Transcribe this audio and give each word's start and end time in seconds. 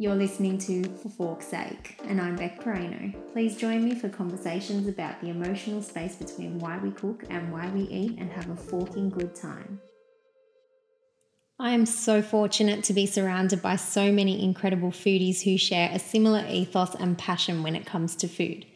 You're 0.00 0.14
listening 0.14 0.58
to 0.58 0.84
For 0.98 1.08
Fork's 1.08 1.48
Sake, 1.48 2.00
and 2.04 2.20
I'm 2.20 2.36
Beck 2.36 2.62
Perino. 2.62 3.12
Please 3.32 3.56
join 3.56 3.84
me 3.84 3.96
for 3.96 4.08
conversations 4.08 4.86
about 4.86 5.20
the 5.20 5.28
emotional 5.28 5.82
space 5.82 6.14
between 6.14 6.60
why 6.60 6.78
we 6.78 6.92
cook 6.92 7.24
and 7.30 7.52
why 7.52 7.68
we 7.70 7.80
eat 7.80 8.16
and 8.16 8.30
have 8.30 8.48
a 8.48 8.54
forking 8.54 9.10
good 9.10 9.34
time. 9.34 9.80
I 11.58 11.72
am 11.72 11.84
so 11.84 12.22
fortunate 12.22 12.84
to 12.84 12.92
be 12.92 13.06
surrounded 13.06 13.60
by 13.60 13.74
so 13.74 14.12
many 14.12 14.40
incredible 14.40 14.92
foodies 14.92 15.42
who 15.42 15.58
share 15.58 15.90
a 15.92 15.98
similar 15.98 16.46
ethos 16.48 16.94
and 16.94 17.18
passion 17.18 17.64
when 17.64 17.74
it 17.74 17.84
comes 17.84 18.14
to 18.16 18.28
food. 18.28 18.66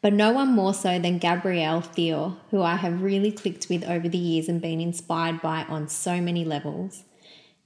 But 0.00 0.14
no 0.14 0.32
one 0.32 0.48
more 0.48 0.72
so 0.72 0.98
than 0.98 1.18
Gabrielle 1.18 1.82
Theo, 1.82 2.38
who 2.50 2.62
I 2.62 2.76
have 2.76 3.02
really 3.02 3.32
clicked 3.32 3.68
with 3.68 3.84
over 3.84 4.08
the 4.08 4.16
years 4.16 4.48
and 4.48 4.62
been 4.62 4.80
inspired 4.80 5.42
by 5.42 5.64
on 5.64 5.88
so 5.88 6.22
many 6.22 6.42
levels. 6.42 7.04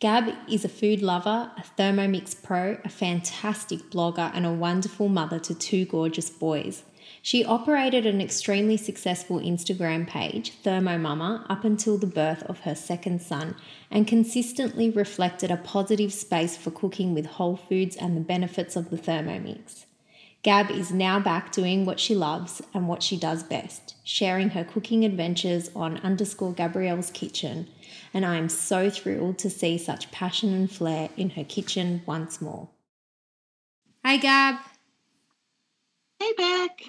Gab 0.04 0.34
is 0.46 0.66
a 0.66 0.68
food 0.68 1.00
lover, 1.00 1.50
a 1.56 1.62
Thermomix 1.78 2.34
pro, 2.42 2.76
a 2.84 2.90
fantastic 2.90 3.90
blogger, 3.90 4.30
and 4.34 4.44
a 4.44 4.52
wonderful 4.52 5.08
mother 5.08 5.38
to 5.38 5.54
two 5.54 5.86
gorgeous 5.86 6.28
boys. 6.28 6.82
She 7.22 7.42
operated 7.42 8.04
an 8.04 8.20
extremely 8.20 8.76
successful 8.76 9.40
Instagram 9.40 10.06
page, 10.06 10.62
Thermomama, 10.62 11.46
up 11.48 11.64
until 11.64 11.96
the 11.96 12.06
birth 12.06 12.42
of 12.42 12.60
her 12.60 12.74
second 12.74 13.22
son 13.22 13.56
and 13.90 14.06
consistently 14.06 14.90
reflected 14.90 15.50
a 15.50 15.56
positive 15.56 16.12
space 16.12 16.54
for 16.54 16.70
cooking 16.70 17.14
with 17.14 17.24
whole 17.24 17.56
foods 17.56 17.96
and 17.96 18.14
the 18.14 18.20
benefits 18.20 18.76
of 18.76 18.90
the 18.90 18.98
Thermomix. 18.98 19.86
Gab 20.42 20.70
is 20.70 20.92
now 20.92 21.18
back 21.18 21.50
doing 21.50 21.86
what 21.86 21.98
she 21.98 22.14
loves 22.14 22.60
and 22.74 22.86
what 22.86 23.02
she 23.02 23.16
does 23.16 23.42
best, 23.42 23.94
sharing 24.04 24.50
her 24.50 24.64
cooking 24.64 25.02
adventures 25.02 25.70
on 25.74 25.96
underscore 26.00 26.52
Gabrielle's 26.52 27.10
Kitchen, 27.10 27.68
and 28.14 28.24
I 28.24 28.36
am 28.36 28.48
so 28.48 28.88
thrilled 28.88 29.38
to 29.38 29.50
see 29.50 29.76
such 29.76 30.10
passion 30.12 30.54
and 30.54 30.70
flair 30.70 31.10
in 31.16 31.30
her 31.30 31.44
kitchen 31.44 32.02
once 32.06 32.40
more. 32.40 32.68
Hey 34.04 34.18
Gab. 34.18 34.56
Hey 36.20 36.32
Beck. 36.38 36.84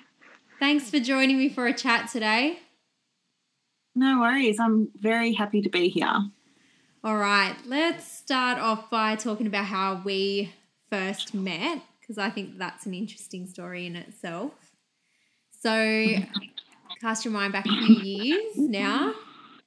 Thanks 0.59 0.89
for 0.89 0.99
joining 0.99 1.37
me 1.37 1.49
for 1.49 1.65
a 1.65 1.73
chat 1.73 2.09
today. 2.09 2.59
No 3.95 4.19
worries. 4.19 4.59
I'm 4.59 4.89
very 4.95 5.33
happy 5.33 5.61
to 5.61 5.69
be 5.69 5.89
here. 5.89 6.29
All 7.03 7.17
right, 7.17 7.55
let's 7.65 8.11
start 8.11 8.59
off 8.59 8.89
by 8.89 9.15
talking 9.15 9.47
about 9.47 9.65
how 9.65 10.01
we 10.03 10.51
first 10.89 11.33
met 11.33 11.81
because 11.99 12.17
I 12.17 12.29
think 12.29 12.57
that's 12.57 12.85
an 12.85 12.93
interesting 12.93 13.47
story 13.47 13.85
in 13.85 13.95
itself. 13.95 14.53
So, 15.61 15.69
cast 17.01 17.25
your 17.25 17.33
mind 17.33 17.53
back 17.53 17.65
a 17.65 17.85
few 17.85 17.95
years 17.95 18.57
now, 18.57 19.13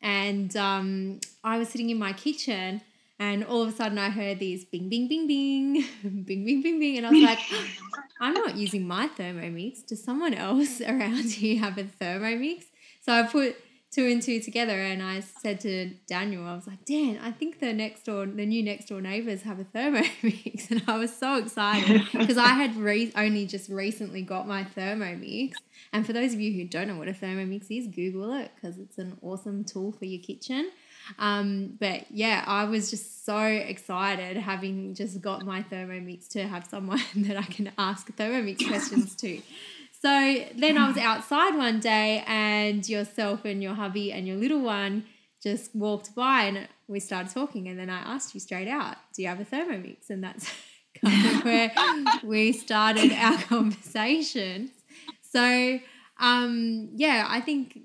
and 0.01 0.57
um, 0.57 1.21
I 1.43 1.59
was 1.59 1.69
sitting 1.69 1.91
in 1.91 1.99
my 1.99 2.13
kitchen 2.13 2.83
and 3.19 3.45
all 3.45 3.63
of 3.63 3.69
a 3.69 3.73
sudden 3.73 3.99
I 3.99 4.11
heard 4.11 4.39
these 4.39 4.65
bing, 4.65 4.89
bing, 4.89 5.09
bing, 5.09 5.27
bing, 5.27 5.85
bing, 6.03 6.45
bing, 6.45 6.63
bing, 6.63 6.79
bing. 6.79 6.99
And 6.99 7.07
I 7.07 7.11
was 7.11 7.23
like, 7.23 7.41
I'm 8.21 8.35
not 8.35 8.57
using 8.57 8.87
my 8.87 9.09
Thermomix. 9.09 9.87
Does 9.87 10.03
someone 10.03 10.35
else 10.35 10.81
around 10.87 11.31
here 11.31 11.59
have 11.59 11.79
a 11.79 11.85
Thermomix? 11.85 12.65
So 13.05 13.13
I 13.13 13.25
put 13.25 13.57
two 13.91 14.07
and 14.07 14.21
two 14.21 14.41
together 14.41 14.79
and 14.79 15.03
I 15.03 15.21
said 15.21 15.61
to 15.61 15.91
Daniel, 16.07 16.47
I 16.47 16.55
was 16.55 16.67
like, 16.67 16.85
Dan, 16.85 17.19
I 17.23 17.31
think 17.31 17.59
the 17.59 17.73
next 17.73 18.05
door, 18.05 18.27
the 18.27 18.45
new 18.45 18.63
next 18.63 18.87
door 18.87 19.01
neighbors 19.01 19.43
have 19.43 19.59
a 19.59 19.65
Thermomix. 19.65 20.71
And 20.71 20.83
I 20.87 20.99
was 20.99 21.17
so 21.17 21.37
excited 21.37 22.03
because 22.13 22.37
I 22.37 22.49
had 22.49 22.77
re- 22.77 23.13
only 23.17 23.47
just 23.47 23.71
recently 23.71 24.23
got 24.23 24.47
my 24.47 24.65
Thermomix. 24.65 25.55
And 25.93 26.07
for 26.07 26.13
those 26.13 26.35
of 26.35 26.41
you 26.41 26.53
who 26.53 26.69
don't 26.69 26.89
know 26.89 26.97
what 26.97 27.09
a 27.09 27.13
Thermomix 27.13 27.67
is, 27.71 27.87
Google 27.87 28.35
it 28.35 28.51
because 28.55 28.79
it's 28.79 28.99
an 28.99 29.17
awesome 29.23 29.65
tool 29.65 29.93
for 29.93 30.05
your 30.05 30.21
kitchen. 30.21 30.71
Um, 31.19 31.77
but 31.81 32.11
yeah, 32.11 32.45
I 32.47 32.65
was 32.65 32.91
just 32.91 33.25
so 33.25 33.39
excited 33.39 34.37
having 34.37 34.95
just 34.95 35.21
got 35.21 35.45
my 35.45 35.63
Thermomix 35.63 36.29
to 36.31 36.47
have 36.47 36.67
someone 36.67 37.01
that 37.17 37.37
I 37.37 37.43
can 37.43 37.73
ask 37.79 38.15
Thermomix 38.17 38.67
questions 38.67 39.15
to. 39.17 39.41
So 40.01 40.45
then 40.57 40.79
I 40.79 40.89
was 40.89 40.97
outside 40.97 41.57
one 41.57 41.81
day, 41.81 42.23
and 42.27 42.89
yourself 42.89 43.45
and 43.45 43.63
your 43.63 43.75
hubby 43.75 44.13
and 44.13 44.27
your 44.27 44.37
little 44.37 44.61
one 44.61 45.05
just 45.43 45.75
walked 45.75 46.15
by, 46.15 46.43
and 46.43 46.69
we 46.87 47.01
started 47.01 47.33
talking. 47.33 47.69
And 47.69 47.79
then 47.79 47.91
I 47.91 47.99
asked 47.99 48.35
you 48.35 48.41
straight 48.41 48.69
out, 48.69 48.97
"Do 49.15 49.23
you 49.23 49.29
have 49.29 49.41
a 49.41 49.45
Thermomix?" 49.45 50.11
And 50.11 50.23
that's 50.23 50.49
kind 51.05 51.37
of 51.37 51.45
where 51.45 51.73
we 52.25 52.53
started 52.53 53.13
our 53.13 53.39
conversation. 53.43 54.71
So 55.23 55.81
um, 56.19 56.91
yeah, 56.95 57.27
I 57.29 57.41
think 57.41 57.79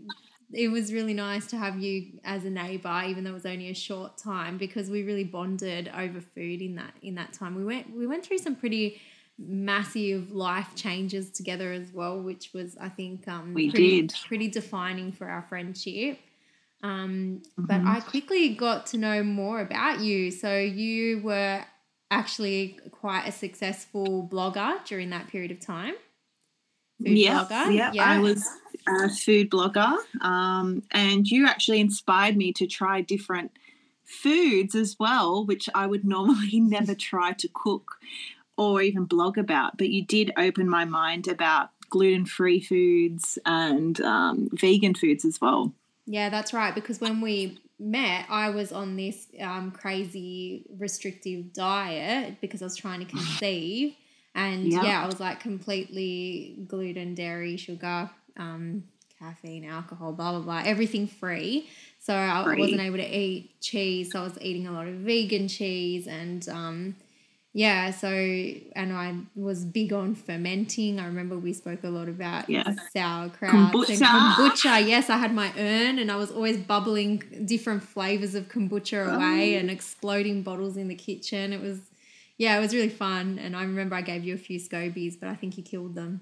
it 0.54 0.70
was 0.70 0.94
really 0.94 1.14
nice 1.14 1.48
to 1.48 1.58
have 1.58 1.80
you 1.80 2.20
as 2.24 2.46
a 2.46 2.50
neighbor, 2.50 3.04
even 3.08 3.24
though 3.24 3.32
it 3.32 3.34
was 3.34 3.46
only 3.46 3.70
a 3.70 3.76
short 3.76 4.18
time, 4.18 4.58
because 4.58 4.90
we 4.90 5.04
really 5.04 5.24
bonded 5.24 5.92
over 5.98 6.22
food 6.22 6.62
in 6.62 6.76
that 6.76 6.94
in 7.02 7.16
that 7.16 7.34
time. 7.34 7.56
We 7.56 7.66
went 7.66 7.96
we 7.96 8.08
went 8.08 8.26
through 8.26 8.40
some 8.40 8.56
pretty 8.56 9.02
massive 9.38 10.32
life 10.32 10.76
changes 10.76 11.32
together 11.32 11.72
as 11.72 11.92
well, 11.92 12.22
which 12.22 12.52
was 12.54 12.78
I 12.80 12.90
think 12.90 13.28
um, 13.28 13.54
we 13.54 13.70
pretty, 13.70 14.02
did 14.02 14.14
pretty 14.28 14.48
defining 14.48 15.12
for 15.12 15.28
our 15.28 15.44
friendship. 15.44 16.20
Um, 16.82 17.42
mm-hmm. 17.60 17.66
But 17.66 17.82
I 17.86 18.02
quickly 18.02 18.54
got 18.54 18.88
to 18.88 18.98
know 18.98 19.24
more 19.24 19.62
about 19.62 20.02
you. 20.02 20.32
So 20.32 20.58
you 20.58 21.22
were 21.22 21.64
actually 22.12 22.78
quite 22.92 23.26
a 23.28 23.32
successful 23.32 24.28
blogger 24.32 24.84
during 24.86 25.10
that 25.12 25.28
period 25.28 25.52
of 25.52 25.60
time. 25.60 25.96
Food 27.02 27.18
yeah, 27.18 27.46
blogger. 27.50 27.94
yeah, 27.94 28.04
I 28.04 28.20
was 28.20 28.48
a 28.88 29.10
food 29.10 29.50
blogger, 29.50 29.98
um, 30.22 30.84
and 30.92 31.28
you 31.28 31.48
actually 31.48 31.80
inspired 31.80 32.38
me 32.38 32.54
to 32.54 32.68
try 32.68 33.02
different 33.02 33.52
foods 34.04 34.76
as 34.76 34.98
well, 35.00 35.46
which 35.46 35.70
I 35.74 35.88
would 35.88 36.06
normally 36.06 36.60
never 36.60 36.94
try 36.94 37.34
to 37.34 37.50
cook 37.54 37.98
or 38.58 38.82
even 38.82 39.06
blog 39.06 39.38
about, 39.38 39.78
but 39.78 39.90
you 39.90 40.06
did 40.06 40.32
open 40.38 40.70
my 40.70 40.86
mind 40.86 41.28
about 41.28 41.70
gluten 41.90 42.26
free 42.26 42.60
foods 42.60 43.38
and 43.46 44.02
um, 44.02 44.50
vegan 44.54 44.96
foods 44.96 45.26
as 45.26 45.40
well. 45.40 45.74
Yeah, 46.06 46.30
that's 46.30 46.54
right. 46.54 46.74
Because 46.74 47.00
when 47.00 47.22
we 47.22 47.60
met, 47.80 48.26
I 48.30 48.50
was 48.50 48.72
on 48.72 48.96
this 48.96 49.28
um, 49.40 49.72
crazy 49.72 50.66
restrictive 50.78 51.54
diet 51.54 52.42
because 52.42 52.62
I 52.62 52.66
was 52.66 52.76
trying 52.76 53.00
to 53.00 53.06
conceive. 53.06 53.96
And 54.36 54.72
yep. 54.72 54.84
yeah, 54.84 55.04
I 55.04 55.06
was 55.06 55.20
like 55.20 55.40
completely 55.40 56.66
gluten, 56.68 57.14
dairy, 57.14 57.58
sugar, 57.58 58.10
um, 58.38 58.84
caffeine, 59.20 59.66
alcohol, 59.66 60.14
blah, 60.14 60.32
blah, 60.32 60.42
blah, 60.42 60.64
everything 60.66 61.08
free. 61.08 61.70
So 62.00 62.16
I 62.16 62.44
free. 62.44 62.60
wasn't 62.60 62.82
able 62.82 62.98
to 62.98 63.18
eat 63.18 63.62
cheese. 63.62 64.12
So 64.12 64.22
I 64.22 64.24
was 64.24 64.38
eating 64.42 64.68
a 64.68 64.72
lot 64.72 64.88
of 64.88 64.96
vegan 64.96 65.48
cheese 65.48 66.08
and 66.08 66.48
um, 66.50 66.96
yeah, 67.56 67.92
so 67.92 68.08
and 68.10 68.92
I 68.92 69.16
was 69.36 69.64
big 69.64 69.94
on 69.94 70.16
fermenting. 70.16 71.00
I 71.00 71.06
remember 71.06 71.38
we 71.38 71.54
spoke 71.54 71.84
a 71.84 71.90
lot 71.90 72.10
about 72.10 72.50
yeah. 72.50 72.74
sauerkraut 72.92 73.52
kombucha. 73.52 73.90
and 73.92 74.02
kombucha. 74.02 74.88
Yes, 74.88 75.12
I 75.12 75.18
had 75.18 75.36
my 75.36 75.54
urn 75.56 76.00
and 76.00 76.12
I 76.12 76.16
was 76.16 76.32
always 76.32 76.58
bubbling 76.58 77.22
different 77.46 77.84
flavors 77.84 78.34
of 78.34 78.50
kombucha 78.50 79.08
oh. 79.08 79.16
away 79.16 79.56
oh. 79.56 79.60
and 79.60 79.70
exploding 79.70 80.42
bottles 80.42 80.78
in 80.78 80.88
the 80.88 80.96
kitchen. 80.96 81.54
It 81.54 81.62
was 81.62 81.80
yeah, 82.40 82.58
it 82.58 82.62
was 82.62 82.74
really 82.74 82.90
fun. 82.90 83.38
And 83.38 83.56
I 83.56 83.62
remember 83.62 83.96
I 83.96 84.02
gave 84.02 84.24
you 84.24 84.34
a 84.34 84.38
few 84.38 84.60
scobies, 84.60 85.20
but 85.20 85.30
I 85.30 85.36
think 85.36 85.56
you 85.56 85.64
killed 85.64 85.94
them. 85.94 86.22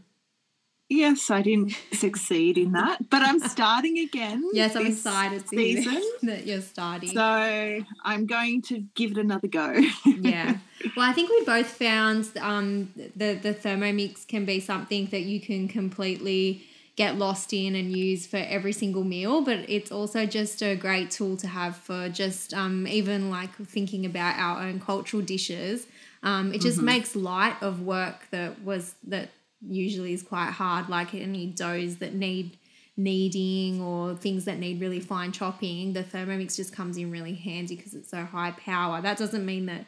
Yes, 0.92 1.32
I 1.32 1.42
didn't 1.42 1.74
succeed 1.94 2.58
in 2.58 2.74
that, 2.74 3.10
but 3.10 3.22
I'm 3.22 3.40
starting 3.40 4.00
again. 4.00 4.44
yes, 4.54 4.76
I'm 4.76 4.88
excited 4.88 5.42
to 5.44 5.48
season. 5.48 6.04
that 6.24 6.46
you're 6.46 6.60
starting. 6.60 7.12
So 7.12 7.80
I'm 8.04 8.26
going 8.26 8.62
to 8.64 8.80
give 8.94 9.12
it 9.12 9.18
another 9.18 9.48
go. 9.48 9.72
yeah. 10.06 10.58
Well, 10.98 11.10
I 11.10 11.14
think 11.14 11.30
we 11.30 11.46
both 11.46 11.68
found 11.68 12.30
um, 12.42 12.92
the 13.16 13.36
the 13.36 13.54
Thermomix 13.54 14.28
can 14.28 14.44
be 14.44 14.60
something 14.60 15.06
that 15.12 15.22
you 15.22 15.40
can 15.40 15.70
completely 15.70 16.64
get 16.98 17.18
lost 17.18 17.54
in 17.54 17.74
and 17.74 17.96
use 17.96 18.28
for 18.28 18.38
every 18.38 18.74
single 18.74 19.06
meal, 19.06 19.40
but 19.40 19.60
it's 19.70 19.94
also 19.94 20.26
just 20.26 20.62
a 20.62 20.76
great 20.76 21.10
tool 21.10 21.38
to 21.38 21.48
have 21.48 21.78
for 21.78 22.10
just 22.10 22.54
um, 22.54 22.86
even 22.86 23.30
like 23.30 23.56
thinking 23.56 24.06
about 24.06 24.38
our 24.38 24.62
own 24.64 24.82
cultural 24.82 25.24
dishes. 25.24 25.88
Um, 26.22 26.54
it 26.54 26.60
just 26.60 26.78
mm-hmm. 26.78 26.88
makes 26.88 27.16
light 27.16 27.56
of 27.62 27.82
work 27.82 28.28
that 28.32 28.62
was 28.62 28.94
that 29.08 29.30
usually 29.68 30.14
is 30.14 30.24
quite 30.24 30.52
hard, 30.52 30.90
like 30.90 31.14
any 31.14 31.48
doughs 31.48 31.98
that 31.98 32.14
need 32.14 32.58
kneading 32.98 33.82
or 33.82 34.16
things 34.16 34.46
that 34.46 34.60
need 34.60 34.82
really 34.82 35.00
fine 35.00 35.32
chopping, 35.32 35.94
the 35.94 36.04
Thermomix 36.04 36.56
just 36.56 36.74
comes 36.74 36.98
in 36.98 37.12
really 37.12 37.34
handy 37.34 37.76
because 37.76 37.94
it's 37.94 38.10
so 38.10 38.24
high 38.24 38.52
power. 38.52 39.02
That 39.02 39.18
doesn't 39.18 39.46
mean 39.46 39.68
that 39.68 39.86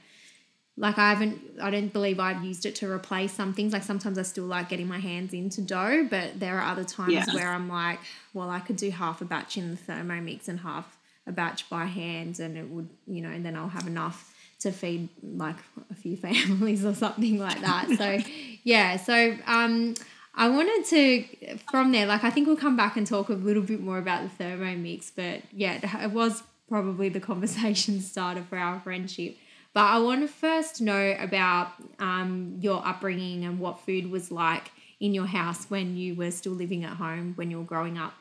like 0.75 0.97
I 0.97 1.09
haven't 1.09 1.39
I 1.61 1.69
don't 1.69 1.93
believe 1.93 2.19
I've 2.19 2.43
used 2.43 2.65
it 2.65 2.75
to 2.75 2.89
replace 2.89 3.33
some 3.33 3.53
things. 3.53 3.73
Like 3.73 3.83
sometimes 3.83 4.17
I 4.17 4.23
still 4.23 4.45
like 4.45 4.69
getting 4.69 4.87
my 4.87 4.99
hands 4.99 5.33
into 5.33 5.61
dough, 5.61 6.07
but 6.09 6.39
there 6.39 6.59
are 6.59 6.71
other 6.71 6.83
times 6.83 7.13
yeah. 7.13 7.25
where 7.33 7.49
I'm 7.49 7.69
like, 7.69 7.99
well, 8.33 8.49
I 8.49 8.59
could 8.59 8.77
do 8.77 8.89
half 8.89 9.21
a 9.21 9.25
batch 9.25 9.57
in 9.57 9.71
the 9.71 9.77
Thermomix 9.77 10.47
and 10.47 10.59
half 10.59 10.97
a 11.27 11.31
batch 11.31 11.69
by 11.69 11.85
hand 11.85 12.39
and 12.39 12.57
it 12.57 12.67
would, 12.69 12.89
you 13.05 13.21
know, 13.21 13.29
and 13.29 13.45
then 13.45 13.55
I'll 13.55 13.69
have 13.69 13.87
enough 13.87 14.33
to 14.59 14.71
feed 14.71 15.09
like 15.21 15.57
a 15.91 15.95
few 15.95 16.17
families 16.25 16.83
or 16.83 16.95
something 16.95 17.37
like 17.37 17.61
that. 17.61 17.89
So 17.97 18.19
yeah, 18.63 18.97
so 18.97 19.37
um, 19.45 19.95
I 20.35 20.49
wanted 20.49 20.85
to 20.89 21.57
from 21.69 21.91
there, 21.91 22.05
like 22.05 22.23
I 22.23 22.29
think 22.29 22.47
we'll 22.47 22.57
come 22.57 22.77
back 22.77 22.97
and 22.97 23.05
talk 23.05 23.29
a 23.29 23.33
little 23.33 23.63
bit 23.63 23.81
more 23.81 23.97
about 23.97 24.23
the 24.23 24.43
Thermomix, 24.43 25.11
but 25.15 25.41
yeah, 25.51 26.03
it 26.03 26.11
was 26.11 26.43
probably 26.67 27.09
the 27.09 27.19
conversation 27.31 28.01
starter 28.01 28.43
for 28.43 28.57
our 28.57 28.79
friendship. 28.79 29.37
But 29.73 29.85
I 29.85 29.97
want 29.99 30.21
to 30.21 30.27
first 30.27 30.81
know 30.81 31.15
about 31.19 31.71
um, 31.99 32.57
your 32.61 32.85
upbringing 32.85 33.43
and 33.43 33.59
what 33.59 33.79
food 33.79 34.11
was 34.11 34.31
like 34.31 34.71
in 34.99 35.13
your 35.13 35.25
house 35.25 35.65
when 35.65 35.97
you 35.97 36.15
were 36.15 36.31
still 36.31 36.53
living 36.53 36.83
at 36.83 36.97
home 36.97 37.33
when 37.35 37.49
you 37.49 37.57
were 37.57 37.65
growing 37.65 37.97
up. 37.97 38.13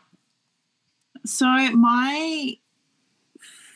So, 1.25 1.47
my 1.47 2.57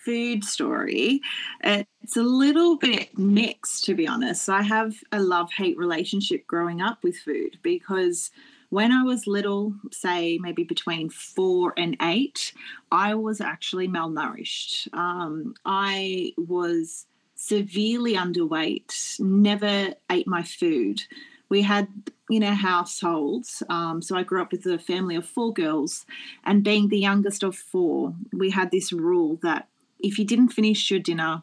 food 0.06 0.44
story, 0.44 1.20
it's 1.64 2.16
a 2.16 2.22
little 2.22 2.76
bit 2.76 3.18
mixed, 3.18 3.84
to 3.86 3.94
be 3.94 4.06
honest. 4.06 4.48
I 4.48 4.62
have 4.62 4.94
a 5.10 5.20
love 5.20 5.50
hate 5.52 5.76
relationship 5.76 6.46
growing 6.46 6.80
up 6.80 7.02
with 7.02 7.16
food 7.16 7.58
because 7.60 8.30
when 8.70 8.92
I 8.92 9.02
was 9.02 9.26
little, 9.26 9.74
say 9.90 10.38
maybe 10.38 10.62
between 10.62 11.10
four 11.10 11.74
and 11.76 11.96
eight, 12.00 12.52
I 12.92 13.14
was 13.14 13.40
actually 13.40 13.88
malnourished. 13.88 14.94
Um, 14.94 15.54
I 15.64 16.32
was 16.36 17.06
severely 17.34 18.14
underweight, 18.14 19.18
never 19.18 19.94
ate 20.08 20.28
my 20.28 20.44
food. 20.44 21.02
We 21.48 21.62
had 21.62 21.88
in 22.30 22.42
our 22.44 22.54
households, 22.54 23.62
um, 23.68 24.02
so 24.02 24.16
I 24.16 24.22
grew 24.22 24.42
up 24.42 24.52
with 24.52 24.66
a 24.66 24.78
family 24.78 25.16
of 25.16 25.26
four 25.26 25.52
girls, 25.52 26.06
and 26.44 26.64
being 26.64 26.88
the 26.88 26.98
youngest 26.98 27.42
of 27.42 27.56
four, 27.56 28.14
we 28.32 28.50
had 28.50 28.70
this 28.70 28.92
rule 28.92 29.38
that 29.42 29.68
if 29.98 30.18
you 30.18 30.24
didn't 30.24 30.48
finish 30.48 30.90
your 30.90 31.00
dinner, 31.00 31.42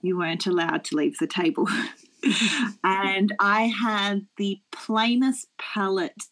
you 0.00 0.18
weren't 0.18 0.46
allowed 0.46 0.84
to 0.84 0.96
leave 0.96 1.18
the 1.18 1.26
table. 1.26 1.68
and 2.84 3.34
I 3.38 3.64
had 3.64 4.26
the 4.36 4.60
plainest 4.70 5.48
palate 5.58 6.24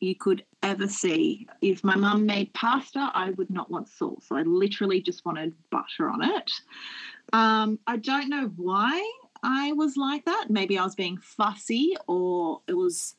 you 0.00 0.14
could 0.14 0.44
ever 0.62 0.88
see. 0.88 1.46
If 1.62 1.82
my 1.82 1.96
mum 1.96 2.26
made 2.26 2.52
pasta, 2.52 3.10
I 3.14 3.30
would 3.30 3.50
not 3.50 3.70
want 3.70 3.88
sauce. 3.88 4.26
I 4.30 4.42
literally 4.42 5.00
just 5.00 5.24
wanted 5.24 5.54
butter 5.70 6.10
on 6.10 6.22
it. 6.22 6.50
Um, 7.32 7.78
I 7.86 7.96
don't 7.96 8.28
know 8.28 8.52
why 8.56 9.10
I 9.42 9.72
was 9.72 9.96
like 9.96 10.24
that. 10.26 10.46
Maybe 10.50 10.78
I 10.78 10.84
was 10.84 10.94
being 10.94 11.18
fussy 11.18 11.96
or 12.06 12.60
it 12.66 12.74
was 12.74 13.14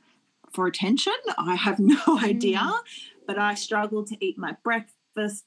for 0.54 0.68
attention. 0.68 1.14
I 1.38 1.56
have 1.56 1.80
no 1.80 2.00
idea. 2.24 2.60
Mm. 2.60 2.80
But 3.26 3.38
I 3.38 3.56
struggled 3.56 4.08
to 4.08 4.26
eat 4.26 4.38
my 4.38 4.56
breakfast, 4.64 5.46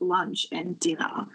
lunch, 0.00 0.46
and 0.52 0.78
dinner. 0.78 1.26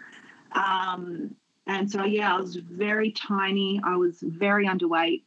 Um, 0.52 1.34
and 1.66 1.90
so, 1.90 2.04
yeah, 2.04 2.36
I 2.36 2.40
was 2.40 2.56
very 2.56 3.10
tiny. 3.12 3.80
I 3.84 3.96
was 3.96 4.18
very 4.20 4.66
underweight 4.66 5.22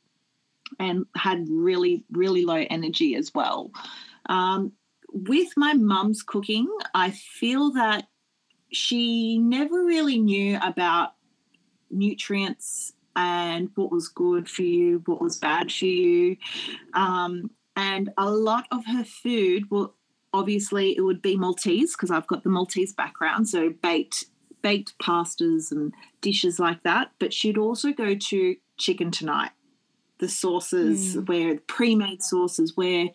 and 0.80 1.06
had 1.16 1.48
really, 1.50 2.04
really 2.12 2.46
low 2.46 2.66
energy 2.70 3.16
as 3.16 3.34
well. 3.34 3.72
Um, 4.28 4.74
with 5.12 5.50
my 5.58 5.74
mum's 5.74 6.22
cooking, 6.22 6.68
I 6.94 7.12
feel 7.12 7.72
that 7.72 8.08
she 8.72 9.40
never 9.40 9.84
really 9.84 10.20
knew 10.20 10.60
about 10.62 11.14
nutrients 11.90 12.94
and 13.16 13.70
what 13.76 13.92
was 13.92 14.08
good 14.08 14.48
for 14.48 14.62
you, 14.62 15.02
what 15.06 15.22
was 15.22 15.38
bad 15.38 15.72
for 15.72 15.86
you. 15.86 16.38
Um, 16.94 17.50
and 17.76 18.12
a 18.18 18.30
lot 18.30 18.66
of 18.72 18.86
her 18.86 19.04
food 19.04 19.70
will 19.72 19.96
obviously 20.34 20.96
it 20.96 21.02
would 21.02 21.22
be 21.22 21.36
Maltese 21.36 21.96
because 21.96 22.12
I've 22.12 22.28
got 22.28 22.44
the 22.44 22.50
Maltese 22.50 22.94
background, 22.94 23.50
so 23.50 23.70
baked 23.70 24.26
baked 24.62 24.98
pastas 25.00 25.72
and 25.72 25.94
dishes 26.22 26.60
like 26.60 26.84
that. 26.84 27.12
But 27.20 27.34
she'd 27.34 27.58
also 27.58 27.92
go 27.92 28.16
to 28.16 28.56
chicken 28.78 29.12
tonight 29.12 29.52
the 30.20 30.30
sauces 30.30 31.16
mm. 31.16 31.28
where 31.28 31.58
pre-made 31.68 32.22
sauces 32.22 32.78
where 32.78 33.08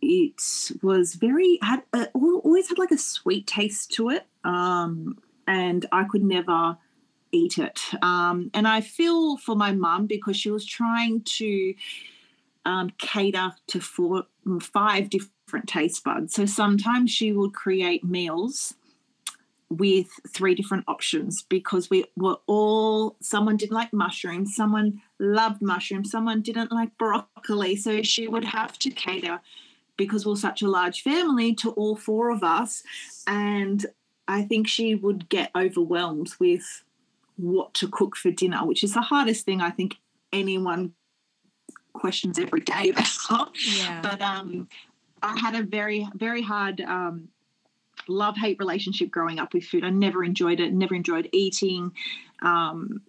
it 0.00 0.70
was 0.82 1.14
very 1.14 1.58
had 1.62 1.82
uh, 1.92 2.06
always 2.14 2.68
had 2.68 2.78
like 2.78 2.90
a 2.90 2.98
sweet 2.98 3.46
taste 3.46 3.90
to 3.90 4.10
it 4.10 4.26
um, 4.44 5.18
and 5.46 5.86
i 5.90 6.04
could 6.04 6.22
never 6.22 6.76
eat 7.32 7.58
it 7.58 7.80
um, 8.02 8.50
and 8.54 8.68
i 8.68 8.80
feel 8.80 9.36
for 9.38 9.56
my 9.56 9.72
mum 9.72 10.06
because 10.06 10.36
she 10.36 10.50
was 10.50 10.64
trying 10.64 11.22
to 11.22 11.74
um, 12.64 12.90
cater 12.98 13.52
to 13.66 13.80
four 13.80 14.24
five 14.60 15.10
different 15.10 15.32
taste 15.64 16.04
buds. 16.04 16.34
So 16.34 16.46
sometimes 16.46 17.10
she 17.10 17.32
would 17.32 17.54
create 17.54 18.04
meals 18.04 18.74
with 19.68 20.08
three 20.28 20.54
different 20.54 20.84
options 20.86 21.42
because 21.42 21.90
we 21.90 22.04
were 22.16 22.36
all 22.46 23.16
someone 23.20 23.56
didn't 23.56 23.74
like 23.74 23.92
mushrooms 23.92 24.54
someone 24.54 25.02
loved 25.18 25.60
mushrooms 25.60 26.08
someone 26.10 26.40
didn't 26.40 26.70
like 26.70 26.96
broccoli. 26.98 27.74
So 27.76 28.02
she 28.02 28.28
would 28.28 28.44
have 28.44 28.78
to 28.80 28.90
cater 28.90 29.40
because 29.96 30.24
we're 30.24 30.36
such 30.36 30.62
a 30.62 30.68
large 30.68 31.02
family 31.02 31.54
to 31.56 31.70
all 31.70 31.96
four 31.96 32.30
of 32.30 32.42
us. 32.42 32.82
And 33.26 33.86
i 34.28 34.42
think 34.42 34.66
she 34.68 34.94
would 34.94 35.28
get 35.28 35.50
overwhelmed 35.54 36.32
with 36.38 36.82
what 37.36 37.74
to 37.74 37.86
cook 37.86 38.16
for 38.16 38.30
dinner 38.30 38.64
which 38.64 38.82
is 38.82 38.94
the 38.94 39.00
hardest 39.00 39.44
thing 39.44 39.60
i 39.60 39.70
think 39.70 39.98
anyone 40.32 40.92
questions 41.96 42.38
every 42.38 42.60
day 42.60 42.90
about. 42.90 43.50
Yeah. 43.76 44.00
but 44.02 44.20
um 44.20 44.68
i 45.22 45.38
had 45.38 45.54
a 45.54 45.62
very 45.62 46.08
very 46.14 46.42
hard 46.42 46.80
um 46.82 47.28
love 48.08 48.36
hate 48.36 48.58
relationship 48.58 49.10
growing 49.10 49.38
up 49.38 49.54
with 49.54 49.64
food. 49.64 49.84
I 49.84 49.90
never 49.90 50.24
enjoyed 50.24 50.60
it, 50.60 50.72
never 50.72 50.94
enjoyed 50.94 51.28
eating. 51.32 51.92
Um, 52.42 53.02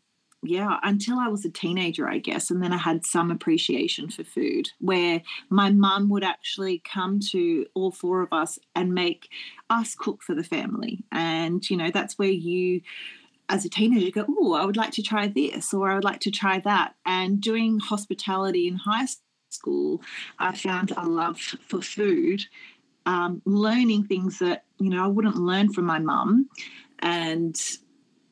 yeah, 0.44 0.78
until 0.84 1.18
I 1.20 1.28
was 1.28 1.46
a 1.46 1.50
teenager, 1.50 2.08
I 2.08 2.20
guess. 2.20 2.52
And 2.52 2.62
then 2.62 2.72
I 2.72 2.78
had 2.78 3.06
some 3.06 3.32
appreciation 3.32 4.10
for 4.10 4.24
food 4.24 4.70
where 4.80 5.22
my 5.50 5.72
mum 5.72 6.10
would 6.10 6.24
actually 6.24 6.80
come 6.80 7.20
to 7.32 7.66
all 7.74 7.92
four 7.92 8.22
of 8.22 8.32
us 8.32 8.60
and 8.76 8.94
make 8.94 9.30
us 9.70 9.96
cook 9.96 10.22
for 10.22 10.36
the 10.36 10.44
family. 10.44 11.04
And, 11.12 11.68
you 11.70 11.76
know, 11.76 11.90
that's 11.92 12.20
where 12.20 12.30
you, 12.30 12.82
as 13.50 13.66
a 13.66 13.70
teenager, 13.70 14.12
go, 14.12 14.26
oh, 14.30 14.54
I 14.54 14.64
would 14.64 14.78
like 14.78 14.92
to 14.92 15.02
try 15.02 15.28
this 15.28 15.74
or 15.74 15.90
I 15.90 15.96
would 15.96 16.04
like 16.04 16.22
to 16.22 16.32
try 16.32 16.60
that. 16.60 16.94
And 17.04 17.42
doing 17.42 17.80
hospitality 17.80 18.68
in 18.68 18.76
high 18.76 19.06
school, 19.06 19.27
I 20.40 20.56
found 20.56 20.92
a 20.92 21.08
love 21.08 21.40
for 21.40 21.82
food 21.82 22.46
um, 23.08 23.42
learning 23.46 24.04
things 24.04 24.40
that 24.40 24.66
you 24.80 24.90
know 24.90 25.04
I 25.04 25.08
wouldn't 25.08 25.38
learn 25.38 25.72
from 25.72 25.86
my 25.86 25.98
mum, 25.98 26.50
and 27.00 27.60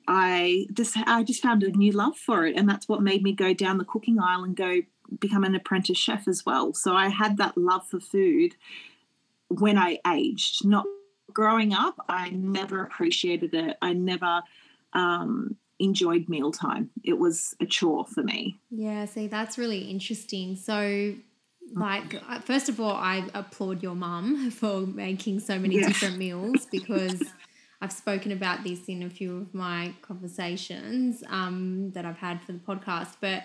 I 0.07 0.67
just 0.73 0.97
I 0.97 1.23
just 1.23 1.41
found 1.41 1.63
a 1.63 1.71
new 1.71 1.93
love 1.93 2.17
for 2.17 2.45
it, 2.45 2.57
and 2.57 2.69
that's 2.69 2.87
what 2.87 3.01
made 3.01 3.23
me 3.23 3.31
go 3.31 3.53
down 3.53 3.77
the 3.77 3.85
cooking 3.85 4.19
aisle 4.19 4.43
and 4.43 4.55
go 4.55 4.81
become 5.19 5.43
an 5.45 5.55
apprentice 5.55 5.97
chef 5.97 6.27
as 6.27 6.45
well. 6.45 6.73
So 6.73 6.93
I 6.93 7.07
had 7.07 7.37
that 7.37 7.57
love 7.57 7.87
for 7.87 8.01
food 8.01 8.55
when 9.47 9.77
I 9.77 9.99
aged, 10.05 10.65
not 10.65 10.85
growing 11.31 11.73
up. 11.73 11.95
I 12.09 12.31
never 12.31 12.83
appreciated 12.83 13.53
it. 13.53 13.77
I 13.81 13.93
never 13.93 14.41
um, 14.91 15.55
enjoyed 15.79 16.29
mealtime. 16.29 16.89
It 17.03 17.17
was 17.17 17.55
a 17.61 17.65
chore 17.65 18.05
for 18.05 18.23
me. 18.23 18.59
Yeah, 18.69 19.05
see, 19.05 19.27
that's 19.27 19.57
really 19.57 19.89
interesting. 19.89 20.55
So 20.55 21.15
like 21.73 22.21
uh, 22.29 22.39
first 22.39 22.69
of 22.69 22.79
all 22.79 22.91
i 22.91 23.27
applaud 23.33 23.81
your 23.81 23.95
mum 23.95 24.51
for 24.59 24.81
making 24.81 25.39
so 25.39 25.57
many 25.57 25.79
yeah. 25.79 25.87
different 25.87 26.17
meals 26.17 26.65
because 26.71 27.21
i've 27.81 27.91
spoken 27.91 28.31
about 28.31 28.63
this 28.63 28.87
in 28.87 29.03
a 29.03 29.09
few 29.09 29.37
of 29.37 29.53
my 29.53 29.93
conversations 30.01 31.23
um, 31.29 31.91
that 31.91 32.05
i've 32.05 32.17
had 32.17 32.41
for 32.41 32.51
the 32.51 32.59
podcast 32.59 33.15
but 33.21 33.43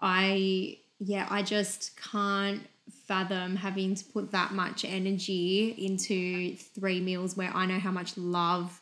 i 0.00 0.78
yeah 0.98 1.26
i 1.30 1.42
just 1.42 1.98
can't 2.00 2.62
fathom 3.06 3.56
having 3.56 3.94
to 3.94 4.04
put 4.06 4.30
that 4.32 4.52
much 4.52 4.84
energy 4.84 5.74
into 5.78 6.56
three 6.56 7.00
meals 7.00 7.36
where 7.36 7.54
i 7.54 7.66
know 7.66 7.78
how 7.78 7.90
much 7.90 8.16
love 8.16 8.80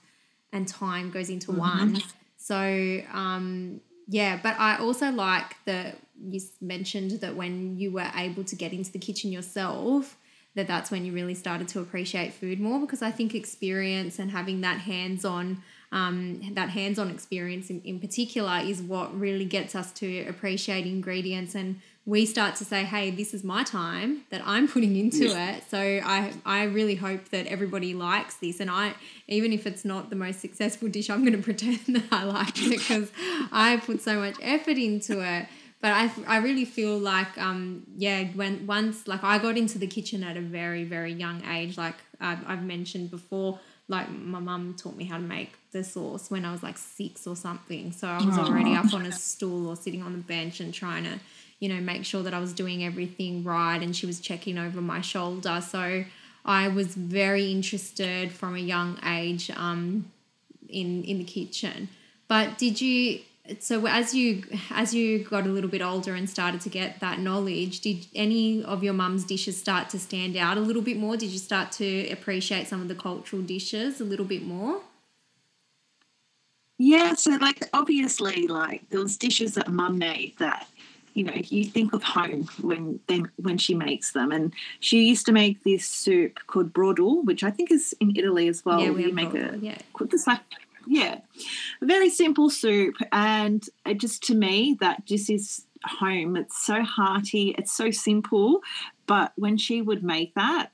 and 0.53 0.69
time 0.69 1.11
goes 1.11 1.29
into 1.29 1.49
mm-hmm. 1.49 1.61
one 1.61 2.03
so 2.47 3.00
um 3.12 3.81
yeah 4.09 4.38
but 4.43 4.55
i 4.59 4.76
also 4.76 5.11
like 5.11 5.57
that 5.65 5.99
you 6.25 6.41
mentioned 6.61 7.12
that 7.21 7.35
when 7.35 7.79
you 7.79 7.91
were 7.91 8.11
able 8.15 8.45
to 8.45 8.57
get 8.57 8.73
into 8.73 8.93
the 8.93 8.99
kitchen 8.99 9.33
yourself, 9.33 10.17
that 10.55 10.67
that's 10.67 10.91
when 10.91 11.05
you 11.05 11.12
really 11.12 11.35
started 11.35 11.69
to 11.69 11.81
appreciate 11.81 12.33
food 12.33 12.59
more 12.59 12.81
because 12.81 13.03
I 13.03 13.11
think 13.11 13.35
experience 13.35 14.19
and 14.19 14.31
having 14.31 14.62
that 14.62 14.81
hands-on 14.81 15.62
um, 15.93 16.55
that 16.55 16.71
hands-on 16.71 17.11
experience 17.11 17.71
in, 17.71 17.81
in 17.83 18.00
particular 18.00 18.61
is 18.62 18.83
what 18.83 19.19
really 19.19 19.45
gets 19.45 19.75
us 19.75 19.93
to 19.93 20.26
appreciate 20.26 20.85
ingredients 20.85 21.55
and 21.55 21.81
we 22.07 22.25
start 22.25 22.55
to 22.55 22.65
say 22.65 22.85
hey 22.85 23.11
this 23.11 23.35
is 23.35 23.43
my 23.43 23.65
time 23.65 24.23
that 24.31 24.41
i'm 24.47 24.69
putting 24.69 24.97
into 24.97 25.27
yeah. 25.27 25.57
it. 25.57 25.65
So 25.69 25.79
i 25.79 26.33
i 26.47 26.63
really 26.65 26.95
hope 26.95 27.29
that 27.31 27.47
everybody 27.47 27.93
likes 27.93 28.37
this. 28.37 28.61
And 28.61 28.71
i 28.71 28.95
even 29.29 29.53
if 29.53 29.67
it's 29.67 29.85
not 29.85 30.09
the 30.09 30.17
most 30.17 30.41
successful 30.41 30.89
dish 30.89 31.11
i'm 31.11 31.25
going 31.25 31.37
to 31.37 31.43
pretend 31.43 31.81
that 31.89 32.05
i 32.13 32.23
like 32.25 32.57
it 32.63 32.79
because 32.79 33.11
i 33.53 33.77
put 33.85 34.01
so 34.01 34.19
much 34.21 34.37
effort 34.41 34.79
into 34.79 35.21
it. 35.21 35.47
But 35.83 35.93
I, 35.93 36.11
I 36.27 36.37
really 36.39 36.65
feel 36.65 36.99
like 36.99 37.37
um 37.37 37.83
yeah 37.97 38.25
when 38.35 38.67
once 38.67 39.07
like 39.07 39.23
I 39.23 39.39
got 39.39 39.59
into 39.59 39.79
the 39.79 39.87
kitchen 39.87 40.23
at 40.25 40.37
a 40.37 40.41
very 40.41 40.85
very 40.85 41.13
young 41.13 41.45
age 41.45 41.77
like 41.77 41.97
I've, 42.19 42.49
I've 42.49 42.63
mentioned 42.63 43.11
before 43.11 43.61
like 43.89 44.11
my 44.11 44.41
mum 44.41 44.75
taught 44.77 44.97
me 44.97 45.05
how 45.05 45.17
to 45.17 45.23
make 45.23 45.53
the 45.73 45.85
sauce 45.85 46.31
when 46.31 46.45
I 46.45 46.51
was 46.51 46.63
like 46.63 46.77
six 46.77 47.27
or 47.27 47.37
something. 47.37 47.93
So 47.93 48.09
I 48.09 48.25
was 48.25 48.37
already 48.39 48.75
up 48.75 48.93
on 48.93 49.07
a 49.07 49.13
stool 49.27 49.69
or 49.69 49.77
sitting 49.77 50.03
on 50.03 50.13
the 50.13 50.19
bench 50.19 50.59
and 50.61 50.75
trying 50.75 51.05
to 51.05 51.21
you 51.59 51.69
know 51.69 51.81
make 51.81 52.05
sure 52.05 52.23
that 52.23 52.35
I 52.35 52.39
was 52.39 52.53
doing 52.53 52.85
everything 52.85 53.45
right 53.45 53.81
and 53.83 53.95
she 53.95 54.07
was 54.07 54.21
checking 54.21 54.59
over 54.59 54.81
my 54.81 55.01
shoulder. 55.01 55.61
So 55.61 56.05
I 56.45 56.69
was 56.69 56.95
very 56.95 57.51
interested 57.51 58.33
from 58.33 58.55
a 58.55 58.61
young 58.61 58.99
age 59.05 59.51
um 59.51 60.11
in 60.69 61.05
in 61.05 61.19
the 61.19 61.25
kitchen. 61.25 61.89
But 62.29 62.59
did 62.59 62.81
you 62.81 63.21
so 63.61 63.87
as 63.87 64.15
you 64.15 64.43
as 64.71 64.93
you 64.95 65.21
got 65.25 65.47
a 65.47 65.49
little 65.49 65.71
bit 65.71 65.83
older 65.83 66.15
and 66.15 66.29
started 66.29 66.61
to 66.63 66.69
get 66.69 67.01
that 67.01 67.21
knowledge 67.21 67.81
did 67.81 68.07
any 68.15 68.63
of 68.65 68.83
your 68.83 68.93
mum's 68.93 69.25
dishes 69.25 69.57
start 69.59 69.89
to 69.91 69.99
stand 69.99 70.37
out 70.37 70.57
a 70.57 70.61
little 70.61 70.83
bit 70.83 70.97
more? 70.97 71.17
Did 71.17 71.31
you 71.31 71.39
start 71.39 71.73
to 71.73 72.09
appreciate 72.11 72.67
some 72.67 72.81
of 72.83 72.89
the 72.89 72.95
cultural 72.95 73.43
dishes 73.43 74.01
a 74.01 74.05
little 74.05 74.27
bit 74.27 74.43
more? 74.45 74.81
Yeah 76.79 77.15
so 77.15 77.31
like 77.41 77.69
obviously 77.73 78.47
like 78.49 78.89
those 78.91 79.17
dishes 79.17 79.55
that 79.55 79.69
mum 79.69 79.99
made 79.99 80.35
that 80.39 80.69
you 81.17 81.25
know 81.25 81.33
you 81.35 81.65
think 81.65 81.93
of 81.93 82.03
home 82.03 82.49
when 82.61 83.01
then 83.07 83.31
when 83.37 83.59
she 83.59 83.75
makes 83.75 84.13
them. 84.13 84.31
And 84.31 84.53
she 84.81 85.05
used 85.05 85.27
to 85.27 85.33
make 85.33 85.65
this 85.65 85.87
soup 85.87 86.39
called 86.47 86.73
brodel 86.73 87.25
which 87.25 87.43
i 87.43 87.51
think 87.51 87.71
is 87.71 87.95
in 88.01 88.17
italy 88.17 88.49
as 88.49 88.65
well. 88.65 88.81
Yeah, 88.81 88.91
we 88.91 89.11
make 89.13 89.35
a 89.35 89.59
yeah. 89.61 89.79
like 90.27 90.41
yeah, 90.87 91.19
very 91.83 92.11
simple 92.11 92.49
soup, 92.49 92.97
and 93.11 93.69
it 93.85 93.99
just 93.99 94.23
to 94.25 94.35
me 94.35 94.77
that 94.81 95.05
just 95.05 95.29
is 95.29 95.65
home. 95.85 96.37
It's 96.37 96.65
so 96.65 96.83
hearty, 96.83 97.55
it's 97.59 97.73
so 97.73 97.91
simple, 97.91 98.61
but 99.07 99.33
when 99.37 99.57
she 99.57 99.83
would 99.83 100.05
make 100.05 100.35
that, 100.35 100.71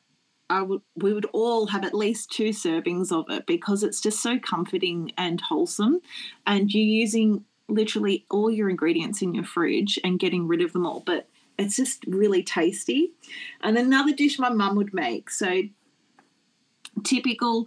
I 0.50 0.62
would 0.62 0.82
we 0.96 1.14
would 1.14 1.26
all 1.32 1.66
have 1.66 1.84
at 1.84 1.94
least 1.94 2.30
two 2.30 2.50
servings 2.50 3.10
of 3.10 3.24
it 3.30 3.46
because 3.46 3.82
it's 3.82 4.00
just 4.00 4.22
so 4.22 4.38
comforting 4.38 5.12
and 5.16 5.40
wholesome, 5.40 6.00
and 6.46 6.72
you're 6.72 6.84
using 6.84 7.44
literally 7.68 8.26
all 8.30 8.50
your 8.50 8.68
ingredients 8.68 9.22
in 9.22 9.34
your 9.34 9.44
fridge 9.44 9.98
and 10.04 10.18
getting 10.18 10.46
rid 10.46 10.60
of 10.60 10.72
them 10.72 10.86
all, 10.86 11.00
but 11.00 11.28
it's 11.58 11.76
just 11.76 12.04
really 12.06 12.42
tasty. 12.42 13.12
And 13.62 13.76
another 13.76 14.12
dish 14.12 14.38
my 14.38 14.50
mum 14.50 14.76
would 14.76 14.94
make, 14.94 15.30
so 15.30 15.62
typical 17.04 17.66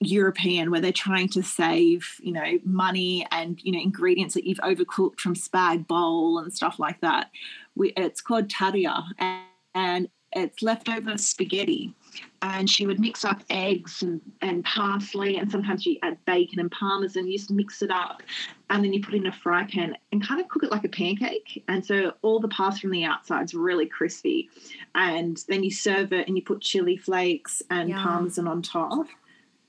European 0.00 0.70
where 0.70 0.80
they're 0.80 0.92
trying 0.92 1.28
to 1.30 1.42
save, 1.42 2.16
you 2.20 2.32
know, 2.32 2.58
money 2.64 3.26
and, 3.30 3.60
you 3.62 3.72
know, 3.72 3.80
ingredients 3.80 4.34
that 4.34 4.44
you've 4.44 4.58
overcooked 4.58 5.20
from 5.20 5.34
spag 5.34 5.86
bol 5.86 6.38
and 6.38 6.52
stuff 6.52 6.78
like 6.78 7.00
that. 7.00 7.30
We, 7.74 7.92
it's 7.96 8.20
called 8.20 8.48
tarja 8.48 9.04
and, 9.18 9.44
and 9.74 10.08
it's 10.32 10.62
leftover 10.62 11.16
spaghetti. 11.16 11.94
And 12.42 12.68
she 12.68 12.86
would 12.86 13.00
mix 13.00 13.24
up 13.24 13.42
eggs 13.50 14.02
and, 14.02 14.20
and 14.42 14.64
parsley, 14.64 15.36
and 15.36 15.50
sometimes 15.50 15.86
you 15.86 15.98
add 16.02 16.18
bacon 16.26 16.60
and 16.60 16.70
parmesan. 16.70 17.26
You 17.26 17.38
just 17.38 17.50
mix 17.50 17.82
it 17.82 17.90
up, 17.90 18.22
and 18.70 18.84
then 18.84 18.92
you 18.92 19.02
put 19.02 19.14
it 19.14 19.18
in 19.18 19.26
a 19.26 19.32
fry 19.32 19.64
pan 19.64 19.96
and 20.12 20.26
kind 20.26 20.40
of 20.40 20.48
cook 20.48 20.62
it 20.62 20.70
like 20.70 20.84
a 20.84 20.88
pancake. 20.88 21.64
And 21.68 21.84
so 21.84 22.12
all 22.22 22.40
the 22.40 22.48
pasta 22.48 22.82
from 22.82 22.90
the 22.90 23.04
outside's 23.04 23.54
really 23.54 23.86
crispy. 23.86 24.50
And 24.94 25.42
then 25.48 25.64
you 25.64 25.70
serve 25.70 26.12
it, 26.12 26.28
and 26.28 26.36
you 26.36 26.42
put 26.42 26.60
chili 26.60 26.96
flakes 26.96 27.62
and 27.70 27.88
Yum. 27.88 28.02
parmesan 28.02 28.46
on 28.46 28.62
top 28.62 29.06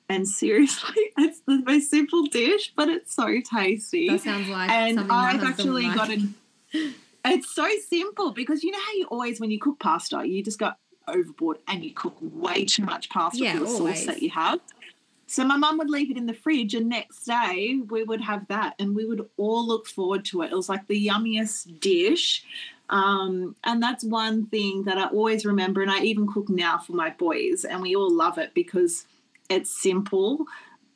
and 0.10 0.28
seriously, 0.28 0.96
it's 1.18 1.42
the 1.48 1.64
most 1.66 1.90
simple 1.90 2.26
dish, 2.28 2.74
but 2.76 2.90
it's 2.90 3.14
so 3.14 3.40
tasty. 3.42 4.08
That 4.10 4.22
sounds 4.22 4.48
like 4.48 4.70
and 4.70 5.00
I've 5.12 5.44
actually 5.44 5.86
like. 5.86 5.96
gotten. 5.96 6.36
It's 7.28 7.56
so 7.56 7.68
simple 7.90 8.34
because 8.34 8.64
you 8.64 8.70
know 8.70 8.80
how 8.80 8.94
you 8.94 9.06
always, 9.06 9.40
when 9.40 9.50
you 9.50 9.60
cook 9.60 9.80
pasta, 9.80 10.24
you 10.28 10.44
just 10.44 10.60
go 10.60 10.74
overboard 11.08 11.58
and 11.68 11.84
you 11.84 11.94
cook 11.94 12.18
way 12.22 12.66
too 12.66 12.84
much 12.84 13.10
pasta 13.10 13.44
yeah, 13.44 13.54
for 13.54 13.60
the 13.60 13.66
always. 13.66 13.98
sauce 13.98 14.06
that 14.08 14.22
you 14.22 14.30
have. 14.32 14.60
So 15.28 15.44
my 15.44 15.58
mum 15.58 15.78
would 15.80 15.90
leave 15.90 16.12
it 16.12 16.18
in 16.18 16.28
the 16.28 16.34
fridge, 16.34 16.76
and 16.76 16.88
next 16.88 17.26
day 17.26 17.80
we 17.90 18.04
would 18.04 18.22
have 18.22 18.48
that, 18.48 18.76
and 18.78 18.96
we 18.96 19.06
would 19.06 19.28
all 19.38 19.68
look 19.68 19.88
forward 19.88 20.24
to 20.26 20.44
it. 20.44 20.52
It 20.52 20.56
was 20.56 20.70
like 20.70 20.88
the 20.88 21.08
yummiest 21.08 21.80
dish. 21.80 22.44
Um, 22.90 23.56
and 23.64 23.82
that's 23.82 24.04
one 24.04 24.46
thing 24.46 24.84
that 24.84 25.00
I 25.00 25.08
always 25.08 25.44
remember, 25.44 25.82
and 25.82 25.90
I 25.90 26.02
even 26.02 26.28
cook 26.28 26.50
now 26.50 26.78
for 26.78 26.94
my 26.94 27.10
boys, 27.10 27.66
and 27.66 27.82
we 27.82 27.96
all 27.96 28.12
love 28.12 28.38
it 28.38 28.54
because 28.54 29.08
it's 29.50 29.82
simple, 29.82 30.46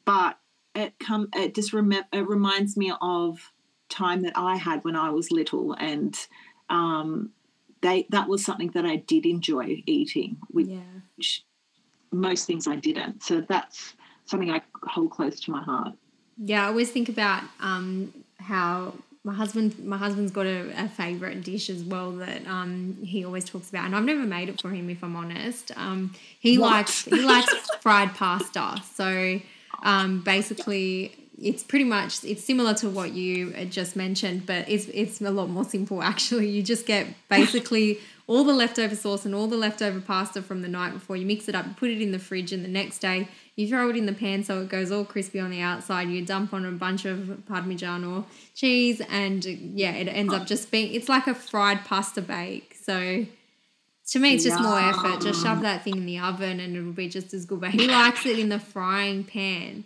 but 0.05 0.37
it 0.75 0.93
come 0.99 1.29
it 1.35 1.55
just 1.55 1.73
rem- 1.73 1.91
it 1.91 2.27
reminds 2.27 2.77
me 2.77 2.93
of 3.01 3.51
time 3.89 4.21
that 4.21 4.33
I 4.35 4.57
had 4.57 4.83
when 4.83 4.95
I 4.95 5.09
was 5.09 5.31
little, 5.31 5.73
and 5.73 6.15
um, 6.69 7.31
they 7.81 8.07
that 8.09 8.27
was 8.27 8.43
something 8.43 8.71
that 8.71 8.85
I 8.85 8.97
did 8.97 9.25
enjoy 9.25 9.83
eating, 9.85 10.37
which 10.49 10.67
yeah. 10.67 11.29
most 12.11 12.45
things 12.47 12.67
I 12.67 12.75
didn't. 12.75 13.23
So 13.23 13.41
that's 13.41 13.93
something 14.25 14.51
I 14.51 14.61
hold 14.83 15.11
close 15.11 15.39
to 15.41 15.51
my 15.51 15.63
heart. 15.63 15.93
Yeah, 16.37 16.63
I 16.63 16.67
always 16.67 16.91
think 16.91 17.09
about 17.09 17.43
um, 17.59 18.13
how 18.39 18.93
my 19.23 19.33
husband 19.33 19.77
my 19.85 19.97
husband's 19.97 20.31
got 20.31 20.45
a, 20.45 20.71
a 20.77 20.87
favorite 20.87 21.43
dish 21.43 21.69
as 21.69 21.83
well 21.83 22.11
that 22.13 22.47
um, 22.47 22.97
he 23.03 23.25
always 23.25 23.45
talks 23.45 23.69
about 23.69 23.85
and 23.85 23.95
I've 23.95 24.05
never 24.05 24.23
made 24.23 24.49
it 24.49 24.61
for 24.61 24.69
him 24.69 24.89
if 24.89 25.03
I'm 25.03 25.15
honest 25.15 25.71
um, 25.75 26.13
he 26.39 26.57
what? 26.57 26.71
likes 26.71 27.05
he 27.05 27.21
likes 27.21 27.53
fried 27.81 28.15
pasta 28.15 28.81
so 28.93 29.39
um, 29.83 30.21
basically 30.21 31.28
it's 31.41 31.63
pretty 31.63 31.85
much 31.85 32.23
it's 32.23 32.43
similar 32.43 32.73
to 32.73 32.89
what 32.89 33.13
you 33.13 33.51
just 33.65 33.95
mentioned 33.95 34.45
but 34.45 34.67
it's 34.69 34.85
it's 34.93 35.21
a 35.21 35.31
lot 35.31 35.49
more 35.49 35.63
simple 35.63 36.01
actually 36.13 36.47
you 36.49 36.61
just 36.61 36.85
get 36.85 37.07
basically 37.29 37.99
all 38.27 38.43
the 38.43 38.53
leftover 38.53 38.95
sauce 38.95 39.25
and 39.25 39.33
all 39.33 39.47
the 39.47 39.57
leftover 39.57 39.99
pasta 39.99 40.41
from 40.41 40.61
the 40.61 40.67
night 40.67 40.93
before 40.93 41.15
you 41.15 41.25
mix 41.25 41.47
it 41.47 41.55
up 41.55 41.65
you 41.65 41.73
put 41.73 41.89
it 41.89 42.01
in 42.01 42.11
the 42.11 42.19
fridge 42.19 42.51
and 42.51 42.63
the 42.63 42.69
next 42.69 42.99
day 42.99 43.27
you 43.59 43.67
throw 43.67 43.89
it 43.89 43.97
in 43.97 44.05
the 44.05 44.13
pan 44.13 44.41
so 44.41 44.61
it 44.61 44.69
goes 44.69 44.89
all 44.89 45.03
crispy 45.03 45.37
on 45.37 45.51
the 45.51 45.59
outside. 45.59 46.07
You 46.07 46.25
dump 46.25 46.53
on 46.53 46.65
a 46.65 46.71
bunch 46.71 47.03
of 47.03 47.43
parmigiano 47.49 48.23
cheese, 48.55 49.01
and 49.09 49.43
yeah, 49.43 49.91
it 49.91 50.07
ends 50.07 50.33
up 50.33 50.47
just 50.47 50.71
being 50.71 50.93
it's 50.93 51.09
like 51.09 51.27
a 51.27 51.35
fried 51.35 51.83
pasta 51.83 52.21
bake. 52.21 52.77
So 52.81 53.25
to 54.11 54.19
me, 54.19 54.35
it's 54.35 54.45
just 54.45 54.61
Yum. 54.61 54.63
more 54.63 54.79
effort. 54.79 55.21
Just 55.21 55.43
shove 55.43 55.61
that 55.63 55.83
thing 55.83 55.97
in 55.97 56.05
the 56.05 56.19
oven, 56.19 56.61
and 56.61 56.77
it'll 56.77 56.93
be 56.93 57.09
just 57.09 57.33
as 57.33 57.43
good. 57.43 57.59
But 57.59 57.71
he 57.71 57.85
likes 57.89 58.25
it 58.25 58.39
in 58.39 58.47
the 58.47 58.59
frying 58.59 59.25
pan. 59.25 59.83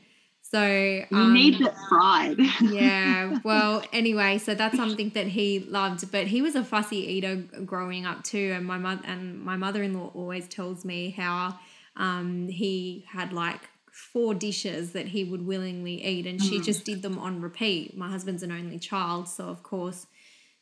So 0.54 1.06
um, 1.12 1.30
you 1.30 1.34
need 1.34 1.62
it 1.62 1.74
fried. 1.90 2.38
yeah. 2.62 3.40
Well, 3.44 3.84
anyway, 3.92 4.38
so 4.38 4.54
that's 4.54 4.78
something 4.78 5.10
that 5.16 5.26
he 5.26 5.60
loved. 5.68 6.12
But 6.12 6.28
he 6.28 6.44
was 6.44 6.54
a 6.56 6.64
fussy 6.64 6.98
eater 6.98 7.38
growing 7.66 8.06
up 8.06 8.24
too, 8.24 8.54
and 8.56 8.64
my 8.64 8.78
mother 8.78 9.02
and 9.04 9.44
my 9.44 9.56
mother 9.56 9.82
in 9.82 9.96
law 9.96 10.12
always 10.14 10.48
tells 10.48 10.86
me 10.86 11.10
how 11.10 11.58
um, 11.98 12.48
he 12.50 13.04
had 13.08 13.34
like 13.34 13.62
four 13.92 14.36
dishes 14.36 14.92
that 14.92 15.08
he 15.08 15.24
would 15.24 15.44
willingly 15.44 16.06
eat, 16.06 16.28
and 16.28 16.40
she 16.40 16.60
mm. 16.60 16.64
just 16.64 16.86
did 16.86 17.02
them 17.02 17.18
on 17.18 17.42
repeat. 17.42 17.98
My 17.98 18.10
husband's 18.12 18.44
an 18.44 18.52
only 18.52 18.78
child, 18.78 19.28
so 19.28 19.46
of 19.46 19.64
course, 19.64 20.06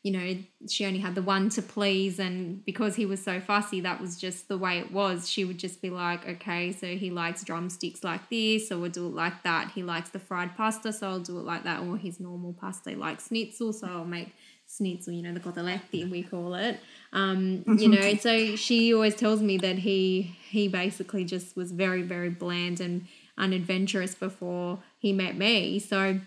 you 0.02 0.10
know, 0.10 0.36
she 0.68 0.84
only 0.84 0.98
had 0.98 1.14
the 1.14 1.22
one 1.22 1.48
to 1.50 1.62
please, 1.62 2.18
and 2.18 2.64
because 2.64 2.96
he 2.96 3.06
was 3.06 3.22
so 3.22 3.40
fussy, 3.40 3.80
that 3.82 4.00
was 4.00 4.16
just 4.16 4.48
the 4.48 4.58
way 4.58 4.78
it 4.78 4.90
was. 4.90 5.30
She 5.30 5.44
would 5.44 5.58
just 5.58 5.80
be 5.80 5.90
like, 5.90 6.28
okay, 6.28 6.72
so 6.72 6.96
he 6.96 7.10
likes 7.10 7.44
drumsticks 7.44 8.02
like 8.02 8.28
this, 8.28 8.68
so 8.68 8.80
we'll 8.80 8.90
do 8.90 9.06
it 9.06 9.14
like 9.14 9.44
that. 9.44 9.70
He 9.72 9.84
likes 9.84 10.10
the 10.10 10.18
fried 10.18 10.56
pasta, 10.56 10.92
so 10.92 11.08
I'll 11.08 11.20
do 11.20 11.38
it 11.38 11.44
like 11.44 11.62
that, 11.64 11.82
or 11.82 11.96
his 11.96 12.18
normal 12.18 12.52
pasta, 12.52 12.90
like 12.96 13.20
schnitzel, 13.20 13.72
so 13.72 13.86
I'll 13.86 14.04
make 14.04 14.34
schnitzel, 14.76 15.12
you 15.12 15.22
know, 15.22 15.34
the 15.34 15.40
coteletti 15.40 16.10
we 16.10 16.24
call 16.24 16.54
it. 16.54 16.80
Um, 17.12 17.62
you 17.78 17.88
know, 17.88 18.14
so 18.16 18.56
she 18.56 18.92
always 18.92 19.14
tells 19.14 19.40
me 19.40 19.56
that 19.58 19.78
he 19.78 20.36
he 20.50 20.66
basically 20.66 21.24
just 21.24 21.56
was 21.56 21.70
very 21.70 22.02
very 22.02 22.30
bland 22.30 22.80
and 22.80 23.06
unadventurous 23.38 24.14
before 24.14 24.80
he 24.98 25.12
met 25.12 25.36
me. 25.36 25.78
So 25.78 26.20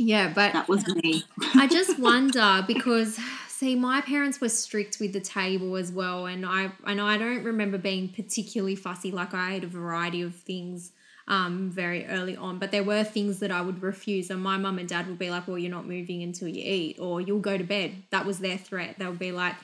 yeah, 0.00 0.32
but 0.34 0.52
that 0.54 0.68
was 0.68 0.86
me. 0.86 1.24
I 1.54 1.66
just 1.66 1.98
wonder 1.98 2.64
because 2.66 3.18
see, 3.48 3.74
my 3.74 4.00
parents 4.00 4.40
were 4.40 4.48
strict 4.48 4.98
with 4.98 5.12
the 5.12 5.20
table 5.20 5.76
as 5.76 5.92
well, 5.92 6.26
and 6.26 6.46
I 6.46 6.72
and 6.86 7.00
I 7.00 7.18
don't 7.18 7.44
remember 7.44 7.76
being 7.76 8.08
particularly 8.08 8.76
fussy. 8.76 9.10
Like 9.10 9.34
I 9.34 9.54
ate 9.54 9.64
a 9.64 9.68
variety 9.68 10.22
of 10.22 10.34
things 10.34 10.92
um, 11.28 11.70
very 11.70 12.06
early 12.06 12.34
on. 12.34 12.58
But 12.58 12.70
there 12.70 12.82
were 12.82 13.04
things 13.04 13.40
that 13.40 13.50
I 13.50 13.60
would 13.60 13.82
refuse, 13.82 14.30
and 14.30 14.42
my 14.42 14.56
mum 14.56 14.78
and 14.78 14.88
dad 14.88 15.06
would 15.06 15.18
be 15.18 15.30
like, 15.30 15.46
"Well, 15.46 15.58
you're 15.58 15.70
not 15.70 15.86
moving 15.86 16.22
until 16.22 16.48
you 16.48 16.62
eat, 16.64 16.98
or 16.98 17.20
you'll 17.20 17.40
go 17.40 17.58
to 17.58 17.64
bed." 17.64 18.02
That 18.10 18.24
was 18.24 18.38
their 18.38 18.56
threat. 18.56 18.98
They 18.98 19.06
would 19.06 19.18
be 19.18 19.32
like, 19.32 19.54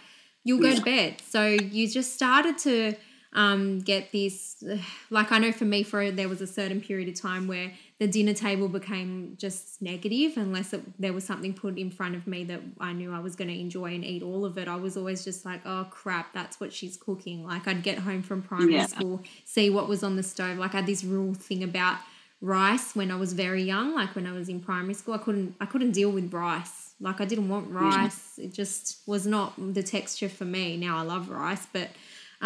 "You'll 0.44 0.60
go 0.60 0.74
to 0.74 0.82
bed." 0.82 1.22
So 1.26 1.46
you 1.46 1.88
just 1.88 2.12
started 2.12 2.58
to 2.58 2.94
um, 3.32 3.78
get 3.80 4.12
this. 4.12 4.62
Like 5.08 5.32
I 5.32 5.38
know 5.38 5.52
for 5.52 5.64
me, 5.64 5.82
for 5.82 6.10
there 6.10 6.28
was 6.28 6.42
a 6.42 6.46
certain 6.46 6.82
period 6.82 7.08
of 7.08 7.18
time 7.18 7.48
where 7.48 7.72
the 7.98 8.06
dinner 8.06 8.34
table 8.34 8.68
became 8.68 9.36
just 9.38 9.80
negative 9.80 10.36
unless 10.36 10.72
it, 10.74 10.82
there 11.00 11.14
was 11.14 11.24
something 11.24 11.54
put 11.54 11.78
in 11.78 11.90
front 11.90 12.14
of 12.14 12.26
me 12.26 12.44
that 12.44 12.60
I 12.78 12.92
knew 12.92 13.12
I 13.12 13.20
was 13.20 13.36
going 13.36 13.48
to 13.48 13.58
enjoy 13.58 13.94
and 13.94 14.04
eat 14.04 14.22
all 14.22 14.44
of 14.44 14.58
it. 14.58 14.68
I 14.68 14.76
was 14.76 14.98
always 14.98 15.24
just 15.24 15.46
like, 15.46 15.62
oh 15.64 15.86
crap, 15.90 16.34
that's 16.34 16.60
what 16.60 16.72
she's 16.72 16.96
cooking. 16.96 17.46
Like 17.46 17.66
I'd 17.66 17.82
get 17.82 17.98
home 17.98 18.22
from 18.22 18.42
primary 18.42 18.74
yeah. 18.74 18.86
school, 18.86 19.22
see 19.44 19.70
what 19.70 19.88
was 19.88 20.02
on 20.02 20.16
the 20.16 20.22
stove. 20.22 20.58
Like 20.58 20.74
I 20.74 20.78
had 20.78 20.86
this 20.86 21.04
real 21.04 21.32
thing 21.32 21.62
about 21.62 21.98
rice 22.42 22.94
when 22.94 23.10
I 23.10 23.16
was 23.16 23.32
very 23.32 23.62
young, 23.62 23.94
like 23.94 24.14
when 24.14 24.26
I 24.26 24.32
was 24.32 24.50
in 24.50 24.60
primary 24.60 24.94
school. 24.94 25.14
I 25.14 25.18
couldn't 25.18 25.54
I 25.60 25.64
couldn't 25.64 25.92
deal 25.92 26.10
with 26.10 26.32
rice. 26.34 26.94
Like 27.00 27.20
I 27.22 27.24
didn't 27.24 27.48
want 27.48 27.70
rice. 27.70 28.34
Yeah. 28.36 28.44
It 28.44 28.52
just 28.52 29.06
was 29.06 29.26
not 29.26 29.54
the 29.74 29.82
texture 29.82 30.28
for 30.28 30.44
me. 30.44 30.76
Now 30.76 30.98
I 30.98 31.02
love 31.02 31.30
rice, 31.30 31.66
but 31.72 31.88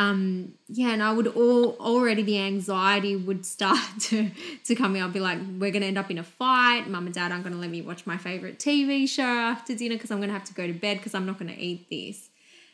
um, 0.00 0.54
yeah, 0.66 0.92
and 0.92 1.02
I 1.02 1.12
would 1.12 1.26
all 1.26 1.76
already 1.78 2.22
the 2.22 2.38
anxiety 2.38 3.16
would 3.16 3.44
start 3.44 3.86
to 4.00 4.30
to 4.64 4.74
come 4.74 4.96
in. 4.96 5.02
I'd 5.02 5.12
be 5.12 5.20
like, 5.20 5.38
we're 5.58 5.70
gonna 5.70 5.86
end 5.86 5.98
up 5.98 6.10
in 6.10 6.16
a 6.16 6.22
fight. 6.22 6.88
Mum 6.88 7.04
and 7.04 7.14
dad 7.14 7.32
aren't 7.32 7.44
gonna 7.44 7.56
let 7.56 7.68
me 7.68 7.82
watch 7.82 8.06
my 8.06 8.16
favorite 8.16 8.58
TV 8.58 9.06
show 9.06 9.22
after 9.22 9.74
dinner 9.74 9.96
because 9.96 10.10
I'm 10.10 10.18
gonna 10.18 10.32
have 10.32 10.44
to 10.44 10.54
go 10.54 10.66
to 10.66 10.72
bed 10.72 10.96
because 10.96 11.14
I'm 11.14 11.26
not 11.26 11.38
gonna 11.38 11.54
eat 11.56 11.90
this. 11.90 12.30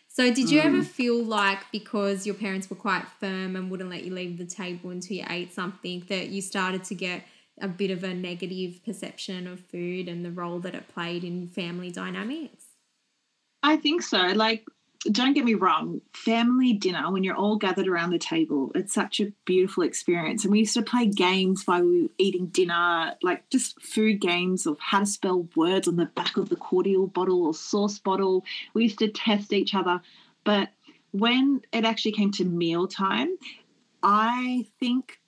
So, 0.06 0.32
did 0.32 0.50
you 0.50 0.60
mm. 0.60 0.66
ever 0.66 0.82
feel 0.84 1.20
like 1.20 1.58
because 1.72 2.26
your 2.26 2.36
parents 2.36 2.70
were 2.70 2.76
quite 2.76 3.04
firm 3.18 3.56
and 3.56 3.72
wouldn't 3.72 3.90
let 3.90 4.04
you 4.04 4.14
leave 4.14 4.38
the 4.38 4.46
table 4.46 4.90
until 4.90 5.16
you 5.16 5.24
ate 5.28 5.52
something 5.52 6.04
that 6.08 6.28
you 6.28 6.40
started 6.40 6.84
to 6.84 6.94
get 6.94 7.24
a 7.60 7.66
bit 7.66 7.90
of 7.90 8.04
a 8.04 8.14
negative 8.14 8.84
perception 8.84 9.48
of 9.48 9.58
food 9.58 10.06
and 10.06 10.24
the 10.24 10.30
role 10.30 10.60
that 10.60 10.76
it 10.76 10.86
played 10.86 11.24
in 11.24 11.48
family 11.48 11.90
dynamics? 11.90 12.66
I 13.64 13.78
think 13.78 14.02
so. 14.02 14.18
Like 14.18 14.64
don't 15.12 15.32
get 15.34 15.44
me 15.44 15.54
wrong, 15.54 16.00
family 16.12 16.72
dinner, 16.72 17.10
when 17.10 17.24
you're 17.24 17.36
all 17.36 17.56
gathered 17.56 17.88
around 17.88 18.10
the 18.10 18.18
table, 18.18 18.70
it's 18.74 18.94
such 18.94 19.20
a 19.20 19.32
beautiful 19.44 19.82
experience. 19.82 20.44
And 20.44 20.52
we 20.52 20.60
used 20.60 20.74
to 20.74 20.82
play 20.82 21.06
games 21.06 21.66
while 21.66 21.82
we 21.82 22.02
were 22.02 22.08
eating 22.18 22.46
dinner, 22.46 23.14
like 23.22 23.48
just 23.50 23.80
food 23.82 24.20
games 24.20 24.66
of 24.66 24.78
how 24.80 25.00
to 25.00 25.06
spell 25.06 25.48
words 25.54 25.88
on 25.88 25.96
the 25.96 26.06
back 26.06 26.36
of 26.36 26.48
the 26.48 26.56
cordial 26.56 27.06
bottle 27.06 27.44
or 27.46 27.54
sauce 27.54 27.98
bottle. 27.98 28.44
We 28.74 28.84
used 28.84 28.98
to 29.00 29.08
test 29.08 29.52
each 29.52 29.74
other. 29.74 30.00
But 30.44 30.70
when 31.12 31.62
it 31.72 31.84
actually 31.84 32.12
came 32.12 32.32
to 32.32 32.44
meal 32.44 32.86
time, 32.86 33.36
I 34.02 34.66
think 34.78 35.20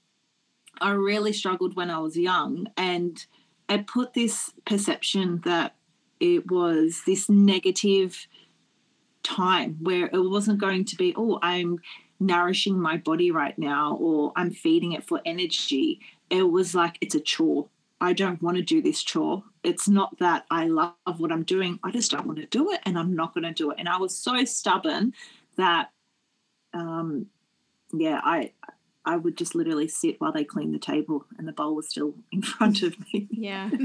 I 0.81 0.91
really 0.91 1.33
struggled 1.33 1.77
when 1.77 1.91
I 1.91 1.99
was 1.99 2.17
young. 2.17 2.69
And 2.77 3.25
I 3.69 3.79
put 3.79 4.15
this 4.15 4.53
perception 4.65 5.43
that 5.45 5.75
it 6.21 6.51
was 6.51 7.03
this 7.07 7.29
negative 7.29 8.27
time 9.29 9.77
where 9.81 10.07
it 10.07 10.19
wasn't 10.19 10.59
going 10.59 10.85
to 10.87 10.97
be, 10.97 11.15
oh, 11.17 11.39
I'm 11.43 11.81
nourishing 12.19 12.81
my 12.81 12.97
body 12.97 13.31
right 13.31 13.57
now 13.59 13.97
or 14.01 14.33
I'm 14.35 14.51
feeding 14.51 14.93
it 14.93 15.05
for 15.05 15.21
energy. 15.25 16.01
It 16.31 16.51
was 16.51 16.75
like, 16.75 16.99
it's 17.01 17.15
a 17.15 17.21
chore. 17.21 17.69
I 18.01 18.13
don't 18.13 18.43
want 18.43 18.57
to 18.57 18.63
do 18.63 18.81
this 18.81 19.03
chore. 19.03 19.43
It's 19.63 19.89
not 19.89 20.19
that 20.19 20.47
I 20.51 20.67
love 20.67 20.95
what 21.19 21.33
I'm 21.33 21.43
doing. 21.43 21.79
I 21.83 21.91
just 21.91 22.11
don't 22.11 22.27
want 22.27 22.39
to 22.39 22.47
do 22.47 22.71
it 22.71 22.81
and 22.85 22.99
I'm 22.99 23.15
not 23.15 23.35
going 23.35 23.45
to 23.45 23.53
do 23.53 23.71
it. 23.71 23.77
And 23.79 23.89
I 23.89 23.99
was 23.99 24.17
so 24.17 24.45
stubborn 24.45 25.15
that, 25.57 25.91
um, 26.73 27.27
yeah, 27.93 28.21
I, 28.23 28.53
I 29.05 29.17
would 29.17 29.37
just 29.37 29.55
literally 29.55 29.89
sit 29.89 30.21
while 30.21 30.33
they 30.33 30.45
cleaned 30.45 30.75
the 30.75 30.79
table 30.79 31.27
and 31.37 31.47
the 31.47 31.53
bowl 31.53 31.75
was 31.75 31.89
still 31.89 32.15
in 32.33 32.43
front 32.43 32.83
of 32.83 32.97
me. 33.13 33.29
Yeah. 33.31 33.71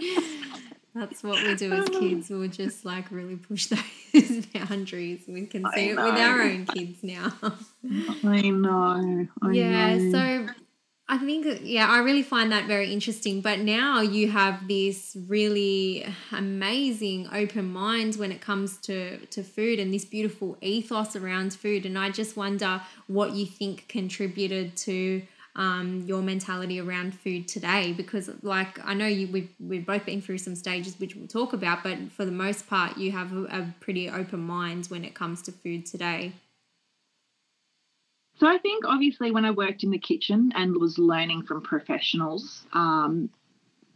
That's 0.94 1.22
what 1.22 1.42
we 1.42 1.54
do 1.54 1.72
as 1.72 1.88
kids. 2.00 2.28
We'll 2.28 2.48
just 2.48 2.84
like 2.84 3.10
really 3.10 3.36
push 3.36 3.66
those 4.12 4.46
boundaries. 4.46 5.22
We 5.26 5.46
can 5.46 5.64
see 5.74 5.90
it 5.90 5.96
with 5.96 6.14
our 6.14 6.42
own 6.42 6.66
kids 6.66 7.02
now. 7.02 7.32
I 8.24 8.42
know. 8.50 9.26
I 9.42 9.52
yeah. 9.52 9.96
Know. 9.96 10.12
So 10.12 10.52
I 11.08 11.18
think, 11.18 11.60
yeah, 11.62 11.88
I 11.88 11.98
really 11.98 12.22
find 12.22 12.52
that 12.52 12.66
very 12.66 12.92
interesting. 12.92 13.40
But 13.40 13.60
now 13.60 14.00
you 14.00 14.30
have 14.30 14.68
this 14.68 15.16
really 15.28 16.06
amazing 16.30 17.28
open 17.32 17.72
mind 17.72 18.16
when 18.16 18.30
it 18.30 18.40
comes 18.40 18.76
to, 18.78 19.18
to 19.26 19.42
food 19.42 19.78
and 19.78 19.92
this 19.92 20.04
beautiful 20.04 20.56
ethos 20.60 21.16
around 21.16 21.54
food. 21.54 21.86
And 21.86 21.98
I 21.98 22.10
just 22.10 22.36
wonder 22.36 22.82
what 23.06 23.32
you 23.32 23.46
think 23.46 23.88
contributed 23.88 24.76
to 24.78 25.22
um, 25.54 26.04
your 26.06 26.22
mentality 26.22 26.80
around 26.80 27.14
food 27.14 27.48
today? 27.48 27.92
Because 27.92 28.30
like 28.42 28.84
i 28.84 28.94
know 28.94 29.06
you 29.06 29.28
we've, 29.28 29.50
we've 29.60 29.86
both 29.86 30.06
been 30.06 30.20
through 30.20 30.38
some 30.38 30.54
stages 30.54 30.98
which 30.98 31.14
we'll 31.14 31.26
talk 31.26 31.52
about 31.52 31.82
but 31.82 31.98
for 32.12 32.24
the 32.24 32.32
most 32.32 32.68
part 32.68 32.96
you 32.96 33.12
have 33.12 33.32
a, 33.32 33.44
a 33.44 33.74
pretty 33.80 34.08
open 34.08 34.40
mind 34.40 34.86
when 34.86 35.04
it 35.04 35.14
comes 35.14 35.42
to 35.42 35.52
food 35.52 35.86
today. 35.86 36.32
So 38.38 38.46
i 38.46 38.58
think 38.58 38.84
obviously 38.86 39.30
when 39.30 39.44
i 39.44 39.50
worked 39.50 39.84
in 39.84 39.90
the 39.90 39.98
kitchen 39.98 40.52
and 40.54 40.76
was 40.76 40.98
learning 40.98 41.42
from 41.42 41.62
professionals 41.62 42.66
um, 42.72 43.30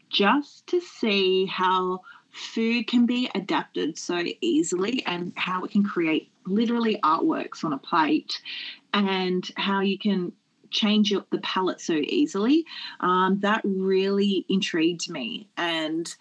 just 0.08 0.66
to 0.68 0.80
see 0.80 1.46
how 1.46 2.02
food 2.30 2.86
can 2.86 3.06
be 3.06 3.30
adapted 3.34 3.98
so 3.98 4.22
easily 4.40 5.02
and 5.06 5.32
how 5.36 5.64
it 5.64 5.70
can 5.70 5.82
create 5.82 6.30
literally 6.46 6.98
artworks 7.02 7.64
on 7.64 7.72
a 7.72 7.78
plate 7.78 8.40
and 8.92 9.50
how 9.56 9.80
you 9.80 9.98
can 9.98 10.32
change 10.70 11.12
the 11.30 11.38
palette 11.38 11.80
so 11.80 11.94
easily. 11.94 12.64
Um, 13.00 13.40
that 13.40 13.60
really 13.64 14.44
intrigued 14.48 15.10
me. 15.10 15.48
And 15.56 16.14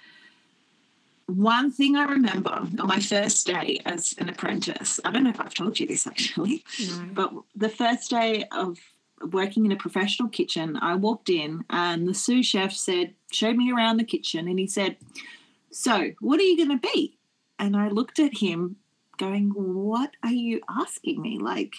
one 1.28 1.72
thing 1.72 1.96
I 1.96 2.04
remember 2.04 2.52
on 2.52 2.88
my 2.88 3.00
first 3.00 3.48
day 3.48 3.80
as 3.86 4.14
an 4.20 4.30
apprentice, 4.30 5.00
I 5.04 5.12
don't 5.12 5.24
know 5.24 5.32
if 5.32 5.40
I've 5.40 5.54
told 5.54 5.80
you 5.80 5.88
this 5.88 6.06
actually, 6.06 6.64
no. 6.80 7.10
but 7.14 7.34
the 7.56 7.70
first 7.70 8.10
day 8.10 8.46
of 8.52 8.78
working 9.32 9.66
in 9.66 9.72
a 9.72 9.78
professional 9.78 10.30
kitchen, 10.30 10.78
I 10.78 10.96
walked 10.96 11.30
in 11.30 11.66
and 11.70 12.08
the 12.08 12.14
sous 12.14 12.46
chef 12.46 12.74
said, 12.74 13.14
showed 13.32 13.56
me 13.56 13.72
around 13.72 13.98
the 13.98 14.04
kitchen 14.04 14.48
and 14.48 14.60
he 14.60 14.68
said, 14.68 14.98
So, 15.72 16.12
what 16.20 16.40
are 16.40 16.44
you 16.44 16.58
going 16.58 16.80
to 16.80 16.90
be? 16.94 17.18
And 17.58 17.76
I 17.76 17.88
looked 17.90 18.20
at 18.20 18.38
him 18.38 18.76
going, 19.18 19.50
What 19.50 20.12
are 20.24 20.32
you 20.32 20.62
asking 20.70 21.22
me? 21.22 21.40
Like, 21.40 21.76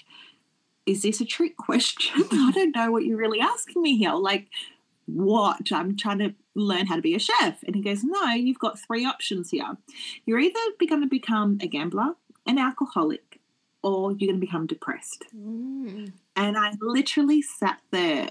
is 0.87 1.03
this 1.03 1.21
a 1.21 1.25
trick 1.25 1.57
question? 1.57 2.25
I 2.33 2.53
don't 2.55 2.75
know 2.75 2.91
what 2.91 3.05
you're 3.05 3.19
really 3.19 3.41
asking 3.41 3.83
me 3.83 3.99
here. 3.99 4.13
Like, 4.13 4.49
what? 5.07 5.73
I'm 5.73 5.97
trying 5.97 6.19
to 6.19 6.35
learn 6.55 6.87
how 6.87 6.97
to 6.97 7.03
be 7.03 7.15
a 7.15 7.19
chef. 7.19 7.63
And 7.65 7.75
he 7.75 7.83
goes, 7.83 8.03
No, 8.03 8.31
you've 8.31 8.59
got 8.59 8.79
three 8.79 9.05
options 9.05 9.51
here. 9.51 9.77
You're 10.25 10.41
either 10.41 10.59
going 10.89 11.03
to 11.03 11.09
become 11.09 11.59
a 11.61 11.67
gambler, 11.67 12.15
an 12.47 12.59
alcoholic, 12.59 13.41
or 13.83 14.13
you're 14.13 14.29
going 14.29 14.41
to 14.41 14.47
become 14.47 14.67
depressed. 14.67 15.25
Mm. 15.37 16.13
And 16.35 16.57
I 16.57 16.73
literally 16.81 17.43
sat 17.43 17.81
there 17.91 18.31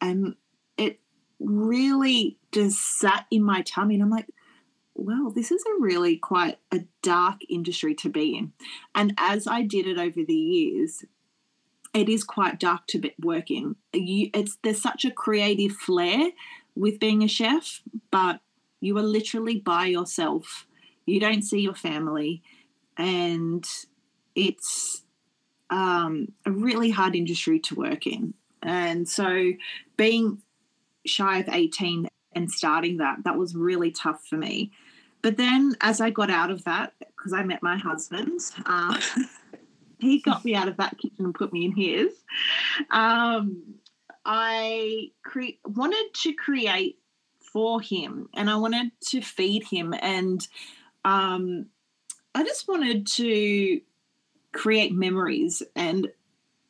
and 0.00 0.34
it 0.76 1.00
really 1.38 2.38
just 2.52 2.98
sat 2.98 3.26
in 3.30 3.42
my 3.42 3.62
tummy. 3.62 3.94
And 3.94 4.02
I'm 4.02 4.10
like, 4.10 4.26
well, 4.94 5.30
this 5.30 5.50
is 5.50 5.62
a 5.62 5.80
really 5.80 6.16
quite 6.16 6.58
a 6.72 6.80
dark 7.02 7.40
industry 7.48 7.94
to 7.96 8.08
be 8.08 8.36
in. 8.36 8.52
And 8.94 9.14
as 9.18 9.46
I 9.46 9.62
did 9.62 9.86
it 9.86 9.98
over 9.98 10.24
the 10.24 10.34
years, 10.34 11.04
it 11.94 12.08
is 12.08 12.24
quite 12.24 12.60
dark 12.60 12.86
to 12.88 13.10
work 13.20 13.50
in. 13.50 13.76
You, 13.92 14.30
it's 14.34 14.58
there's 14.62 14.82
such 14.82 15.04
a 15.04 15.10
creative 15.10 15.72
flair 15.72 16.30
with 16.74 17.00
being 17.00 17.22
a 17.22 17.28
chef, 17.28 17.82
but 18.10 18.40
you 18.80 18.96
are 18.98 19.02
literally 19.02 19.58
by 19.58 19.86
yourself. 19.86 20.66
You 21.06 21.20
don't 21.20 21.42
see 21.42 21.60
your 21.60 21.74
family, 21.74 22.42
and 22.96 23.64
it's 24.34 25.02
um, 25.70 26.28
a 26.44 26.50
really 26.50 26.90
hard 26.90 27.14
industry 27.14 27.58
to 27.60 27.74
work 27.74 28.06
in. 28.06 28.34
And 28.62 29.08
so, 29.08 29.52
being 29.96 30.42
shy 31.06 31.38
of 31.38 31.48
18 31.48 32.08
and 32.34 32.50
starting 32.50 32.98
that, 32.98 33.18
that 33.24 33.36
was 33.36 33.54
really 33.54 33.90
tough 33.90 34.24
for 34.28 34.36
me. 34.36 34.72
But 35.22 35.36
then, 35.36 35.74
as 35.80 36.00
I 36.00 36.10
got 36.10 36.30
out 36.30 36.50
of 36.50 36.64
that, 36.64 36.92
because 36.98 37.32
I 37.32 37.42
met 37.42 37.62
my 37.62 37.76
husband, 37.76 38.40
uh, 38.64 39.00
he 39.98 40.20
got 40.20 40.44
me 40.44 40.54
out 40.54 40.68
of 40.68 40.76
that 40.76 40.98
kitchen 40.98 41.24
and 41.24 41.34
put 41.34 41.52
me 41.52 41.64
in 41.64 41.72
his. 41.72 42.12
Um, 42.90 43.74
I 44.24 45.10
cre- 45.22 45.60
wanted 45.64 46.14
to 46.22 46.32
create 46.32 46.98
for 47.52 47.80
him 47.80 48.28
and 48.34 48.50
I 48.50 48.56
wanted 48.56 48.90
to 49.08 49.20
feed 49.20 49.64
him 49.64 49.94
and 50.00 50.46
um, 51.04 51.66
I 52.34 52.42
just 52.42 52.68
wanted 52.68 53.06
to 53.06 53.80
create 54.52 54.92
memories 54.92 55.62
and 55.74 56.08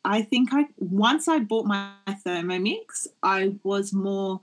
I 0.04 0.22
think 0.22 0.50
I 0.52 0.66
once 0.78 1.26
I 1.26 1.40
bought 1.40 1.66
my 1.66 1.90
Thermomix, 2.24 3.08
I 3.24 3.56
was 3.64 3.92
more 3.92 4.40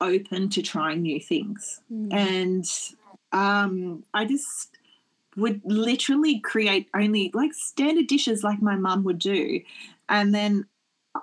open 0.00 0.48
to 0.50 0.62
trying 0.62 1.02
new 1.02 1.18
things. 1.18 1.80
Mm. 1.92 2.12
And 2.12 2.64
um, 3.32 4.04
I 4.14 4.24
just 4.26 4.76
would 5.36 5.60
literally 5.64 6.40
create 6.40 6.88
only 6.94 7.30
like 7.34 7.54
standard 7.54 8.06
dishes 8.06 8.42
like 8.44 8.62
my 8.62 8.76
mum 8.76 9.04
would 9.04 9.18
do. 9.18 9.60
And 10.08 10.34
then 10.34 10.66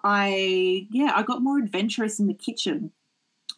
I, 0.04 0.88
yeah, 0.91 1.12
I 1.15 1.24
got 1.24 1.41
more 1.41 1.60
adventurous 1.60 2.19
in 2.19 2.28
the 2.28 2.34
kitchen. 2.34 2.91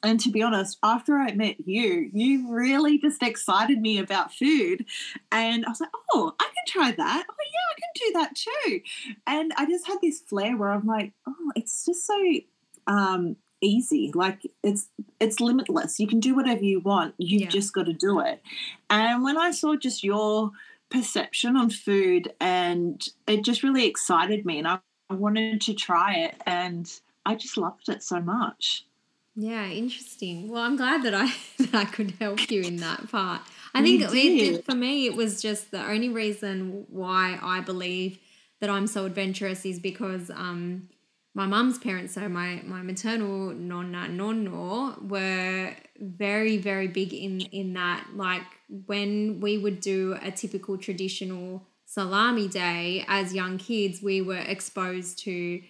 And 0.04 0.20
to 0.20 0.30
be 0.30 0.44
honest, 0.44 0.78
after 0.84 1.18
I 1.18 1.32
met 1.32 1.66
you, 1.66 2.10
you 2.14 2.52
really 2.52 3.00
just 3.00 3.24
excited 3.24 3.80
me 3.80 4.00
about 4.00 4.34
food. 4.34 4.86
And 5.32 5.66
I 5.66 5.70
was 5.70 5.80
like, 5.80 5.92
oh, 6.14 6.34
I 6.40 6.44
can 6.44 6.66
try 6.68 6.92
that. 6.92 7.26
Oh, 7.30 7.36
yeah, 7.54 7.72
I 7.72 7.80
can 7.80 7.92
do 7.96 8.14
that 8.20 8.36
too. 8.36 8.82
And 9.26 9.54
I 9.56 9.66
just 9.66 9.88
had 9.88 10.00
this 10.02 10.20
flair 10.20 10.58
where 10.58 10.70
I'm 10.70 10.86
like, 10.86 11.14
oh, 11.26 11.52
it's 11.56 11.86
just 11.86 12.06
so 12.06 12.16
um, 12.88 13.38
easy. 13.64 14.12
Like 14.14 14.52
it's 14.62 14.88
it's 15.20 15.40
limitless. 15.40 16.00
You 16.00 16.08
can 16.08 16.20
do 16.20 16.36
whatever 16.36 16.64
you 16.64 16.80
want. 16.80 17.16
You've 17.18 17.44
yeah. 17.44 17.50
just 17.50 17.74
got 17.74 17.86
to 17.86 17.94
do 17.94 18.20
it. 18.20 18.42
And 18.90 19.24
when 19.24 19.38
i 19.38 19.52
saw 19.52 19.76
just 19.76 20.04
your 20.04 20.52
perception 20.90 21.58
on 21.58 21.70
food 21.70 22.32
and 22.40 23.04
it 23.26 23.44
just 23.44 23.64
really 23.64 23.88
excited 23.88 24.46
me 24.46 24.60
and 24.60 24.68
i 24.68 24.78
wanted 25.10 25.60
to 25.60 25.74
try 25.74 26.14
it 26.14 26.36
and 26.46 27.00
i 27.26 27.34
just 27.34 27.58
loved 27.58 27.90
it 27.90 28.04
so 28.04 28.20
much. 28.20 28.86
Yeah 29.36 29.66
interesting. 29.68 30.50
Well 30.50 30.62
i'm 30.62 30.76
glad 30.76 31.04
that 31.04 31.16
i 31.16 31.34
that 31.60 31.74
i 31.74 31.86
could 31.86 32.12
help 32.20 32.52
you 32.52 32.62
in 32.62 32.78
that 32.78 33.10
part. 33.10 33.42
I 33.74 33.82
think 33.82 34.04
it, 34.04 34.14
it, 34.14 34.66
for 34.66 34.76
me 34.76 35.08
it 35.08 35.16
was 35.16 35.42
just 35.42 35.72
the 35.72 35.84
only 35.84 36.10
reason 36.10 36.86
why 36.90 37.40
i 37.42 37.60
believe 37.60 38.20
that 38.60 38.70
i'm 38.70 38.86
so 38.86 39.06
adventurous 39.06 39.66
is 39.66 39.80
because 39.80 40.30
um 40.30 40.90
my 41.36 41.48
mum's 41.48 41.80
parents, 41.80 42.14
so 42.14 42.30
my, 42.30 42.62
my 42.64 42.84
maternal 42.84 43.52
nonna 43.54 44.08
nonno, 44.08 45.02
were 45.08 45.76
very, 46.00 46.58
very 46.58 46.88
big 46.88 47.14
in, 47.14 47.42
in 47.42 47.74
that. 47.74 48.06
Like 48.14 48.44
when 48.86 49.40
we 49.40 49.58
would 49.58 49.80
do 49.80 50.16
a 50.22 50.30
typical 50.32 50.78
traditional 50.78 51.64
salami 51.86 52.48
day 52.48 53.04
as 53.08 53.34
young 53.34 53.58
kids, 53.58 54.02
we 54.02 54.22
were 54.22 54.38
exposed 54.38 55.20
to 55.20 55.62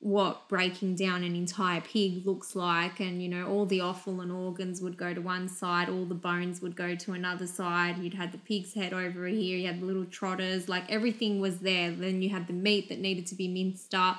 what 0.00 0.50
breaking 0.50 0.94
down 0.94 1.24
an 1.24 1.34
entire 1.34 1.80
pig 1.80 2.26
looks 2.26 2.54
like 2.54 3.00
and 3.00 3.22
you 3.22 3.28
know 3.28 3.48
all 3.48 3.64
the 3.64 3.80
offal 3.80 4.20
and 4.20 4.30
organs 4.30 4.82
would 4.82 4.98
go 4.98 5.14
to 5.14 5.22
one 5.22 5.48
side 5.48 5.88
all 5.88 6.04
the 6.04 6.14
bones 6.14 6.60
would 6.60 6.76
go 6.76 6.94
to 6.94 7.12
another 7.12 7.46
side 7.46 7.96
you'd 7.96 8.12
had 8.12 8.30
the 8.30 8.36
pig's 8.36 8.74
head 8.74 8.92
over 8.92 9.26
here 9.26 9.56
you 9.56 9.66
had 9.66 9.80
the 9.80 9.86
little 9.86 10.04
trotters 10.04 10.68
like 10.68 10.84
everything 10.90 11.40
was 11.40 11.60
there 11.60 11.90
then 11.90 12.20
you 12.20 12.28
had 12.28 12.46
the 12.46 12.52
meat 12.52 12.90
that 12.90 12.98
needed 12.98 13.26
to 13.26 13.34
be 13.34 13.48
minced 13.48 13.94
up 13.94 14.18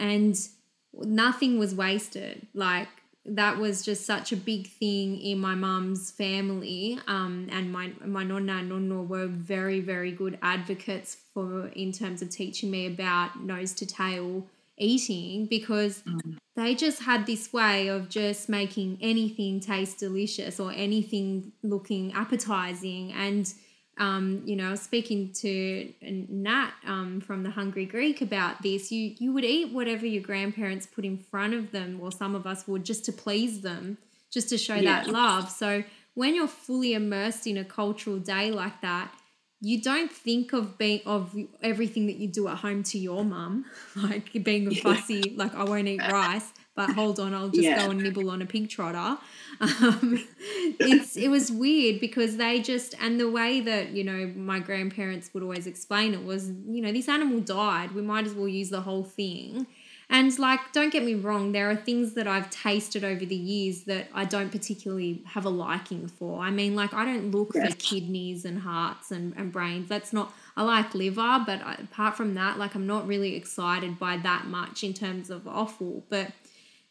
and 0.00 0.48
nothing 0.94 1.58
was 1.58 1.74
wasted 1.74 2.46
like 2.54 2.88
that 3.24 3.58
was 3.58 3.84
just 3.84 4.06
such 4.06 4.32
a 4.32 4.36
big 4.36 4.66
thing 4.66 5.20
in 5.20 5.38
my 5.38 5.54
mum's 5.54 6.10
family 6.10 6.98
um, 7.06 7.46
and 7.52 7.70
my 7.70 7.92
my 8.04 8.24
nonna 8.24 8.54
and 8.54 8.72
nonno 8.72 9.06
were 9.06 9.26
very 9.26 9.80
very 9.80 10.10
good 10.10 10.38
advocates 10.42 11.16
for 11.32 11.68
in 11.68 11.92
terms 11.92 12.22
of 12.22 12.30
teaching 12.30 12.70
me 12.70 12.86
about 12.86 13.40
nose 13.40 13.72
to 13.72 13.86
tail 13.86 14.46
eating 14.80 15.46
because 15.46 16.02
mm. 16.02 16.38
they 16.56 16.74
just 16.74 17.02
had 17.02 17.26
this 17.26 17.52
way 17.52 17.88
of 17.88 18.08
just 18.08 18.48
making 18.48 18.98
anything 19.00 19.60
taste 19.60 19.98
delicious 19.98 20.58
or 20.58 20.72
anything 20.72 21.52
looking 21.62 22.12
appetizing. 22.14 23.12
And, 23.12 23.52
um, 24.00 24.40
you 24.46 24.56
know, 24.56 24.68
I 24.68 24.70
was 24.70 24.80
speaking 24.80 25.30
to 25.34 25.92
Nat 26.00 26.72
um, 26.86 27.20
from 27.20 27.42
the 27.42 27.50
Hungry 27.50 27.84
Greek 27.84 28.22
about 28.22 28.62
this. 28.62 28.90
You, 28.90 29.14
you 29.18 29.30
would 29.34 29.44
eat 29.44 29.74
whatever 29.74 30.06
your 30.06 30.22
grandparents 30.22 30.86
put 30.86 31.04
in 31.04 31.18
front 31.18 31.52
of 31.52 31.70
them, 31.70 32.00
or 32.00 32.10
some 32.10 32.34
of 32.34 32.46
us 32.46 32.66
would, 32.66 32.82
just 32.82 33.04
to 33.04 33.12
please 33.12 33.60
them, 33.60 33.98
just 34.30 34.48
to 34.48 34.58
show 34.58 34.74
yeah. 34.74 35.04
that 35.04 35.12
love. 35.12 35.50
So 35.50 35.84
when 36.14 36.34
you're 36.34 36.48
fully 36.48 36.94
immersed 36.94 37.46
in 37.46 37.58
a 37.58 37.64
cultural 37.64 38.18
day 38.18 38.50
like 38.50 38.80
that, 38.80 39.12
you 39.60 39.82
don't 39.82 40.10
think 40.10 40.54
of 40.54 40.78
being 40.78 41.02
of 41.04 41.36
everything 41.62 42.06
that 42.06 42.16
you 42.16 42.28
do 42.28 42.48
at 42.48 42.56
home 42.56 42.82
to 42.84 42.98
your 42.98 43.22
mum, 43.22 43.66
like 43.96 44.32
being 44.42 44.74
fussy, 44.76 45.34
like 45.36 45.54
I 45.54 45.64
won't 45.64 45.86
eat 45.86 46.00
rice, 46.10 46.50
but 46.86 46.94
hold 46.94 47.20
on, 47.20 47.34
I'll 47.34 47.50
just 47.50 47.62
yeah. 47.62 47.84
go 47.84 47.90
and 47.90 48.02
nibble 48.02 48.30
on 48.30 48.40
a 48.40 48.46
pig 48.46 48.70
trotter. 48.70 49.18
Um, 49.60 50.26
it's 50.80 51.14
it 51.16 51.28
was 51.28 51.52
weird 51.52 52.00
because 52.00 52.38
they 52.38 52.60
just 52.60 52.94
and 52.98 53.20
the 53.20 53.30
way 53.30 53.60
that 53.60 53.90
you 53.90 54.02
know 54.02 54.32
my 54.34 54.60
grandparents 54.60 55.30
would 55.34 55.42
always 55.42 55.66
explain 55.66 56.14
it 56.14 56.24
was 56.24 56.50
you 56.66 56.80
know 56.80 56.90
this 56.90 57.08
animal 57.08 57.40
died, 57.40 57.92
we 57.92 58.00
might 58.00 58.24
as 58.24 58.32
well 58.32 58.48
use 58.48 58.70
the 58.70 58.80
whole 58.80 59.04
thing. 59.04 59.66
And 60.12 60.36
like, 60.40 60.72
don't 60.72 60.92
get 60.92 61.04
me 61.04 61.14
wrong, 61.14 61.52
there 61.52 61.70
are 61.70 61.76
things 61.76 62.14
that 62.14 62.26
I've 62.26 62.50
tasted 62.50 63.04
over 63.04 63.24
the 63.24 63.36
years 63.36 63.82
that 63.82 64.08
I 64.12 64.24
don't 64.24 64.50
particularly 64.50 65.22
have 65.24 65.44
a 65.44 65.50
liking 65.50 66.08
for. 66.08 66.40
I 66.40 66.50
mean, 66.50 66.74
like, 66.74 66.92
I 66.92 67.04
don't 67.04 67.30
look 67.30 67.52
yes. 67.54 67.70
for 67.70 67.76
kidneys 67.76 68.44
and 68.44 68.58
hearts 68.58 69.12
and, 69.12 69.34
and 69.36 69.52
brains. 69.52 69.88
That's 69.88 70.12
not, 70.12 70.34
I 70.56 70.64
like 70.64 70.96
liver, 70.96 71.44
but 71.46 71.60
apart 71.80 72.16
from 72.16 72.34
that, 72.34 72.58
like, 72.58 72.74
I'm 72.74 72.88
not 72.88 73.06
really 73.06 73.36
excited 73.36 74.00
by 74.00 74.16
that 74.16 74.46
much 74.46 74.82
in 74.82 74.94
terms 74.94 75.30
of 75.30 75.46
offal. 75.46 76.02
But 76.08 76.32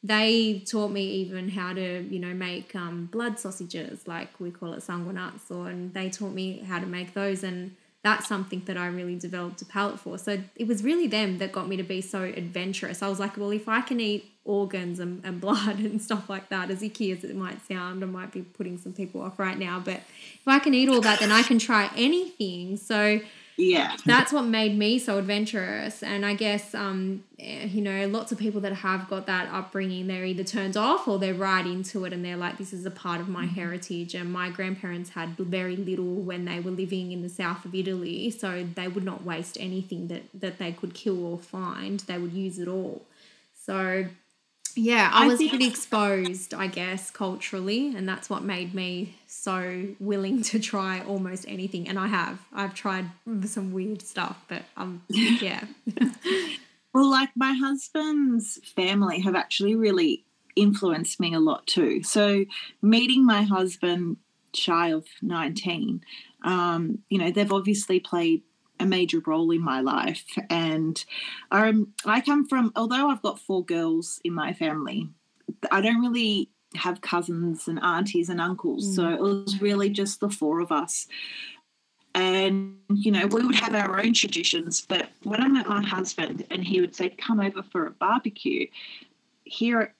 they 0.04 0.64
taught 0.66 0.92
me 0.92 1.04
even 1.04 1.50
how 1.50 1.74
to, 1.74 2.02
you 2.04 2.20
know, 2.20 2.34
make 2.34 2.74
um, 2.76 3.08
blood 3.12 3.38
sausages, 3.38 4.08
like 4.08 4.40
we 4.40 4.50
call 4.50 4.74
it 4.74 4.80
sanguinazzo, 4.80 5.52
or 5.52 5.70
and 5.70 5.94
they 5.94 6.10
taught 6.10 6.32
me 6.32 6.60
how 6.60 6.80
to 6.80 6.86
make 6.86 7.14
those. 7.14 7.44
And 7.44 7.76
that's 8.02 8.28
something 8.28 8.62
that 8.66 8.78
I 8.78 8.88
really 8.88 9.18
developed 9.18 9.62
a 9.62 9.66
palate 9.66 10.00
for. 10.00 10.18
So 10.18 10.42
it 10.56 10.68
was 10.68 10.84
really 10.84 11.08
them 11.08 11.38
that 11.40 11.52
got 11.52 11.68
me 11.68 11.76
to 11.76 11.84
be 11.84 12.00
so 12.00 12.24
adventurous. 12.24 13.04
I 13.04 13.10
was 13.10 13.20
like, 13.20 13.36
well, 13.36 13.52
if 13.52 13.68
I 13.68 13.82
can 13.82 14.00
eat 14.00 14.32
organs 14.46 15.02
and, 15.02 15.24
and 15.26 15.42
blood 15.42 15.80
and 15.80 16.02
stuff 16.02 16.30
like 16.30 16.48
that, 16.48 16.70
as 16.70 16.82
icky 16.82 17.12
as 17.12 17.26
it 17.26 17.36
might 17.36 17.66
sound, 17.68 18.02
I 18.02 18.08
might 18.08 18.32
be 18.32 18.42
putting 18.42 18.78
some 18.78 18.94
people 18.94 19.22
off 19.22 19.38
right 19.38 19.58
now, 19.60 19.82
but 19.84 19.96
if 19.96 20.48
I 20.48 20.60
can 20.60 20.74
eat 20.74 20.88
all 20.88 21.02
that, 21.02 21.20
then 21.20 21.32
I 21.32 21.44
can 21.44 21.60
try 21.60 21.90
anything. 21.98 22.78
So 22.78 23.20
yeah. 23.60 23.98
That's 24.06 24.32
what 24.32 24.44
made 24.44 24.78
me 24.78 25.00
so 25.00 25.18
adventurous. 25.18 26.02
And 26.02 26.26
i 26.26 26.34
guess 26.34 26.74
um 26.74 27.24
eh, 27.38 27.66
you 27.66 27.82
know 27.82 28.08
lots 28.08 28.32
of 28.32 28.38
people 28.38 28.62
that 28.62 28.74
have 28.74 29.10
got 29.10 29.26
that 29.28 29.50
upbringing 29.52 30.08
they're 30.08 30.26
either 30.26 30.44
turned 30.44 30.78
off 30.78 31.08
or 31.08 31.20
they're 31.20 31.34
right 31.34 31.66
into 31.66 32.06
it 32.06 32.14
and 32.14 32.24
they're 32.24 32.38
like 32.38 32.58
this 32.58 32.72
is 32.72 32.86
a 32.86 32.92
part 32.92 33.20
of 33.20 33.28
my 33.28 33.46
mm-hmm. 33.46 33.56
heritage. 33.56 34.16
And 34.16 34.32
my 34.32 34.50
grandparents 34.50 35.12
had 35.12 35.38
very 35.38 35.76
little 35.76 36.16
when 36.16 36.46
they 36.46 36.60
were 36.60 36.72
living 36.72 37.12
in 37.12 37.22
the 37.22 37.30
south 37.30 37.66
of 37.66 37.76
italy 37.76 38.32
so 38.32 38.66
they 38.76 38.88
would 38.88 39.04
not 39.04 39.24
waste 39.24 39.58
anything 39.60 40.08
that 40.08 40.24
that 40.34 40.58
they 40.58 40.72
could 40.72 40.94
kill 40.94 41.26
or 41.26 41.38
find. 41.38 42.00
They 42.02 42.18
would 42.18 42.34
use 42.34 42.60
it 42.60 42.68
all. 42.68 43.06
So 43.54 44.06
yeah, 44.76 45.10
I, 45.14 45.26
I 45.26 45.28
was 45.28 45.38
think... 45.38 45.52
pretty 45.52 45.68
exposed, 45.68 46.54
I 46.54 46.68
guess, 46.68 47.12
culturally, 47.12 47.96
and 47.96 48.08
that's 48.08 48.30
what 48.30 48.44
made 48.44 48.74
me 48.74 49.16
so 49.28 49.88
willing 50.00 50.42
to 50.44 50.60
try 50.60 51.02
almost 51.02 51.46
anything. 51.48 51.88
And 51.88 52.00
I 52.00 52.08
have. 52.08 52.40
I've 52.54 52.74
tried 52.74 53.06
some 53.46 53.72
weird 53.72 54.02
stuff, 54.02 54.44
but 54.48 54.64
um, 54.78 55.04
yeah. 55.10 55.66
well, 56.94 57.10
like 57.10 57.30
my 57.36 57.54
husband's 57.54 58.60
family 58.76 59.20
have 59.22 59.36
actually 59.36 59.76
really 59.76 60.24
influenced 60.56 61.20
me 61.20 61.34
a 61.34 61.40
lot 61.40 61.66
too. 61.68 62.04
So 62.04 62.46
meeting 62.82 63.26
my 63.26 63.44
husband 63.44 64.18
shy 64.54 64.92
of 64.92 65.06
19, 65.22 66.02
um, 66.44 67.00
you 67.10 67.18
know, 67.18 67.32
they've 67.32 67.52
obviously 67.52 68.00
played 68.00 68.42
a 68.80 68.86
major 68.86 69.22
role 69.26 69.52
in 69.52 69.62
my 69.62 69.82
life. 69.82 70.26
And 70.50 71.04
um, 71.52 71.94
I 72.06 72.22
come 72.22 72.48
from, 72.48 72.72
although 72.76 73.10
I've 73.10 73.22
got 73.22 73.40
four 73.40 73.64
girls 73.64 74.22
in 74.24 74.34
my 74.34 74.54
family, 74.54 75.10
I 75.72 75.82
don't 75.82 76.02
really 76.02 76.50
have 76.76 77.02
cousins 77.02 77.68
and 77.68 77.80
aunties 77.80 78.30
and 78.30 78.40
uncles. 78.40 78.86
Mm. 78.88 78.96
So 78.96 79.10
it 79.10 79.20
was 79.20 79.62
really 79.62 79.90
just 79.90 80.20
the 80.20 80.30
four 80.30 80.60
of 80.60 80.72
us. 80.72 81.08
And, 82.16 82.78
you 82.94 83.12
know, 83.12 83.28
we 83.28 83.46
would 83.46 83.56
have 83.56 83.76
our 83.76 84.00
own 84.00 84.14
traditions. 84.14 84.82
But 84.82 85.10
when 85.24 85.42
I 85.42 85.48
met 85.48 85.68
my 85.68 85.84
husband 85.84 86.46
and 86.50 86.64
he 86.64 86.82
would 86.82 86.96
say, 86.96 87.10
come 87.10 87.40
over 87.40 87.64
for 87.64 87.86
a 87.86 87.92
barbecue, 87.92 88.68
here 89.44 89.94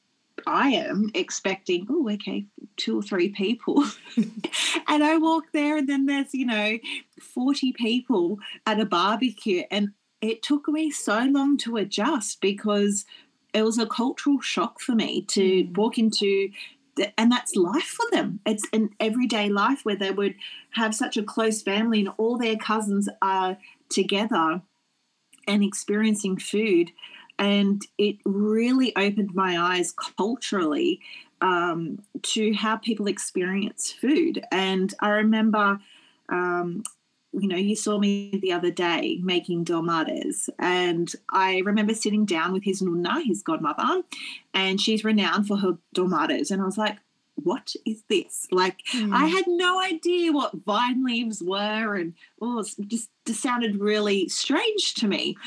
I 0.48 0.70
am 0.70 1.10
expecting, 1.14 1.88
oh, 1.90 2.10
okay, 2.12 2.46
two 2.78 3.00
or 3.00 3.02
three 3.02 3.30
people. 3.30 3.84
and 4.18 5.04
I 5.04 5.18
walk 5.18 5.46
there, 5.54 5.78
and 5.78 5.88
then 5.88 6.06
there's, 6.06 6.34
you 6.34 6.46
know, 6.46 6.78
40 7.22 7.74
people 7.74 8.38
at 8.66 8.80
a 8.80 8.86
barbecue. 8.86 9.64
And 9.72 9.90
it 10.22 10.44
took 10.44 10.68
me 10.68 10.92
so 10.92 11.20
long 11.26 11.58
to 11.60 11.78
adjust 11.78 12.42
because 12.42 13.06
it 13.54 13.64
was 13.64 13.78
a 13.78 13.86
cultural 13.86 14.42
shock 14.42 14.80
for 14.80 14.94
me 14.94 15.24
to 15.30 15.42
mm. 15.42 15.78
walk 15.78 15.98
into 15.98 16.50
and 17.18 17.32
that's 17.32 17.56
life 17.56 17.84
for 17.84 18.06
them. 18.12 18.42
It's 18.46 18.68
an 18.74 18.90
everyday 19.00 19.48
life 19.48 19.82
where 19.84 19.96
they 19.96 20.12
would 20.12 20.36
have 20.72 20.94
such 20.94 21.16
a 21.16 21.24
close 21.24 21.62
family 21.62 22.02
and 22.02 22.10
all 22.18 22.38
their 22.38 22.58
cousins 22.58 23.08
are 23.22 23.58
together 23.90 24.62
and 25.48 25.64
experiencing 25.64 26.38
food 26.38 26.92
and 27.40 27.82
it 27.98 28.18
really 28.26 28.94
opened 28.98 29.34
my 29.34 29.58
eyes 29.58 29.94
culturally 30.18 31.00
um, 31.42 32.00
to 32.22 32.54
how 32.54 32.76
people 32.76 33.08
experience 33.08 33.92
food. 33.92 34.44
And 34.52 34.94
I 35.00 35.10
remember, 35.10 35.80
um, 36.28 36.84
you 37.32 37.48
know, 37.48 37.56
you 37.56 37.78
saw 37.78 37.98
me 37.98 38.38
the 38.42 38.52
other 38.52 38.72
day 38.72 39.20
making 39.24 39.64
dolmades, 39.64 40.50
and 40.60 41.12
I 41.32 41.60
remember 41.60 41.94
sitting 41.94 42.26
down 42.26 42.52
with 42.52 42.64
his 42.64 42.82
nunna, 42.82 43.24
his 43.26 43.42
godmother, 43.42 44.04
and 44.54 44.82
she's 44.82 45.06
renowned 45.06 45.48
for 45.48 45.58
her 45.58 45.78
dolmades. 45.96 46.52
And 46.52 46.62
I 46.62 46.66
was 46.66 46.78
like, 46.78 46.98
what 47.36 47.74
is 47.86 48.04
this? 48.10 48.48
Like, 48.52 48.80
mm. 48.94 49.14
I 49.14 49.28
had 49.28 49.46
no 49.48 49.80
idea 49.80 50.34
what 50.34 50.66
vine 50.66 51.06
leaves 51.06 51.42
were, 51.42 51.96
and 51.96 52.16
oh, 52.42 52.60
it 52.60 52.76
just, 52.88 53.10
just 53.26 53.42
sounded 53.42 53.80
really 53.80 54.28
strange 54.28 54.96
to 54.96 55.08
me. 55.08 55.38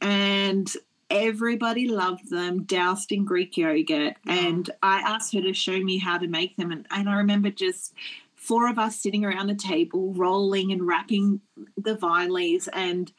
And 0.00 0.72
everybody 1.12 1.86
loved 1.86 2.30
them, 2.30 2.64
doused 2.64 3.12
in 3.12 3.24
Greek 3.24 3.56
yogurt. 3.56 4.16
And 4.26 4.68
I 4.82 5.00
asked 5.00 5.34
her 5.34 5.42
to 5.42 5.52
show 5.52 5.78
me 5.78 5.98
how 5.98 6.18
to 6.18 6.26
make 6.26 6.56
them. 6.56 6.72
And, 6.72 6.86
and 6.90 7.08
I 7.08 7.16
remember 7.16 7.50
just 7.50 7.92
four 8.34 8.68
of 8.68 8.78
us 8.78 8.96
sitting 8.96 9.24
around 9.24 9.50
a 9.50 9.54
table, 9.54 10.14
rolling 10.14 10.72
and 10.72 10.86
wrapping 10.86 11.40
the 11.76 11.94
vine 11.94 12.32
leaves. 12.32 12.68
And 12.72 13.12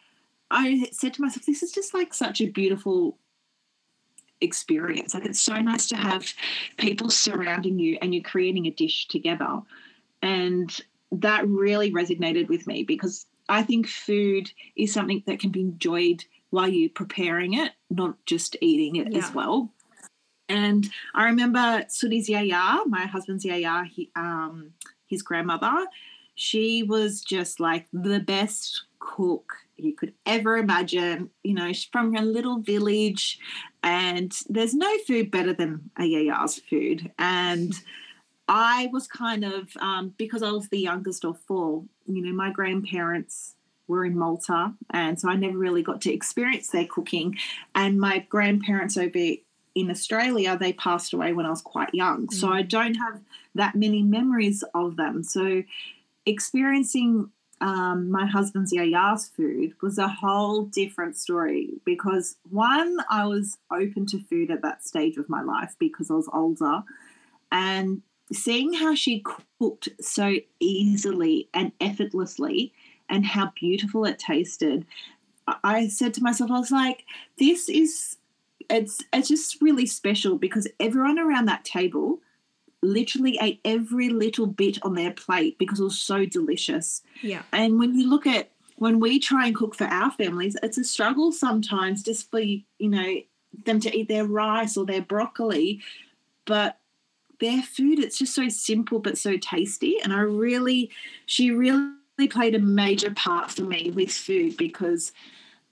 I 0.49 0.89
said 0.91 1.13
to 1.13 1.21
myself, 1.21 1.45
this 1.45 1.63
is 1.63 1.71
just 1.71 1.93
like 1.93 2.13
such 2.13 2.41
a 2.41 2.49
beautiful 2.49 3.17
experience. 4.41 5.13
Like 5.13 5.25
it's 5.25 5.39
so 5.39 5.59
nice 5.59 5.87
to 5.89 5.95
have 5.95 6.33
people 6.77 7.09
surrounding 7.09 7.77
you 7.79 7.97
and 8.01 8.13
you're 8.13 8.23
creating 8.23 8.65
a 8.65 8.71
dish 8.71 9.07
together. 9.07 9.61
And 10.21 10.77
that 11.11 11.47
really 11.47 11.91
resonated 11.91 12.49
with 12.49 12.65
me 12.65 12.83
because 12.83 13.27
I 13.49 13.61
think 13.61 13.87
food 13.87 14.51
is 14.75 14.91
something 14.91 15.21
that 15.27 15.39
can 15.39 15.51
be 15.51 15.61
enjoyed 15.61 16.25
while 16.53 16.69
you're 16.69 16.89
preparing 16.89 17.55
it, 17.55 17.71
not 17.95 18.15
just 18.25 18.55
eating 18.61 18.95
it 18.95 19.11
yeah. 19.11 19.19
as 19.19 19.33
well. 19.33 19.69
And 20.49 20.89
I 21.15 21.25
remember 21.25 21.85
Suri's 21.87 22.29
yaya, 22.29 22.81
my 22.87 23.05
husband's 23.05 23.45
yaya, 23.45 23.85
he, 23.85 24.11
um, 24.15 24.73
his 25.07 25.21
grandmother, 25.21 25.87
she 26.35 26.83
was 26.83 27.21
just 27.21 27.59
like 27.59 27.87
the 27.93 28.19
best 28.19 28.83
cook 28.99 29.53
you 29.77 29.93
could 29.93 30.13
ever 30.25 30.57
imagine. 30.57 31.29
You 31.43 31.53
know, 31.53 31.67
she's 31.67 31.85
from 31.85 32.15
a 32.15 32.21
little 32.21 32.59
village, 32.59 33.39
and 33.81 34.31
there's 34.49 34.73
no 34.73 34.97
food 35.07 35.31
better 35.31 35.53
than 35.53 35.89
a 35.97 36.03
yaya's 36.03 36.59
food. 36.59 37.11
And 37.17 37.73
I 38.47 38.89
was 38.91 39.07
kind 39.07 39.45
of, 39.45 39.75
um, 39.79 40.13
because 40.17 40.43
I 40.43 40.51
was 40.51 40.69
the 40.69 40.79
youngest 40.79 41.23
of 41.25 41.39
four, 41.39 41.83
you 42.05 42.21
know, 42.21 42.33
my 42.33 42.51
grandparents 42.51 43.55
were 43.87 44.05
in 44.05 44.17
Malta, 44.17 44.73
and 44.89 45.19
so 45.19 45.29
I 45.29 45.35
never 45.35 45.57
really 45.57 45.83
got 45.83 46.01
to 46.01 46.13
experience 46.13 46.69
their 46.69 46.85
cooking. 46.85 47.37
And 47.75 47.99
my 47.99 48.19
grandparents 48.29 48.97
over 48.97 49.19
in 49.75 49.89
Australia, 49.89 50.57
they 50.57 50.73
passed 50.73 51.13
away 51.13 51.33
when 51.33 51.45
I 51.45 51.49
was 51.49 51.61
quite 51.61 51.93
young, 51.93 52.27
mm. 52.27 52.33
so 52.33 52.49
I 52.49 52.61
don't 52.61 52.95
have 52.95 53.21
that 53.55 53.75
many 53.75 54.01
memories 54.03 54.63
of 54.73 54.95
them. 54.95 55.23
So 55.23 55.63
experiencing 56.25 57.29
um, 57.61 58.11
my 58.11 58.25
husband's 58.25 58.73
yaya's 58.73 59.27
food 59.27 59.73
was 59.81 59.97
a 59.97 60.07
whole 60.07 60.65
different 60.65 61.15
story 61.15 61.69
because 61.85 62.35
one, 62.49 62.97
I 63.09 63.25
was 63.25 63.57
open 63.71 64.05
to 64.07 64.19
food 64.23 64.51
at 64.51 64.61
that 64.63 64.83
stage 64.83 65.17
of 65.17 65.29
my 65.29 65.41
life 65.41 65.75
because 65.79 66.11
I 66.11 66.15
was 66.15 66.29
older, 66.33 66.83
and 67.51 68.01
seeing 68.31 68.73
how 68.73 68.95
she 68.95 69.23
cooked 69.59 69.89
so 70.01 70.35
easily 70.59 71.49
and 71.53 71.71
effortlessly 71.79 72.73
and 73.09 73.25
how 73.25 73.51
beautiful 73.55 74.05
it 74.05 74.19
tasted, 74.19 74.85
I 75.63 75.87
said 75.87 76.13
to 76.15 76.23
myself, 76.23 76.51
I 76.51 76.59
was 76.59 76.71
like, 76.71 77.05
this 77.37 77.69
is 77.69 78.17
it's 78.69 79.03
it's 79.11 79.27
just 79.27 79.61
really 79.61 79.85
special 79.85 80.37
because 80.37 80.67
everyone 80.79 81.19
around 81.19 81.45
that 81.45 81.65
table 81.65 82.19
literally 82.81 83.37
ate 83.41 83.59
every 83.65 84.09
little 84.09 84.47
bit 84.47 84.77
on 84.83 84.95
their 84.95 85.11
plate 85.11 85.57
because 85.57 85.79
it 85.79 85.83
was 85.83 85.99
so 85.99 86.25
delicious. 86.25 87.01
Yeah. 87.21 87.43
And 87.51 87.79
when 87.79 87.97
you 87.97 88.09
look 88.09 88.27
at 88.27 88.51
when 88.77 88.99
we 88.99 89.19
try 89.19 89.47
and 89.47 89.55
cook 89.55 89.75
for 89.75 89.85
our 89.85 90.11
families, 90.11 90.57
it's 90.63 90.77
a 90.77 90.83
struggle 90.83 91.31
sometimes 91.31 92.03
just 92.03 92.29
for 92.31 92.39
you 92.39 92.61
know 92.79 93.15
them 93.65 93.79
to 93.81 93.95
eat 93.95 94.07
their 94.07 94.25
rice 94.25 94.77
or 94.77 94.85
their 94.85 95.01
broccoli, 95.01 95.81
but 96.45 96.77
their 97.39 97.61
food 97.61 97.99
it's 97.99 98.17
just 98.17 98.33
so 98.33 98.47
simple 98.47 98.99
but 98.99 99.17
so 99.17 99.35
tasty 99.37 99.99
and 100.01 100.13
I 100.13 100.19
really 100.19 100.89
she 101.25 101.51
really 101.51 101.91
played 102.17 102.55
a 102.55 102.59
major 102.59 103.11
part 103.11 103.51
for 103.51 103.63
me 103.63 103.91
with 103.91 104.11
food 104.11 104.57
because 104.57 105.11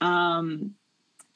um 0.00 0.74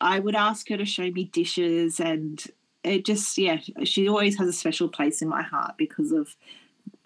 I 0.00 0.18
would 0.18 0.34
ask 0.34 0.68
her 0.68 0.76
to 0.76 0.84
show 0.84 1.10
me 1.10 1.24
dishes 1.24 2.00
and 2.00 2.44
it 2.84 3.04
just 3.04 3.36
yeah 3.38 3.58
she 3.84 4.08
always 4.08 4.38
has 4.38 4.48
a 4.48 4.52
special 4.52 4.88
place 4.88 5.22
in 5.22 5.28
my 5.28 5.42
heart 5.42 5.76
because 5.76 6.12
of 6.12 6.36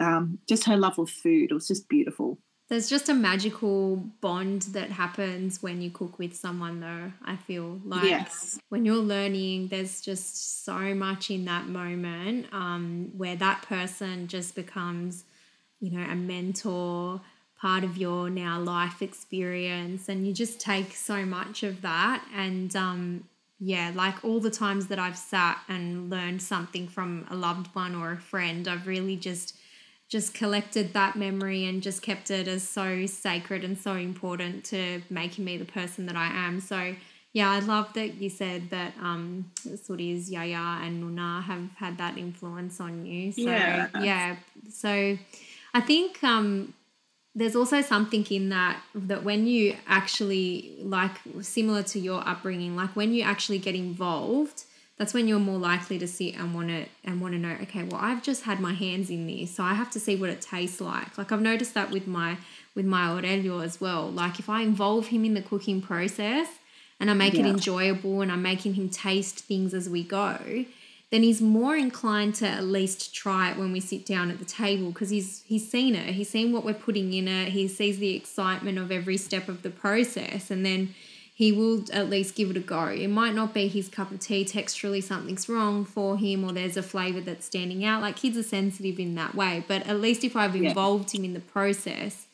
um, 0.01 0.39
just 0.47 0.65
her 0.65 0.77
love 0.77 0.99
of 0.99 1.11
food. 1.11 1.51
It 1.51 1.55
was 1.55 1.69
just 1.69 1.89
beautiful. 1.89 2.39
There's 2.69 2.89
just 2.89 3.09
a 3.09 3.15
magical 3.15 3.97
bond 3.97 4.63
that 4.73 4.91
happens 4.91 5.63
when 5.63 5.83
you 5.83 5.91
cook 5.91 6.21
with 6.21 6.37
someone 6.37 6.79
though 6.79 7.13
i 7.25 7.35
feel 7.35 7.81
like. 7.85 8.05
Yes. 8.05 8.61
when 8.69 8.85
you're 8.85 8.95
learning 8.95 9.69
there's 9.69 10.01
just 10.01 10.65
so 10.65 10.95
much 10.95 11.31
in 11.31 11.47
that 11.47 11.67
moment 11.67 12.47
um, 12.53 13.11
where 13.17 13.35
that 13.35 13.63
person 13.63 14.29
just 14.29 14.55
becomes 14.55 15.25
you 15.81 15.91
know 15.91 16.09
a 16.09 16.15
mentor 16.15 17.21
part 17.61 17.85
of 17.85 17.97
your 17.97 18.31
now 18.31 18.59
life 18.59 19.03
experience 19.03 20.09
and 20.09 20.27
you 20.27 20.33
just 20.33 20.61
take 20.61 20.95
so 20.95 21.25
much 21.25 21.63
of 21.63 21.83
that. 21.83 22.25
And 22.35 22.75
um, 22.75 23.25
yeah 23.63 23.93
like 23.95 24.25
all 24.25 24.41
the 24.41 24.51
times 24.51 24.87
that 24.87 24.99
i've 24.99 25.19
sat 25.19 25.61
and 25.69 26.09
learned 26.09 26.41
something 26.41 26.89
from 26.89 27.27
a 27.31 27.37
loved 27.37 27.67
one 27.75 27.95
or 27.95 28.13
a 28.13 28.17
friend 28.17 28.67
i've 28.67 28.87
really 28.87 29.17
just 29.17 29.55
just 30.11 30.35
collected 30.35 30.93
that 30.93 31.15
memory 31.15 31.65
and 31.65 31.83
just 31.83 32.03
kept 32.03 32.31
it 32.33 32.49
as 32.49 32.69
so 32.69 33.07
sacred 33.07 33.63
and 33.63 33.79
so 33.79 33.95
important 33.95 34.65
to 34.65 35.01
making 35.09 35.45
me 35.45 35.57
the 35.57 35.65
person 35.65 36.07
that 36.07 36.17
i 36.17 36.27
am. 36.27 36.61
So 36.61 36.97
yeah 37.33 37.49
i 37.49 37.61
love 37.61 37.93
that 37.95 38.15
you 38.15 38.29
said 38.29 38.71
that 38.71 38.93
um 39.01 39.51
Suri's 39.57 40.29
yaya 40.29 40.81
and 40.83 41.03
nuna 41.03 41.45
have 41.45 41.71
had 41.77 41.97
that 41.99 42.19
influence 42.19 42.81
on 42.81 43.07
you. 43.07 43.31
So 43.31 43.43
yeah, 43.43 43.89
yeah 44.01 44.37
so 44.69 45.17
i 45.73 45.81
think 45.81 46.23
um 46.25 46.75
there's 47.41 47.57
also 47.57 47.81
something 47.81 48.25
in 48.31 48.49
that 48.51 48.81
that 48.95 49.23
when 49.23 49.47
you 49.47 49.77
actually 49.87 50.75
like 50.83 51.13
similar 51.41 51.83
to 51.83 51.99
your 51.99 52.27
upbringing 52.29 52.77
like 52.77 52.95
when 52.97 53.13
you 53.13 53.23
actually 53.23 53.59
get 53.59 53.75
involved 53.75 54.65
that's 54.99 55.15
when 55.15 55.27
you're 55.27 55.39
more 55.39 55.59
likely 55.59 55.99
to 55.99 56.07
sit 56.07 56.35
and 56.37 56.55
want 56.55 56.69
to 56.69 56.85
and 57.05 57.21
want 57.21 57.33
to 57.33 57.39
know 57.39 57.57
okay 57.63 57.83
well 57.85 58.01
i've 58.01 58.23
just 58.23 58.43
had 58.45 58.61
my 58.61 58.75
hands 58.75 59.11
in 59.11 59.27
this 59.27 59.55
so 59.55 59.63
i 59.63 59.75
have 59.75 59.91
to 59.91 59.99
see 60.01 60.17
what 60.17 60.29
it 60.29 60.41
tastes 60.41 60.81
like 60.81 61.17
like 61.17 61.33
i've 61.33 61.41
noticed 61.41 61.75
that 61.75 61.91
with 61.91 62.07
my 62.07 62.37
with 62.75 62.85
my 62.85 63.11
aurelio 63.11 63.61
as 63.61 63.81
well 63.81 64.11
like 64.11 64.39
if 64.39 64.49
i 64.49 64.63
involve 64.63 65.07
him 65.09 65.25
in 65.25 65.35
the 65.35 65.43
cooking 65.43 65.81
process 65.81 66.49
and 67.01 67.11
i 67.11 67.15
make 67.15 67.35
yeah. 67.35 67.41
it 67.41 67.47
enjoyable 67.47 68.21
and 68.21 68.31
i'm 68.31 68.43
making 68.43 68.75
him 68.75 68.89
taste 68.89 69.41
things 69.41 69.73
as 69.73 69.89
we 69.89 70.03
go 70.03 70.65
then 71.11 71.25
he's 71.25 71.43
more 71.43 71.77
inclined 71.77 72.37
to 72.37 72.47
at 72.47 72.65
least 72.65 73.13
try 73.13 73.51
it 73.51 73.59
when 73.59 73.73
we 73.73 73.81
sit 73.81 74.07
down 74.07 74.31
at 74.31 74.39
the 74.39 74.45
table 74.45 74.91
because 74.91 75.11
he's 75.11 75.43
he's 75.45 75.69
seen 75.69 75.95
it. 75.95 76.15
He's 76.15 76.31
seen 76.31 76.53
what 76.53 76.65
we're 76.65 76.73
putting 76.73 77.13
in 77.13 77.27
it. 77.27 77.49
He 77.49 77.67
sees 77.67 77.99
the 77.99 78.15
excitement 78.15 78.79
of 78.79 78.93
every 78.93 79.17
step 79.17 79.49
of 79.49 79.63
the 79.63 79.71
process, 79.71 80.51
and 80.51 80.65
then 80.65 80.95
he 81.35 81.53
will 81.53 81.85
at 81.93 82.09
least 82.09 82.37
give 82.37 82.51
it 82.51 82.57
a 82.57 82.61
go. 82.61 82.85
It 82.85 83.09
might 83.09 83.35
not 83.35 83.53
be 83.55 83.67
his 83.67 83.89
cup 83.89 84.13
of 84.13 84.21
tea. 84.21 84.45
Texturally, 84.45 85.03
something's 85.03 85.49
wrong 85.49 85.85
for 85.85 86.17
him, 86.17 86.45
or 86.45 86.53
there's 86.53 86.77
a 86.77 86.83
flavor 86.83 87.21
that's 87.21 87.47
standing 87.47 87.85
out. 87.85 88.03
Like 88.03 88.17
kids 88.17 88.37
are 88.37 88.43
sensitive 88.45 89.01
in 89.01 89.17
that 89.17 89.35
way, 89.35 89.65
but 89.67 89.87
at 89.89 90.01
least 90.01 90.23
if 90.23 90.37
I've 90.37 90.55
involved 90.55 91.13
yeah. 91.13 91.19
him 91.19 91.25
in 91.25 91.35
the 91.35 91.41
process, 91.41 92.27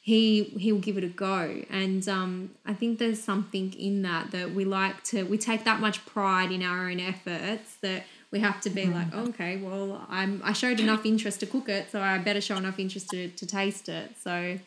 he 0.00 0.44
he'll 0.58 0.78
give 0.78 0.98
it 0.98 1.04
a 1.04 1.08
go. 1.08 1.62
And 1.70 2.08
um, 2.08 2.50
I 2.66 2.74
think 2.74 2.98
there's 2.98 3.22
something 3.22 3.72
in 3.74 4.02
that 4.02 4.32
that 4.32 4.54
we 4.54 4.64
like 4.64 5.04
to. 5.04 5.22
We 5.22 5.38
take 5.38 5.64
that 5.64 5.78
much 5.78 6.04
pride 6.04 6.50
in 6.50 6.64
our 6.64 6.90
own 6.90 6.98
efforts 6.98 7.76
that 7.76 8.02
we 8.34 8.40
have 8.40 8.60
to 8.62 8.68
be 8.68 8.86
mm. 8.86 8.92
like, 8.92 9.06
oh, 9.12 9.28
okay, 9.28 9.58
well, 9.58 10.04
I'm 10.10 10.42
I 10.44 10.52
showed 10.54 10.80
enough 10.80 11.06
interest 11.06 11.38
to 11.40 11.46
cook 11.46 11.68
it, 11.68 11.92
so 11.92 12.00
I 12.00 12.18
better 12.18 12.40
show 12.40 12.56
enough 12.56 12.80
interest 12.80 13.08
to, 13.10 13.28
to 13.28 13.46
taste 13.46 13.88
it. 13.88 14.10
So 14.20 14.58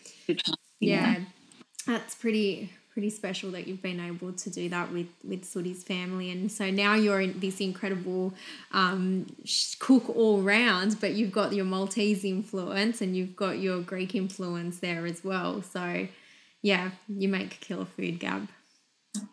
yeah, 0.79 1.17
that's 1.85 2.15
pretty 2.15 2.71
pretty 2.93 3.09
special 3.09 3.51
that 3.51 3.67
you've 3.67 3.81
been 3.81 3.99
able 3.99 4.31
to 4.31 4.49
do 4.49 4.69
that 4.69 4.93
with 4.93 5.07
with 5.21 5.43
Suri's 5.43 5.83
family, 5.83 6.31
and 6.31 6.49
so 6.49 6.71
now 6.71 6.95
you're 6.95 7.19
in 7.19 7.41
this 7.41 7.59
incredible 7.59 8.33
um, 8.71 9.25
cook 9.79 10.15
all 10.15 10.41
round, 10.41 11.01
but 11.01 11.15
you've 11.15 11.33
got 11.33 11.51
your 11.51 11.65
Maltese 11.65 12.23
influence 12.23 13.01
and 13.01 13.17
you've 13.17 13.35
got 13.35 13.59
your 13.59 13.81
Greek 13.81 14.15
influence 14.15 14.79
there 14.79 15.05
as 15.05 15.25
well. 15.25 15.61
So 15.61 16.07
yeah, 16.61 16.91
you 17.09 17.27
make 17.27 17.59
killer 17.59 17.83
food, 17.83 18.21
Gab. 18.21 18.47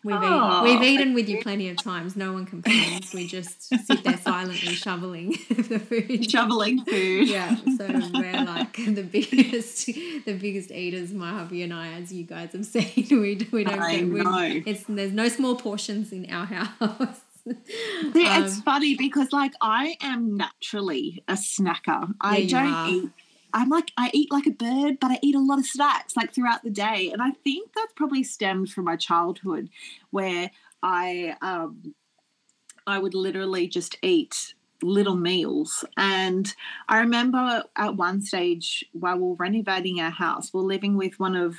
We've, 0.02 0.16
oh. 0.16 0.22
eaten, 0.22 0.80
we've 0.80 0.82
eaten 0.82 1.14
with 1.14 1.28
you 1.28 1.40
plenty 1.40 1.68
of 1.70 1.82
times. 1.82 2.14
No 2.14 2.32
one 2.32 2.46
complains. 2.46 3.12
We 3.14 3.26
just 3.26 3.62
sit 3.87 4.04
there 4.04 4.18
silently 4.18 4.74
shoveling 4.74 5.30
the 5.48 5.78
food. 5.78 6.30
Shoveling 6.30 6.84
food. 6.84 7.28
Yeah. 7.28 7.56
So 7.56 7.87
we're 8.12 8.44
like 8.44 8.76
the 8.76 9.02
biggest, 9.02 9.87
the 9.87 10.38
biggest 10.38 10.70
eaters. 10.70 11.12
My 11.12 11.30
hubby 11.30 11.62
and 11.62 11.72
I, 11.72 11.92
as 11.94 12.12
you 12.12 12.24
guys 12.24 12.52
have 12.52 12.66
seen, 12.66 13.06
we 13.10 13.48
we 13.50 13.64
don't 13.64 13.80
I 13.80 14.00
get. 14.00 14.08
We, 14.08 14.62
it's 14.66 14.84
there's 14.88 15.12
no 15.12 15.28
small 15.28 15.56
portions 15.56 16.12
in 16.12 16.30
our 16.30 16.46
house. 16.46 17.20
See, 17.46 18.26
um, 18.26 18.44
it's 18.44 18.60
funny 18.60 18.96
because 18.96 19.32
like 19.32 19.52
I 19.60 19.96
am 20.00 20.37
naturally 20.37 21.22
a 21.28 21.34
snacker. 21.34 22.14
I 22.20 22.46
don't 22.46 22.88
eat 22.90 23.10
I'm 23.54 23.68
like, 23.68 23.92
I 23.96 24.10
eat 24.12 24.32
like 24.32 24.46
a 24.46 24.50
bird, 24.50 24.98
but 25.00 25.12
I 25.12 25.18
eat 25.22 25.36
a 25.36 25.40
lot 25.40 25.60
of 25.60 25.66
snacks 25.66 26.16
like 26.16 26.34
throughout 26.34 26.64
the 26.64 26.70
day. 26.70 27.10
And 27.12 27.22
I 27.22 27.30
think 27.44 27.70
that's 27.74 27.92
probably 27.94 28.24
stemmed 28.24 28.70
from 28.70 28.84
my 28.84 28.96
childhood 28.96 29.70
where 30.10 30.50
I, 30.82 31.36
um, 31.40 31.94
I 32.86 32.98
would 32.98 33.14
literally 33.14 33.68
just 33.68 33.96
eat 34.02 34.54
little 34.82 35.16
meals. 35.16 35.84
And 35.96 36.52
I 36.88 36.98
remember 36.98 37.62
at 37.76 37.96
one 37.96 38.22
stage 38.22 38.84
while 38.92 39.18
we 39.18 39.32
are 39.32 39.36
renovating 39.36 40.00
our 40.00 40.10
house, 40.10 40.52
we 40.52 40.60
we're 40.60 40.66
living 40.66 40.96
with 40.96 41.20
one 41.20 41.36
of 41.36 41.56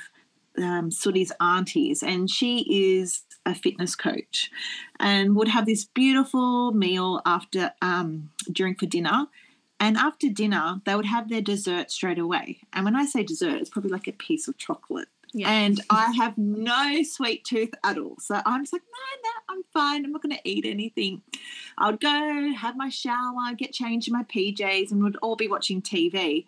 um, 0.58 0.90
Suri's 0.90 1.32
aunties, 1.40 2.02
and 2.02 2.30
she 2.30 2.94
is 2.98 3.22
a 3.44 3.54
fitness 3.54 3.94
coach, 3.94 4.50
and 4.98 5.36
would 5.36 5.48
have 5.48 5.66
this 5.66 5.84
beautiful 5.84 6.72
meal 6.72 7.20
after 7.26 7.72
um, 7.82 8.30
during 8.50 8.74
for 8.74 8.86
dinner, 8.86 9.26
and 9.78 9.96
after 9.96 10.28
dinner, 10.28 10.80
they 10.84 10.94
would 10.94 11.06
have 11.06 11.28
their 11.28 11.42
dessert 11.42 11.90
straight 11.90 12.18
away. 12.18 12.60
And 12.72 12.84
when 12.84 12.96
I 12.96 13.04
say 13.04 13.22
dessert, 13.22 13.60
it's 13.60 13.70
probably 13.70 13.90
like 13.90 14.08
a 14.08 14.12
piece 14.12 14.48
of 14.48 14.56
chocolate. 14.56 15.08
Yeah. 15.32 15.50
And 15.50 15.80
I 15.90 16.12
have 16.12 16.38
no 16.38 17.02
sweet 17.02 17.44
tooth 17.44 17.74
at 17.84 17.98
all. 17.98 18.16
So 18.18 18.40
I'm 18.46 18.62
just 18.62 18.72
like, 18.72 18.82
no, 18.82 19.30
no, 19.30 19.54
I'm 19.54 19.64
fine. 19.72 20.04
I'm 20.04 20.12
not 20.12 20.22
going 20.22 20.36
to 20.36 20.48
eat 20.48 20.64
anything. 20.64 21.22
I 21.76 21.90
would 21.90 22.00
go 22.00 22.52
have 22.56 22.76
my 22.76 22.88
shower, 22.88 23.54
get 23.56 23.72
changed 23.72 24.08
in 24.08 24.14
my 24.14 24.24
PJs, 24.24 24.90
and 24.90 25.04
we'd 25.04 25.16
all 25.16 25.36
be 25.36 25.48
watching 25.48 25.82
TV. 25.82 26.46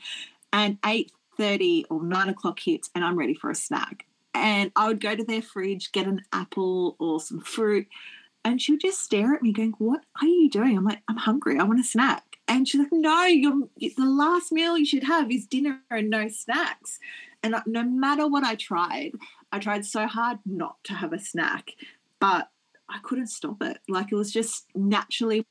And 0.52 0.80
8.30 0.80 1.84
or 1.90 2.02
9 2.02 2.28
o'clock 2.30 2.60
hits, 2.60 2.88
and 2.94 3.04
I'm 3.04 3.18
ready 3.18 3.34
for 3.34 3.50
a 3.50 3.54
snack. 3.54 4.06
And 4.32 4.72
I 4.74 4.88
would 4.88 5.00
go 5.00 5.14
to 5.14 5.24
their 5.24 5.42
fridge, 5.42 5.92
get 5.92 6.06
an 6.06 6.22
apple 6.32 6.96
or 6.98 7.20
some 7.20 7.40
fruit. 7.40 7.88
And 8.44 8.62
she 8.62 8.72
would 8.72 8.80
just 8.80 9.02
stare 9.02 9.34
at 9.34 9.42
me 9.42 9.52
going, 9.52 9.72
what 9.78 10.00
are 10.22 10.26
you 10.26 10.48
doing? 10.48 10.78
I'm 10.78 10.84
like, 10.84 11.02
I'm 11.08 11.16
hungry. 11.16 11.58
I 11.58 11.64
want 11.64 11.80
a 11.80 11.84
snack. 11.84 12.27
And 12.48 12.66
she's 12.66 12.80
like, 12.80 12.92
no, 12.92 13.24
you're, 13.24 13.68
the 13.78 13.92
last 13.98 14.50
meal 14.52 14.76
you 14.78 14.86
should 14.86 15.04
have 15.04 15.30
is 15.30 15.46
dinner 15.46 15.80
and 15.90 16.08
no 16.08 16.28
snacks. 16.28 16.98
And 17.42 17.54
no 17.66 17.84
matter 17.84 18.26
what 18.26 18.42
I 18.42 18.54
tried, 18.54 19.12
I 19.52 19.58
tried 19.58 19.84
so 19.84 20.06
hard 20.06 20.38
not 20.44 20.82
to 20.84 20.94
have 20.94 21.12
a 21.12 21.18
snack, 21.18 21.72
but 22.18 22.48
I 22.88 22.98
couldn't 23.02 23.28
stop 23.28 23.62
it. 23.62 23.78
Like 23.88 24.10
it 24.10 24.16
was 24.16 24.32
just 24.32 24.66
naturally 24.74 25.44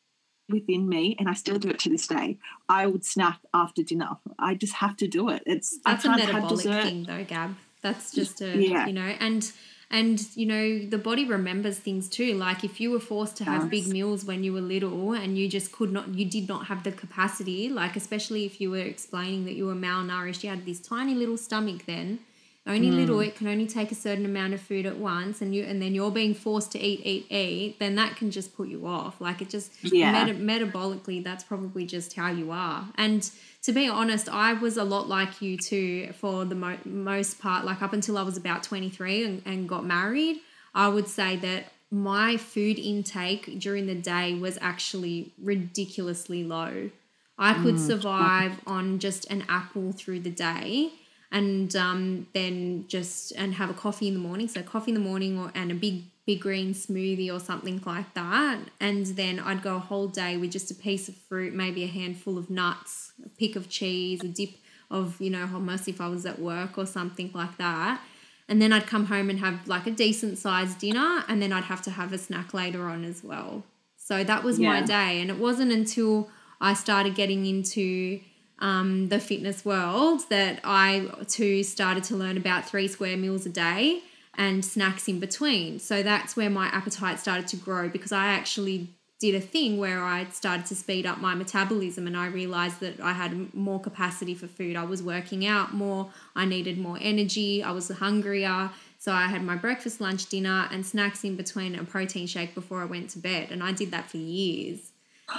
within 0.50 0.88
me, 0.88 1.16
and 1.20 1.30
I 1.30 1.34
still 1.34 1.60
do 1.60 1.70
it 1.70 1.80
to 1.80 1.90
this 1.90 2.08
day. 2.08 2.38
I 2.70 2.88
would 2.88 3.06
snack 3.06 3.40
after 3.54 3.84
dinner. 3.84 4.18
I 4.40 4.56
just 4.56 4.74
have 4.74 4.98
to 4.98 5.08
do 5.08 5.30
it. 5.30 5.44
It's 5.46 5.80
that's 5.86 6.06
a 6.06 6.10
metabolic 6.10 6.66
thing, 6.66 7.04
though, 7.04 7.24
Gab 7.24 7.56
That's 7.82 8.12
just 8.12 8.42
a 8.42 8.58
yeah. 8.58 8.88
you 8.88 8.94
know, 8.94 9.02
and 9.02 9.52
and 9.90 10.36
you 10.36 10.46
know 10.46 10.80
the 10.80 10.98
body 10.98 11.26
remembers 11.26 11.80
things 11.80 12.10
too 12.10 12.34
like 12.34 12.64
if 12.64 12.82
you 12.82 12.92
were 12.92 13.00
forced 13.00 13.38
to 13.38 13.44
have 13.46 13.64
yes. 13.64 13.70
big 13.70 13.88
meals 13.88 14.26
when 14.26 14.44
you 14.44 14.52
were 14.52 14.62
little 14.62 15.14
and 15.14 15.38
you 15.38 15.48
just 15.48 15.72
could 15.72 15.92
not 15.92 16.14
you 16.14 16.26
did 16.26 16.48
not 16.48 16.68
have 16.68 16.84
the 16.84 16.92
capacity 16.92 17.70
like 17.70 17.96
especially 17.96 18.46
if 18.46 18.60
you 18.60 18.70
were 18.70 18.78
explaining 18.78 19.46
that 19.46 19.54
you 19.54 19.66
were 19.66 19.76
malnourished 19.76 20.44
you 20.44 20.50
had 20.50 20.66
this 20.66 20.80
tiny 20.80 21.16
little 21.16 21.38
stomach 21.38 21.86
then 21.86 22.20
only 22.68 22.90
mm. 22.90 22.96
little 22.96 23.20
it 23.20 23.36
can 23.36 23.48
only 23.48 23.66
take 23.66 23.92
a 23.92 23.96
certain 23.96 24.26
amount 24.26 24.54
of 24.54 24.62
food 24.62 24.86
at 24.86 24.98
once 24.98 25.42
and 25.42 25.56
you 25.56 25.64
and 25.64 25.82
then 25.82 25.96
you're 25.96 26.12
being 26.12 26.34
forced 26.34 26.72
to 26.72 26.80
eat 26.80 27.02
eat 27.06 27.32
eat 27.32 27.80
then 27.80 27.96
that 27.96 28.16
can 28.16 28.30
just 28.30 28.56
put 28.56 28.68
you 28.68 28.86
off 28.86 29.20
like 29.22 29.42
it 29.42 29.50
just 29.50 29.72
yeah. 29.84 30.26
meta- 30.26 30.40
metabolically 30.40 31.24
that's 31.24 31.44
probably 31.44 31.86
just 31.86 32.14
how 32.16 32.30
you 32.30 32.52
are 32.52 32.88
and 32.96 33.32
to 33.62 33.72
be 33.72 33.88
honest 33.88 34.30
i 34.30 34.54
was 34.54 34.78
a 34.78 34.84
lot 34.84 35.08
like 35.08 35.42
you 35.42 35.58
too 35.58 36.12
for 36.14 36.46
the 36.46 36.56
mo- 36.56 36.78
most 36.86 37.40
part 37.40 37.66
like 37.66 37.82
up 37.82 37.94
until 37.94 38.18
i 38.18 38.22
was 38.22 38.38
about 38.38 38.64
23 38.64 39.24
and, 39.24 39.42
and 39.46 39.70
got 39.70 39.86
married 39.86 40.38
i 40.76 40.88
would 40.88 41.08
say 41.08 41.36
that 41.38 41.72
my 41.90 42.36
food 42.36 42.78
intake 42.78 43.58
during 43.60 43.88
the 43.88 43.96
day 43.96 44.34
was 44.34 44.58
actually 44.60 45.32
ridiculously 45.42 46.44
low 46.44 46.90
i 47.38 47.54
could 47.54 47.76
mm. 47.76 47.88
survive 47.88 48.60
on 48.68 49.00
just 49.00 49.30
an 49.32 49.46
apple 49.48 49.94
through 49.94 50.20
the 50.20 50.30
day 50.30 50.92
and 51.32 51.76
um, 51.76 52.28
then 52.34 52.86
just 52.88 53.34
and 53.34 53.56
have 53.56 53.70
a 53.70 53.74
coffee 53.74 54.08
in 54.08 54.14
the 54.14 54.20
morning. 54.20 54.48
So 54.48 54.62
coffee 54.62 54.92
in 54.92 54.96
the 54.96 55.02
morning 55.02 55.38
or 55.38 55.52
and 55.54 55.72
a 55.72 55.76
big 55.76 56.04
big 56.26 56.42
green 56.42 56.74
smoothie 56.74 57.34
or 57.34 57.40
something 57.40 57.82
like 57.86 58.14
that. 58.14 58.60
And 58.80 59.06
then 59.06 59.40
I'd 59.40 59.62
go 59.62 59.78
a 59.78 59.80
whole 59.80 60.08
day 60.08 60.36
with 60.38 60.52
just 60.52 60.70
a 60.70 60.76
piece 60.76 61.08
of 61.08 61.16
fruit, 61.16 61.54
maybe 61.54 61.84
a 61.84 61.88
handful 61.88 62.38
of 62.38 62.50
nuts, 62.50 63.14
a 63.26 63.30
pick 63.30 63.56
of 63.56 63.70
cheese, 63.70 64.24
a 64.24 64.28
dip 64.28 64.52
of 64.90 65.20
you 65.20 65.30
know 65.30 65.46
hummus 65.46 65.88
if 65.88 66.00
I 66.00 66.08
was 66.08 66.26
at 66.26 66.40
work 66.40 66.78
or 66.78 66.86
something 66.86 67.32
like 67.34 67.58
that. 67.58 68.02
And 68.50 68.62
then 68.62 68.72
I'd 68.72 68.88
come 68.88 69.08
home 69.08 69.30
and 69.30 69.40
have 69.40 69.68
like 69.68 69.88
a 69.88 69.92
decent 69.92 70.38
sized 70.38 70.80
dinner, 70.80 71.24
and 71.28 71.42
then 71.42 71.52
I'd 71.52 71.66
have 71.66 71.82
to 71.84 71.92
have 71.92 72.14
a 72.14 72.18
snack 72.18 72.54
later 72.54 72.88
on 72.88 73.04
as 73.04 73.24
well. 73.24 73.64
So 73.98 74.24
that 74.24 74.44
was 74.44 74.58
yeah. 74.58 74.70
my 74.70 74.82
day, 74.82 75.20
and 75.20 75.30
it 75.30 75.38
wasn't 75.38 75.72
until 75.74 76.30
I 76.62 76.74
started 76.74 77.14
getting 77.16 77.46
into 77.46 78.22
um, 78.60 79.10
the 79.10 79.20
fitness 79.20 79.64
world 79.64 80.22
that 80.30 80.60
I 80.64 81.08
too 81.28 81.64
started 81.64 82.04
to 82.06 82.16
learn 82.16 82.38
about 82.38 82.68
three 82.68 82.88
square 82.88 83.18
meals 83.18 83.46
a 83.46 83.50
day 83.50 84.02
and 84.36 84.64
snacks 84.64 85.08
in 85.08 85.20
between. 85.20 85.80
So 85.80 86.04
that's 86.04 86.36
where 86.36 86.50
my 86.50 86.68
appetite 86.68 87.20
started 87.20 87.48
to 87.48 87.56
grow 87.58 87.90
because 87.90 88.12
I 88.12 88.28
actually 88.28 88.90
did 89.20 89.34
a 89.34 89.42
thing 89.42 89.80
where 89.80 90.04
I 90.04 90.26
started 90.26 90.68
to 90.68 90.76
speed 90.76 91.08
up 91.08 91.20
my 91.20 91.34
metabolism 91.34 92.06
and 92.06 92.16
I 92.16 92.28
realized 92.28 92.80
that 92.82 93.00
I 93.00 93.14
had 93.14 93.54
more 93.56 93.80
capacity 93.80 94.36
for 94.36 94.46
food. 94.46 94.76
I 94.76 94.84
was 94.84 95.02
working 95.02 95.46
out 95.46 95.74
more, 95.74 96.12
I 96.36 96.46
needed 96.46 96.78
more 96.78 97.00
energy, 97.02 97.64
I 97.64 97.72
was 97.72 97.90
hungrier. 97.90 98.70
So 99.00 99.12
I 99.12 99.28
had 99.28 99.44
my 99.44 99.56
breakfast, 99.56 100.02
lunch, 100.02 100.28
dinner, 100.28 100.68
and 100.72 100.86
snacks 100.86 101.24
in 101.24 101.36
between 101.36 101.76
a 101.76 101.84
protein 101.84 102.28
shake 102.28 102.54
before 102.54 102.82
I 102.82 102.86
went 102.86 103.10
to 103.12 103.20
bed. 103.20 103.52
And 103.52 103.64
I 103.64 103.72
did 103.72 103.92
that 103.92 104.10
for 104.10 104.18
years. 104.18 104.92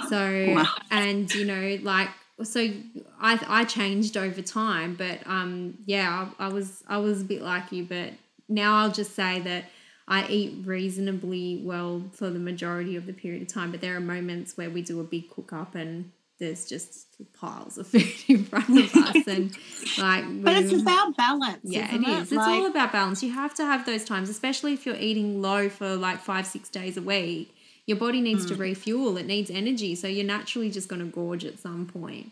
So, 0.07 0.53
wow. 0.55 0.67
and 0.91 1.33
you 1.33 1.45
know, 1.45 1.79
like 1.81 2.09
so 2.43 2.69
I 3.19 3.39
I 3.47 3.63
changed 3.65 4.17
over 4.17 4.41
time, 4.41 4.95
but 4.95 5.19
um 5.25 5.77
yeah, 5.85 6.29
I, 6.39 6.45
I 6.45 6.47
was 6.49 6.83
I 6.87 6.97
was 6.97 7.21
a 7.21 7.25
bit 7.25 7.41
like 7.41 7.71
you, 7.71 7.85
but 7.85 8.13
now 8.47 8.77
I'll 8.77 8.91
just 8.91 9.15
say 9.15 9.39
that 9.41 9.65
I 10.07 10.27
eat 10.27 10.65
reasonably 10.65 11.61
well 11.63 12.03
for 12.13 12.29
the 12.29 12.39
majority 12.39 12.95
of 12.95 13.05
the 13.05 13.13
period 13.13 13.43
of 13.43 13.47
time, 13.47 13.71
but 13.71 13.81
there 13.81 13.95
are 13.95 14.01
moments 14.01 14.57
where 14.57 14.69
we 14.69 14.81
do 14.81 14.99
a 14.99 15.03
big 15.03 15.29
cook 15.29 15.53
up 15.53 15.75
and 15.75 16.11
there's 16.39 16.65
just 16.65 17.07
piles 17.33 17.77
of 17.77 17.85
food 17.89 18.07
in 18.27 18.45
front 18.45 18.69
of 18.69 18.95
us 18.95 19.15
and 19.27 19.55
like 19.97 20.23
but 20.43 20.55
it's 20.55 20.73
about 20.73 21.15
balance 21.17 21.59
yeah 21.63 21.93
it 21.93 22.01
is. 22.01 22.07
It? 22.07 22.21
it's 22.21 22.31
like, 22.31 22.47
all 22.47 22.65
about 22.65 22.91
balance. 22.91 23.21
You 23.21 23.33
have 23.33 23.53
to 23.55 23.65
have 23.65 23.85
those 23.85 24.05
times 24.05 24.29
especially 24.29 24.73
if 24.73 24.85
you're 24.85 24.95
eating 24.95 25.41
low 25.41 25.69
for 25.69 25.95
like 25.95 26.19
five 26.19 26.47
six 26.47 26.69
days 26.69 26.97
a 26.97 27.01
week 27.01 27.53
your 27.89 27.97
body 27.97 28.21
needs 28.21 28.45
mm. 28.45 28.49
to 28.49 28.55
refuel, 28.55 29.17
it 29.17 29.25
needs 29.25 29.49
energy. 29.49 29.95
So 29.95 30.07
you're 30.07 30.23
naturally 30.23 30.69
just 30.69 30.87
going 30.87 31.01
to 31.01 31.07
gorge 31.07 31.43
at 31.43 31.57
some 31.57 31.87
point. 31.87 32.31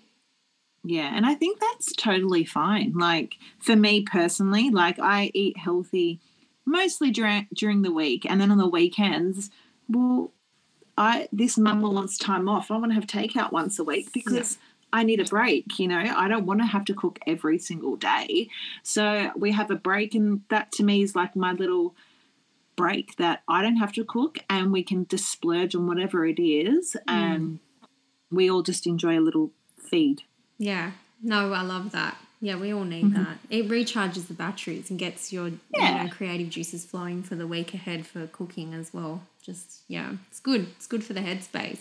Yeah, 0.84 1.12
and 1.14 1.26
I 1.26 1.34
think 1.34 1.60
that's 1.60 1.92
totally 1.94 2.46
fine. 2.46 2.94
Like 2.94 3.36
for 3.60 3.76
me 3.76 4.04
personally, 4.04 4.70
like 4.70 5.00
I 5.00 5.32
eat 5.34 5.58
healthy 5.58 6.22
mostly 6.64 7.10
during 7.10 7.48
during 7.54 7.82
the 7.82 7.92
week 7.92 8.26
and 8.30 8.40
then 8.40 8.52
on 8.52 8.60
the 8.60 8.70
weekends, 8.70 9.50
well, 9.90 10.32
I 10.96 11.28
this 11.32 11.58
mum 11.58 11.82
wants 11.82 12.20
time 12.20 12.48
off. 12.48 12.70
I 12.70 12.78
want 12.78 12.92
to 12.92 12.96
have 12.96 13.08
takeout 13.08 13.52
once 13.52 13.80
a 13.80 13.84
week 13.84 14.14
because. 14.14 14.58
I 14.94 15.04
need 15.04 15.20
a 15.20 15.26
break, 15.26 15.80
you 15.80 15.88
know. 15.90 16.00
I 16.00 16.30
don't 16.30 16.46
want 16.46 16.62
to 16.62 16.66
have 16.66 16.86
to 16.86 16.94
cook 16.94 17.20
every 17.28 17.60
single 17.60 17.98
day. 17.98 18.48
So 18.84 19.32
we 19.36 19.52
have 19.52 19.70
a 19.70 19.76
break 19.76 20.16
and 20.16 20.44
that 20.48 20.72
to 20.74 20.84
me 20.84 21.02
is 21.02 21.14
like 21.14 21.36
my 21.36 21.52
little 21.52 21.94
break 22.78 23.18
that 23.18 23.42
I 23.50 23.62
don't 23.62 23.76
have 23.76 23.92
to 23.94 24.06
cook 24.06 24.40
and 24.50 24.72
we 24.72 24.84
can 24.84 25.08
just 25.08 25.30
splurge 25.30 25.76
on 25.76 25.88
whatever 25.88 26.26
it 26.26 26.40
is 26.40 26.96
mm. 26.96 27.14
and 27.14 27.60
we 28.32 28.50
all 28.50 28.62
just 28.62 28.88
enjoy 28.88 29.20
a 29.20 29.22
little 29.22 29.52
feed. 29.78 30.22
Yeah. 30.58 30.92
No, 31.22 31.52
I 31.52 31.64
love 31.64 31.92
that. 31.92 32.18
Yeah, 32.40 32.56
we 32.56 32.72
all 32.72 32.84
need 32.84 33.06
mm-hmm. 33.06 33.24
that. 33.24 33.38
It 33.50 33.68
recharges 33.68 34.28
the 34.28 34.36
batteries 34.36 34.92
and 34.92 35.00
gets 35.00 35.34
your 35.34 35.52
yeah. 35.74 36.04
you 36.04 36.04
know, 36.04 36.14
creative 36.14 36.50
juices 36.50 36.86
flowing 36.86 37.24
for 37.24 37.36
the 37.36 37.48
week 37.48 37.74
ahead 37.74 38.06
for 38.06 38.28
cooking 38.28 38.76
as 38.76 38.94
well. 38.94 39.24
Just 39.42 39.82
yeah, 39.88 40.14
it's 40.30 40.40
good. 40.40 40.68
It's 40.76 40.86
good 40.86 41.04
for 41.04 41.14
the 41.14 41.22
headspace. 41.22 41.80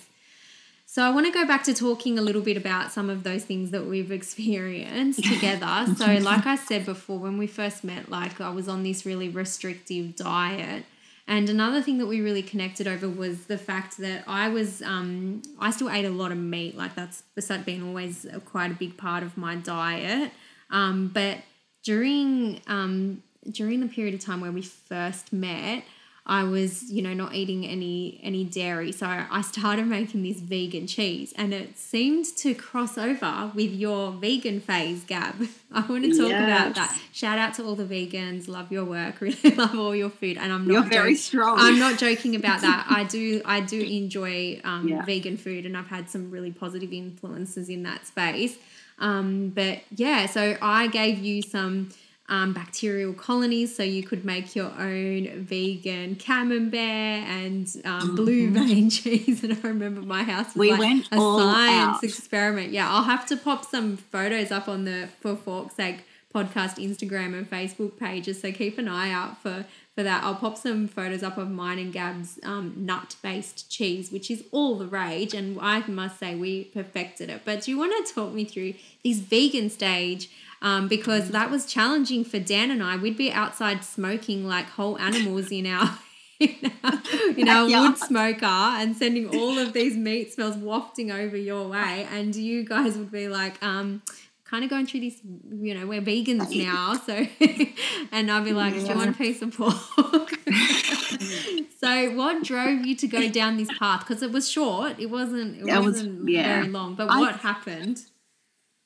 So 0.96 1.02
I 1.02 1.11
want 1.11 1.26
to 1.26 1.30
go 1.30 1.46
back 1.46 1.62
to 1.64 1.74
talking 1.74 2.18
a 2.18 2.22
little 2.22 2.40
bit 2.40 2.56
about 2.56 2.90
some 2.90 3.11
of 3.11 3.22
those 3.22 3.44
things 3.44 3.70
that 3.72 3.85
we've 3.85 4.11
experienced 4.11 5.22
together. 5.22 5.85
so 5.98 6.06
like 6.06 6.46
I 6.46 6.56
said 6.56 6.87
before 6.87 7.18
when 7.18 7.37
we 7.37 7.46
first 7.46 7.85
met 7.85 8.09
like 8.09 8.40
I 8.40 8.48
was 8.48 8.66
on 8.66 8.82
this 8.82 9.04
really 9.04 9.28
restrictive 9.28 10.16
diet. 10.16 10.87
And 11.28 11.50
another 11.50 11.82
thing 11.82 11.98
that 11.98 12.06
we 12.06 12.22
really 12.22 12.40
connected 12.40 12.88
over 12.88 13.11
was 13.11 13.44
the 13.44 13.59
fact 13.59 13.98
that 13.98 14.24
I 14.26 14.48
was 14.48 14.80
um, 14.80 15.42
I 15.61 15.70
still 15.70 15.90
ate 15.90 16.06
a 16.06 16.11
lot 16.11 16.32
of 16.32 16.38
meat. 16.38 16.78
Like 16.78 16.94
that's 16.94 17.22
been 17.66 17.87
always 17.87 18.24
a, 18.24 18.40
quite 18.40 18.70
a 18.70 18.74
big 18.74 18.96
part 18.96 19.22
of 19.22 19.37
my 19.37 19.54
diet. 19.54 20.32
Um, 20.70 21.09
but 21.09 21.40
during 21.85 22.62
um, 22.68 23.22
during 23.50 23.80
the 23.80 23.88
period 23.88 24.14
of 24.14 24.20
time 24.20 24.40
where 24.40 24.50
we 24.50 24.62
first 24.62 25.30
met 25.30 25.85
I 26.29 26.43
was, 26.43 26.91
you 26.91 27.03
know, 27.03 27.15
not 27.15 27.35
eating 27.35 27.65
any 27.65 28.21
any 28.21 28.43
dairy. 28.43 28.91
So 28.91 29.07
I 29.07 29.41
started 29.43 29.87
making 29.87 30.25
this 30.25 30.41
vegan 30.41 30.89
cheese 30.89 31.33
and 31.37 31.55
it 31.55 31.79
seemed 31.79 32.27
to 32.39 32.53
cross 32.53 32.99
over 32.99 33.53
with 33.55 33.71
your 33.71 34.11
vegan 34.11 34.61
phase, 34.61 35.05
Gab. 35.05 35.37
I 35.73 35.87
want 35.87 36.05
to 36.05 36.11
talk 36.11 36.31
yes. 36.31 36.43
about 36.43 36.75
that. 36.75 36.99
Shout 37.12 37.39
out 37.39 37.55
to 37.55 37.65
all 37.65 37.77
the 37.77 37.85
vegans. 37.85 38.49
Love 38.49 38.73
your 38.73 38.85
work. 38.85 39.21
Really 39.27 39.57
love 39.57 39.77
all 39.77 39.95
your 39.95 40.11
food. 40.11 40.37
And 40.37 40.53
I'm 40.53 40.67
not 40.67 40.73
You're 40.73 40.83
very 40.85 41.17
strong. 41.17 41.57
I'm 41.59 41.79
not 41.79 41.99
joking 42.07 42.37
about 42.37 42.61
that. 42.61 42.87
I 42.89 43.05
do 43.05 43.43
I 43.45 43.61
do 43.61 43.81
enjoy 43.81 44.61
um, 44.65 44.89
yeah. 44.89 45.05
vegan 45.05 45.37
food 45.37 45.67
and 45.67 45.77
I've 45.77 45.89
had 45.89 46.09
some 46.11 46.31
really 46.31 46.53
positive 46.53 46.93
influences 46.93 47.69
in 47.69 47.83
that 47.85 48.07
space. 48.07 48.57
Um, 48.99 49.51
but 49.51 49.81
yeah, 49.95 50.27
so 50.27 50.57
I 50.62 50.87
gave 50.87 51.19
you 51.19 51.43
some 51.43 51.91
um, 52.29 52.53
bacterial 52.53 53.12
colonies, 53.12 53.77
so 53.77 53.83
you 53.83 54.03
could 54.03 54.25
make 54.25 54.57
your 54.57 54.73
own 54.79 55.45
vegan 55.45 56.17
camembert 56.17 56.75
and 56.75 57.69
um, 57.85 58.17
blue 58.17 58.51
mm-hmm. 58.51 58.67
vein 58.67 58.91
cheese. 58.91 59.45
And 59.45 59.53
I 59.53 59.69
remember 59.69 60.03
my 60.03 60.23
house 60.23 60.47
was 60.47 60.57
we 60.57 60.71
like 60.73 60.81
went 60.81 61.09
a 61.12 61.17
science 61.17 61.97
out. 61.97 62.05
experiment. 62.05 62.73
Yeah, 62.73 62.91
I'll 62.91 63.05
have 63.05 63.27
to 63.27 63.37
pop 63.37 63.65
some 63.65 63.97
photos 63.97 64.51
up 64.51 64.69
on 64.69 64.85
the 64.85 65.09
For 65.21 65.37
Fork's 65.37 65.75
Sake 65.75 66.05
podcast 66.35 66.77
Instagram 66.85 67.37
and 67.37 67.49
Facebook 67.49 67.97
pages. 67.99 68.41
So 68.41 68.53
keep 68.53 68.77
an 68.79 68.89
eye 68.89 69.11
out 69.11 69.41
for 69.41 69.65
for 69.95 70.03
that. 70.03 70.23
I'll 70.23 70.35
pop 70.35 70.59
some 70.59 70.87
photos 70.87 71.23
up 71.23 71.39
of 71.39 71.51
mine 71.51 71.79
and 71.79 71.93
Gab's 71.93 72.39
um, 72.43 72.75
nut 72.77 73.17
based 73.23 73.71
cheese, 73.71 74.12
which 74.12 74.31
is 74.31 74.45
all 74.53 74.77
the 74.77 74.87
rage. 74.87 75.33
And 75.33 75.59
I 75.61 75.87
must 75.87 76.19
say, 76.19 76.35
we 76.35 76.65
perfected 76.65 77.31
it. 77.31 77.43
But 77.45 77.62
do 77.62 77.71
you 77.71 77.79
want 77.79 78.07
to 78.07 78.15
talk 78.15 78.33
me 78.33 78.45
through 78.45 78.75
this 79.03 79.19
vegan 79.19 79.71
stage? 79.71 80.29
Um, 80.62 80.88
because 80.88 81.31
that 81.31 81.51
was 81.51 81.66
challenging 81.66 82.25
for 82.25 82.38
Dan 82.38 82.71
and 82.71 82.83
I. 82.83 82.97
We'd 82.97 83.16
be 83.16 83.31
outside 83.31 83.85
smoking 83.85 84.47
like 84.47 84.66
whole 84.66 84.99
animals 84.99 85.51
in 85.51 85.66
our 85.66 85.99
in 86.40 86.73
our, 86.85 87.03
in 87.37 87.49
our 87.49 87.69
yeah. 87.69 87.81
wood 87.81 87.99
smoker 87.99 88.45
and 88.45 88.97
sending 88.97 89.35
all 89.35 89.59
of 89.59 89.73
these 89.73 89.97
meat 89.97 90.33
smells 90.33 90.57
wafting 90.57 91.11
over 91.11 91.37
your 91.37 91.69
way, 91.69 92.07
and 92.12 92.35
you 92.35 92.64
guys 92.64 92.97
would 92.97 93.11
be 93.11 93.28
like, 93.28 93.62
um, 93.62 94.03
kind 94.45 94.64
of 94.64 94.70
going 94.70 94.87
through 94.87 95.01
this, 95.01 95.20
you 95.51 95.74
know, 95.74 95.87
we're 95.87 96.01
vegans 96.01 96.55
now. 96.57 96.95
So, 96.95 97.26
and 98.12 98.30
I'll 98.30 98.45
be 98.45 98.53
like, 98.53 98.74
yeah. 98.74 98.80
do 98.80 98.87
you 98.87 98.95
want 98.95 99.11
a 99.11 99.18
piece 99.18 99.43
of 99.43 99.57
pork? 99.57 99.72
so, 101.80 102.14
what 102.14 102.45
drove 102.45 102.85
you 102.85 102.95
to 102.97 103.07
go 103.07 103.28
down 103.28 103.57
this 103.57 103.70
path? 103.78 104.01
Because 104.01 104.22
it 104.22 104.33
was 104.33 104.49
short. 104.49 104.99
It 104.99 105.11
wasn't. 105.11 105.59
It, 105.59 105.66
wasn't 105.66 106.22
was, 106.22 106.33
yeah. 106.33 106.61
very 106.61 106.68
long. 106.68 106.95
But 106.95 107.11
I, 107.11 107.20
what 107.20 107.37
happened? 107.37 108.01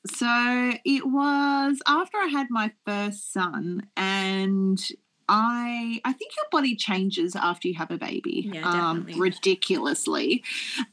So 0.07 0.71
it 0.83 1.05
was 1.05 1.79
after 1.87 2.17
I 2.17 2.27
had 2.27 2.47
my 2.49 2.71
first 2.85 3.31
son, 3.31 3.87
and 3.95 4.81
I 5.29 6.01
I 6.03 6.13
think 6.13 6.35
your 6.35 6.47
body 6.51 6.75
changes 6.75 7.35
after 7.35 7.67
you 7.67 7.75
have 7.75 7.91
a 7.91 7.97
baby, 7.97 8.49
yeah, 8.51 8.89
um, 8.89 9.07
ridiculously, 9.15 10.43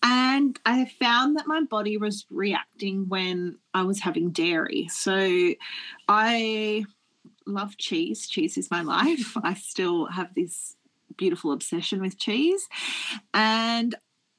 and 0.03 0.59
I 0.67 0.85
found 1.01 1.37
that 1.39 1.47
my 1.47 1.63
body 1.63 1.97
was 1.97 2.27
reacting 2.31 3.09
when 3.09 3.59
I 3.73 3.83
was 3.85 4.01
having 4.01 4.31
dairy. 4.31 4.89
So 4.91 5.55
I 6.07 6.85
love 7.47 7.79
cheese. 7.79 8.29
Cheese 8.29 8.59
is 8.59 8.71
my 8.71 8.83
life. 8.97 9.37
I 9.43 9.55
still 9.55 10.07
have 10.07 10.35
this 10.35 10.77
beautiful 11.17 11.53
obsession 11.53 12.01
with 12.01 12.19
cheese. 12.19 12.69
And 13.35 13.95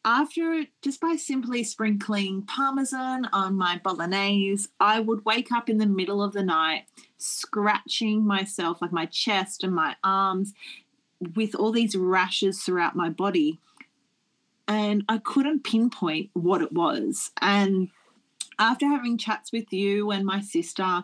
after 0.06 0.66
just 0.82 1.02
by 1.02 1.16
simply 1.16 1.64
sprinkling 1.64 2.44
parmesan 2.44 3.26
on 3.34 3.56
my 3.56 3.80
bolognese, 3.84 4.70
I 4.80 5.00
would 5.00 5.26
wake 5.26 5.52
up 5.52 5.70
in 5.70 5.78
the 5.78 5.86
middle 5.86 6.24
of 6.24 6.34
the 6.34 6.44
night 6.44 6.86
scratching 7.18 8.26
myself, 8.26 8.82
like 8.82 8.92
my 8.92 9.06
chest 9.06 9.64
and 9.64 9.74
my 9.74 9.96
arms, 10.04 10.54
with 11.36 11.54
all 11.54 11.72
these 11.72 11.96
rashes 11.96 12.62
throughout 12.64 12.96
my 12.96 13.10
body. 13.10 13.60
And 14.68 15.04
I 15.10 15.18
couldn't 15.18 15.64
pinpoint 15.64 16.30
what 16.34 16.62
it 16.62 16.72
was. 16.72 17.32
And 17.42 17.90
after 18.58 18.86
having 18.88 19.18
chats 19.18 19.52
with 19.52 19.74
you 19.74 20.12
and 20.12 20.26
my 20.26 20.42
sister, 20.42 21.04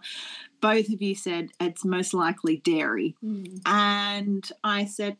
both 0.61 0.89
of 0.89 1.01
you 1.01 1.15
said 1.15 1.49
it's 1.59 1.83
most 1.83 2.13
likely 2.13 2.57
dairy. 2.57 3.15
Mm. 3.23 3.61
And 3.65 4.49
I 4.63 4.85
said, 4.85 5.17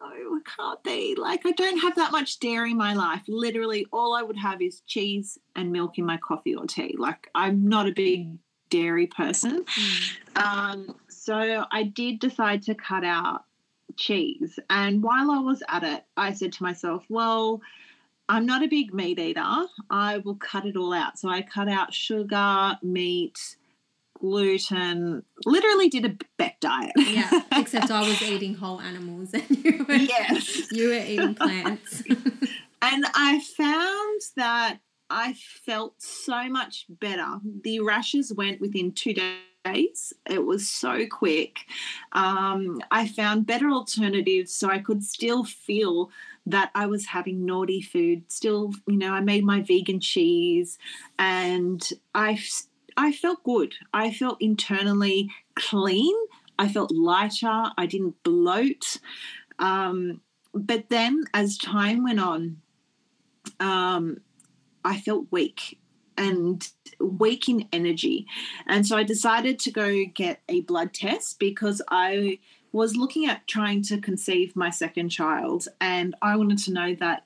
no, 0.00 0.36
it 0.36 0.44
can't 0.44 0.82
be. 0.82 1.14
Like, 1.16 1.44
I 1.44 1.52
don't 1.52 1.78
have 1.78 1.96
that 1.96 2.12
much 2.12 2.38
dairy 2.38 2.70
in 2.70 2.76
my 2.76 2.94
life. 2.94 3.22
Literally, 3.28 3.86
all 3.92 4.14
I 4.14 4.22
would 4.22 4.36
have 4.36 4.62
is 4.62 4.80
cheese 4.86 5.38
and 5.56 5.72
milk 5.72 5.98
in 5.98 6.06
my 6.06 6.16
coffee 6.18 6.54
or 6.54 6.66
tea. 6.66 6.94
Like, 6.98 7.28
I'm 7.34 7.68
not 7.68 7.88
a 7.88 7.92
big 7.92 8.38
dairy 8.70 9.06
person. 9.06 9.64
Mm. 9.64 10.42
Um, 10.42 10.96
so 11.08 11.64
I 11.70 11.82
did 11.82 12.20
decide 12.20 12.62
to 12.62 12.74
cut 12.74 13.04
out 13.04 13.44
cheese. 13.96 14.58
And 14.70 15.02
while 15.02 15.30
I 15.30 15.38
was 15.40 15.62
at 15.68 15.82
it, 15.82 16.04
I 16.16 16.32
said 16.32 16.52
to 16.54 16.62
myself, 16.62 17.04
well, 17.08 17.60
I'm 18.28 18.46
not 18.46 18.62
a 18.62 18.68
big 18.68 18.94
meat 18.94 19.18
eater. 19.18 19.66
I 19.90 20.18
will 20.18 20.36
cut 20.36 20.66
it 20.66 20.76
all 20.76 20.92
out. 20.92 21.18
So 21.18 21.28
I 21.28 21.42
cut 21.42 21.68
out 21.68 21.94
sugar, 21.94 22.78
meat, 22.82 23.56
gluten, 24.20 25.22
literally 25.44 25.88
did 25.88 26.04
a 26.04 26.16
Beck 26.36 26.60
diet. 26.60 26.92
yeah, 26.96 27.42
except 27.52 27.90
I 27.90 28.00
was 28.00 28.20
eating 28.22 28.54
whole 28.54 28.80
animals 28.80 29.32
and 29.32 29.44
you 29.64 29.84
were, 29.88 29.94
yes. 29.94 30.70
you 30.72 30.88
were 30.88 30.94
eating 30.94 31.34
plants. 31.34 32.02
and 32.82 33.04
I 33.14 33.40
found 33.56 34.20
that 34.36 34.78
I 35.10 35.34
felt 35.64 36.02
so 36.02 36.48
much 36.48 36.86
better. 36.88 37.40
The 37.64 37.80
rashes 37.80 38.32
went 38.32 38.60
within 38.60 38.92
two 38.92 39.14
days. 39.14 40.12
It 40.28 40.44
was 40.44 40.68
so 40.68 41.06
quick. 41.06 41.60
Um, 42.12 42.80
I 42.90 43.08
found 43.08 43.46
better 43.46 43.70
alternatives 43.70 44.52
so 44.52 44.68
I 44.68 44.78
could 44.78 45.02
still 45.02 45.44
feel 45.44 46.10
that 46.46 46.70
I 46.74 46.86
was 46.86 47.06
having 47.06 47.44
naughty 47.44 47.82
food. 47.82 48.30
Still, 48.30 48.72
you 48.86 48.96
know, 48.96 49.12
I 49.12 49.20
made 49.20 49.44
my 49.44 49.60
vegan 49.60 50.00
cheese 50.00 50.78
and 51.18 51.86
I 52.14 52.38
I 52.98 53.12
felt 53.12 53.44
good. 53.44 53.76
I 53.94 54.12
felt 54.12 54.42
internally 54.42 55.30
clean. 55.54 56.14
I 56.58 56.68
felt 56.68 56.90
lighter. 56.90 57.70
I 57.78 57.86
didn't 57.86 58.20
bloat. 58.24 58.96
Um, 59.60 60.20
but 60.52 60.88
then 60.88 61.22
as 61.32 61.56
time 61.56 62.02
went 62.02 62.18
on, 62.18 62.60
um, 63.60 64.18
I 64.84 64.98
felt 64.98 65.28
weak 65.30 65.78
and 66.16 66.68
weak 66.98 67.48
in 67.48 67.68
energy. 67.72 68.26
And 68.66 68.84
so 68.84 68.96
I 68.96 69.04
decided 69.04 69.60
to 69.60 69.70
go 69.70 70.04
get 70.12 70.40
a 70.48 70.62
blood 70.62 70.92
test 70.92 71.38
because 71.38 71.80
I 71.88 72.40
was 72.72 72.96
looking 72.96 73.26
at 73.26 73.46
trying 73.46 73.82
to 73.82 74.00
conceive 74.00 74.56
my 74.56 74.70
second 74.70 75.10
child 75.10 75.68
and 75.80 76.16
I 76.20 76.34
wanted 76.34 76.58
to 76.64 76.72
know 76.72 76.96
that 76.96 77.22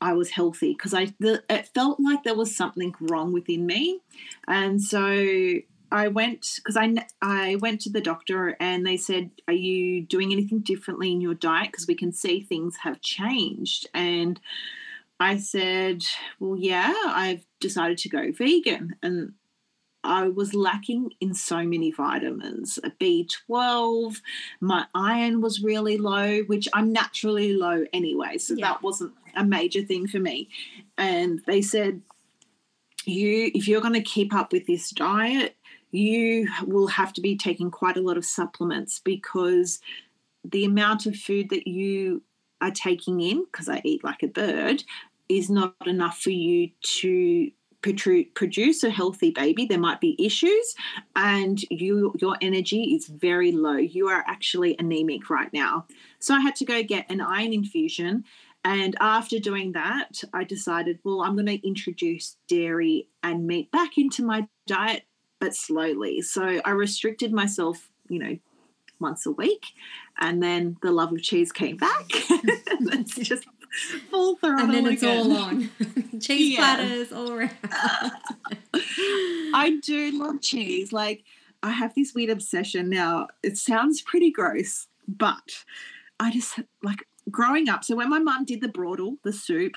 I 0.00 0.14
was 0.14 0.30
healthy 0.30 0.72
because 0.72 0.94
I 0.94 1.14
the, 1.18 1.42
it 1.48 1.68
felt 1.74 2.00
like 2.00 2.24
there 2.24 2.34
was 2.34 2.54
something 2.54 2.94
wrong 3.00 3.32
within 3.32 3.66
me, 3.66 4.00
and 4.46 4.82
so 4.82 5.60
I 5.92 6.08
went 6.08 6.46
because 6.56 6.76
I 6.76 7.06
I 7.20 7.56
went 7.56 7.80
to 7.82 7.90
the 7.90 8.00
doctor 8.00 8.56
and 8.60 8.86
they 8.86 8.96
said, 8.96 9.30
"Are 9.48 9.54
you 9.54 10.02
doing 10.02 10.32
anything 10.32 10.60
differently 10.60 11.12
in 11.12 11.20
your 11.20 11.34
diet? 11.34 11.72
Because 11.72 11.86
we 11.86 11.94
can 11.94 12.12
see 12.12 12.40
things 12.40 12.78
have 12.82 13.00
changed." 13.00 13.88
And 13.92 14.40
I 15.18 15.36
said, 15.36 16.04
"Well, 16.38 16.58
yeah, 16.58 16.94
I've 17.06 17.44
decided 17.60 17.98
to 17.98 18.08
go 18.08 18.32
vegan." 18.32 18.96
And 19.02 19.34
I 20.02 20.28
was 20.28 20.54
lacking 20.54 21.12
in 21.20 21.34
so 21.34 21.64
many 21.64 21.90
vitamins. 21.90 22.78
B12, 23.00 24.20
my 24.60 24.86
iron 24.94 25.40
was 25.40 25.62
really 25.62 25.98
low, 25.98 26.40
which 26.42 26.68
I'm 26.72 26.92
naturally 26.92 27.52
low 27.52 27.84
anyway, 27.92 28.38
so 28.38 28.54
yeah. 28.54 28.68
that 28.68 28.82
wasn't 28.82 29.12
a 29.36 29.44
major 29.44 29.82
thing 29.82 30.06
for 30.06 30.18
me. 30.18 30.48
And 30.96 31.40
they 31.46 31.62
said, 31.62 32.02
you 33.06 33.50
if 33.54 33.66
you're 33.66 33.80
going 33.80 33.94
to 33.94 34.02
keep 34.02 34.34
up 34.34 34.52
with 34.52 34.66
this 34.66 34.90
diet, 34.90 35.56
you 35.90 36.48
will 36.66 36.86
have 36.86 37.12
to 37.14 37.20
be 37.20 37.36
taking 37.36 37.70
quite 37.70 37.96
a 37.96 38.02
lot 38.02 38.16
of 38.16 38.24
supplements 38.24 39.00
because 39.02 39.80
the 40.44 40.64
amount 40.64 41.06
of 41.06 41.16
food 41.16 41.50
that 41.50 41.66
you 41.66 42.22
are 42.60 42.70
taking 42.70 43.20
in 43.20 43.44
because 43.44 43.68
I 43.68 43.80
eat 43.84 44.04
like 44.04 44.22
a 44.22 44.28
bird 44.28 44.84
is 45.28 45.50
not 45.50 45.74
enough 45.86 46.18
for 46.18 46.30
you 46.30 46.70
to 46.80 47.50
produce 47.82 48.84
a 48.84 48.90
healthy 48.90 49.30
baby 49.30 49.64
there 49.64 49.78
might 49.78 50.00
be 50.00 50.16
issues 50.18 50.74
and 51.16 51.62
you 51.70 52.12
your 52.18 52.36
energy 52.40 52.94
is 52.94 53.06
very 53.06 53.52
low. 53.52 53.76
You 53.76 54.08
are 54.08 54.24
actually 54.26 54.76
anemic 54.78 55.30
right 55.30 55.52
now. 55.52 55.86
So 56.18 56.34
i 56.34 56.40
had 56.40 56.56
to 56.56 56.64
go 56.64 56.82
get 56.82 57.10
an 57.10 57.20
iron 57.20 57.52
infusion 57.52 58.24
and 58.62 58.94
after 59.00 59.38
doing 59.38 59.72
that 59.72 60.22
i 60.34 60.44
decided 60.44 60.98
well 61.02 61.22
i'm 61.22 61.34
going 61.34 61.46
to 61.46 61.66
introduce 61.66 62.36
dairy 62.46 63.08
and 63.22 63.46
meat 63.46 63.72
back 63.72 63.96
into 63.96 64.22
my 64.22 64.46
diet 64.66 65.04
but 65.38 65.54
slowly. 65.54 66.20
So 66.20 66.60
i 66.64 66.70
restricted 66.70 67.32
myself 67.32 67.90
you 68.08 68.18
know 68.18 68.36
once 69.00 69.24
a 69.24 69.30
week 69.30 69.64
and 70.18 70.42
then 70.42 70.76
the 70.82 70.92
love 70.92 71.12
of 71.12 71.22
cheese 71.22 71.52
came 71.52 71.76
back. 71.76 72.06
It's 72.82 73.14
just 73.14 73.44
full 74.10 74.36
throttle. 74.36 74.64
And 74.64 74.74
then 74.74 74.86
it's 74.86 75.02
again. 75.02 75.18
all 75.18 75.36
on. 75.36 75.70
cheese 76.20 76.52
yeah. 76.52 76.58
platters 76.58 77.12
all 77.12 77.32
around. 77.32 77.50
I 79.54 79.78
do 79.82 80.18
love 80.18 80.40
cheese. 80.40 80.92
Like 80.92 81.24
I 81.62 81.70
have 81.70 81.94
this 81.94 82.14
weird 82.14 82.30
obsession 82.30 82.88
now. 82.88 83.28
It 83.42 83.58
sounds 83.58 84.02
pretty 84.02 84.30
gross, 84.30 84.86
but 85.06 85.64
I 86.18 86.30
just 86.30 86.60
like 86.82 87.06
growing 87.30 87.68
up. 87.68 87.84
So 87.84 87.96
when 87.96 88.10
my 88.10 88.18
mum 88.18 88.44
did 88.44 88.60
the 88.60 88.68
broadel, 88.68 89.16
the 89.22 89.32
soup, 89.32 89.74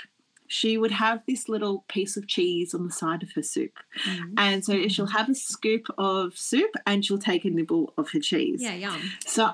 she 0.48 0.78
would 0.78 0.91
have 0.91 1.24
this 1.28 1.50
little 1.50 1.84
piece 1.88 2.16
of 2.16 2.28
cheese 2.28 2.74
on 2.74 2.86
the 2.86 2.94
side 2.94 3.24
of 3.24 3.32
her 3.32 3.41
soup. 3.41 3.80
Mm-hmm. 4.06 4.34
And 4.38 4.64
so 4.64 4.88
she'll 4.88 5.08
have 5.08 5.30
a 5.30 5.36
scoop 5.36 5.88
of 5.98 6.38
soup 6.38 6.72
and 6.86 7.04
she'll 7.04 7.18
take 7.18 7.46
a 7.46 7.50
nibble 7.50 7.94
of 7.98 8.12
her 8.12 8.20
cheese. 8.20 8.62
Yeah, 8.62 8.76
yum. 8.76 9.02
So 9.26 9.52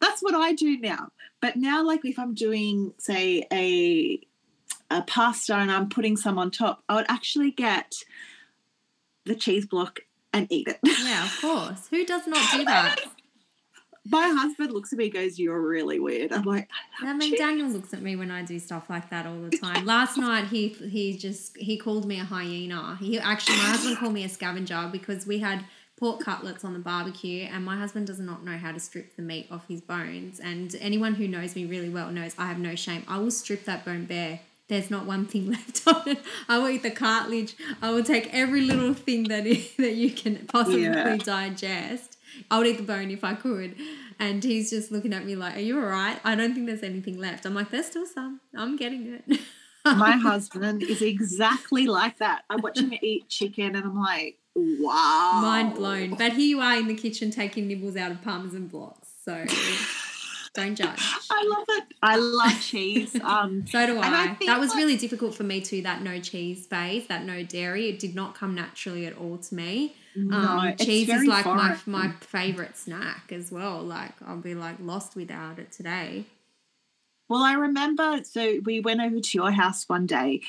that's 0.00 0.22
what 0.22 0.34
I 0.34 0.52
do 0.52 0.78
now. 0.78 1.10
But 1.40 1.56
now, 1.56 1.84
like 1.84 2.04
if 2.04 2.18
I'm 2.18 2.34
doing, 2.34 2.92
say, 2.98 3.46
a 3.52 4.20
a 4.90 5.02
pasta 5.02 5.54
and 5.54 5.70
I'm 5.70 5.88
putting 5.88 6.16
some 6.16 6.38
on 6.38 6.50
top, 6.50 6.82
I 6.88 6.96
would 6.96 7.06
actually 7.08 7.52
get 7.52 7.94
the 9.24 9.34
cheese 9.34 9.66
block 9.66 10.00
and 10.32 10.46
eat 10.50 10.68
it. 10.68 10.78
Yeah, 10.82 11.24
of 11.24 11.38
course. 11.40 11.88
Who 11.88 12.04
does 12.04 12.26
not 12.26 12.50
do 12.52 12.64
that? 12.64 12.96
My 14.06 14.28
husband 14.28 14.72
looks 14.72 14.92
at 14.92 14.98
me 14.98 15.10
goes, 15.10 15.38
You're 15.38 15.60
really 15.60 16.00
weird. 16.00 16.32
I'm 16.32 16.42
like, 16.42 16.68
I, 17.02 17.10
I 17.10 17.12
mean. 17.12 17.36
Daniel 17.36 17.68
looks 17.68 17.92
at 17.92 18.00
me 18.00 18.16
when 18.16 18.30
I 18.30 18.42
do 18.42 18.58
stuff 18.58 18.88
like 18.88 19.10
that 19.10 19.26
all 19.26 19.40
the 19.42 19.56
time. 19.56 19.84
Last 19.84 20.16
night 20.16 20.46
he 20.46 20.68
he 20.68 21.16
just 21.16 21.56
he 21.58 21.76
called 21.76 22.06
me 22.06 22.18
a 22.18 22.24
hyena. 22.24 22.96
He 22.98 23.18
actually 23.18 23.58
my 23.58 23.64
husband 23.64 23.98
called 23.98 24.14
me 24.14 24.24
a 24.24 24.28
scavenger 24.28 24.88
because 24.90 25.26
we 25.26 25.38
had 25.38 25.64
pork 26.00 26.20
cutlets 26.20 26.64
on 26.64 26.72
the 26.72 26.78
barbecue, 26.78 27.42
and 27.42 27.62
my 27.64 27.76
husband 27.76 28.06
does 28.06 28.18
not 28.18 28.42
know 28.42 28.56
how 28.56 28.72
to 28.72 28.80
strip 28.80 29.14
the 29.16 29.22
meat 29.22 29.46
off 29.50 29.68
his 29.68 29.82
bones. 29.82 30.40
And 30.40 30.74
anyone 30.80 31.14
who 31.14 31.28
knows 31.28 31.54
me 31.54 31.66
really 31.66 31.90
well 31.90 32.10
knows 32.10 32.34
I 32.38 32.46
have 32.46 32.58
no 32.58 32.74
shame. 32.74 33.04
I 33.06 33.18
will 33.18 33.30
strip 33.30 33.66
that 33.66 33.84
bone 33.84 34.06
bare. 34.06 34.40
There's 34.68 34.90
not 34.90 35.04
one 35.04 35.26
thing 35.26 35.50
left 35.50 35.86
on 35.86 36.08
it. 36.08 36.22
I 36.48 36.58
will 36.58 36.70
eat 36.70 36.82
the 36.82 36.90
cartilage. 36.90 37.54
I 37.82 37.90
will 37.90 38.02
take 38.02 38.32
every 38.32 38.62
little 38.62 38.94
thing 38.94 39.24
that 39.24 39.46
is, 39.46 39.74
that 39.76 39.94
you 39.94 40.10
can 40.10 40.46
possibly 40.46 40.84
yeah. 40.84 41.16
digest. 41.18 42.16
I 42.50 42.58
would 42.58 42.66
eat 42.66 42.78
the 42.78 42.82
bone 42.82 43.10
if 43.10 43.22
I 43.22 43.34
could. 43.34 43.76
And 44.18 44.42
he's 44.42 44.70
just 44.70 44.90
looking 44.90 45.12
at 45.12 45.26
me 45.26 45.36
like, 45.36 45.56
Are 45.56 45.60
you 45.60 45.78
all 45.78 45.86
right? 45.86 46.18
I 46.24 46.34
don't 46.34 46.54
think 46.54 46.66
there's 46.66 46.82
anything 46.82 47.18
left. 47.18 47.44
I'm 47.44 47.54
like, 47.54 47.70
There's 47.70 47.86
still 47.86 48.06
some. 48.06 48.40
I'm 48.56 48.76
getting 48.76 49.20
it. 49.28 49.40
My 49.84 50.12
husband 50.16 50.82
is 50.82 51.02
exactly 51.02 51.86
like 51.86 52.18
that. 52.18 52.44
I 52.48 52.56
watch 52.56 52.78
him 52.78 52.92
eat 53.02 53.28
chicken 53.28 53.76
and 53.76 53.84
I'm 53.84 53.98
like, 53.98 54.38
Wow. 54.54 55.40
Mind 55.42 55.74
blown. 55.74 56.14
But 56.14 56.32
here 56.32 56.46
you 56.46 56.60
are 56.60 56.76
in 56.76 56.88
the 56.88 56.94
kitchen 56.94 57.30
taking 57.30 57.68
nibbles 57.68 57.96
out 57.96 58.10
of 58.10 58.22
parmesan 58.22 58.66
blocks. 58.66 59.08
So 59.24 59.44
don't 60.54 60.74
judge. 60.74 61.00
I 61.30 61.44
love 61.44 61.64
it. 61.68 61.84
I 62.02 62.16
love 62.16 62.60
cheese. 62.60 63.16
Um, 63.24 63.64
so 63.66 63.86
do 63.86 63.98
I. 63.98 64.06
I 64.06 64.46
that 64.46 64.58
was 64.58 64.70
like, 64.70 64.78
really 64.78 64.96
difficult 64.96 65.34
for 65.34 65.44
me 65.44 65.60
too, 65.60 65.82
that 65.82 66.02
no 66.02 66.18
cheese 66.20 66.66
phase, 66.66 67.06
that 67.06 67.24
no 67.24 67.42
dairy. 67.44 67.88
It 67.88 67.98
did 67.98 68.14
not 68.14 68.34
come 68.34 68.54
naturally 68.54 69.06
at 69.06 69.16
all 69.16 69.38
to 69.38 69.54
me. 69.54 69.94
No, 70.16 70.36
um, 70.36 70.76
cheese 70.76 71.08
is 71.08 71.24
like 71.26 71.46
my, 71.46 71.76
my 71.86 72.10
favorite 72.20 72.76
snack 72.76 73.30
as 73.30 73.52
well. 73.52 73.82
Like 73.82 74.12
I'll 74.26 74.38
be 74.38 74.54
like 74.54 74.76
lost 74.80 75.14
without 75.14 75.58
it 75.58 75.70
today. 75.70 76.24
Well, 77.28 77.44
I 77.44 77.52
remember, 77.52 78.22
so 78.24 78.58
we 78.64 78.80
went 78.80 79.00
over 79.00 79.20
to 79.20 79.38
your 79.38 79.52
house 79.52 79.88
one 79.88 80.06
day 80.06 80.42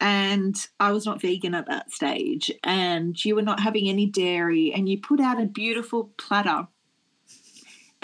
and 0.00 0.56
I 0.80 0.92
was 0.92 1.06
not 1.06 1.20
vegan 1.20 1.54
at 1.54 1.66
that 1.66 1.92
stage, 1.92 2.52
and 2.62 3.22
you 3.24 3.34
were 3.34 3.42
not 3.42 3.60
having 3.60 3.88
any 3.88 4.06
dairy, 4.06 4.72
and 4.72 4.88
you 4.88 5.00
put 5.00 5.20
out 5.20 5.40
a 5.40 5.46
beautiful 5.46 6.10
platter 6.16 6.68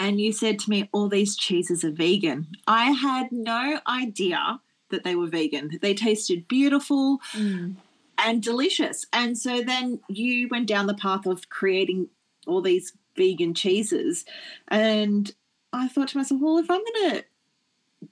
and 0.01 0.19
you 0.19 0.33
said 0.33 0.57
to 0.57 0.69
me, 0.71 0.89
all 0.91 1.09
these 1.09 1.35
cheeses 1.35 1.83
are 1.83 1.91
vegan. 1.91 2.47
I 2.65 2.85
had 2.85 3.31
no 3.31 3.79
idea 3.87 4.59
that 4.89 5.03
they 5.03 5.13
were 5.13 5.27
vegan. 5.27 5.77
They 5.79 5.93
tasted 5.93 6.47
beautiful 6.47 7.19
mm. 7.33 7.75
and 8.17 8.41
delicious. 8.41 9.05
And 9.13 9.37
so 9.37 9.61
then 9.61 9.99
you 10.09 10.47
went 10.47 10.67
down 10.67 10.87
the 10.87 10.95
path 10.95 11.27
of 11.27 11.49
creating 11.49 12.07
all 12.47 12.63
these 12.63 12.93
vegan 13.15 13.53
cheeses. 13.53 14.25
And 14.69 15.31
I 15.71 15.87
thought 15.87 16.07
to 16.09 16.17
myself, 16.17 16.41
well, 16.41 16.57
if 16.57 16.71
I'm 16.71 16.81
going 16.83 17.11
to 17.11 17.25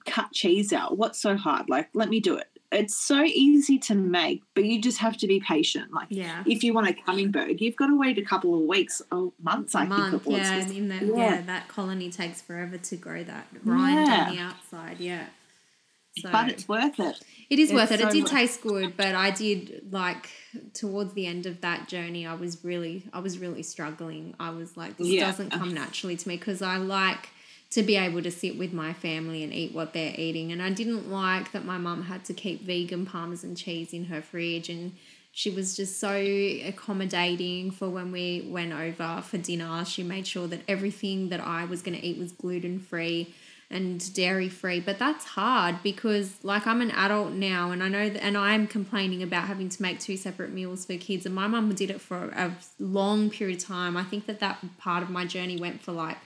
cut 0.06 0.30
cheese 0.30 0.72
out, 0.72 0.96
what's 0.96 1.20
so 1.20 1.36
hard? 1.36 1.68
Like, 1.68 1.88
let 1.92 2.08
me 2.08 2.20
do 2.20 2.36
it 2.36 2.46
it's 2.72 2.96
so 2.96 3.22
easy 3.22 3.78
to 3.78 3.94
make, 3.94 4.42
but 4.54 4.64
you 4.64 4.80
just 4.80 4.98
have 4.98 5.16
to 5.18 5.26
be 5.26 5.40
patient. 5.40 5.92
Like, 5.92 6.08
yeah. 6.10 6.44
if 6.46 6.62
you 6.62 6.72
want 6.72 6.88
a 6.88 6.92
camembert, 6.94 7.60
you've 7.60 7.76
got 7.76 7.88
to 7.88 7.98
wait 7.98 8.16
a 8.18 8.22
couple 8.22 8.54
of 8.54 8.66
weeks 8.68 9.02
or 9.10 9.32
months. 9.42 9.74
I 9.74 9.86
month, 9.86 10.24
think. 10.24 10.36
Yeah, 10.36 10.68
in 10.68 10.88
the, 10.88 11.06
yeah. 11.06 11.16
yeah. 11.16 11.40
that 11.42 11.68
colony 11.68 12.10
takes 12.10 12.40
forever 12.40 12.78
to 12.78 12.96
grow 12.96 13.24
that 13.24 13.48
rind 13.64 14.06
yeah. 14.06 14.26
on 14.28 14.36
the 14.36 14.40
outside. 14.40 15.00
Yeah, 15.00 15.26
so, 16.18 16.30
but 16.30 16.48
it's 16.48 16.68
worth 16.68 16.98
it. 16.98 17.22
It 17.48 17.58
is 17.58 17.70
it's 17.70 17.74
worth 17.74 17.92
it. 17.92 18.00
So 18.00 18.08
it 18.08 18.12
did 18.12 18.26
taste 18.26 18.62
good, 18.62 18.96
but 18.96 19.14
I 19.14 19.30
did 19.30 19.88
like 19.90 20.28
towards 20.74 21.14
the 21.14 21.26
end 21.26 21.46
of 21.46 21.60
that 21.60 21.88
journey. 21.88 22.26
I 22.26 22.34
was 22.34 22.64
really, 22.64 23.04
I 23.12 23.20
was 23.20 23.38
really 23.38 23.62
struggling. 23.62 24.34
I 24.38 24.50
was 24.50 24.76
like, 24.76 24.96
this 24.96 25.08
yeah. 25.08 25.26
doesn't 25.26 25.50
come 25.50 25.72
naturally 25.72 26.16
to 26.16 26.28
me 26.28 26.36
because 26.36 26.62
I 26.62 26.76
like 26.76 27.28
to 27.70 27.82
be 27.82 27.96
able 27.96 28.22
to 28.22 28.30
sit 28.30 28.58
with 28.58 28.72
my 28.72 28.92
family 28.92 29.44
and 29.44 29.54
eat 29.54 29.72
what 29.72 29.92
they're 29.92 30.14
eating. 30.16 30.50
And 30.50 30.60
I 30.60 30.70
didn't 30.70 31.10
like 31.10 31.52
that 31.52 31.64
my 31.64 31.78
mum 31.78 32.02
had 32.04 32.24
to 32.24 32.34
keep 32.34 32.62
vegan 32.62 33.06
parmesan 33.06 33.54
cheese 33.54 33.92
in 33.92 34.06
her 34.06 34.20
fridge 34.20 34.68
and 34.68 34.92
she 35.32 35.50
was 35.50 35.76
just 35.76 36.00
so 36.00 36.12
accommodating 36.12 37.70
for 37.70 37.88
when 37.88 38.10
we 38.10 38.46
went 38.48 38.72
over 38.72 39.22
for 39.22 39.38
dinner. 39.38 39.84
She 39.84 40.02
made 40.02 40.26
sure 40.26 40.48
that 40.48 40.60
everything 40.66 41.28
that 41.28 41.40
I 41.40 41.64
was 41.64 41.82
going 41.82 41.96
to 41.96 42.04
eat 42.04 42.18
was 42.18 42.32
gluten 42.32 42.80
free 42.80 43.32
and 43.70 44.12
dairy 44.12 44.48
free. 44.48 44.80
But 44.80 44.98
that's 44.98 45.24
hard 45.24 45.76
because, 45.84 46.34
like, 46.42 46.66
I'm 46.66 46.82
an 46.82 46.90
adult 46.90 47.32
now 47.32 47.70
and 47.70 47.82
I 47.82 47.88
know 47.88 48.10
that, 48.10 48.22
and 48.22 48.36
I'm 48.36 48.66
complaining 48.66 49.22
about 49.22 49.46
having 49.46 49.68
to 49.68 49.80
make 49.80 50.00
two 50.00 50.16
separate 50.16 50.52
meals 50.52 50.84
for 50.84 50.96
kids. 50.96 51.24
And 51.24 51.34
my 51.34 51.46
mum 51.46 51.72
did 51.74 51.90
it 51.90 52.00
for 52.00 52.30
a 52.30 52.52
long 52.80 53.30
period 53.30 53.58
of 53.58 53.64
time. 53.64 53.96
I 53.96 54.02
think 54.02 54.26
that 54.26 54.40
that 54.40 54.58
part 54.78 55.04
of 55.04 55.10
my 55.10 55.24
journey 55.24 55.56
went 55.56 55.80
for 55.80 55.92
like 55.92 56.18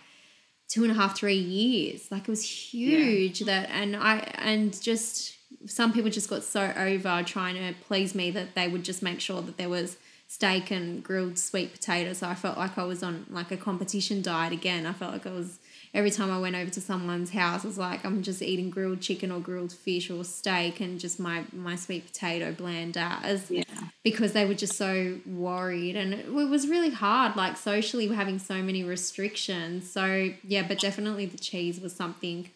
two 0.68 0.82
and 0.82 0.90
a 0.90 0.94
half, 0.94 1.16
three 1.16 1.36
years. 1.36 2.10
Like 2.10 2.22
it 2.22 2.28
was 2.28 2.44
huge 2.44 3.40
yeah. 3.40 3.46
that, 3.46 3.70
and 3.70 3.96
I, 3.96 4.18
and 4.38 4.80
just 4.80 5.36
some 5.66 5.92
people 5.92 6.10
just 6.10 6.28
got 6.28 6.42
so 6.42 6.72
over 6.76 7.22
trying 7.24 7.54
to 7.54 7.74
please 7.86 8.14
me 8.14 8.30
that 8.30 8.54
they 8.54 8.68
would 8.68 8.84
just 8.84 9.02
make 9.02 9.20
sure 9.20 9.40
that 9.42 9.56
there 9.56 9.68
was 9.68 9.96
steak 10.26 10.70
and 10.70 11.02
grilled 11.02 11.38
sweet 11.38 11.72
potatoes. 11.72 12.18
So 12.18 12.28
I 12.28 12.34
felt 12.34 12.58
like 12.58 12.76
I 12.76 12.84
was 12.84 13.02
on 13.02 13.26
like 13.30 13.50
a 13.50 13.56
competition 13.56 14.22
diet 14.22 14.52
again. 14.52 14.86
I 14.86 14.92
felt 14.92 15.12
like 15.12 15.26
I 15.26 15.32
was 15.32 15.58
every 15.94 16.10
time 16.10 16.30
I 16.30 16.38
went 16.38 16.56
over 16.56 16.70
to 16.70 16.80
someone's 16.80 17.30
house, 17.30 17.64
it 17.64 17.68
was 17.68 17.78
like 17.78 18.04
I'm 18.04 18.22
just 18.22 18.42
eating 18.42 18.68
grilled 18.68 19.00
chicken 19.00 19.30
or 19.30 19.38
grilled 19.38 19.72
fish 19.72 20.10
or 20.10 20.24
steak 20.24 20.80
and 20.80 20.98
just 20.98 21.20
my 21.20 21.44
my 21.52 21.76
sweet 21.76 22.06
potato 22.06 22.52
bland 22.52 22.96
as 22.96 23.50
yeah. 23.50 23.62
because 24.02 24.32
they 24.32 24.44
were 24.44 24.54
just 24.54 24.76
so 24.76 25.18
worried 25.24 25.96
and 25.96 26.12
it, 26.12 26.32
was 26.32 26.68
really 26.68 26.90
hard. 26.90 27.36
Like 27.36 27.56
socially, 27.56 28.08
we're 28.08 28.16
having 28.16 28.40
so 28.40 28.62
many 28.62 28.82
restrictions. 28.82 29.90
So 29.90 30.30
yeah, 30.42 30.66
but 30.66 30.80
definitely 30.80 31.26
the 31.26 31.38
cheese 31.38 31.80
was 31.80 31.94
something 31.94 32.50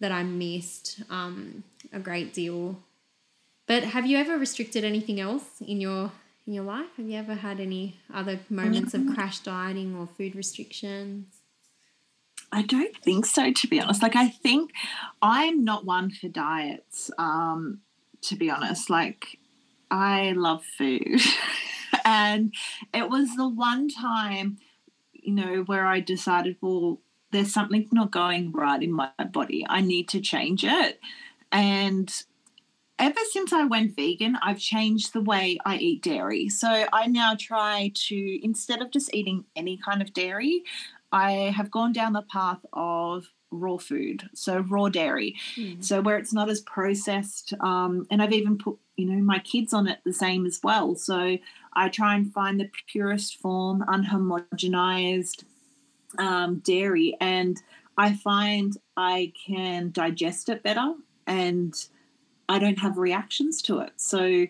that 0.00 0.10
I 0.10 0.22
missed 0.22 1.02
um, 1.10 1.62
a 1.92 2.00
great 2.00 2.32
deal. 2.32 2.78
But 3.66 3.84
have 3.84 4.06
you 4.06 4.16
ever 4.16 4.38
restricted 4.38 4.82
anything 4.82 5.20
else 5.20 5.60
in 5.60 5.80
your 5.80 6.12
in 6.46 6.54
your 6.54 6.64
life? 6.64 6.88
Have 6.96 7.06
you 7.06 7.18
ever 7.18 7.34
had 7.34 7.60
any 7.60 8.00
other 8.12 8.40
moments 8.48 8.94
of 8.94 9.02
mm-hmm. 9.02 9.14
crash 9.14 9.40
dieting 9.40 9.94
or 9.94 10.06
food 10.06 10.34
restrictions? 10.34 11.39
I 12.52 12.62
don't 12.62 12.96
think 12.96 13.26
so, 13.26 13.52
to 13.52 13.68
be 13.68 13.80
honest. 13.80 14.02
Like, 14.02 14.16
I 14.16 14.28
think 14.28 14.72
I'm 15.22 15.64
not 15.64 15.84
one 15.84 16.10
for 16.10 16.28
diets, 16.28 17.10
um, 17.18 17.80
to 18.22 18.36
be 18.36 18.50
honest. 18.50 18.90
Like, 18.90 19.38
I 19.90 20.32
love 20.32 20.64
food. 20.64 21.20
and 22.04 22.52
it 22.92 23.08
was 23.08 23.36
the 23.36 23.48
one 23.48 23.88
time, 23.88 24.58
you 25.12 25.32
know, 25.32 25.62
where 25.66 25.86
I 25.86 26.00
decided, 26.00 26.56
well, 26.60 27.00
there's 27.30 27.52
something 27.52 27.88
not 27.92 28.10
going 28.10 28.52
right 28.52 28.82
in 28.82 28.92
my 28.92 29.10
body. 29.32 29.64
I 29.68 29.80
need 29.80 30.08
to 30.08 30.20
change 30.20 30.64
it. 30.64 31.00
And 31.52 32.12
ever 32.98 33.20
since 33.30 33.52
I 33.52 33.64
went 33.64 33.96
vegan, 33.96 34.36
I've 34.42 34.58
changed 34.58 35.12
the 35.12 35.22
way 35.22 35.58
I 35.64 35.76
eat 35.76 36.02
dairy. 36.02 36.48
So 36.48 36.86
I 36.92 37.06
now 37.06 37.36
try 37.38 37.92
to, 37.94 38.44
instead 38.44 38.82
of 38.82 38.90
just 38.90 39.14
eating 39.14 39.44
any 39.54 39.76
kind 39.76 40.02
of 40.02 40.12
dairy, 40.12 40.64
I 41.12 41.52
have 41.56 41.70
gone 41.70 41.92
down 41.92 42.12
the 42.12 42.22
path 42.22 42.64
of 42.72 43.26
raw 43.50 43.78
food, 43.78 44.28
so 44.32 44.60
raw 44.60 44.88
dairy, 44.88 45.36
mm. 45.56 45.82
so 45.82 46.00
where 46.00 46.18
it's 46.18 46.32
not 46.32 46.48
as 46.48 46.60
processed. 46.60 47.52
Um, 47.60 48.06
and 48.10 48.22
I've 48.22 48.32
even 48.32 48.58
put, 48.58 48.78
you 48.96 49.06
know, 49.06 49.20
my 49.22 49.40
kids 49.40 49.72
on 49.72 49.88
it 49.88 49.98
the 50.04 50.12
same 50.12 50.46
as 50.46 50.60
well. 50.62 50.94
So 50.94 51.38
I 51.72 51.88
try 51.88 52.14
and 52.14 52.32
find 52.32 52.60
the 52.60 52.70
purest 52.86 53.36
form, 53.40 53.84
unhomogenized 53.88 55.44
um, 56.18 56.58
dairy, 56.60 57.16
and 57.20 57.60
I 57.96 58.14
find 58.14 58.76
I 58.96 59.32
can 59.46 59.90
digest 59.90 60.48
it 60.48 60.62
better 60.62 60.94
and 61.26 61.74
I 62.48 62.58
don't 62.58 62.78
have 62.78 62.98
reactions 62.98 63.62
to 63.62 63.80
it. 63.80 63.92
So 63.96 64.46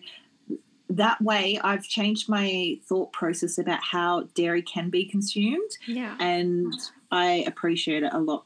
that 0.91 1.21
way 1.21 1.59
I've 1.63 1.83
changed 1.83 2.29
my 2.29 2.77
thought 2.87 3.13
process 3.13 3.57
about 3.57 3.81
how 3.81 4.23
dairy 4.35 4.61
can 4.61 4.89
be 4.89 5.05
consumed. 5.05 5.71
Yeah. 5.87 6.15
And 6.19 6.73
I 7.11 7.43
appreciate 7.47 8.03
it 8.03 8.13
a 8.13 8.19
lot 8.19 8.45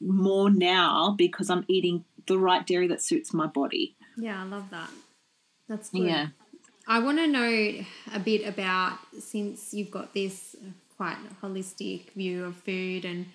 more 0.00 0.50
now 0.50 1.14
because 1.16 1.50
I'm 1.50 1.64
eating 1.68 2.04
the 2.26 2.38
right 2.38 2.66
dairy 2.66 2.88
that 2.88 3.02
suits 3.02 3.32
my 3.32 3.46
body. 3.46 3.96
Yeah, 4.16 4.42
I 4.42 4.44
love 4.44 4.70
that. 4.70 4.90
That's 5.68 5.90
good. 5.90 6.04
Yeah. 6.04 6.28
I 6.86 6.98
want 6.98 7.18
to 7.18 7.26
know 7.26 7.84
a 8.12 8.18
bit 8.18 8.46
about 8.46 8.98
since 9.18 9.72
you've 9.72 9.90
got 9.90 10.12
this 10.12 10.56
quite 10.96 11.16
holistic 11.42 12.12
view 12.12 12.44
of 12.44 12.56
food 12.56 13.04
and 13.04 13.26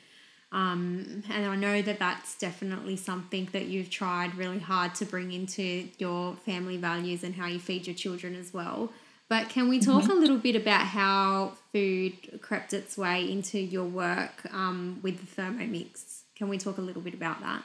um, 0.51 1.23
and 1.29 1.45
I 1.45 1.55
know 1.55 1.81
that 1.81 1.99
that's 1.99 2.35
definitely 2.37 2.95
something 2.95 3.49
that 3.51 3.65
you've 3.65 3.89
tried 3.89 4.35
really 4.35 4.59
hard 4.59 4.95
to 4.95 5.05
bring 5.05 5.31
into 5.31 5.89
your 5.99 6.35
family 6.37 6.77
values 6.77 7.23
and 7.23 7.35
how 7.35 7.45
you 7.45 7.59
feed 7.59 7.85
your 7.85 7.95
children 7.95 8.35
as 8.35 8.51
well. 8.53 8.91
But 9.29 9.49
can 9.49 9.69
we 9.69 9.79
talk 9.79 10.03
mm-hmm. 10.03 10.11
a 10.11 10.15
little 10.15 10.39
bit 10.39 10.55
about 10.55 10.87
how 10.87 11.53
food 11.71 12.41
crept 12.41 12.73
its 12.73 12.97
way 12.97 13.31
into 13.31 13.59
your 13.59 13.85
work 13.85 14.41
um, 14.51 14.99
with 15.03 15.19
the 15.19 15.41
Thermomix? 15.41 16.21
Can 16.35 16.49
we 16.49 16.57
talk 16.57 16.79
a 16.79 16.81
little 16.81 17.03
bit 17.03 17.13
about 17.13 17.41
that? 17.41 17.63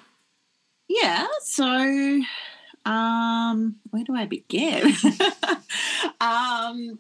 Yeah. 0.87 1.27
So, 1.41 2.21
um, 2.85 3.77
where 3.91 4.05
do 4.05 4.15
I 4.15 4.27
begin? 4.27 4.89
um, 6.21 6.99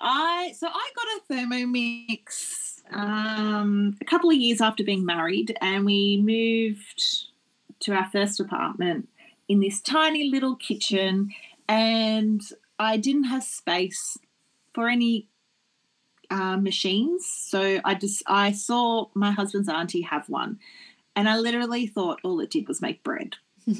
I 0.00 0.54
so 0.56 0.66
I 0.66 0.90
got 0.96 1.06
a 1.06 1.20
Thermomix 1.30 2.69
um, 2.92 3.96
a 4.00 4.04
couple 4.04 4.30
of 4.30 4.36
years 4.36 4.60
after 4.60 4.84
being 4.84 5.04
married, 5.04 5.56
and 5.60 5.84
we 5.84 6.20
moved 6.22 7.02
to 7.80 7.92
our 7.92 8.08
first 8.10 8.40
apartment 8.40 9.08
in 9.48 9.60
this 9.60 9.80
tiny 9.80 10.28
little 10.30 10.56
kitchen, 10.56 11.30
and 11.68 12.42
I 12.78 12.96
didn't 12.96 13.24
have 13.24 13.42
space 13.42 14.18
for 14.74 14.88
any 14.88 15.28
uh, 16.30 16.56
machines. 16.56 17.26
So 17.26 17.80
I 17.84 17.94
just 17.94 18.22
I 18.26 18.52
saw 18.52 19.06
my 19.14 19.32
husband's 19.32 19.68
auntie 19.68 20.02
have 20.02 20.28
one, 20.28 20.58
and 21.16 21.28
I 21.28 21.38
literally 21.38 21.86
thought 21.86 22.20
all 22.22 22.40
it 22.40 22.50
did 22.50 22.68
was 22.68 22.82
make 22.82 23.02
bread. 23.02 23.36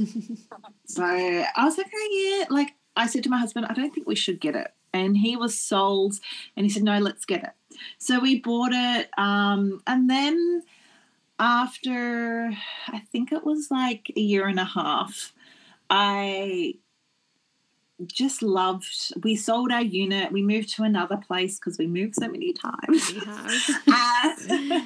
so 0.86 1.04
I 1.04 1.64
was 1.64 1.78
like, 1.78 1.90
oh 1.94 2.08
yeah, 2.10 2.54
like 2.54 2.74
I 2.96 3.06
said 3.06 3.24
to 3.24 3.30
my 3.30 3.38
husband, 3.38 3.66
I 3.66 3.74
don't 3.74 3.94
think 3.94 4.06
we 4.06 4.14
should 4.14 4.40
get 4.40 4.56
it, 4.56 4.72
and 4.92 5.16
he 5.16 5.36
was 5.36 5.58
sold, 5.58 6.14
and 6.56 6.66
he 6.66 6.70
said, 6.70 6.82
no, 6.82 6.98
let's 6.98 7.24
get 7.24 7.44
it. 7.44 7.50
So 7.98 8.20
we 8.20 8.40
bought 8.40 8.72
it. 8.72 9.10
Um, 9.18 9.82
and 9.86 10.08
then 10.08 10.62
after, 11.38 12.52
I 12.88 12.98
think 13.12 13.32
it 13.32 13.44
was 13.44 13.70
like 13.70 14.10
a 14.16 14.20
year 14.20 14.46
and 14.46 14.60
a 14.60 14.64
half, 14.64 15.32
I 15.88 16.74
just 18.06 18.42
loved 18.42 19.12
we 19.22 19.36
sold 19.36 19.70
our 19.70 19.82
unit. 19.82 20.32
We 20.32 20.42
moved 20.42 20.74
to 20.76 20.84
another 20.84 21.16
place 21.16 21.58
because 21.58 21.78
we 21.78 21.86
moved 21.86 22.14
so 22.14 22.28
many 22.28 22.52
times. 22.52 23.12
Uh, 23.92 24.80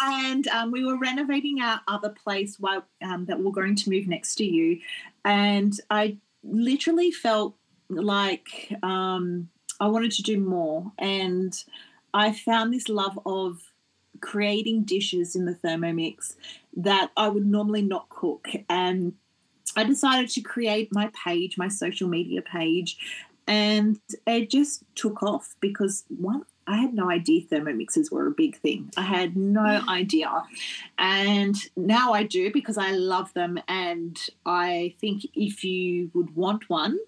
and 0.00 0.48
um, 0.48 0.70
we 0.70 0.84
were 0.84 0.98
renovating 0.98 1.60
our 1.60 1.80
other 1.88 2.10
place 2.10 2.58
while 2.58 2.84
um, 3.02 3.26
that 3.26 3.40
we're 3.40 3.52
going 3.52 3.76
to 3.76 3.90
move 3.90 4.06
next 4.06 4.34
to 4.36 4.44
you. 4.44 4.80
And 5.24 5.78
i 5.90 6.16
literally 6.42 7.10
felt 7.10 7.54
like 7.88 8.76
um, 8.82 9.48
i 9.80 9.86
wanted 9.86 10.12
to 10.12 10.22
do 10.22 10.38
more. 10.38 10.92
And 10.98 11.56
I 12.14 12.32
found 12.32 12.72
this 12.72 12.88
love 12.88 13.18
of 13.26 13.60
creating 14.20 14.84
dishes 14.84 15.34
in 15.34 15.44
the 15.44 15.54
Thermomix 15.54 16.36
that 16.76 17.10
I 17.16 17.28
would 17.28 17.44
normally 17.44 17.82
not 17.82 18.08
cook. 18.08 18.48
And 18.68 19.14
I 19.76 19.84
decided 19.84 20.30
to 20.30 20.40
create 20.40 20.94
my 20.94 21.10
page, 21.24 21.58
my 21.58 21.68
social 21.68 22.08
media 22.08 22.40
page, 22.40 22.96
and 23.46 23.98
it 24.26 24.48
just 24.48 24.84
took 24.94 25.22
off 25.22 25.56
because 25.60 26.04
one 26.08 26.44
I 26.66 26.78
had 26.78 26.94
no 26.94 27.10
idea 27.10 27.42
thermomixes 27.42 28.10
were 28.10 28.26
a 28.26 28.30
big 28.30 28.56
thing. 28.56 28.90
I 28.96 29.02
had 29.02 29.36
no 29.36 29.82
idea. 29.86 30.30
And 30.96 31.54
now 31.76 32.14
I 32.14 32.22
do 32.22 32.50
because 32.50 32.78
I 32.78 32.92
love 32.92 33.34
them. 33.34 33.58
And 33.68 34.18
I 34.46 34.94
think 34.98 35.26
if 35.34 35.62
you 35.62 36.10
would 36.14 36.34
want 36.34 36.70
one, 36.70 36.98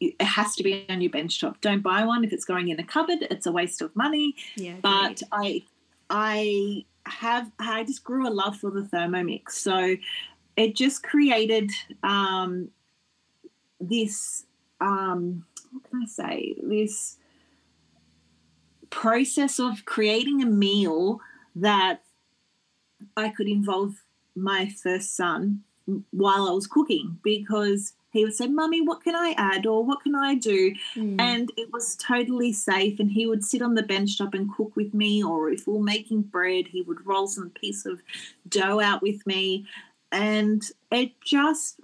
it 0.00 0.20
has 0.22 0.56
to 0.56 0.62
be 0.62 0.86
on 0.88 1.00
your 1.00 1.10
bench 1.10 1.40
top. 1.40 1.60
Don't 1.60 1.82
buy 1.82 2.04
one 2.04 2.24
if 2.24 2.32
it's 2.32 2.44
going 2.44 2.68
in 2.68 2.80
a 2.80 2.84
cupboard. 2.84 3.18
It's 3.30 3.46
a 3.46 3.52
waste 3.52 3.82
of 3.82 3.94
money. 3.94 4.34
Yeah, 4.56 4.76
but 4.82 5.22
I, 5.30 5.62
I 6.08 6.84
have 7.06 7.50
I 7.58 7.84
just 7.84 8.02
grew 8.02 8.26
a 8.26 8.30
love 8.30 8.56
for 8.56 8.70
the 8.70 8.82
Thermomix. 8.82 9.50
So 9.52 9.96
it 10.56 10.74
just 10.74 11.02
created 11.02 11.70
um, 12.02 12.70
this. 13.78 14.46
Um, 14.80 15.44
what 15.70 15.84
can 15.88 16.02
I 16.02 16.06
say? 16.06 16.54
This 16.62 17.18
process 18.88 19.60
of 19.60 19.84
creating 19.84 20.42
a 20.42 20.46
meal 20.46 21.20
that 21.54 22.02
I 23.16 23.28
could 23.28 23.48
involve 23.48 23.94
my 24.34 24.68
first 24.68 25.16
son 25.16 25.62
while 26.10 26.48
I 26.48 26.52
was 26.52 26.66
cooking 26.66 27.18
because 27.22 27.92
he 28.10 28.24
would 28.24 28.34
say, 28.34 28.48
Mummy, 28.48 28.80
what 28.80 29.02
can 29.02 29.14
I 29.14 29.34
add 29.36 29.66
or 29.66 29.84
what 29.84 30.02
can 30.02 30.14
I 30.14 30.34
do? 30.34 30.74
Mm. 30.96 31.20
And 31.20 31.52
it 31.56 31.72
was 31.72 31.96
totally 31.96 32.52
safe. 32.52 32.98
And 32.98 33.10
he 33.10 33.26
would 33.26 33.44
sit 33.44 33.62
on 33.62 33.74
the 33.74 33.84
bench 33.84 34.18
top 34.18 34.34
and 34.34 34.52
cook 34.52 34.74
with 34.74 34.92
me, 34.92 35.22
or 35.22 35.50
if 35.50 35.66
we 35.66 35.74
were 35.74 35.82
making 35.82 36.22
bread, 36.22 36.66
he 36.68 36.82
would 36.82 37.06
roll 37.06 37.28
some 37.28 37.50
piece 37.50 37.86
of 37.86 38.02
dough 38.48 38.80
out 38.80 39.00
with 39.00 39.24
me. 39.26 39.66
And 40.10 40.62
it 40.90 41.12
just 41.24 41.80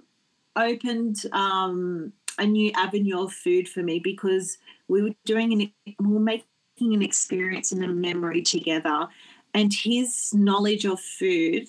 opened 0.57 1.23
um, 1.31 2.11
a 2.37 2.45
new 2.45 2.71
avenue 2.75 3.23
of 3.23 3.31
food 3.31 3.69
for 3.69 3.81
me 3.81 3.99
because 3.99 4.57
we 4.89 5.01
were 5.01 5.15
doing 5.23 5.53
an, 5.53 5.71
we 5.99 6.13
were 6.13 6.19
making 6.19 6.93
an 6.93 7.01
experience 7.01 7.71
and 7.71 7.83
a 7.85 7.87
memory 7.87 8.41
together. 8.41 9.07
And 9.53 9.73
his 9.73 10.33
knowledge 10.33 10.85
of 10.85 10.99
food 10.99 11.67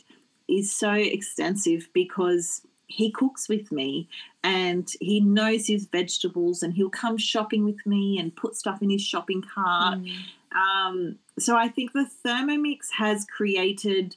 is 0.49 0.75
so 0.75 0.91
extensive 0.93 1.89
because 1.93 2.63
he 2.89 3.11
cooks 3.11 3.49
with 3.49 3.71
me 3.71 4.09
and 4.43 4.91
he 5.01 5.21
knows 5.21 5.67
his 5.67 5.87
vegetables 5.87 6.63
and 6.63 6.75
he'll 6.75 6.91
come 6.91 7.19
shopping 7.19 7.65
with 7.65 7.87
me 7.87 8.19
and 8.19 8.35
put 8.35 8.57
stuff 8.57 8.83
in 8.83 8.91
his 8.91 9.03
shopping 9.03 9.43
cart. 9.43 10.01
Mm. 10.01 10.17
Um, 10.57 11.19
so 11.39 11.57
I 11.57 11.69
think 11.69 11.93
the 11.93 12.09
Thermomix 12.25 12.91
has 12.97 13.27
created 13.27 14.17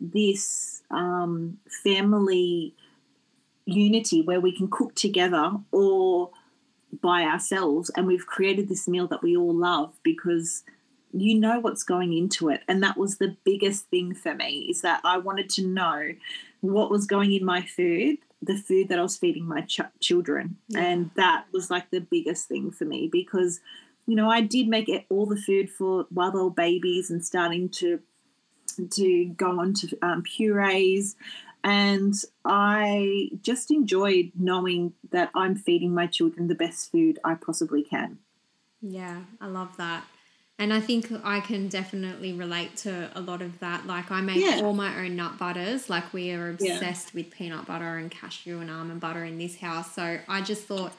this 0.00 0.82
um, 0.90 1.58
family 1.84 2.74
unity 3.66 4.22
where 4.22 4.40
we 4.40 4.56
can 4.56 4.68
cook 4.68 4.94
together 4.94 5.52
or 5.70 6.30
by 7.02 7.22
ourselves 7.22 7.90
and 7.96 8.06
we've 8.06 8.26
created 8.26 8.68
this 8.68 8.88
meal 8.88 9.06
that 9.08 9.22
we 9.22 9.36
all 9.36 9.54
love 9.54 9.92
because 10.02 10.62
you 11.12 11.38
know 11.38 11.58
what's 11.58 11.82
going 11.82 12.12
into 12.12 12.48
it 12.48 12.62
and 12.68 12.82
that 12.82 12.96
was 12.96 13.18
the 13.18 13.36
biggest 13.44 13.88
thing 13.90 14.14
for 14.14 14.34
me 14.34 14.66
is 14.70 14.82
that 14.82 15.00
i 15.04 15.18
wanted 15.18 15.50
to 15.50 15.66
know 15.66 16.12
what 16.60 16.90
was 16.90 17.06
going 17.06 17.32
in 17.32 17.44
my 17.44 17.62
food 17.62 18.18
the 18.42 18.56
food 18.56 18.88
that 18.88 18.98
i 18.98 19.02
was 19.02 19.16
feeding 19.16 19.46
my 19.46 19.60
ch- 19.62 19.80
children 20.00 20.56
yeah. 20.68 20.80
and 20.80 21.10
that 21.16 21.46
was 21.52 21.70
like 21.70 21.90
the 21.90 22.00
biggest 22.00 22.48
thing 22.48 22.70
for 22.70 22.84
me 22.84 23.08
because 23.10 23.60
you 24.06 24.14
know 24.14 24.28
i 24.28 24.40
did 24.40 24.68
make 24.68 24.88
it 24.88 25.06
all 25.08 25.26
the 25.26 25.36
food 25.36 25.70
for 25.70 26.06
while 26.10 26.30
they 26.30 26.38
were 26.38 26.50
babies 26.50 27.10
and 27.10 27.24
starting 27.24 27.68
to 27.68 28.00
to 28.90 29.26
go 29.36 29.58
on 29.58 29.72
to 29.72 29.96
um, 30.02 30.22
purees 30.22 31.16
and 31.66 32.14
I 32.44 33.30
just 33.42 33.72
enjoyed 33.72 34.30
knowing 34.38 34.92
that 35.10 35.30
I'm 35.34 35.56
feeding 35.56 35.92
my 35.92 36.06
children 36.06 36.46
the 36.46 36.54
best 36.54 36.92
food 36.92 37.18
I 37.24 37.34
possibly 37.34 37.82
can. 37.82 38.18
Yeah, 38.80 39.22
I 39.40 39.48
love 39.48 39.76
that. 39.76 40.04
And 40.58 40.72
I 40.72 40.80
think 40.80 41.12
I 41.22 41.40
can 41.40 41.68
definitely 41.68 42.32
relate 42.32 42.76
to 42.78 43.10
a 43.14 43.20
lot 43.20 43.42
of 43.42 43.58
that. 43.60 43.86
Like 43.86 44.10
I 44.10 44.22
make 44.22 44.42
yeah. 44.42 44.62
all 44.62 44.72
my 44.72 45.04
own 45.04 45.14
nut 45.14 45.38
butters. 45.38 45.90
Like 45.90 46.14
we 46.14 46.32
are 46.32 46.48
obsessed 46.50 47.10
yeah. 47.12 47.20
with 47.20 47.30
peanut 47.30 47.66
butter 47.66 47.98
and 47.98 48.10
cashew 48.10 48.60
and 48.60 48.70
almond 48.70 49.00
butter 49.00 49.24
in 49.24 49.36
this 49.36 49.56
house. 49.56 49.94
So 49.94 50.18
I 50.26 50.40
just 50.40 50.64
thought 50.64 50.92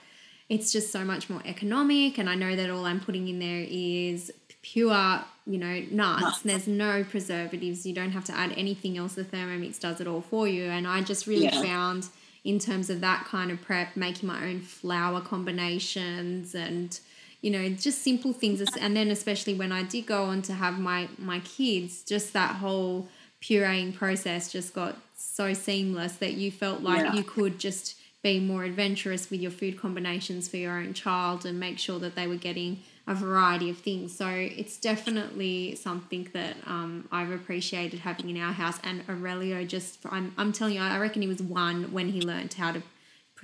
it's 0.47 0.71
just 0.71 0.91
so 0.91 1.03
much 1.03 1.29
more 1.29 1.41
economic 1.43 2.19
and 2.19 2.29
I 2.29 2.35
know 2.35 2.55
that 2.55 2.69
all 2.69 2.85
I'm 2.85 2.99
putting 2.99 3.27
in 3.27 3.39
there 3.39 3.65
is 3.67 4.31
pure, 4.61 5.21
you 5.47 5.57
know, 5.57 5.83
nuts. 5.89 6.21
nuts. 6.21 6.41
There's 6.41 6.67
no 6.67 7.03
preservatives. 7.03 7.85
You 7.85 7.93
don't 7.93 8.11
have 8.11 8.25
to 8.25 8.37
add 8.37 8.53
anything 8.55 8.97
else. 8.97 9.15
The 9.15 9.23
Thermomix 9.23 9.79
does 9.79 9.99
it 9.99 10.07
all 10.07 10.21
for 10.21 10.47
you. 10.47 10.65
And 10.65 10.87
I 10.87 11.01
just 11.01 11.25
really 11.25 11.45
yeah. 11.45 11.61
found 11.61 12.09
in 12.43 12.59
terms 12.59 12.89
of 12.89 13.01
that 13.01 13.25
kind 13.25 13.49
of 13.51 13.61
prep, 13.61 13.97
making 13.97 14.27
my 14.27 14.43
own 14.43 14.61
flour 14.61 15.19
combinations 15.19 16.53
and 16.53 16.99
you 17.47 17.53
know 17.53 17.69
just 17.69 18.01
simple 18.01 18.33
things 18.33 18.61
and 18.77 18.93
then 18.93 19.09
especially 19.09 19.53
when 19.53 19.71
i 19.71 19.81
did 19.81 20.05
go 20.05 20.25
on 20.25 20.41
to 20.41 20.51
have 20.51 20.77
my 20.77 21.07
my 21.17 21.39
kids 21.39 22.03
just 22.03 22.33
that 22.33 22.57
whole 22.57 23.07
pureeing 23.41 23.95
process 23.95 24.51
just 24.51 24.73
got 24.73 24.97
so 25.15 25.53
seamless 25.53 26.17
that 26.17 26.33
you 26.33 26.51
felt 26.51 26.81
like 26.81 27.05
yeah. 27.05 27.13
you 27.13 27.23
could 27.23 27.57
just 27.57 27.95
be 28.21 28.37
more 28.37 28.65
adventurous 28.65 29.29
with 29.29 29.39
your 29.39 29.51
food 29.51 29.79
combinations 29.79 30.49
for 30.49 30.57
your 30.57 30.77
own 30.77 30.93
child 30.93 31.45
and 31.45 31.57
make 31.57 31.79
sure 31.79 31.99
that 31.99 32.15
they 32.15 32.27
were 32.27 32.35
getting 32.35 32.81
a 33.05 33.13
variety 33.13 33.69
of 33.69 33.77
things. 33.77 34.13
So 34.13 34.27
it's 34.27 34.77
definitely 34.77 35.75
something 35.75 36.27
that 36.33 36.57
um, 36.65 37.07
I've 37.11 37.31
appreciated 37.31 37.99
having 37.99 38.29
in 38.29 38.41
our 38.41 38.51
house. 38.51 38.79
And 38.83 39.03
Aurelio 39.07 39.63
just, 39.63 39.99
I'm, 40.09 40.33
I'm 40.37 40.51
telling 40.51 40.73
you, 40.73 40.81
I 40.81 40.97
reckon 40.97 41.21
he 41.21 41.27
was 41.27 41.41
one 41.41 41.93
when 41.93 42.09
he 42.09 42.21
learned 42.21 42.53
how 42.55 42.73
to 42.73 42.83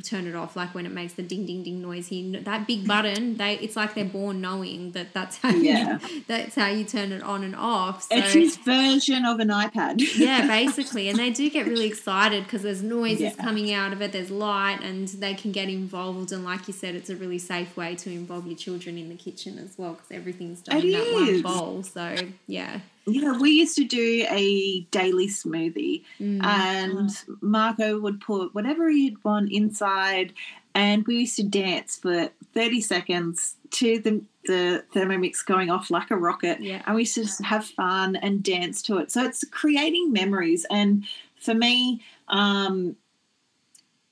turn 0.02 0.26
it 0.26 0.36
off 0.36 0.56
like 0.56 0.74
when 0.74 0.86
it 0.86 0.92
makes 0.92 1.14
the 1.14 1.22
ding 1.22 1.46
ding 1.46 1.64
ding 1.64 1.82
noise. 1.82 2.08
He 2.08 2.36
that 2.38 2.66
big 2.66 2.88
button 2.94 3.38
they 3.38 3.56
it's 3.60 3.76
like 3.76 3.94
they're 3.94 4.06
born 4.06 4.42
knowing 4.42 4.92
that 4.92 5.14
that's 5.14 5.38
how 5.38 5.50
yeah. 5.50 6.00
you 6.08 6.24
that's 6.28 6.56
how 6.56 6.68
you 6.68 6.84
turn 6.84 7.12
it 7.12 7.22
on 7.22 7.44
and 7.44 7.56
off. 7.56 8.04
So, 8.04 8.16
it's 8.16 8.34
his 8.34 8.58
version 8.58 9.26
of 9.26 9.40
an 9.40 9.50
ipad. 9.50 10.02
Yeah 10.24 10.48
basically. 10.48 11.10
And 11.10 11.20
they 11.20 11.30
do 11.30 11.50
get 11.50 11.68
really 11.68 11.88
excited 11.88 12.44
because 12.46 12.62
there's 12.64 12.82
noises 12.82 13.22
yeah. 13.22 13.44
coming 13.44 13.74
out 13.74 13.94
of 13.94 14.02
it 14.02 14.12
there's 14.12 14.32
light 14.32 14.80
and 14.82 15.08
they 15.08 15.34
can 15.34 15.52
get 15.52 15.70
involved. 15.70 16.32
And 16.32 16.44
like 16.44 16.68
you 16.68 16.74
said 16.74 16.96
it's 16.96 17.10
a 17.10 17.16
really 17.16 17.40
safe 17.40 17.76
way 17.76 17.96
to 17.96 18.12
involve 18.12 18.48
your 18.48 18.58
children 18.58 18.98
in 18.98 19.10
the 19.10 19.16
kitchen 19.16 19.60
as 19.60 19.78
well 19.78 19.94
because 19.94 20.12
everything's 20.12 20.62
done 20.62 20.78
it 20.78 20.86
in 20.86 20.92
that 20.92 21.02
is. 21.02 21.44
one 21.44 21.58
bowl. 21.58 21.84
So 21.84 22.16
yeah 22.48 22.80
yeah, 23.06 23.38
we 23.38 23.52
used 23.52 23.76
to 23.78 23.84
do 23.84 24.26
a 24.30 24.82
daily 24.92 25.28
smoothie, 25.28 26.04
mm. 26.20 26.44
and 26.44 27.10
Marco 27.42 28.00
would 28.00 28.22
put 28.22 28.56
whatever 28.56 28.90
he'd 28.90 29.22
want 29.24 29.52
inside, 29.52 30.34
and 30.74 31.06
we 31.06 31.18
used 31.20 31.36
to 31.36 31.44
dance 31.44 31.98
for 31.98 32.30
30 32.54 32.82
seconds 32.82 33.56
to 33.72 34.00
the, 34.00 34.22
the 34.46 34.84
Thermomix 34.94 35.46
going 35.46 35.70
off 35.70 35.92
like 35.92 36.12
a 36.12 36.16
rocket. 36.16 36.62
Yeah. 36.62 36.82
And 36.86 36.96
we 36.96 37.02
used 37.02 37.16
to 37.16 37.24
just 37.24 37.44
have 37.44 37.66
fun 37.66 38.16
and 38.16 38.42
dance 38.42 38.82
to 38.84 38.98
it. 38.98 39.12
So 39.12 39.24
it's 39.24 39.44
creating 39.52 40.14
memories. 40.14 40.66
And 40.72 41.06
for 41.40 41.54
me, 41.54 42.02
um, 42.28 42.96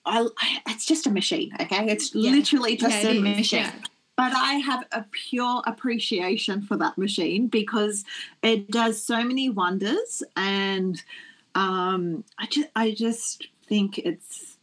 I, 0.05 0.27
it's 0.67 0.85
just 0.85 1.07
a 1.07 1.11
machine, 1.11 1.51
okay? 1.59 1.87
It's 1.87 2.13
yeah. 2.13 2.31
literally 2.31 2.75
just 2.75 3.03
yeah, 3.03 3.09
a 3.09 3.21
machine. 3.21 3.59
Yeah 3.61 3.71
but 4.21 4.35
I 4.35 4.53
have 4.53 4.85
a 4.91 5.03
pure 5.11 5.63
appreciation 5.65 6.61
for 6.61 6.77
that 6.77 6.95
machine 6.95 7.47
because 7.47 8.05
it 8.43 8.69
does 8.69 9.03
so 9.03 9.23
many 9.23 9.49
wonders, 9.49 10.21
and 10.35 11.01
um, 11.55 12.23
I 12.37 12.45
just 12.45 12.69
I 12.75 12.91
just 12.91 13.47
think 13.67 13.97
it's 13.97 14.57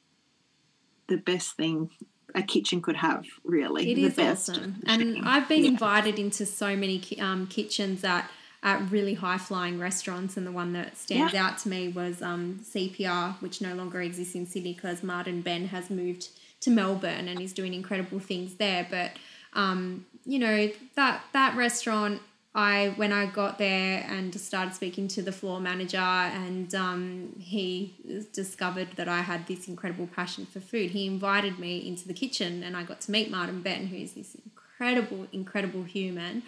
the 1.09 1.17
best 1.17 1.57
thing 1.57 1.91
a 2.37 2.43
kitchen 2.43 2.81
could 2.81 2.97
have. 2.97 3.27
Really, 3.43 3.91
it 3.91 3.97
the 3.97 4.05
is 4.05 4.15
best 4.15 4.51
awesome. 4.51 4.81
And 4.87 5.27
I've 5.27 5.49
been 5.49 5.65
yeah. 5.65 5.71
invited 5.71 6.21
into 6.21 6.47
so 6.47 6.77
many 6.77 7.03
um, 7.21 7.49
kitchens 7.49 8.05
at 8.05 8.31
at 8.63 8.91
really 8.93 9.15
high 9.15 9.39
flying 9.39 9.81
restaurants, 9.81 10.37
and 10.37 10.47
the 10.47 10.53
one 10.53 10.73
that 10.75 10.97
stands 10.97 11.35
yeah. 11.35 11.47
out 11.47 11.59
to 11.59 11.69
me 11.69 11.89
was 11.89 12.23
um, 12.23 12.61
Sepia, 12.63 13.35
which 13.41 13.61
no 13.61 13.75
longer 13.75 14.01
exists 14.03 14.37
in 14.37 14.47
Sydney 14.47 14.75
because 14.75 15.03
Martin 15.03 15.43
Benn 15.43 15.67
has 15.67 15.91
moved 15.91 16.29
to 16.61 16.71
Melbourne 16.71 17.27
and 17.27 17.41
is 17.41 17.53
doing 17.53 17.75
incredible 17.75 18.21
things 18.21 18.55
there. 18.55 18.87
But 18.89 19.13
um, 19.53 20.07
you 20.25 20.39
know 20.39 20.71
that 20.95 21.23
that 21.33 21.57
restaurant 21.57 22.21
I 22.55 22.93
when 22.97 23.13
I 23.13 23.27
got 23.27 23.59
there 23.59 24.05
and 24.09 24.35
started 24.35 24.75
speaking 24.75 25.07
to 25.09 25.23
the 25.23 25.33
floor 25.33 25.61
manager, 25.61 25.99
and 25.99 26.75
um, 26.75 27.37
he 27.39 27.95
discovered 28.33 28.89
that 28.97 29.09
I 29.09 29.21
had 29.21 29.47
this 29.47 29.69
incredible 29.69 30.09
passion 30.09 30.47
for 30.47 30.61
food. 30.61 30.91
He 30.91 31.07
invited 31.07 31.59
me 31.59 31.87
into 31.87 32.09
the 32.09 32.15
kitchen, 32.15 32.63
and 32.63 32.77
I 32.77 32.83
got 32.83 33.01
to 33.03 33.11
meet 33.11 33.31
Martin 33.31 33.63
Benn, 33.63 33.87
who's 33.87 34.13
this 34.13 34.35
incredible, 34.35 35.27
incredible 35.33 35.85
human. 35.85 36.43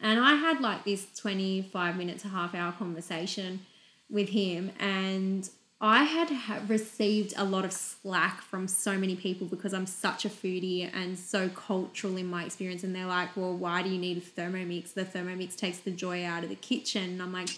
And 0.00 0.20
I 0.20 0.34
had 0.34 0.60
like 0.60 0.84
this 0.84 1.06
twenty 1.16 1.62
five 1.62 1.96
minutes, 1.96 2.24
a 2.24 2.28
half 2.28 2.54
hour 2.54 2.72
conversation 2.72 3.66
with 4.10 4.28
him, 4.28 4.70
and 4.78 5.48
I 5.78 6.04
had 6.04 6.70
received 6.70 7.34
a 7.36 7.44
lot 7.44 7.66
of 7.66 7.72
slack 7.72 8.40
from 8.40 8.66
so 8.66 8.96
many 8.96 9.14
people 9.14 9.46
because 9.46 9.74
I'm 9.74 9.84
such 9.84 10.24
a 10.24 10.30
foodie 10.30 10.90
and 10.94 11.18
so 11.18 11.50
cultural 11.50 12.16
in 12.16 12.26
my 12.26 12.44
experience. 12.44 12.82
And 12.82 12.94
they're 12.94 13.06
like, 13.06 13.36
well, 13.36 13.54
why 13.54 13.82
do 13.82 13.90
you 13.90 13.98
need 13.98 14.16
a 14.16 14.20
Thermomix? 14.22 14.94
The 14.94 15.04
Thermomix 15.04 15.54
takes 15.54 15.78
the 15.78 15.90
joy 15.90 16.24
out 16.24 16.44
of 16.44 16.48
the 16.48 16.54
kitchen. 16.54 17.04
And 17.04 17.22
I'm 17.22 17.32
like, 17.32 17.50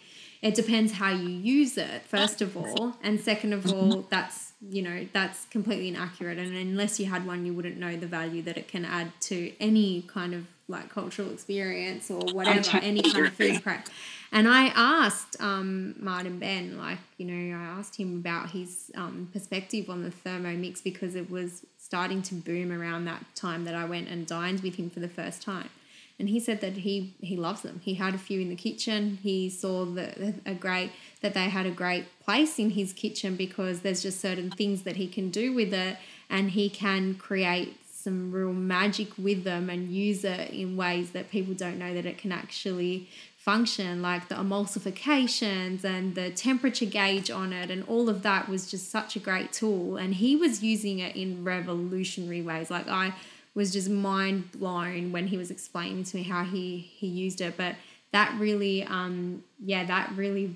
it 0.42 0.56
depends 0.56 0.92
how 0.92 1.10
you 1.12 1.28
use 1.28 1.78
it, 1.78 2.02
first 2.02 2.42
of 2.42 2.56
all. 2.56 2.96
And 3.04 3.20
second 3.20 3.52
of 3.52 3.72
all, 3.72 4.04
that's, 4.10 4.52
you 4.68 4.82
know, 4.82 5.06
that's 5.12 5.44
completely 5.46 5.86
inaccurate. 5.88 6.38
And 6.38 6.56
unless 6.56 6.98
you 6.98 7.06
had 7.06 7.24
one, 7.24 7.46
you 7.46 7.54
wouldn't 7.54 7.76
know 7.78 7.96
the 7.96 8.08
value 8.08 8.42
that 8.42 8.56
it 8.56 8.66
can 8.66 8.84
add 8.84 9.12
to 9.22 9.52
any 9.60 10.02
kind 10.02 10.34
of 10.34 10.44
like 10.66 10.90
cultural 10.90 11.30
experience 11.30 12.10
or 12.10 12.20
whatever, 12.32 12.78
any 12.78 13.00
kind 13.00 13.26
of 13.26 13.32
food 13.32 13.62
prep. 13.62 13.88
And 14.30 14.46
I 14.46 14.66
asked 14.68 15.40
um, 15.40 15.94
Martin 15.98 16.38
Benn, 16.38 16.76
like, 16.76 16.98
you 17.16 17.26
know, 17.26 17.56
I 17.56 17.62
asked 17.62 17.96
him 17.96 18.18
about 18.18 18.50
his 18.50 18.90
um, 18.94 19.28
perspective 19.32 19.88
on 19.88 20.02
the 20.02 20.10
Thermomix 20.10 20.82
because 20.82 21.14
it 21.14 21.30
was 21.30 21.64
starting 21.78 22.20
to 22.22 22.34
boom 22.34 22.70
around 22.70 23.06
that 23.06 23.24
time 23.34 23.64
that 23.64 23.74
I 23.74 23.86
went 23.86 24.08
and 24.08 24.26
dined 24.26 24.60
with 24.60 24.74
him 24.74 24.90
for 24.90 25.00
the 25.00 25.08
first 25.08 25.40
time. 25.40 25.70
And 26.18 26.28
he 26.28 26.40
said 26.40 26.60
that 26.60 26.72
he, 26.78 27.14
he 27.20 27.36
loves 27.36 27.62
them. 27.62 27.80
He 27.82 27.94
had 27.94 28.14
a 28.14 28.18
few 28.18 28.40
in 28.40 28.48
the 28.48 28.56
kitchen. 28.56 29.18
He 29.22 29.48
saw 29.48 29.84
that 29.84 30.18
a 30.44 30.52
great 30.52 30.90
that 31.20 31.34
they 31.34 31.48
had 31.48 31.66
a 31.66 31.70
great 31.70 32.06
place 32.20 32.58
in 32.58 32.70
his 32.70 32.92
kitchen 32.92 33.36
because 33.36 33.80
there's 33.80 34.02
just 34.02 34.20
certain 34.20 34.50
things 34.50 34.82
that 34.82 34.96
he 34.96 35.08
can 35.08 35.30
do 35.30 35.52
with 35.52 35.72
it 35.72 35.96
and 36.28 36.50
he 36.50 36.68
can 36.68 37.14
create 37.14 37.76
some 37.90 38.30
real 38.32 38.52
magic 38.52 39.08
with 39.18 39.44
them 39.44 39.68
and 39.68 39.90
use 39.90 40.24
it 40.24 40.50
in 40.50 40.76
ways 40.76 41.10
that 41.10 41.30
people 41.30 41.54
don't 41.54 41.78
know 41.78 41.92
that 41.92 42.06
it 42.06 42.18
can 42.18 42.30
actually 42.30 43.08
function, 43.48 44.02
like 44.02 44.28
the 44.28 44.34
emulsifications 44.34 45.82
and 45.82 46.14
the 46.14 46.28
temperature 46.28 46.84
gauge 46.84 47.30
on 47.30 47.50
it, 47.50 47.70
and 47.70 47.82
all 47.88 48.10
of 48.10 48.20
that 48.22 48.46
was 48.46 48.70
just 48.70 48.90
such 48.90 49.16
a 49.16 49.18
great 49.18 49.54
tool. 49.54 49.96
And 49.96 50.12
he 50.12 50.36
was 50.36 50.62
using 50.62 50.98
it 50.98 51.16
in 51.16 51.42
revolutionary 51.44 52.42
ways. 52.42 52.70
Like 52.70 52.88
I 52.88 53.14
was 53.54 53.72
just 53.72 53.88
mind 53.88 54.52
blown 54.52 55.12
when 55.12 55.28
he 55.28 55.38
was 55.38 55.50
explaining 55.50 56.04
to 56.04 56.16
me 56.18 56.24
how 56.24 56.44
he 56.44 56.90
he 57.00 57.06
used 57.06 57.40
it. 57.40 57.56
But 57.56 57.76
that 58.12 58.38
really, 58.38 58.84
um, 58.84 59.42
yeah, 59.64 59.82
that 59.84 60.12
really 60.14 60.54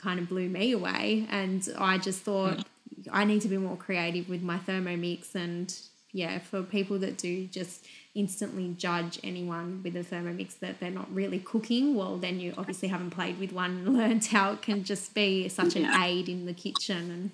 kind 0.00 0.18
of 0.18 0.26
blew 0.26 0.48
me 0.48 0.72
away. 0.72 1.26
And 1.28 1.68
I 1.76 1.98
just 1.98 2.22
thought 2.22 2.64
I 3.12 3.24
need 3.24 3.42
to 3.42 3.48
be 3.48 3.58
more 3.58 3.76
creative 3.76 4.30
with 4.30 4.40
my 4.42 4.56
Thermomix 4.56 5.34
and 5.34 5.68
yeah, 6.14 6.38
for 6.38 6.62
people 6.62 7.00
that 7.00 7.18
do 7.18 7.48
just 7.48 7.84
instantly 8.14 8.72
judge 8.78 9.18
anyone 9.24 9.80
with 9.82 9.96
a 9.96 10.04
Thermomix 10.04 10.56
that 10.60 10.78
they're 10.78 10.88
not 10.88 11.12
really 11.12 11.40
cooking, 11.40 11.96
well, 11.96 12.16
then 12.16 12.38
you 12.38 12.54
obviously 12.56 12.86
haven't 12.86 13.10
played 13.10 13.38
with 13.40 13.52
one 13.52 13.78
and 13.78 13.98
learned 13.98 14.24
how 14.24 14.52
it 14.52 14.62
can 14.62 14.84
just 14.84 15.12
be 15.12 15.48
such 15.48 15.74
yeah. 15.74 15.92
an 15.92 16.02
aid 16.04 16.28
in 16.28 16.46
the 16.46 16.54
kitchen. 16.54 17.10
And 17.10 17.30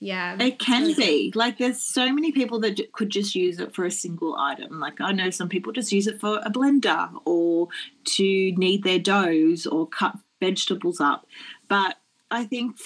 yeah, 0.00 0.36
it 0.40 0.58
can 0.58 0.94
be. 0.94 1.32
Like, 1.34 1.58
there's 1.58 1.82
so 1.82 2.10
many 2.14 2.32
people 2.32 2.58
that 2.60 2.78
j- 2.78 2.88
could 2.94 3.10
just 3.10 3.34
use 3.34 3.60
it 3.60 3.74
for 3.74 3.84
a 3.84 3.90
single 3.90 4.34
item. 4.36 4.80
Like, 4.80 5.02
I 5.02 5.12
know 5.12 5.28
some 5.28 5.50
people 5.50 5.74
just 5.74 5.92
use 5.92 6.06
it 6.06 6.18
for 6.18 6.40
a 6.46 6.50
blender 6.50 7.10
or 7.26 7.68
to 8.04 8.52
knead 8.52 8.84
their 8.84 8.98
doughs 8.98 9.66
or 9.66 9.86
cut 9.86 10.16
vegetables 10.40 10.98
up. 10.98 11.26
But 11.68 11.98
I 12.30 12.44
think 12.46 12.78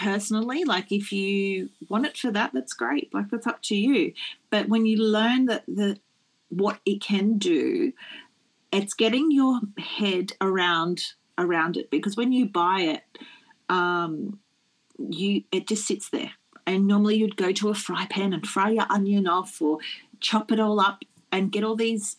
personally 0.00 0.64
like 0.64 0.90
if 0.90 1.12
you 1.12 1.68
want 1.88 2.06
it 2.06 2.16
for 2.16 2.30
that 2.30 2.52
that's 2.54 2.72
great. 2.72 3.12
Like 3.12 3.28
that's 3.30 3.46
up 3.46 3.60
to 3.64 3.76
you. 3.76 4.14
But 4.48 4.68
when 4.68 4.86
you 4.86 4.96
learn 4.96 5.44
that 5.46 5.64
the 5.66 5.98
what 6.48 6.80
it 6.86 7.00
can 7.02 7.38
do 7.38 7.92
it's 8.72 8.94
getting 8.94 9.30
your 9.30 9.60
head 9.78 10.32
around 10.40 11.12
around 11.36 11.76
it. 11.76 11.90
Because 11.90 12.16
when 12.16 12.32
you 12.32 12.46
buy 12.46 12.80
it 12.80 13.02
um 13.68 14.38
you 14.98 15.44
it 15.52 15.68
just 15.68 15.86
sits 15.86 16.08
there. 16.08 16.32
And 16.66 16.86
normally 16.86 17.16
you'd 17.16 17.36
go 17.36 17.52
to 17.52 17.68
a 17.68 17.74
fry 17.74 18.06
pan 18.08 18.32
and 18.32 18.46
fry 18.46 18.70
your 18.70 18.86
onion 18.88 19.26
off 19.26 19.60
or 19.60 19.78
chop 20.20 20.50
it 20.50 20.60
all 20.60 20.80
up 20.80 21.02
and 21.30 21.52
get 21.52 21.64
all 21.64 21.76
these 21.76 22.16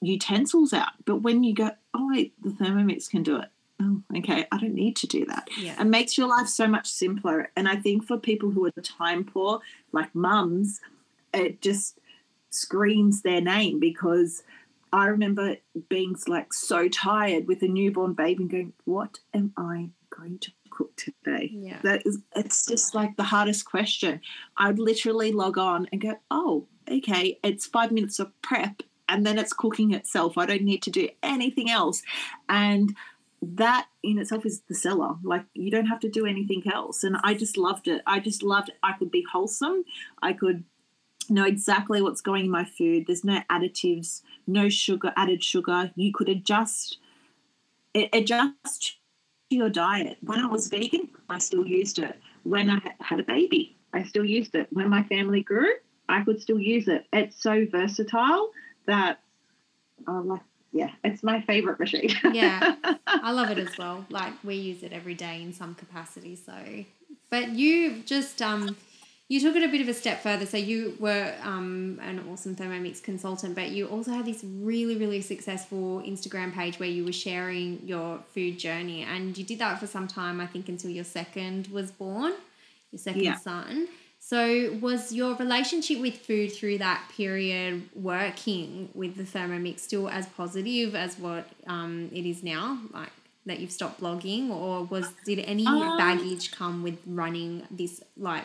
utensils 0.00 0.72
out. 0.72 0.92
But 1.04 1.16
when 1.16 1.44
you 1.44 1.54
go 1.54 1.72
oh 1.92 2.08
wait 2.10 2.32
the 2.42 2.50
thermomix 2.50 3.10
can 3.10 3.22
do 3.22 3.36
it 3.36 3.48
oh, 3.80 4.02
okay, 4.16 4.46
I 4.50 4.58
don't 4.58 4.74
need 4.74 4.96
to 4.96 5.06
do 5.06 5.24
that. 5.26 5.48
Yeah. 5.58 5.80
It 5.80 5.86
makes 5.86 6.18
your 6.18 6.28
life 6.28 6.48
so 6.48 6.66
much 6.66 6.86
simpler. 6.86 7.50
And 7.56 7.68
I 7.68 7.76
think 7.76 8.04
for 8.06 8.18
people 8.18 8.50
who 8.50 8.66
are 8.66 8.70
time 8.82 9.24
poor, 9.24 9.60
like 9.92 10.14
mums, 10.14 10.80
it 11.32 11.60
just 11.60 11.98
screams 12.50 13.22
their 13.22 13.40
name 13.40 13.78
because 13.78 14.42
I 14.92 15.06
remember 15.06 15.56
being 15.88 16.16
like 16.26 16.52
so 16.52 16.88
tired 16.88 17.46
with 17.46 17.62
a 17.62 17.68
newborn 17.68 18.14
baby 18.14 18.44
and 18.44 18.50
going, 18.50 18.72
what 18.84 19.20
am 19.34 19.52
I 19.56 19.90
going 20.10 20.38
to 20.40 20.50
cook 20.70 20.96
today? 20.96 21.50
Yeah. 21.52 21.78
That 21.82 22.06
is, 22.06 22.18
it's 22.34 22.66
just 22.66 22.94
like 22.94 23.16
the 23.16 23.24
hardest 23.24 23.64
question. 23.64 24.20
I'd 24.56 24.78
literally 24.78 25.32
log 25.32 25.58
on 25.58 25.88
and 25.92 26.00
go, 26.00 26.14
oh, 26.30 26.66
okay, 26.90 27.38
it's 27.42 27.66
five 27.66 27.92
minutes 27.92 28.18
of 28.18 28.32
prep 28.42 28.82
and 29.08 29.26
then 29.26 29.38
it's 29.38 29.52
cooking 29.52 29.92
itself. 29.92 30.38
I 30.38 30.46
don't 30.46 30.62
need 30.62 30.82
to 30.82 30.90
do 30.90 31.08
anything 31.22 31.70
else. 31.70 32.02
And 32.48 32.94
that 33.40 33.86
in 34.02 34.18
itself 34.18 34.44
is 34.44 34.62
the 34.68 34.74
seller. 34.74 35.16
Like 35.22 35.44
you 35.54 35.70
don't 35.70 35.86
have 35.86 36.00
to 36.00 36.08
do 36.08 36.26
anything 36.26 36.62
else. 36.72 37.04
And 37.04 37.16
I 37.22 37.34
just 37.34 37.56
loved 37.56 37.88
it. 37.88 38.02
I 38.06 38.20
just 38.20 38.42
loved. 38.42 38.70
I 38.82 38.92
could 38.98 39.10
be 39.10 39.24
wholesome. 39.30 39.84
I 40.22 40.32
could 40.32 40.64
know 41.30 41.44
exactly 41.44 42.02
what's 42.02 42.20
going 42.20 42.46
in 42.46 42.50
my 42.50 42.64
food. 42.64 43.04
There's 43.06 43.24
no 43.24 43.42
additives, 43.50 44.22
no 44.46 44.68
sugar, 44.68 45.12
added 45.16 45.44
sugar. 45.44 45.92
You 45.94 46.12
could 46.12 46.28
adjust 46.28 46.98
adjust 48.12 48.96
your 49.50 49.70
diet. 49.70 50.18
When 50.20 50.40
I 50.40 50.46
was 50.46 50.68
vegan, 50.68 51.08
I 51.28 51.38
still 51.38 51.66
used 51.66 51.98
it. 51.98 52.18
When 52.42 52.70
I 52.70 52.80
had 53.00 53.20
a 53.20 53.24
baby, 53.24 53.76
I 53.92 54.04
still 54.04 54.24
used 54.24 54.54
it. 54.54 54.68
When 54.70 54.88
my 54.88 55.02
family 55.04 55.42
grew, 55.42 55.72
I 56.08 56.22
could 56.22 56.40
still 56.40 56.58
use 56.58 56.88
it. 56.88 57.06
It's 57.12 57.42
so 57.42 57.66
versatile 57.70 58.50
that 58.86 59.20
uh, 60.06 60.22
like 60.22 60.42
yeah, 60.72 60.90
it's 61.02 61.22
my 61.22 61.40
favorite 61.42 61.80
machine. 61.80 62.10
yeah, 62.32 62.74
I 63.06 63.32
love 63.32 63.50
it 63.50 63.58
as 63.58 63.76
well. 63.78 64.04
Like 64.10 64.32
we 64.44 64.56
use 64.56 64.82
it 64.82 64.92
every 64.92 65.14
day 65.14 65.42
in 65.42 65.52
some 65.52 65.74
capacity. 65.74 66.36
So, 66.36 66.54
but 67.30 67.50
you 67.50 68.02
just 68.02 68.42
um, 68.42 68.76
you 69.28 69.40
took 69.40 69.56
it 69.56 69.62
a 69.62 69.68
bit 69.68 69.80
of 69.80 69.88
a 69.88 69.94
step 69.94 70.22
further. 70.22 70.44
So 70.44 70.56
you 70.58 70.96
were 71.00 71.34
um 71.42 71.98
an 72.02 72.24
awesome 72.30 72.54
Thermomix 72.54 73.02
consultant, 73.02 73.54
but 73.54 73.70
you 73.70 73.86
also 73.86 74.12
had 74.12 74.26
this 74.26 74.44
really 74.44 74.96
really 74.96 75.22
successful 75.22 76.02
Instagram 76.06 76.52
page 76.52 76.78
where 76.78 76.88
you 76.88 77.04
were 77.04 77.12
sharing 77.12 77.80
your 77.86 78.18
food 78.34 78.58
journey, 78.58 79.04
and 79.04 79.36
you 79.38 79.44
did 79.44 79.58
that 79.60 79.80
for 79.80 79.86
some 79.86 80.06
time. 80.06 80.40
I 80.40 80.46
think 80.46 80.68
until 80.68 80.90
your 80.90 81.04
second 81.04 81.68
was 81.68 81.90
born, 81.90 82.34
your 82.92 82.98
second 82.98 83.22
yeah. 83.22 83.36
son. 83.36 83.88
So, 84.28 84.76
was 84.82 85.10
your 85.10 85.34
relationship 85.36 86.02
with 86.02 86.18
food 86.18 86.52
through 86.52 86.76
that 86.78 87.10
period 87.16 87.88
working 87.94 88.90
with 88.92 89.16
the 89.16 89.22
Thermomix 89.22 89.78
still 89.78 90.06
as 90.06 90.26
positive 90.26 90.94
as 90.94 91.18
what 91.18 91.48
um, 91.66 92.10
it 92.12 92.26
is 92.26 92.42
now? 92.42 92.78
Like 92.92 93.08
that 93.46 93.58
you've 93.58 93.72
stopped 93.72 94.02
blogging, 94.02 94.50
or 94.50 94.84
was 94.84 95.10
did 95.24 95.38
any 95.38 95.66
um, 95.66 95.96
baggage 95.96 96.50
come 96.50 96.82
with 96.82 96.98
running 97.06 97.66
this? 97.70 98.02
Like, 98.18 98.44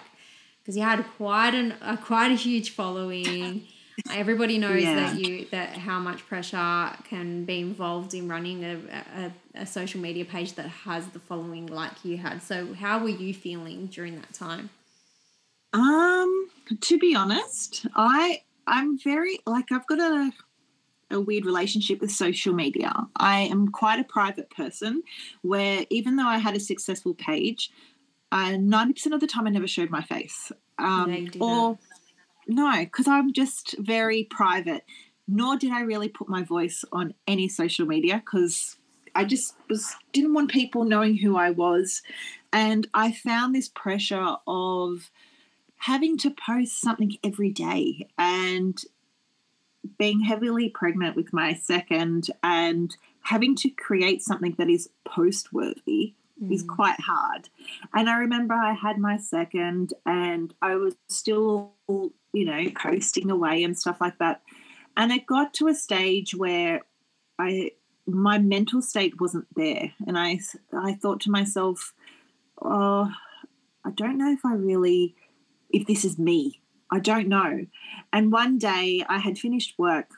because 0.62 0.78
you 0.78 0.84
had 0.84 1.04
quite 1.18 1.54
an 1.54 1.74
a 1.82 1.98
quite 1.98 2.32
a 2.32 2.36
huge 2.36 2.70
following. 2.70 3.68
Everybody 4.10 4.58
knows 4.58 4.84
yeah. 4.84 4.96
that 4.96 5.20
you 5.20 5.48
that 5.52 5.80
how 5.80 6.00
much 6.00 6.26
pressure 6.26 6.92
can 7.10 7.44
be 7.44 7.60
involved 7.60 8.14
in 8.14 8.30
running 8.30 8.64
a, 8.64 8.80
a, 9.18 9.32
a 9.64 9.66
social 9.66 10.00
media 10.00 10.24
page 10.24 10.54
that 10.54 10.68
has 10.68 11.08
the 11.08 11.20
following 11.20 11.68
like 11.68 12.06
you 12.06 12.16
had. 12.16 12.42
So, 12.42 12.74
how 12.74 13.00
were 13.00 13.10
you 13.10 13.34
feeling 13.34 13.88
during 13.88 14.16
that 14.16 14.32
time? 14.32 14.70
Um, 15.74 16.50
to 16.82 17.00
be 17.00 17.16
honest, 17.16 17.86
I 17.96 18.44
I'm 18.68 18.98
very 18.98 19.40
like 19.46 19.72
I've 19.72 19.88
got 19.88 20.00
a 20.00 20.32
a 21.12 21.20
weird 21.20 21.46
relationship 21.46 22.02
with 22.02 22.12
social 22.12 22.54
media. 22.54 22.94
I 23.16 23.42
am 23.42 23.70
quite 23.70 24.00
a 24.00 24.04
private 24.04 24.50
person 24.50 25.04
where 25.42 25.86
even 25.90 26.16
though 26.16 26.28
I 26.28 26.38
had 26.38 26.56
a 26.56 26.60
successful 26.60 27.14
page, 27.14 27.72
ninety 28.32 28.94
percent 28.94 29.16
of 29.16 29.22
the 29.22 29.28
time 29.28 29.48
I 29.48 29.52
never 29.52 29.68
showed 29.68 29.90
my 29.90 30.02
face. 30.02 30.52
Um, 30.80 31.30
or 31.40 31.78
no, 32.48 32.80
because 32.80 33.08
I'm 33.08 33.34
just 33.34 33.76
very 33.80 34.26
private. 34.26 34.84
Nor 35.28 35.56
did 35.58 35.72
I 35.72 35.82
really 35.82 36.10
put 36.10 36.28
my 36.28 36.44
voice 36.44 36.84
on 36.92 37.14
any 37.28 37.48
social 37.48 37.86
media 37.88 38.16
because 38.16 38.76
I 39.16 39.24
just 39.24 39.56
was 39.70 39.96
didn't 40.12 40.34
want 40.34 40.52
people 40.52 40.84
knowing 40.84 41.18
who 41.18 41.38
I 41.38 41.52
was, 41.52 42.02
and 42.52 42.88
I 42.94 43.12
found 43.12 43.56
this 43.56 43.70
pressure 43.70 44.36
of 44.46 45.10
having 45.86 46.18
to 46.18 46.32
post 46.32 46.80
something 46.80 47.12
every 47.26 47.50
day 47.50 48.08
and 48.18 48.84
being 49.98 50.22
heavily 50.22 50.70
pregnant 50.70 51.14
with 51.14 51.34
my 51.34 51.54
second 51.54 52.30
and 52.42 52.96
having 53.24 53.54
to 53.54 53.70
create 53.70 54.22
something 54.22 54.56
that 54.58 54.70
is 54.70 54.90
post 55.06 55.52
worthy 55.52 56.14
mm. 56.42 56.54
is 56.54 56.64
quite 56.64 57.00
hard. 57.02 57.50
And 57.94 58.10
I 58.10 58.16
remember 58.16 58.54
I 58.54 58.72
had 58.72 58.98
my 58.98 59.18
second 59.18 59.94
and 60.06 60.54
I 60.62 60.76
was 60.76 60.96
still, 61.10 61.74
you 61.90 62.46
know, 62.46 62.64
posting 62.82 63.30
away 63.30 63.62
and 63.62 63.78
stuff 63.78 64.00
like 64.00 64.20
that. 64.20 64.42
And 64.96 65.12
it 65.12 65.26
got 65.26 65.54
to 65.56 65.68
a 65.68 65.76
stage 65.76 66.34
where 66.34 66.82
I 67.38 67.72
my 68.06 68.38
mental 68.38 68.82
state 68.82 69.20
wasn't 69.20 69.48
there 69.54 69.92
and 70.08 70.18
I 70.18 70.40
I 70.72 70.94
thought 70.94 71.20
to 71.22 71.32
myself, 71.32 71.94
oh, 72.62 73.12
I 73.84 73.92
don't 73.92 74.18
know 74.18 74.32
if 74.32 74.46
I 74.46 74.54
really 74.54 75.16
if 75.74 75.88
this 75.88 76.06
is 76.06 76.18
me. 76.18 76.62
I 76.92 77.00
don't 77.00 77.28
know. 77.28 77.66
And 78.14 78.32
one 78.32 78.58
day 78.58 79.04
I 79.10 79.18
had 79.18 79.40
finished 79.40 79.74
work 79.78 80.12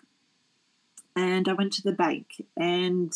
and 1.16 1.48
I 1.48 1.54
went 1.54 1.74
to 1.74 1.82
the 1.82 1.94
bank 1.94 2.46
and 2.58 3.14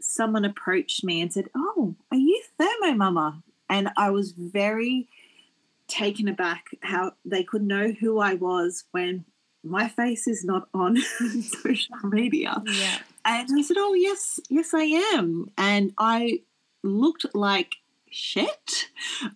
someone 0.00 0.44
approached 0.44 1.04
me 1.04 1.20
and 1.20 1.32
said, 1.32 1.48
Oh, 1.54 1.96
are 2.10 2.16
you 2.16 2.42
Thermo 2.58 2.94
Mama? 2.94 3.42
And 3.68 3.90
I 3.96 4.10
was 4.10 4.32
very 4.32 5.08
taken 5.88 6.28
aback 6.28 6.66
how 6.82 7.12
they 7.24 7.42
could 7.42 7.62
know 7.62 7.90
who 7.90 8.20
I 8.20 8.34
was 8.34 8.84
when 8.92 9.24
my 9.64 9.88
face 9.88 10.26
is 10.26 10.44
not 10.44 10.68
on 10.72 10.96
social 11.42 11.96
media. 12.04 12.62
Yeah. 12.64 12.98
And 13.24 13.48
I 13.58 13.62
said, 13.62 13.76
Oh, 13.78 13.94
yes, 13.94 14.38
yes, 14.48 14.72
I 14.72 14.84
am. 15.14 15.50
And 15.58 15.92
I 15.98 16.42
looked 16.82 17.26
like 17.34 17.74
shit. 18.12 18.88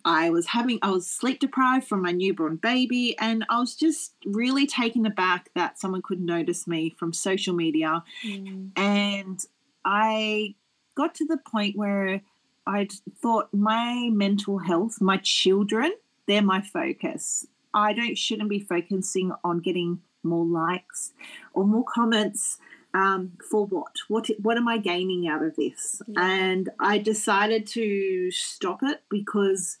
I 0.05 0.29
was 0.29 0.47
having, 0.47 0.79
I 0.81 0.91
was 0.91 1.07
sleep 1.07 1.39
deprived 1.39 1.87
from 1.87 2.01
my 2.01 2.11
newborn 2.11 2.57
baby, 2.57 3.17
and 3.19 3.45
I 3.49 3.59
was 3.59 3.75
just 3.75 4.13
really 4.25 4.67
taken 4.67 5.05
aback 5.05 5.49
that 5.55 5.79
someone 5.79 6.01
could 6.01 6.19
notice 6.19 6.67
me 6.67 6.95
from 6.97 7.13
social 7.13 7.53
media. 7.53 8.03
Mm. 8.25 8.71
And 8.75 9.45
I 9.83 10.55
got 10.95 11.15
to 11.15 11.25
the 11.25 11.37
point 11.37 11.77
where 11.77 12.21
I 12.65 12.87
thought 13.21 13.53
my 13.53 14.09
mental 14.11 14.59
health, 14.59 14.99
my 14.99 15.17
children, 15.17 15.93
they're 16.27 16.41
my 16.41 16.61
focus. 16.61 17.47
I 17.73 17.93
don't 17.93 18.17
shouldn't 18.17 18.49
be 18.49 18.59
focusing 18.59 19.31
on 19.43 19.59
getting 19.59 20.01
more 20.23 20.45
likes 20.45 21.13
or 21.53 21.65
more 21.65 21.85
comments 21.85 22.57
um, 22.93 23.33
for 23.49 23.65
what? 23.65 23.95
What 24.07 24.27
what 24.41 24.57
am 24.57 24.67
I 24.67 24.77
gaining 24.77 25.27
out 25.27 25.43
of 25.43 25.55
this? 25.55 26.01
Yeah. 26.07 26.25
And 26.25 26.69
I 26.79 26.97
decided 26.97 27.67
to 27.67 28.31
stop 28.31 28.79
it 28.83 29.03
because 29.09 29.77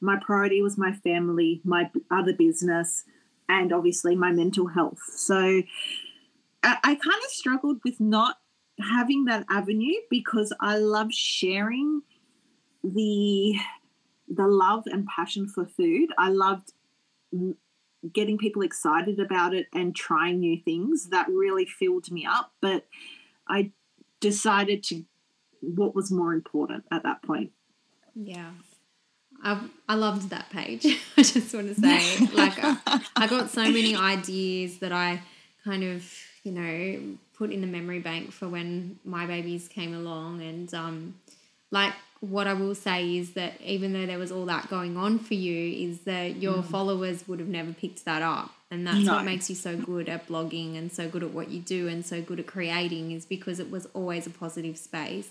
my 0.00 0.16
priority 0.16 0.62
was 0.62 0.78
my 0.78 0.92
family, 0.92 1.60
my 1.64 1.90
other 2.10 2.32
business, 2.32 3.04
and 3.48 3.72
obviously 3.72 4.14
my 4.14 4.32
mental 4.32 4.68
health. 4.68 5.00
So 5.16 5.62
I, 6.62 6.76
I 6.84 6.94
kind 6.94 7.22
of 7.24 7.30
struggled 7.30 7.78
with 7.84 8.00
not 8.00 8.36
having 8.80 9.24
that 9.24 9.44
avenue 9.50 9.94
because 10.10 10.52
I 10.60 10.78
love 10.78 11.12
sharing 11.12 12.02
the 12.84 13.56
the 14.28 14.46
love 14.46 14.84
and 14.86 15.06
passion 15.06 15.48
for 15.48 15.66
food. 15.66 16.10
I 16.18 16.28
loved 16.28 16.72
getting 18.12 18.38
people 18.38 18.62
excited 18.62 19.18
about 19.18 19.54
it 19.54 19.66
and 19.74 19.94
trying 19.94 20.38
new 20.38 20.60
things 20.62 21.08
that 21.10 21.28
really 21.28 21.66
filled 21.66 22.10
me 22.10 22.24
up 22.24 22.52
but 22.60 22.86
i 23.48 23.70
decided 24.20 24.82
to 24.82 25.04
what 25.60 25.94
was 25.94 26.10
more 26.10 26.32
important 26.32 26.84
at 26.90 27.02
that 27.02 27.22
point. 27.22 27.52
Yeah. 28.14 28.50
I 29.42 29.60
i 29.88 29.94
loved 29.94 30.30
that 30.30 30.50
page. 30.50 30.84
I 31.16 31.22
just 31.22 31.54
want 31.54 31.74
to 31.74 31.80
say 31.80 32.26
like 32.34 32.54
I, 32.60 33.00
I 33.14 33.26
got 33.28 33.50
so 33.50 33.62
many 33.62 33.94
ideas 33.94 34.78
that 34.78 34.90
i 34.90 35.22
kind 35.64 35.84
of 35.84 36.12
you 36.42 36.50
know 36.50 37.16
put 37.34 37.52
in 37.52 37.60
the 37.60 37.68
memory 37.68 38.00
bank 38.00 38.32
for 38.32 38.48
when 38.48 38.98
my 39.04 39.26
babies 39.26 39.68
came 39.68 39.94
along 39.94 40.42
and 40.42 40.74
um 40.74 41.14
like 41.70 41.92
what 42.20 42.46
I 42.46 42.52
will 42.52 42.74
say 42.74 43.16
is 43.16 43.32
that 43.34 43.60
even 43.60 43.92
though 43.92 44.06
there 44.06 44.18
was 44.18 44.32
all 44.32 44.46
that 44.46 44.68
going 44.68 44.96
on 44.96 45.18
for 45.18 45.34
you, 45.34 45.88
is 45.88 46.00
that 46.00 46.36
your 46.36 46.58
mm. 46.58 46.64
followers 46.64 47.28
would 47.28 47.38
have 47.38 47.48
never 47.48 47.72
picked 47.72 48.04
that 48.04 48.22
up. 48.22 48.52
And 48.70 48.86
that's 48.86 49.04
no. 49.04 49.14
what 49.14 49.24
makes 49.24 49.48
you 49.48 49.56
so 49.56 49.76
good 49.76 50.08
at 50.08 50.26
blogging 50.26 50.76
and 50.76 50.92
so 50.92 51.08
good 51.08 51.22
at 51.22 51.30
what 51.30 51.48
you 51.50 51.60
do 51.60 51.88
and 51.88 52.04
so 52.04 52.20
good 52.20 52.38
at 52.38 52.46
creating 52.46 53.12
is 53.12 53.24
because 53.24 53.60
it 53.60 53.70
was 53.70 53.86
always 53.94 54.26
a 54.26 54.30
positive 54.30 54.76
space. 54.76 55.30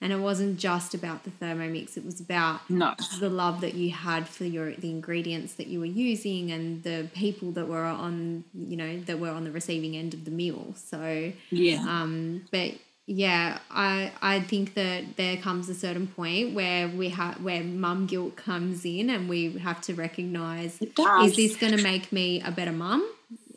And 0.00 0.12
it 0.12 0.18
wasn't 0.18 0.58
just 0.58 0.92
about 0.92 1.24
the 1.24 1.30
Thermomix, 1.30 1.96
it 1.96 2.04
was 2.04 2.20
about 2.20 2.68
no. 2.68 2.94
the 3.18 3.30
love 3.30 3.62
that 3.62 3.72
you 3.72 3.90
had 3.92 4.28
for 4.28 4.44
your 4.44 4.72
the 4.72 4.90
ingredients 4.90 5.54
that 5.54 5.68
you 5.68 5.80
were 5.80 5.86
using 5.86 6.52
and 6.52 6.82
the 6.82 7.08
people 7.14 7.50
that 7.52 7.66
were 7.66 7.82
on, 7.82 8.44
you 8.54 8.76
know, 8.76 9.00
that 9.00 9.18
were 9.18 9.30
on 9.30 9.44
the 9.44 9.50
receiving 9.50 9.96
end 9.96 10.12
of 10.12 10.26
the 10.26 10.30
meal. 10.30 10.74
So 10.76 11.32
yeah. 11.50 11.82
Um, 11.88 12.44
but 12.52 12.74
yeah, 13.06 13.58
I 13.70 14.10
I 14.20 14.40
think 14.40 14.74
that 14.74 15.16
there 15.16 15.36
comes 15.36 15.68
a 15.68 15.74
certain 15.74 16.08
point 16.08 16.54
where 16.54 16.88
we 16.88 17.10
have 17.10 17.40
where 17.40 17.62
mum 17.62 18.06
guilt 18.06 18.34
comes 18.34 18.84
in, 18.84 19.10
and 19.10 19.28
we 19.28 19.58
have 19.58 19.80
to 19.82 19.94
recognize: 19.94 20.82
is 20.82 21.36
this 21.36 21.56
going 21.56 21.76
to 21.76 21.82
make 21.82 22.10
me 22.10 22.42
a 22.42 22.50
better 22.50 22.72
mum? 22.72 23.08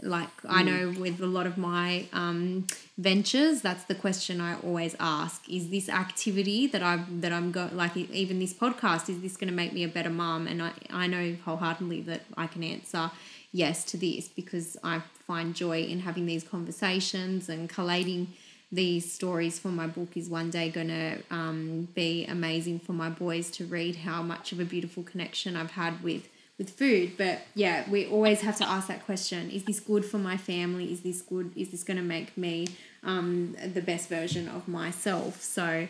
Like 0.03 0.29
mm. 0.43 0.51
I 0.51 0.61
know 0.61 0.93
with 0.99 1.19
a 1.19 1.25
lot 1.25 1.47
of 1.47 1.57
my 1.57 2.05
um, 2.13 2.67
ventures, 2.99 3.61
that's 3.61 3.85
the 3.85 3.95
question 3.95 4.39
I 4.39 4.55
always 4.59 4.95
ask: 4.99 5.49
Is 5.49 5.71
this 5.71 5.89
activity 5.89 6.67
that 6.67 6.83
I 6.83 7.03
that 7.09 7.33
I'm 7.33 7.51
going 7.51 7.75
like 7.75 7.97
even 7.97 8.37
this 8.37 8.53
podcast 8.53 9.09
is 9.09 9.21
this 9.21 9.35
going 9.35 9.49
to 9.49 9.55
make 9.55 9.73
me 9.73 9.83
a 9.83 9.87
better 9.87 10.11
mum? 10.11 10.45
And 10.45 10.61
I 10.61 10.73
I 10.91 11.07
know 11.07 11.35
wholeheartedly 11.43 12.01
that 12.01 12.21
I 12.37 12.45
can 12.45 12.63
answer 12.63 13.09
yes 13.51 13.83
to 13.85 13.97
this 13.97 14.27
because 14.27 14.77
I 14.83 15.01
find 15.25 15.55
joy 15.55 15.81
in 15.81 16.01
having 16.01 16.27
these 16.27 16.43
conversations 16.43 17.49
and 17.49 17.67
collating 17.67 18.27
these 18.71 19.11
stories 19.11 19.57
for 19.57 19.69
my 19.69 19.87
book 19.87 20.15
is 20.15 20.29
one 20.29 20.49
day 20.51 20.69
going 20.69 20.89
to 20.89 21.17
um, 21.31 21.87
be 21.95 22.25
amazing 22.25 22.79
for 22.79 22.93
my 22.93 23.09
boys 23.09 23.49
to 23.51 23.65
read 23.65 23.95
how 23.97 24.21
much 24.21 24.51
of 24.51 24.59
a 24.59 24.65
beautiful 24.65 25.03
connection 25.03 25.55
I've 25.55 25.71
had 25.71 26.03
with 26.03 26.27
with 26.57 26.69
food. 26.71 27.13
But 27.17 27.39
yeah 27.55 27.89
we 27.89 28.05
always 28.05 28.41
have 28.41 28.57
to 28.57 28.67
ask 28.67 28.87
that 28.89 29.05
question. 29.05 29.49
Is 29.49 29.63
this 29.63 29.79
good 29.79 30.05
for 30.05 30.17
my 30.17 30.37
family? 30.37 30.91
Is 30.91 31.01
this 31.01 31.21
good? 31.21 31.51
Is 31.55 31.69
this 31.69 31.83
going 31.83 31.97
to 31.97 32.03
make 32.03 32.37
me 32.37 32.67
um, 33.03 33.55
the 33.73 33.81
best 33.81 34.09
version 34.09 34.47
of 34.47 34.67
myself? 34.67 35.41
So 35.41 35.87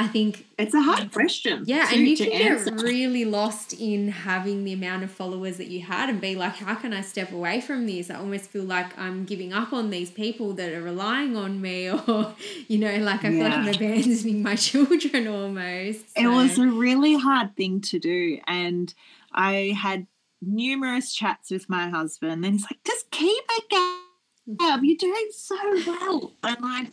I 0.00 0.06
think 0.06 0.46
it's 0.56 0.72
a 0.72 0.80
hard 0.80 1.12
question. 1.12 1.64
Yeah, 1.66 1.84
to, 1.84 1.94
and 1.94 2.08
you 2.08 2.16
can 2.16 2.32
answer. 2.32 2.70
get 2.70 2.80
really 2.80 3.26
lost 3.26 3.74
in 3.74 4.08
having 4.08 4.64
the 4.64 4.72
amount 4.72 5.04
of 5.04 5.10
followers 5.10 5.58
that 5.58 5.66
you 5.66 5.82
had 5.82 6.08
and 6.08 6.18
be 6.22 6.34
like, 6.34 6.54
how 6.54 6.74
can 6.74 6.94
I 6.94 7.02
step 7.02 7.32
away 7.32 7.60
from 7.60 7.86
this? 7.86 8.08
I 8.08 8.14
almost 8.14 8.46
feel 8.46 8.64
like 8.64 8.98
I'm 8.98 9.26
giving 9.26 9.52
up 9.52 9.74
on 9.74 9.90
these 9.90 10.10
people 10.10 10.54
that 10.54 10.72
are 10.72 10.80
relying 10.80 11.36
on 11.36 11.60
me, 11.60 11.90
or, 12.08 12.34
you 12.66 12.78
know, 12.78 12.96
like 12.96 13.26
I 13.26 13.28
feel 13.28 13.32
yeah. 13.34 13.44
like 13.44 13.52
I'm 13.52 13.68
abandoning 13.68 14.42
my 14.42 14.56
children 14.68 15.28
almost. 15.28 16.16
So. 16.16 16.22
It 16.22 16.28
was 16.28 16.58
a 16.58 16.66
really 16.66 17.18
hard 17.18 17.54
thing 17.54 17.82
to 17.82 17.98
do. 17.98 18.38
And 18.46 18.94
I 19.34 19.76
had 19.78 20.06
numerous 20.40 21.14
chats 21.14 21.50
with 21.50 21.68
my 21.68 21.90
husband, 21.90 22.42
and 22.46 22.54
he's 22.54 22.64
like, 22.64 22.82
just 22.86 23.10
keep 23.10 23.44
it 23.50 23.70
going. 23.70 24.56
Mm-hmm. 24.56 24.82
You're 24.82 24.96
doing 24.96 25.28
so 25.32 25.56
well. 25.86 26.32
And 26.42 26.56
I 26.62 26.90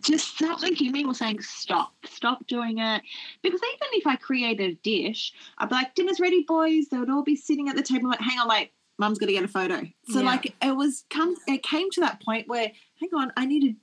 just 0.00 0.38
something 0.38 0.74
in 0.76 0.92
me 0.92 1.04
was 1.04 1.18
saying 1.18 1.40
stop 1.40 1.92
stop 2.04 2.46
doing 2.46 2.78
it. 2.78 3.02
Because 3.42 3.60
even 3.74 3.88
if 3.92 4.06
i 4.06 4.16
created 4.16 4.70
a 4.70 4.74
dish 4.82 5.32
i'd 5.58 5.68
be 5.68 5.74
like 5.74 5.94
dinner's 5.94 6.20
ready 6.20 6.44
boys. 6.46 6.88
They 6.88 6.98
would 6.98 7.10
all 7.10 7.22
be 7.22 7.36
sitting 7.36 7.68
at 7.68 7.76
the 7.76 7.82
table 7.82 8.08
like 8.08 8.20
hang 8.20 8.38
on 8.38 8.48
like, 8.48 8.72
mum's 8.98 9.18
gonna 9.18 9.32
get 9.32 9.44
a 9.44 9.48
photo. 9.48 9.86
So 10.08 10.20
yeah. 10.20 10.26
like 10.26 10.54
it 10.62 10.76
was 10.76 11.04
come 11.10 11.34
it 11.46 11.62
came 11.62 11.90
to 11.92 12.00
that 12.00 12.22
point 12.22 12.48
where 12.48 12.72
hang 13.00 13.10
on 13.14 13.32
i 13.36 13.46
need 13.46 13.62
to 13.62 13.74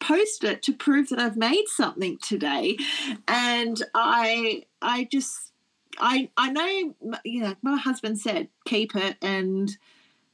post 0.00 0.44
it 0.44 0.62
to 0.62 0.72
prove 0.72 1.08
that 1.08 1.18
i've 1.18 1.36
made 1.36 1.66
something 1.68 2.18
today. 2.18 2.76
And 3.28 3.82
i 3.94 4.64
i 4.80 5.04
just 5.10 5.52
i 5.98 6.28
i 6.36 6.50
know 6.50 6.94
you 7.24 7.42
know 7.42 7.54
my 7.62 7.76
husband 7.76 8.18
said 8.18 8.48
keep 8.64 8.94
it. 8.94 9.16
And 9.20 9.76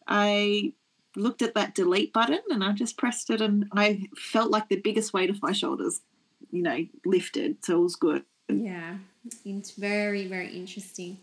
i 0.07 0.73
looked 1.17 1.43
at 1.43 1.55
that 1.55 1.75
delete 1.75 2.13
button 2.13 2.41
and 2.51 2.63
I 2.63 2.73
just 2.73 2.97
pressed 2.97 3.31
it 3.31 3.41
and 3.41 3.67
I 3.73 4.09
felt 4.17 4.51
like 4.51 4.69
the 4.69 4.77
biggest 4.77 5.13
weight 5.13 5.31
of 5.31 5.43
my 5.43 5.53
shoulders, 5.53 6.01
you 6.51 6.63
know, 6.63 6.87
lifted. 7.05 7.65
So 7.65 7.79
it 7.79 7.83
was 7.83 7.97
good. 7.97 8.25
Yeah, 8.49 8.97
it's 9.45 9.73
very, 9.73 10.27
very 10.27 10.49
interesting. 10.55 11.19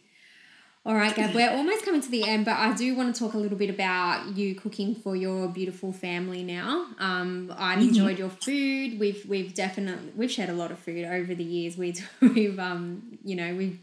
All 0.88 0.96
right, 0.96 1.14
Gab, 1.14 1.36
we're 1.36 1.52
almost 1.52 1.84
coming 1.84 2.00
to 2.00 2.10
the 2.10 2.24
end, 2.24 2.46
but 2.46 2.56
I 2.56 2.74
do 2.74 2.96
want 2.96 3.14
to 3.14 3.20
talk 3.20 3.34
a 3.34 3.38
little 3.38 3.58
bit 3.58 3.70
about 3.70 4.38
you 4.38 4.56
cooking 4.56 4.96
for 4.96 5.18
your 5.18 5.50
beautiful 5.50 5.92
family 5.92 6.44
now. 6.44 6.88
Um, 6.98 7.54
I've 7.58 7.80
mm-hmm. 7.80 7.90
enjoyed 7.90 8.18
your 8.18 8.30
food. 8.30 8.98
We've 8.98 9.26
we've 9.28 9.54
definitely 9.54 10.14
we've 10.16 10.32
shared 10.32 10.50
a 10.50 10.54
lot 10.54 10.72
of 10.72 10.80
food 10.80 11.04
over 11.04 11.36
the 11.36 11.44
years. 11.44 11.76
We 11.76 11.96
we've 12.22 12.58
um 12.58 13.20
you 13.26 13.36
know 13.36 13.54
we've 13.54 13.80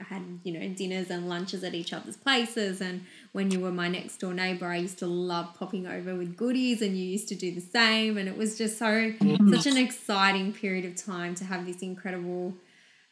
had 0.00 0.22
you 0.42 0.52
know 0.52 0.68
dinners 0.74 1.08
and 1.08 1.30
lunches 1.30 1.64
at 1.64 1.72
each 1.72 1.94
other's 1.94 2.18
places, 2.18 2.82
and 2.82 3.06
when 3.34 3.50
you 3.50 3.58
were 3.58 3.72
my 3.72 3.88
next 3.88 4.18
door 4.18 4.32
neighbor, 4.32 4.66
I 4.66 4.76
used 4.76 5.00
to 5.00 5.08
love 5.08 5.54
popping 5.58 5.88
over 5.88 6.14
with 6.14 6.36
goodies, 6.36 6.80
and 6.80 6.96
you 6.96 7.04
used 7.04 7.26
to 7.30 7.34
do 7.34 7.52
the 7.52 7.60
same, 7.60 8.16
and 8.16 8.28
it 8.28 8.38
was 8.38 8.56
just 8.56 8.78
so 8.78 8.86
mm-hmm. 8.86 9.52
such 9.52 9.66
an 9.66 9.76
exciting 9.76 10.52
period 10.52 10.84
of 10.84 10.94
time 10.94 11.34
to 11.34 11.44
have 11.44 11.66
this 11.66 11.82
incredible 11.82 12.54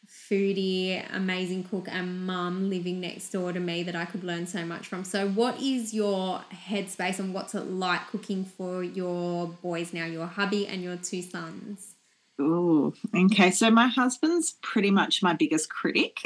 foodie, 0.06 1.04
amazing 1.12 1.64
cook, 1.64 1.88
and 1.90 2.24
mum 2.24 2.70
living 2.70 3.00
next 3.00 3.30
door 3.30 3.52
to 3.52 3.58
me 3.58 3.82
that 3.82 3.96
I 3.96 4.04
could 4.04 4.22
learn 4.22 4.46
so 4.46 4.64
much 4.64 4.86
from. 4.86 5.02
So, 5.02 5.28
what 5.28 5.60
is 5.60 5.92
your 5.92 6.44
headspace 6.68 7.18
and 7.18 7.34
what's 7.34 7.56
it 7.56 7.68
like 7.68 8.06
cooking 8.06 8.44
for 8.44 8.84
your 8.84 9.48
boys 9.48 9.92
now, 9.92 10.04
your 10.04 10.26
hubby 10.26 10.68
and 10.68 10.84
your 10.84 10.94
two 10.98 11.22
sons? 11.22 11.96
Oh, 12.38 12.94
okay. 13.14 13.50
So 13.50 13.70
my 13.70 13.88
husband's 13.88 14.54
pretty 14.62 14.90
much 14.92 15.22
my 15.22 15.34
biggest 15.34 15.68
critic. 15.68 16.18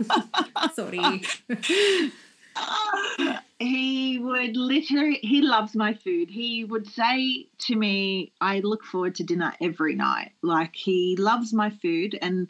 Sorry. 0.74 1.22
he 3.58 4.18
would 4.18 4.56
literally 4.56 5.18
he 5.22 5.40
loves 5.40 5.74
my 5.74 5.94
food 5.94 6.28
he 6.30 6.64
would 6.64 6.86
say 6.86 7.46
to 7.58 7.76
me 7.76 8.32
i 8.40 8.60
look 8.60 8.84
forward 8.84 9.14
to 9.14 9.22
dinner 9.22 9.52
every 9.60 9.94
night 9.94 10.32
like 10.42 10.74
he 10.74 11.16
loves 11.16 11.52
my 11.52 11.70
food 11.70 12.18
and 12.20 12.48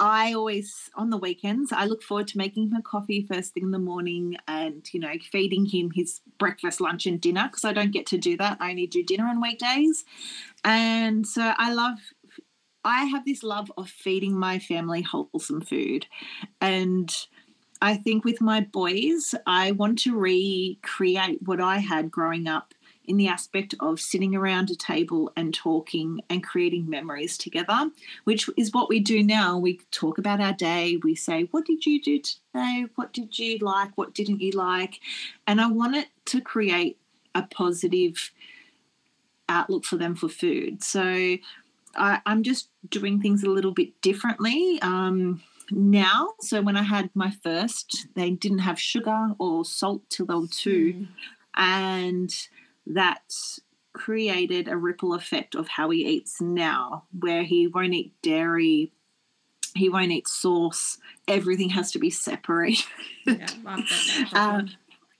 I 0.00 0.32
always, 0.32 0.88
on 0.94 1.10
the 1.10 1.18
weekends, 1.18 1.72
I 1.72 1.84
look 1.84 2.02
forward 2.02 2.26
to 2.28 2.38
making 2.38 2.68
him 2.68 2.76
a 2.76 2.82
coffee 2.82 3.26
first 3.30 3.52
thing 3.52 3.64
in 3.64 3.70
the 3.70 3.78
morning 3.78 4.38
and, 4.48 4.88
you 4.94 4.98
know, 4.98 5.12
feeding 5.30 5.66
him 5.66 5.90
his 5.94 6.22
breakfast, 6.38 6.80
lunch, 6.80 7.04
and 7.04 7.20
dinner 7.20 7.48
because 7.48 7.66
I 7.66 7.74
don't 7.74 7.92
get 7.92 8.06
to 8.06 8.18
do 8.18 8.34
that. 8.38 8.56
I 8.60 8.70
only 8.70 8.86
do 8.86 9.04
dinner 9.04 9.26
on 9.26 9.42
weekdays. 9.42 10.06
And 10.64 11.26
so 11.26 11.52
I 11.54 11.74
love, 11.74 11.98
I 12.82 13.04
have 13.04 13.26
this 13.26 13.42
love 13.42 13.70
of 13.76 13.90
feeding 13.90 14.38
my 14.38 14.58
family 14.58 15.02
wholesome 15.02 15.60
food. 15.60 16.06
And 16.62 17.14
I 17.82 17.96
think 17.96 18.24
with 18.24 18.40
my 18.40 18.60
boys, 18.60 19.34
I 19.46 19.72
want 19.72 19.98
to 20.00 20.16
recreate 20.16 21.42
what 21.42 21.60
I 21.60 21.78
had 21.78 22.10
growing 22.10 22.46
up 22.46 22.74
in 23.06 23.16
the 23.16 23.28
aspect 23.28 23.74
of 23.80 23.98
sitting 23.98 24.36
around 24.36 24.70
a 24.70 24.76
table 24.76 25.32
and 25.36 25.52
talking 25.52 26.20
and 26.28 26.44
creating 26.44 26.88
memories 26.88 27.36
together, 27.36 27.90
which 28.24 28.48
is 28.56 28.72
what 28.72 28.88
we 28.88 29.00
do 29.00 29.22
now. 29.22 29.58
We 29.58 29.80
talk 29.90 30.18
about 30.18 30.40
our 30.40 30.52
day, 30.52 30.98
we 31.02 31.14
say, 31.14 31.48
What 31.50 31.66
did 31.66 31.86
you 31.86 32.00
do 32.00 32.20
today? 32.20 32.86
What 32.94 33.12
did 33.12 33.38
you 33.38 33.58
like? 33.58 33.90
What 33.96 34.14
didn't 34.14 34.40
you 34.40 34.52
like? 34.52 35.00
And 35.46 35.60
I 35.60 35.66
want 35.66 35.96
it 35.96 36.08
to 36.26 36.40
create 36.40 36.98
a 37.34 37.42
positive 37.42 38.30
outlook 39.48 39.84
for 39.84 39.96
them 39.96 40.14
for 40.14 40.28
food. 40.28 40.82
So 40.84 41.38
I, 41.96 42.20
am 42.26 42.42
just 42.42 42.68
doing 42.88 43.20
things 43.20 43.42
a 43.42 43.50
little 43.50 43.72
bit 43.72 44.00
differently. 44.02 44.78
Um, 44.82 45.42
now. 45.70 46.30
So 46.40 46.62
when 46.62 46.76
I 46.76 46.82
had 46.82 47.10
my 47.14 47.30
first, 47.30 48.08
they 48.14 48.30
didn't 48.30 48.60
have 48.60 48.78
sugar 48.78 49.30
or 49.38 49.64
salt 49.64 50.02
till 50.08 50.26
they 50.26 50.34
were 50.34 50.46
two. 50.46 50.92
Mm. 50.94 51.08
And 51.56 52.34
that 52.86 53.58
created 53.92 54.68
a 54.68 54.76
ripple 54.76 55.14
effect 55.14 55.54
of 55.54 55.68
how 55.68 55.90
he 55.90 56.06
eats 56.06 56.40
now, 56.40 57.04
where 57.18 57.42
he 57.42 57.66
won't 57.66 57.94
eat 57.94 58.14
dairy, 58.22 58.92
he 59.74 59.88
won't 59.88 60.10
eat 60.10 60.28
sauce. 60.28 60.98
Everything 61.28 61.70
has 61.70 61.92
to 61.92 61.98
be 61.98 62.10
separated. 62.10 62.84
Yeah, 63.26 63.46
um, 64.32 64.70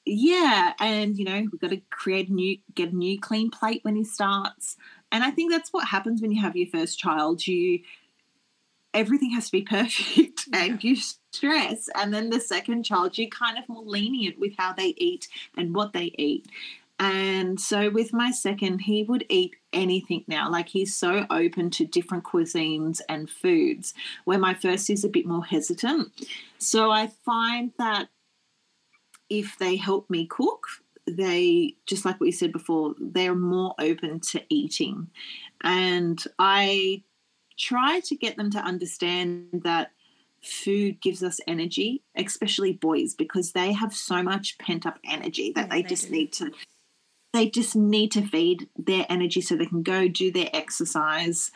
yeah, 0.05 0.73
and 0.81 1.17
you 1.17 1.25
know 1.25 1.47
we've 1.53 1.61
got 1.61 1.71
to 1.71 1.81
create 1.91 2.29
a 2.29 2.33
new, 2.33 2.59
get 2.75 2.93
a 2.93 2.97
new 2.97 3.21
clean 3.21 3.51
plate 3.51 3.81
when 3.85 3.97
he 3.97 4.05
starts. 4.05 4.77
And 5.13 5.25
I 5.25 5.31
think 5.31 5.53
that's 5.53 5.73
what 5.73 5.89
happens 5.89 6.23
when 6.23 6.33
you 6.33 6.41
have 6.41 6.57
your 6.57 6.69
first 6.69 6.99
child. 6.99 7.47
You 7.47 7.81
everything 8.95 9.30
has 9.32 9.47
to 9.47 9.53
be 9.53 9.62
perfect 9.70 10.49
and 10.53 10.82
you 10.82 10.97
stress. 10.97 11.88
And 11.95 12.12
then 12.12 12.30
the 12.30 12.41
second 12.41 12.84
child, 12.84 13.18
you're 13.18 13.28
kind 13.28 13.59
of 13.59 13.68
more 13.68 13.84
lenient 13.84 14.38
with 14.38 14.53
how 14.59 14.72
they 14.72 14.95
eat 14.97 15.28
and 15.57 15.74
what 15.74 15.93
they 15.93 16.12
eat. 16.18 16.47
And 16.99 17.59
so 17.59 17.88
with 17.88 18.12
my 18.12 18.30
second, 18.30 18.80
he 18.80 19.05
would 19.05 19.24
eat 19.30 19.57
anything 19.72 20.22
now. 20.28 20.51
Like 20.51 20.68
he's 20.68 20.95
so 20.95 21.26
open 21.30 21.70
to 21.70 21.86
different 21.86 22.24
cuisines 22.24 23.01
and 23.09 23.30
foods, 23.30 23.95
where 24.26 24.38
my 24.38 24.53
first 24.53 24.91
is 24.91 25.03
a 25.03 25.09
bit 25.09 25.24
more 25.24 25.45
hesitant. 25.45 26.12
So 26.59 26.91
I 26.91 27.07
find 27.24 27.72
that 27.78 28.11
if 29.30 29.57
they 29.59 29.76
help 29.76 30.11
me 30.11 30.26
cook, 30.26 30.66
they 31.07 31.74
just 31.86 32.05
like 32.05 32.20
what 32.20 32.26
you 32.26 32.32
said 32.32 32.53
before, 32.53 32.95
they're 33.01 33.34
more 33.34 33.74
open 33.78 34.20
to 34.20 34.43
eating. 34.51 35.09
And 35.62 36.22
I 36.38 37.03
try 37.61 38.01
to 38.01 38.17
get 38.17 38.37
them 38.37 38.51
to 38.51 38.59
understand 38.59 39.63
that 39.65 39.93
food 40.43 41.01
gives 41.01 41.23
us 41.23 41.41
energy, 41.47 42.03
especially 42.17 42.73
boys, 42.73 43.15
because 43.15 43.53
they 43.53 43.73
have 43.73 43.95
so 43.95 44.23
much 44.23 44.57
pent 44.59 44.87
up 44.87 44.99
energy 45.05 45.53
that 45.55 45.71
they, 45.71 45.83
they, 45.83 45.89
just 45.89 46.07
do. 46.07 46.13
need 46.13 46.33
to 46.33 46.51
they 47.33 47.49
just 47.49 47.77
need 47.77 48.11
to 48.13 48.27
feed 48.27 48.69
their 48.77 49.07
energy 49.09 49.41
so 49.41 49.55
they 49.55 49.67
can 49.67 49.83
go 49.83 50.09
do 50.09 50.33
their 50.33 50.49
exercise. 50.53 51.51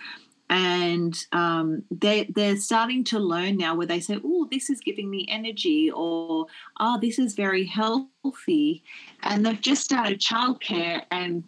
And 0.51 1.17
um, 1.33 1.83
they 1.91 2.31
they're 2.35 2.59
starting 2.59 3.03
to 3.05 3.19
learn 3.19 3.57
now 3.57 3.75
where 3.75 3.87
they 3.87 3.99
say, 3.99 4.21
"Oh, 4.23 4.47
this 4.51 4.69
is 4.69 4.79
giving 4.81 5.11
me 5.11 5.27
energy," 5.29 5.91
or 5.91 6.47
"Oh, 6.79 6.99
this 7.01 7.19
is 7.19 7.35
very 7.35 7.65
healthy," 7.65 8.85
and 9.23 9.45
they've 9.45 9.61
just 9.61 9.83
started 9.83 10.21
childcare 10.21 11.03
and 11.11 11.45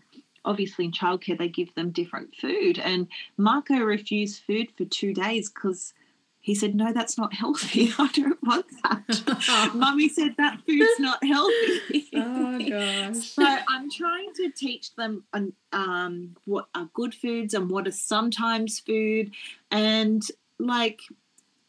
obviously 0.47 0.87
in 0.87 0.93
childcare 0.93 1.37
they 1.37 1.49
give 1.49 1.75
them 1.75 1.91
different 1.91 2.35
food. 2.35 2.79
And 2.79 3.09
Marco 3.37 3.77
refused 3.79 4.43
food 4.47 4.69
for 4.77 4.85
two 4.85 5.13
days 5.13 5.51
because 5.51 5.93
he 6.47 6.55
said, 6.55 6.77
No, 6.77 6.93
that's 6.93 7.19
not 7.19 7.35
healthy. 7.35 7.93
I 7.99 8.09
don't 8.13 8.41
want 8.41 8.67
that. 8.85 9.73
Mummy 9.75 10.09
said 10.09 10.37
that 10.39 10.61
food's 10.65 11.01
not 11.01 11.23
healthy. 11.25 12.09
oh 12.15 12.59
gosh. 12.69 13.27
so 13.27 13.45
I'm 13.69 13.91
trying 13.91 14.33
to 14.35 14.51
teach 14.51 14.95
them 14.95 15.25
um, 15.73 16.37
what 16.45 16.69
are 16.73 16.89
good 16.95 17.15
foods 17.15 17.53
and 17.53 17.69
what 17.69 17.89
are 17.89 17.93
sometimes 17.93 18.79
food. 18.79 19.33
And 19.73 20.23
like 20.61 21.01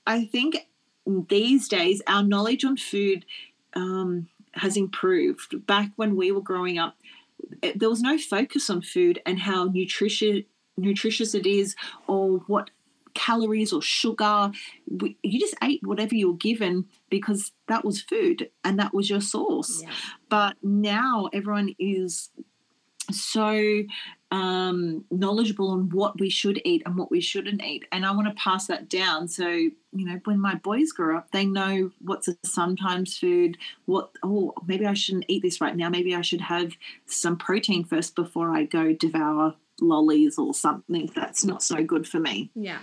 I 0.05 0.25
think 0.25 0.67
these 1.07 1.67
days 1.67 2.03
our 2.05 2.21
knowledge 2.21 2.63
on 2.63 2.77
food 2.77 3.25
um, 3.73 4.27
has 4.51 4.77
improved. 4.77 5.65
Back 5.65 5.89
when 5.95 6.15
we 6.15 6.31
were 6.31 6.41
growing 6.41 6.77
up, 6.77 6.96
Eh, 7.63 7.73
there 7.75 7.89
was 7.89 8.01
no 8.01 8.17
focus 8.17 8.69
on 8.69 8.81
food 8.81 9.21
and 9.25 9.39
how 9.39 9.65
nutritious 9.65 10.43
nutritious 10.79 11.33
it 11.33 11.47
is 11.47 11.75
or 12.05 12.37
what 12.47 12.69
calories 13.15 13.73
or 13.73 13.81
sugar 13.81 14.51
you 15.23 15.39
just 15.39 15.55
ate 15.63 15.79
whatever 15.83 16.13
you 16.13 16.29
were 16.31 16.37
given 16.37 16.85
because 17.09 17.51
that 17.67 17.83
was 17.83 17.99
food 17.99 18.51
and 18.63 18.77
that 18.77 18.93
was 18.93 19.09
your 19.09 19.21
source 19.21 19.81
yeah. 19.81 19.89
but 20.29 20.55
now 20.61 21.27
everyone 21.33 21.73
is 21.79 22.29
so 23.11 23.81
um, 24.31 25.05
knowledgeable 25.09 25.69
on 25.69 25.89
what 25.89 26.19
we 26.19 26.29
should 26.29 26.61
eat 26.65 26.83
and 26.85 26.97
what 26.97 27.09
we 27.09 27.21
shouldn't 27.21 27.63
eat. 27.63 27.85
And 27.91 28.05
I 28.05 28.11
want 28.11 28.27
to 28.27 28.41
pass 28.41 28.67
that 28.67 28.89
down. 28.89 29.27
So, 29.27 29.47
you 29.47 29.73
know, 29.93 30.19
when 30.25 30.39
my 30.39 30.55
boys 30.55 30.91
grow 30.91 31.17
up, 31.17 31.31
they 31.31 31.45
know 31.45 31.91
what's 31.99 32.27
a 32.27 32.35
sometimes 32.43 33.17
food, 33.17 33.57
what, 33.85 34.11
oh, 34.23 34.53
maybe 34.67 34.85
I 34.85 34.93
shouldn't 34.93 35.25
eat 35.27 35.43
this 35.43 35.61
right 35.61 35.75
now. 35.75 35.89
Maybe 35.89 36.13
I 36.13 36.21
should 36.21 36.41
have 36.41 36.73
some 37.05 37.37
protein 37.37 37.85
first 37.85 38.15
before 38.15 38.55
I 38.55 38.63
go 38.63 38.93
devour 38.93 39.55
lollies 39.79 40.37
or 40.37 40.53
something 40.53 41.09
that's 41.15 41.45
not 41.45 41.63
so 41.63 41.83
good 41.83 42.07
for 42.07 42.19
me. 42.19 42.51
Yeah. 42.55 42.79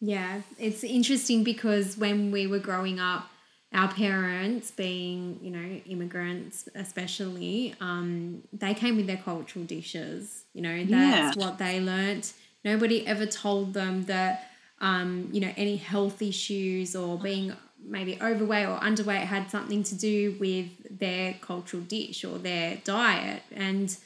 Yeah. 0.00 0.42
It's 0.58 0.84
interesting 0.84 1.44
because 1.44 1.96
when 1.96 2.30
we 2.30 2.46
were 2.46 2.58
growing 2.58 3.00
up, 3.00 3.30
our 3.74 3.88
parents 3.92 4.70
being 4.70 5.38
you 5.42 5.50
know 5.50 5.80
immigrants 5.86 6.68
especially 6.74 7.74
um, 7.80 8.42
they 8.52 8.74
came 8.74 8.96
with 8.96 9.06
their 9.06 9.16
cultural 9.16 9.64
dishes 9.64 10.44
you 10.52 10.62
know 10.62 10.84
that's 10.84 10.90
yeah. 10.90 11.32
what 11.34 11.58
they 11.58 11.80
learnt 11.80 12.34
nobody 12.64 13.06
ever 13.06 13.26
told 13.26 13.74
them 13.74 14.04
that 14.04 14.50
um, 14.80 15.28
you 15.32 15.40
know 15.40 15.52
any 15.56 15.76
health 15.76 16.20
issues 16.20 16.94
or 16.94 17.18
being 17.18 17.52
maybe 17.84 18.18
overweight 18.22 18.66
or 18.66 18.78
underweight 18.78 19.24
had 19.24 19.50
something 19.50 19.82
to 19.82 19.94
do 19.96 20.36
with 20.38 20.68
their 20.98 21.34
cultural 21.40 21.82
dish 21.82 22.24
or 22.24 22.38
their 22.38 22.76
diet 22.84 23.42
and 23.52 23.96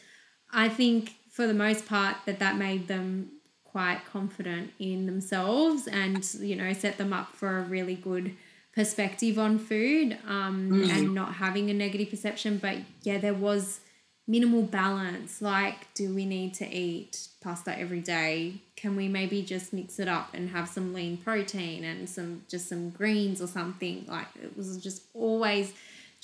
i 0.52 0.68
think 0.68 1.14
for 1.30 1.46
the 1.46 1.54
most 1.54 1.86
part 1.86 2.16
that 2.24 2.38
that 2.38 2.56
made 2.56 2.88
them 2.88 3.30
quite 3.64 4.00
confident 4.10 4.70
in 4.78 5.04
themselves 5.04 5.86
and 5.86 6.24
you 6.40 6.56
know 6.56 6.72
set 6.72 6.96
them 6.96 7.12
up 7.12 7.34
for 7.34 7.58
a 7.58 7.62
really 7.62 7.94
good 7.94 8.34
perspective 8.76 9.38
on 9.38 9.58
food 9.58 10.18
um, 10.28 10.70
mm. 10.70 10.90
and 10.90 11.14
not 11.14 11.34
having 11.34 11.70
a 11.70 11.74
negative 11.74 12.10
perception. 12.10 12.58
But 12.58 12.76
yeah, 13.02 13.18
there 13.18 13.34
was 13.34 13.80
minimal 14.28 14.62
balance. 14.62 15.40
Like, 15.40 15.92
do 15.94 16.14
we 16.14 16.26
need 16.26 16.52
to 16.54 16.68
eat 16.68 17.28
pasta 17.40 17.76
every 17.76 18.00
day? 18.00 18.60
Can 18.76 18.94
we 18.94 19.08
maybe 19.08 19.42
just 19.42 19.72
mix 19.72 19.98
it 19.98 20.08
up 20.08 20.34
and 20.34 20.50
have 20.50 20.68
some 20.68 20.92
lean 20.92 21.16
protein 21.16 21.84
and 21.84 22.08
some 22.08 22.42
just 22.48 22.68
some 22.68 22.90
greens 22.90 23.40
or 23.40 23.46
something? 23.46 24.04
Like, 24.06 24.28
it 24.40 24.56
was 24.56 24.76
just 24.76 25.02
always 25.14 25.72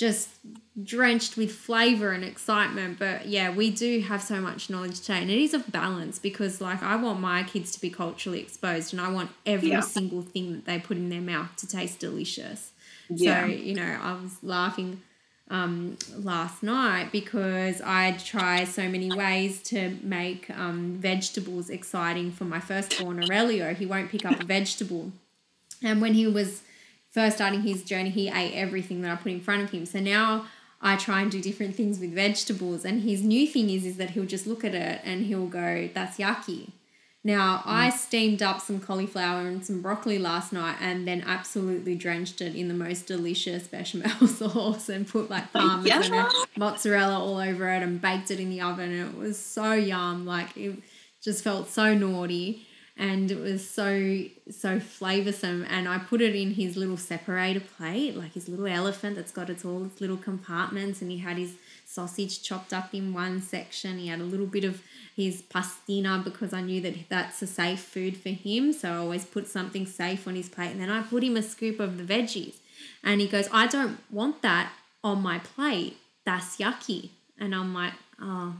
just 0.02 0.30
drenched 0.82 1.36
with 1.36 1.52
flavor 1.52 2.10
and 2.10 2.24
excitement. 2.24 2.98
But 2.98 3.28
yeah, 3.28 3.54
we 3.54 3.70
do 3.70 4.00
have 4.00 4.20
so 4.20 4.40
much 4.40 4.68
knowledge 4.68 5.00
today, 5.00 5.22
and 5.22 5.30
it 5.30 5.38
is 5.38 5.54
a 5.54 5.60
balance 5.60 6.18
because, 6.18 6.60
like, 6.60 6.82
I 6.82 6.96
want 6.96 7.20
my 7.20 7.44
kids 7.44 7.70
to 7.76 7.80
be 7.80 7.88
culturally 7.88 8.40
exposed, 8.40 8.92
and 8.92 9.00
I 9.00 9.08
want 9.10 9.30
every 9.46 9.70
yeah. 9.70 9.80
single 9.80 10.22
thing 10.22 10.54
that 10.54 10.64
they 10.64 10.80
put 10.80 10.96
in 10.96 11.08
their 11.08 11.20
mouth 11.20 11.54
to 11.58 11.68
taste 11.68 12.00
delicious. 12.00 12.72
Yeah. 13.08 13.42
So 13.42 13.46
you 13.46 13.74
know, 13.76 13.96
I 14.02 14.14
was 14.14 14.42
laughing 14.42 15.02
um, 15.48 15.98
last 16.16 16.64
night 16.64 17.12
because 17.12 17.80
I 17.80 18.12
try 18.12 18.64
so 18.64 18.88
many 18.88 19.14
ways 19.14 19.62
to 19.64 19.98
make 20.02 20.50
um, 20.50 20.96
vegetables 20.98 21.70
exciting 21.70 22.32
for 22.32 22.44
my 22.44 22.58
firstborn 22.58 23.22
Aurelio. 23.22 23.72
He 23.72 23.86
won't 23.86 24.10
pick 24.10 24.24
up 24.24 24.40
a 24.40 24.44
vegetable, 24.44 25.12
and 25.80 26.02
when 26.02 26.14
he 26.14 26.26
was 26.26 26.62
first 27.12 27.36
starting 27.36 27.62
his 27.62 27.84
journey, 27.84 28.10
he 28.10 28.28
ate 28.28 28.54
everything 28.54 29.02
that 29.02 29.12
I 29.12 29.16
put 29.16 29.32
in 29.32 29.40
front 29.40 29.62
of 29.62 29.70
him. 29.70 29.86
So 29.86 30.00
now 30.00 30.46
I 30.80 30.96
try 30.96 31.20
and 31.20 31.30
do 31.30 31.40
different 31.40 31.76
things 31.76 32.00
with 32.00 32.14
vegetables. 32.14 32.84
And 32.84 33.02
his 33.02 33.22
new 33.22 33.46
thing 33.46 33.70
is, 33.70 33.84
is 33.84 33.96
that 33.98 34.10
he'll 34.10 34.26
just 34.26 34.46
look 34.46 34.64
at 34.64 34.74
it 34.74 35.00
and 35.04 35.26
he'll 35.26 35.46
go, 35.46 35.88
that's 35.94 36.18
yucky. 36.18 36.70
Now, 37.24 37.58
mm. 37.58 37.62
I 37.66 37.90
steamed 37.90 38.42
up 38.42 38.60
some 38.60 38.80
cauliflower 38.80 39.46
and 39.46 39.64
some 39.64 39.80
broccoli 39.80 40.18
last 40.18 40.52
night 40.52 40.76
and 40.80 41.06
then 41.06 41.22
absolutely 41.24 41.94
drenched 41.94 42.40
it 42.40 42.56
in 42.56 42.66
the 42.66 42.74
most 42.74 43.06
delicious 43.06 43.68
bechamel 43.68 44.26
sauce 44.26 44.88
and 44.88 45.06
put 45.06 45.30
like 45.30 45.52
parmesan 45.52 46.02
yeah. 46.12 46.24
and 46.24 46.32
mozzarella 46.56 47.20
all 47.20 47.36
over 47.36 47.68
it 47.68 47.82
and 47.82 48.00
baked 48.00 48.32
it 48.32 48.40
in 48.40 48.50
the 48.50 48.60
oven. 48.60 48.90
And 48.90 49.14
it 49.14 49.16
was 49.16 49.38
so 49.38 49.72
yum. 49.72 50.26
Like, 50.26 50.56
it 50.56 50.82
just 51.22 51.44
felt 51.44 51.68
so 51.68 51.94
naughty 51.94 52.66
and 52.96 53.30
it 53.30 53.38
was 53.38 53.68
so 53.68 54.24
so 54.50 54.78
flavorsome 54.78 55.66
and 55.70 55.88
i 55.88 55.98
put 55.98 56.20
it 56.20 56.36
in 56.36 56.52
his 56.52 56.76
little 56.76 56.96
separator 56.96 57.60
plate 57.60 58.14
like 58.14 58.32
his 58.34 58.48
little 58.48 58.66
elephant 58.66 59.16
that's 59.16 59.32
got 59.32 59.48
its 59.48 59.64
all 59.64 59.84
its 59.84 60.00
little 60.00 60.16
compartments 60.16 61.00
and 61.00 61.10
he 61.10 61.18
had 61.18 61.38
his 61.38 61.54
sausage 61.92 62.42
chopped 62.42 62.72
up 62.72 62.94
in 62.94 63.12
one 63.12 63.42
section. 63.42 63.98
He 63.98 64.08
had 64.08 64.20
a 64.20 64.24
little 64.24 64.46
bit 64.46 64.64
of 64.64 64.82
his 65.14 65.42
pastina 65.42 66.24
because 66.24 66.54
i 66.54 66.62
knew 66.62 66.80
that 66.80 66.94
that's 67.10 67.42
a 67.42 67.46
safe 67.46 67.80
food 67.80 68.16
for 68.16 68.30
him 68.30 68.72
so 68.72 68.90
i 68.90 68.96
always 68.96 69.26
put 69.26 69.46
something 69.46 69.84
safe 69.84 70.26
on 70.26 70.34
his 70.34 70.48
plate. 70.48 70.70
And 70.70 70.80
then 70.80 70.90
i 70.90 71.02
put 71.02 71.22
him 71.22 71.36
a 71.36 71.42
scoop 71.42 71.80
of 71.80 71.98
the 71.98 72.04
veggies. 72.04 72.54
And 73.04 73.20
he 73.20 73.28
goes 73.28 73.48
i 73.52 73.66
don't 73.66 73.98
want 74.10 74.40
that 74.42 74.72
on 75.04 75.22
my 75.22 75.38
plate. 75.38 75.98
That's 76.24 76.56
yucky. 76.56 77.10
And 77.38 77.54
i'm 77.54 77.74
like 77.74 77.94
oh 78.20 78.54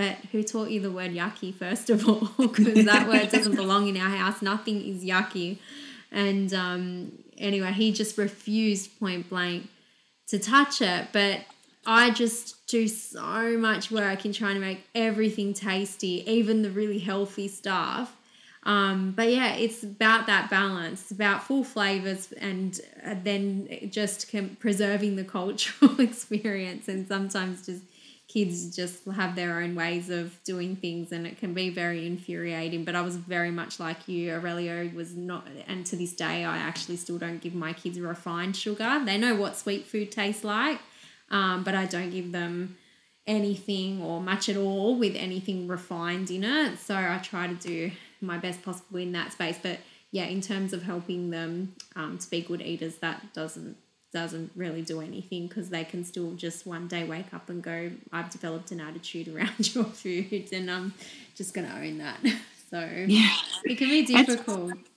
but 0.00 0.16
who 0.32 0.42
taught 0.42 0.70
you 0.70 0.80
the 0.80 0.90
word 0.90 1.10
yucky, 1.10 1.54
first 1.54 1.90
of 1.90 2.08
all? 2.08 2.30
Because 2.38 2.86
that 2.86 3.06
word 3.06 3.28
doesn't 3.32 3.54
belong 3.54 3.86
in 3.86 3.98
our 3.98 4.08
house. 4.08 4.40
Nothing 4.40 4.80
is 4.80 5.04
yucky. 5.04 5.58
And 6.10 6.54
um, 6.54 7.12
anyway, 7.36 7.72
he 7.72 7.92
just 7.92 8.16
refused 8.16 8.98
point 8.98 9.28
blank 9.28 9.68
to 10.28 10.38
touch 10.38 10.80
it. 10.80 11.08
But 11.12 11.40
I 11.84 12.12
just 12.12 12.66
do 12.66 12.88
so 12.88 13.58
much 13.58 13.90
work 13.90 14.24
in 14.24 14.32
trying 14.32 14.54
to 14.54 14.60
make 14.60 14.86
everything 14.94 15.52
tasty, 15.52 16.24
even 16.26 16.62
the 16.62 16.70
really 16.70 17.00
healthy 17.00 17.46
stuff. 17.46 18.16
Um, 18.62 19.12
but 19.14 19.30
yeah, 19.30 19.52
it's 19.52 19.82
about 19.82 20.26
that 20.28 20.48
balance. 20.48 21.02
It's 21.02 21.10
about 21.10 21.42
full 21.42 21.62
flavors 21.62 22.32
and 22.32 22.80
uh, 23.04 23.16
then 23.22 23.90
just 23.90 24.34
preserving 24.60 25.16
the 25.16 25.24
cultural 25.24 26.00
experience. 26.08 26.88
And 26.88 27.06
sometimes 27.06 27.66
just 27.66 27.82
kids 28.32 28.74
just 28.74 29.04
have 29.06 29.34
their 29.34 29.60
own 29.60 29.74
ways 29.74 30.08
of 30.08 30.42
doing 30.44 30.76
things, 30.76 31.10
and 31.10 31.26
it 31.26 31.36
can 31.38 31.52
be 31.52 31.68
very 31.68 32.06
infuriating. 32.06 32.84
But 32.84 32.94
I 32.94 33.02
was 33.02 33.16
very 33.16 33.50
much 33.50 33.80
like 33.80 34.06
you. 34.06 34.30
Aurelio 34.30 34.88
was 34.94 35.16
not, 35.16 35.48
and 35.66 35.84
to 35.86 35.96
this 35.96 36.12
day, 36.12 36.44
I 36.44 36.58
actually 36.58 36.96
still 36.96 37.18
don't 37.18 37.40
give 37.40 37.54
my 37.54 37.72
kids 37.72 37.98
refined 37.98 38.56
sugar. 38.56 39.02
They 39.04 39.18
know 39.18 39.34
what 39.34 39.56
sweet 39.56 39.84
food 39.86 40.12
tastes 40.12 40.44
like, 40.44 40.78
um, 41.30 41.64
but 41.64 41.74
I 41.74 41.86
don't 41.86 42.10
give 42.10 42.30
them 42.30 42.76
anything 43.26 44.00
or 44.00 44.20
much 44.20 44.48
at 44.48 44.56
all 44.56 44.94
with 44.96 45.16
anything 45.16 45.66
refined 45.66 46.30
in 46.30 46.44
it. 46.44 46.78
So 46.78 46.94
I 46.94 47.18
try 47.22 47.48
to 47.48 47.54
do 47.54 47.90
my 48.20 48.38
best 48.38 48.62
possible 48.62 48.98
in 48.98 49.12
that 49.12 49.32
space. 49.32 49.58
But 49.60 49.80
yeah, 50.12 50.24
in 50.24 50.40
terms 50.40 50.72
of 50.72 50.82
helping 50.84 51.30
them 51.30 51.74
um, 51.96 52.18
to 52.18 52.30
be 52.30 52.40
good 52.42 52.62
eaters, 52.62 52.96
that 52.98 53.32
doesn't 53.34 53.76
doesn't 54.12 54.50
really 54.56 54.82
do 54.82 55.00
anything 55.00 55.46
because 55.46 55.70
they 55.70 55.84
can 55.84 56.04
still 56.04 56.32
just 56.32 56.66
one 56.66 56.88
day 56.88 57.04
wake 57.04 57.32
up 57.32 57.48
and 57.48 57.62
go, 57.62 57.90
I've 58.12 58.30
developed 58.30 58.70
an 58.72 58.80
attitude 58.80 59.28
around 59.34 59.74
your 59.74 59.84
food 59.84 60.48
and 60.52 60.70
I'm 60.70 60.94
just 61.34 61.54
going 61.54 61.68
to 61.68 61.74
own 61.74 61.98
that. 61.98 62.18
So 62.70 62.78
yeah. 63.08 63.34
it 63.64 63.78
can 63.78 63.88
be 63.88 64.04
difficult. 64.04 64.70
It's, 64.70 64.90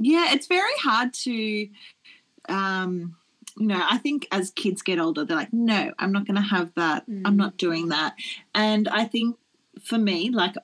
yeah, 0.00 0.32
it's 0.32 0.48
very 0.48 0.74
hard 0.80 1.14
to, 1.14 1.68
um, 2.48 3.14
you 3.56 3.68
know, 3.68 3.80
I 3.80 3.98
think 3.98 4.26
as 4.32 4.50
kids 4.50 4.82
get 4.82 4.98
older, 4.98 5.24
they're 5.24 5.36
like, 5.36 5.52
no, 5.52 5.92
I'm 6.00 6.10
not 6.10 6.26
going 6.26 6.34
to 6.34 6.42
have 6.42 6.72
that. 6.74 7.08
Mm. 7.08 7.22
I'm 7.24 7.36
not 7.36 7.58
doing 7.58 7.90
that. 7.90 8.16
And 8.56 8.88
I 8.88 9.04
think 9.04 9.36
for 9.84 9.98
me, 9.98 10.30
like 10.30 10.56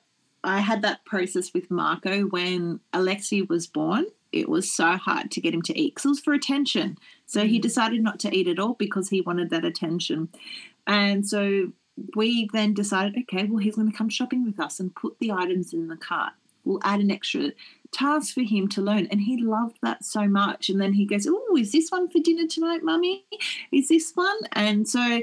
I 0.43 0.59
had 0.59 0.81
that 0.81 1.05
process 1.05 1.53
with 1.53 1.71
Marco 1.71 2.23
when 2.23 2.79
Alexi 2.93 3.47
was 3.47 3.67
born. 3.67 4.07
It 4.31 4.47
was 4.47 4.71
so 4.71 4.97
hard 4.97 5.31
to 5.31 5.41
get 5.41 5.53
him 5.53 5.61
to 5.63 5.79
eat 5.79 5.95
because 5.95 6.05
it 6.05 6.09
was 6.09 6.19
for 6.19 6.33
attention. 6.33 6.97
So 7.29 7.45
he 7.45 7.59
mm. 7.59 7.61
decided 7.61 8.01
not 8.01 8.19
to 8.21 8.35
eat 8.35 8.47
at 8.47 8.57
all 8.57 8.73
because 8.73 9.09
he 9.09 9.21
wanted 9.21 9.51
that 9.51 9.63
attention. 9.63 10.29
And 10.87 11.27
so 11.27 11.71
we 12.15 12.49
then 12.51 12.73
decided, 12.73 13.15
okay, 13.21 13.45
well, 13.45 13.59
he's 13.59 13.75
going 13.75 13.91
to 13.91 13.95
come 13.95 14.09
shopping 14.09 14.43
with 14.43 14.59
us 14.59 14.79
and 14.79 14.95
put 14.95 15.19
the 15.19 15.31
items 15.31 15.71
in 15.71 15.89
the 15.89 15.95
cart. 15.95 16.33
We'll 16.65 16.79
add 16.83 17.01
an 17.01 17.11
extra 17.11 17.51
task 17.91 18.33
for 18.33 18.41
him 18.41 18.67
to 18.69 18.81
learn. 18.81 19.07
And 19.11 19.21
he 19.21 19.41
loved 19.43 19.77
that 19.83 20.03
so 20.03 20.27
much. 20.27 20.69
And 20.69 20.81
then 20.81 20.93
he 20.93 21.05
goes, 21.05 21.27
Oh, 21.29 21.55
is 21.55 21.71
this 21.71 21.91
one 21.91 22.09
for 22.09 22.17
dinner 22.17 22.47
tonight, 22.47 22.83
mummy? 22.83 23.25
Is 23.71 23.89
this 23.89 24.11
one? 24.15 24.39
And 24.53 24.87
so 24.87 25.21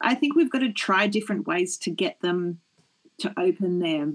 I 0.00 0.14
think 0.14 0.36
we've 0.36 0.50
got 0.50 0.60
to 0.60 0.72
try 0.72 1.08
different 1.08 1.48
ways 1.48 1.76
to 1.78 1.90
get 1.90 2.20
them 2.20 2.60
to 3.18 3.34
open 3.36 3.80
their 3.80 4.12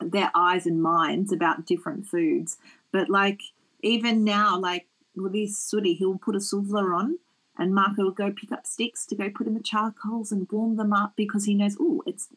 their 0.00 0.30
eyes 0.34 0.66
and 0.66 0.82
minds 0.82 1.32
about 1.32 1.66
different 1.66 2.06
foods. 2.06 2.56
But 2.92 3.10
like 3.10 3.42
even 3.82 4.24
now, 4.24 4.58
like 4.58 4.86
with 5.16 5.34
his 5.34 5.58
sooty, 5.58 5.94
he'll 5.94 6.18
put 6.18 6.36
a 6.36 6.38
souvla 6.38 6.94
on 6.94 7.18
and 7.58 7.74
Marco 7.74 8.04
will 8.04 8.10
go 8.10 8.32
pick 8.32 8.52
up 8.52 8.66
sticks 8.66 9.04
to 9.06 9.14
go 9.14 9.28
put 9.30 9.46
in 9.46 9.54
the 9.54 9.62
charcoals 9.62 10.32
and 10.32 10.48
warm 10.50 10.76
them 10.76 10.92
up 10.92 11.12
because 11.16 11.44
he 11.44 11.54
knows, 11.54 11.76
oh, 11.78 12.02
it's 12.06 12.28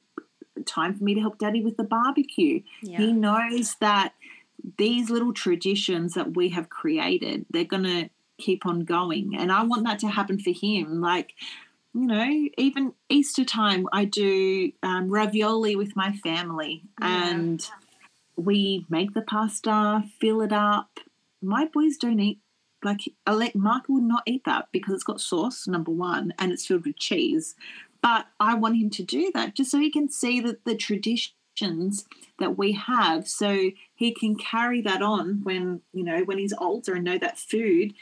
time 0.65 0.93
for 0.93 1.03
me 1.03 1.13
to 1.13 1.21
help 1.21 1.37
daddy 1.37 1.61
with 1.61 1.77
the 1.77 1.83
barbecue. 1.83 2.61
Yeah. 2.81 2.97
He 2.97 3.13
knows 3.13 3.75
that 3.75 4.13
these 4.77 5.09
little 5.09 5.33
traditions 5.33 6.13
that 6.15 6.35
we 6.35 6.49
have 6.49 6.69
created, 6.69 7.45
they're 7.49 7.63
going 7.63 7.83
to 7.83 8.09
keep 8.37 8.65
on 8.65 8.81
going. 8.81 9.35
And 9.37 9.51
I 9.51 9.63
want 9.63 9.85
that 9.85 9.99
to 9.99 10.09
happen 10.09 10.39
for 10.39 10.51
him. 10.51 11.01
Like, 11.01 11.33
you 11.93 12.07
know, 12.07 12.49
even 12.57 12.93
Easter 13.07 13.45
time, 13.45 13.87
I 13.93 14.05
do 14.05 14.71
um, 14.83 15.09
ravioli 15.09 15.75
with 15.75 15.95
my 15.95 16.11
family 16.11 16.83
yeah. 16.99 17.29
and 17.31 17.69
we 18.35 18.85
make 18.89 19.13
the 19.13 19.21
pasta, 19.21 20.03
fill 20.19 20.41
it 20.41 20.51
up. 20.51 20.99
My 21.41 21.65
boys 21.65 21.95
don't 21.97 22.19
eat, 22.19 22.39
like, 22.85 23.01
let 23.29 23.55
Mark 23.55 23.85
would 23.89 24.03
not 24.03 24.23
eat 24.25 24.43
that 24.45 24.67
because 24.71 24.93
it's 24.93 25.03
got 25.03 25.19
sauce, 25.19 25.67
number 25.67 25.91
one, 25.91 26.33
and 26.39 26.51
it's 26.51 26.65
filled 26.65 26.85
with 26.85 26.97
cheese. 26.97 27.55
But 28.01 28.27
I 28.39 28.53
want 28.53 28.77
him 28.77 28.89
to 28.91 29.03
do 29.03 29.31
that 29.33 29.55
just 29.55 29.71
so 29.71 29.79
he 29.79 29.91
can 29.91 30.09
see 30.09 30.39
that 30.41 30.63
the 30.63 30.75
traditions 30.75 32.05
that 32.39 32.57
we 32.57 32.73
have 32.73 33.27
so 33.27 33.71
he 33.95 34.13
can 34.13 34.35
carry 34.35 34.81
that 34.81 35.01
on 35.01 35.41
when 35.43 35.81
you 35.93 36.03
know 36.03 36.19
when 36.23 36.37
he's 36.37 36.53
older 36.59 36.95
and 36.95 37.05
know 37.05 37.17
that 37.17 37.39
food 37.39 37.93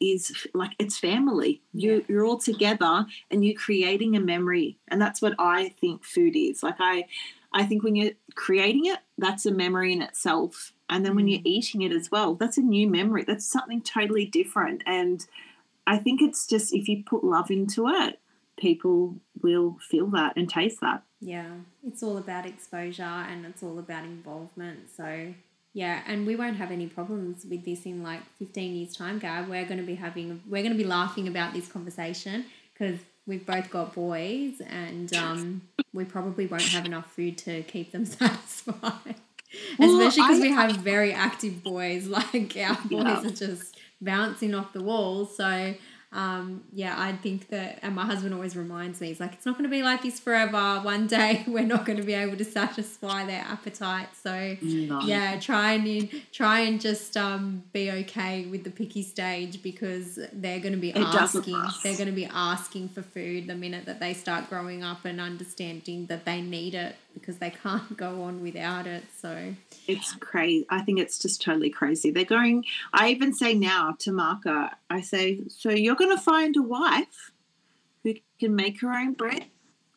is 0.00 0.46
like 0.54 0.72
it's 0.78 0.98
family. 0.98 1.60
You 1.72 2.04
you're 2.08 2.24
all 2.24 2.38
together 2.38 3.06
and 3.30 3.44
you're 3.44 3.54
creating 3.54 4.16
a 4.16 4.20
memory. 4.20 4.78
And 4.88 5.00
that's 5.00 5.20
what 5.20 5.34
I 5.38 5.74
think 5.80 6.04
food 6.04 6.36
is. 6.36 6.62
Like 6.62 6.76
I 6.78 7.04
I 7.52 7.64
think 7.64 7.82
when 7.82 7.96
you're 7.96 8.12
creating 8.34 8.86
it, 8.86 8.98
that's 9.18 9.44
a 9.44 9.52
memory 9.52 9.92
in 9.92 10.02
itself. 10.02 10.72
And 10.90 11.06
then 11.06 11.14
when 11.14 11.28
you're 11.28 11.40
mm. 11.40 11.46
eating 11.46 11.82
it 11.82 11.92
as 11.92 12.10
well, 12.10 12.34
that's 12.34 12.58
a 12.58 12.62
new 12.62 12.88
memory. 12.88 13.24
That's 13.24 13.46
something 13.46 13.80
totally 13.80 14.26
different. 14.26 14.82
And 14.84 15.24
I 15.86 15.96
think 15.96 16.20
it's 16.20 16.46
just 16.46 16.74
if 16.74 16.88
you 16.88 17.02
put 17.04 17.24
love 17.24 17.50
into 17.50 17.88
it, 17.88 18.18
people 18.58 19.16
will 19.40 19.78
feel 19.80 20.06
that 20.08 20.36
and 20.36 20.50
taste 20.50 20.80
that. 20.80 21.02
Yeah. 21.20 21.50
It's 21.86 22.02
all 22.02 22.18
about 22.18 22.44
exposure 22.44 23.02
and 23.02 23.46
it's 23.46 23.62
all 23.62 23.78
about 23.78 24.04
involvement. 24.04 24.90
So 24.94 25.32
yeah, 25.72 26.02
and 26.06 26.26
we 26.26 26.34
won't 26.34 26.56
have 26.56 26.72
any 26.72 26.88
problems 26.88 27.46
with 27.48 27.64
this 27.64 27.86
in 27.86 28.02
like 28.02 28.20
15 28.38 28.74
years' 28.74 28.96
time, 28.96 29.18
Gab. 29.20 29.48
We're 29.48 29.64
going 29.64 29.78
to 29.78 29.86
be 29.86 29.94
having, 29.94 30.42
we're 30.48 30.62
going 30.62 30.76
to 30.76 30.78
be 30.78 30.88
laughing 30.88 31.28
about 31.28 31.54
this 31.54 31.68
conversation 31.68 32.46
because 32.72 32.98
we've 33.26 33.46
both 33.46 33.70
got 33.70 33.94
boys 33.94 34.60
and 34.68 35.14
um, 35.14 35.62
we 35.92 36.04
probably 36.04 36.46
won't 36.46 36.62
have 36.62 36.86
enough 36.86 37.12
food 37.12 37.38
to 37.38 37.62
keep 37.62 37.92
them 37.92 38.04
satisfied. 38.06 39.14
Well, 39.78 40.00
Especially 40.00 40.22
because 40.22 40.40
we 40.40 40.50
have 40.50 40.76
very 40.76 41.12
active 41.12 41.62
boys, 41.62 42.06
like 42.08 42.56
our 42.56 42.78
boys 42.84 43.04
yeah. 43.04 43.26
are 43.26 43.30
just 43.30 43.76
bouncing 44.00 44.54
off 44.54 44.72
the 44.72 44.82
walls. 44.82 45.36
So 45.36 45.74
um, 46.12 46.64
yeah, 46.72 46.96
I 46.98 47.12
think 47.12 47.48
that, 47.50 47.78
and 47.82 47.94
my 47.94 48.04
husband 48.04 48.34
always 48.34 48.56
reminds 48.56 49.00
me, 49.00 49.08
he's 49.08 49.20
like, 49.20 49.32
it's 49.32 49.46
not 49.46 49.56
going 49.56 49.70
to 49.70 49.70
be 49.70 49.84
like 49.84 50.02
this 50.02 50.18
forever. 50.18 50.80
One 50.80 51.06
day 51.06 51.44
we're 51.46 51.64
not 51.64 51.86
going 51.86 51.98
to 51.98 52.04
be 52.04 52.14
able 52.14 52.36
to 52.36 52.44
satisfy 52.44 53.24
their 53.26 53.42
appetite. 53.42 54.08
So 54.20 54.56
no. 54.60 55.02
yeah, 55.02 55.38
try 55.38 55.74
and 55.74 56.10
try 56.32 56.60
and 56.60 56.80
just 56.80 57.16
um, 57.16 57.62
be 57.72 57.92
okay 57.92 58.44
with 58.46 58.64
the 58.64 58.70
picky 58.70 59.04
stage 59.04 59.62
because 59.62 60.18
they're 60.32 60.58
going 60.58 60.74
to 60.74 60.80
be 60.80 60.90
it 60.90 60.96
asking. 60.96 61.62
They're 61.84 61.96
going 61.96 62.06
to 62.06 62.12
be 62.12 62.26
asking 62.26 62.88
for 62.88 63.02
food 63.02 63.46
the 63.46 63.54
minute 63.54 63.86
that 63.86 64.00
they 64.00 64.12
start 64.12 64.50
growing 64.50 64.82
up 64.82 65.04
and 65.04 65.20
understanding 65.20 66.06
that 66.06 66.24
they 66.24 66.40
need 66.40 66.74
it 66.74 66.96
because 67.14 67.38
they 67.38 67.50
can't 67.50 67.96
go 67.96 68.22
on 68.22 68.42
without 68.42 68.86
it. 68.86 69.04
So 69.20 69.54
it's 69.86 70.14
crazy. 70.14 70.66
I 70.70 70.82
think 70.82 70.98
it's 70.98 71.18
just 71.18 71.42
totally 71.42 71.70
crazy. 71.70 72.10
They're 72.10 72.24
going. 72.24 72.64
I 72.92 73.08
even 73.08 73.32
say 73.32 73.54
now 73.54 73.96
to 74.00 74.12
Marco, 74.12 74.68
I 74.88 75.00
say, 75.00 75.40
so 75.48 75.70
you're 75.70 75.96
going 75.96 76.16
to 76.16 76.22
find 76.22 76.56
a 76.56 76.62
wife 76.62 77.32
who 78.02 78.14
can 78.38 78.56
make 78.56 78.80
her 78.80 78.92
own 78.92 79.14
bread, 79.14 79.46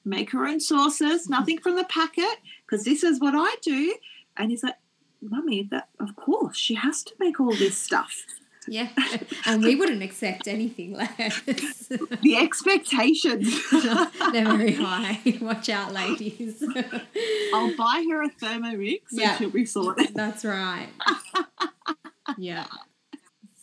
make 0.04 0.32
her 0.32 0.46
own 0.46 0.60
sauces, 0.60 1.24
mm-hmm. 1.24 1.34
nothing 1.34 1.58
from 1.60 1.76
the 1.76 1.86
packet, 1.86 2.38
because 2.66 2.84
this 2.86 3.04
is 3.04 3.20
what 3.20 3.34
I 3.36 3.56
do. 3.62 3.96
And 4.38 4.52
he's 4.52 4.64
like, 4.64 4.76
Mummy, 5.22 5.64
that 5.72 5.88
of 6.00 6.16
course 6.16 6.58
she 6.58 6.76
has 6.76 7.04
to 7.04 7.14
make 7.20 7.40
all 7.40 7.56
this 7.56 7.78
stuff. 7.78 8.26
Yeah, 8.68 8.90
and 9.46 9.64
we 9.64 9.76
wouldn't 9.76 10.04
accept 10.04 10.48
anything 10.48 10.94
less. 10.94 11.40
the 11.46 12.38
expectations. 12.38 13.72
They're 13.72 14.46
very 14.46 14.74
high. 14.74 15.20
Watch 15.42 15.70
out, 15.70 15.94
ladies. 15.94 16.64
I'll 17.54 17.76
buy 17.76 18.06
her 18.10 18.24
a 18.24 18.30
Thermomix 18.30 19.02
yeah. 19.12 19.30
and 19.30 19.38
she'll 19.38 19.50
be 19.50 19.66
sorted. 19.66 20.14
That's 20.14 20.46
right. 20.46 20.90
yeah. 22.38 22.66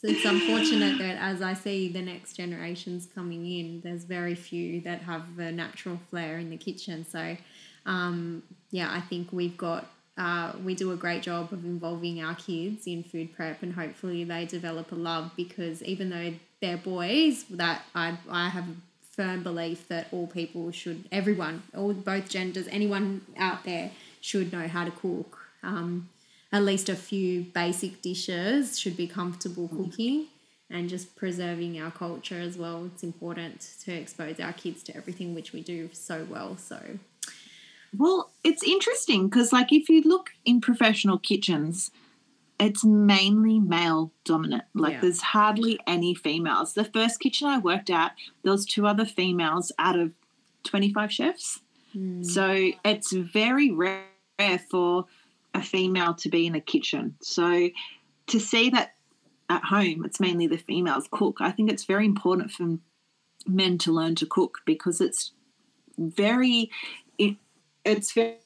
So 0.01 0.09
it's 0.09 0.24
unfortunate 0.24 0.98
that 0.98 1.18
as 1.20 1.43
I 1.43 1.52
see 1.52 1.93
the 1.93 2.01
next 2.01 2.32
generations 2.35 3.06
coming 3.14 3.44
in, 3.47 3.82
there's 3.82 4.05
very 4.05 4.35
few 4.35 4.81
that 4.82 5.02
have 5.02 5.39
a 5.39 5.52
natural 5.52 6.01
flair 6.09 6.39
in 6.39 6.48
the 6.48 6.56
kitchen. 6.56 7.05
So, 7.05 7.36
um, 7.85 8.43
yeah, 8.70 8.90
I 8.90 9.01
think 9.01 9.28
we've 9.31 9.59
got 9.59 9.90
uh, 10.20 10.52
we 10.62 10.74
do 10.74 10.92
a 10.92 10.97
great 10.97 11.22
job 11.22 11.51
of 11.51 11.64
involving 11.64 12.22
our 12.22 12.34
kids 12.34 12.86
in 12.86 13.02
food 13.02 13.34
prep 13.34 13.62
and 13.62 13.72
hopefully 13.72 14.22
they 14.22 14.44
develop 14.44 14.92
a 14.92 14.94
love 14.94 15.30
because 15.34 15.82
even 15.82 16.10
though 16.10 16.34
they're 16.60 16.76
boys 16.76 17.44
that 17.44 17.82
I, 17.94 18.18
I 18.28 18.51
have 18.51 18.68
a 18.68 18.74
firm 19.12 19.42
belief 19.42 19.88
that 19.88 20.09
all 20.12 20.26
people 20.26 20.70
should 20.72 21.09
everyone 21.10 21.62
all 21.74 21.94
both 21.94 22.28
genders 22.28 22.68
anyone 22.70 23.22
out 23.38 23.64
there 23.64 23.92
should 24.20 24.52
know 24.52 24.68
how 24.68 24.84
to 24.84 24.90
cook. 24.90 25.38
Um, 25.62 26.10
at 26.52 26.64
least 26.64 26.90
a 26.90 26.97
few 26.97 27.42
basic 27.42 28.02
dishes 28.02 28.78
should 28.78 28.98
be 28.98 29.06
comfortable 29.06 29.68
cooking 29.68 30.26
and 30.68 30.90
just 30.90 31.16
preserving 31.16 31.80
our 31.80 31.90
culture 31.90 32.38
as 32.38 32.59
well. 32.59 32.90
It's 32.92 33.02
important 33.02 33.66
to 33.84 33.92
expose 33.92 34.38
our 34.38 34.52
kids 34.52 34.82
to 34.84 34.97
everything 34.97 35.34
which 35.34 35.52
we 35.52 35.62
do 35.62 35.88
so 35.92 36.26
well 36.28 36.59
so 36.59 36.98
Well, 37.97 38.31
it's 38.45 38.62
interesting 38.62 39.29
because, 39.29 39.53
like, 39.53 39.73
if 39.73 39.89
you 39.89 40.03
look 40.03 40.31
in 40.45 40.61
professional 40.61 41.19
kitchens, 41.19 41.91
it's 42.59 42.85
mainly 42.85 43.59
male 43.59 44.12
dominant. 44.25 44.65
Like, 44.75 44.95
yeah. 44.95 45.01
there's 45.01 45.21
hardly 45.21 45.79
any 45.87 46.15
females. 46.15 46.75
The 46.75 46.85
first 46.85 47.21
kitchen 47.21 47.49
I 47.49 47.59
worked 47.59 47.91
at, 47.91 48.15
there 48.43 48.53
was 48.53 48.67
two 48.67 48.87
other 48.87 49.05
females 49.05 49.73
out 49.79 49.99
of 49.99 50.12
25 50.65 51.12
chefs. 51.12 51.61
Mm. 51.97 52.25
So 52.25 52.71
it's 52.85 53.12
very 53.12 53.71
rare 53.71 54.05
for 54.71 55.07
a 55.55 55.62
female 55.62 56.15
to 56.15 56.29
be 56.29 56.47
in 56.47 56.55
a 56.55 56.61
kitchen. 56.61 57.17
So 57.21 57.71
to 58.29 58.41
see 58.41 58.71
that 58.71 58.95
at 59.49 59.65
home, 59.65 60.05
it's 60.05 60.21
mainly 60.21 60.47
the 60.47 60.59
females 60.59 61.09
cook. 61.11 61.39
I 61.41 61.51
think 61.51 61.71
it's 61.71 61.85
very 61.85 62.05
important 62.05 62.53
for 62.53 62.79
men 63.47 63.79
to 63.79 63.93
learn 63.93 64.15
to 64.17 64.27
cook 64.27 64.59
because 64.65 65.01
it's 65.01 65.33
very 65.99 66.71
it, 67.19 67.37
it's 67.85 68.12
very, 68.12 68.39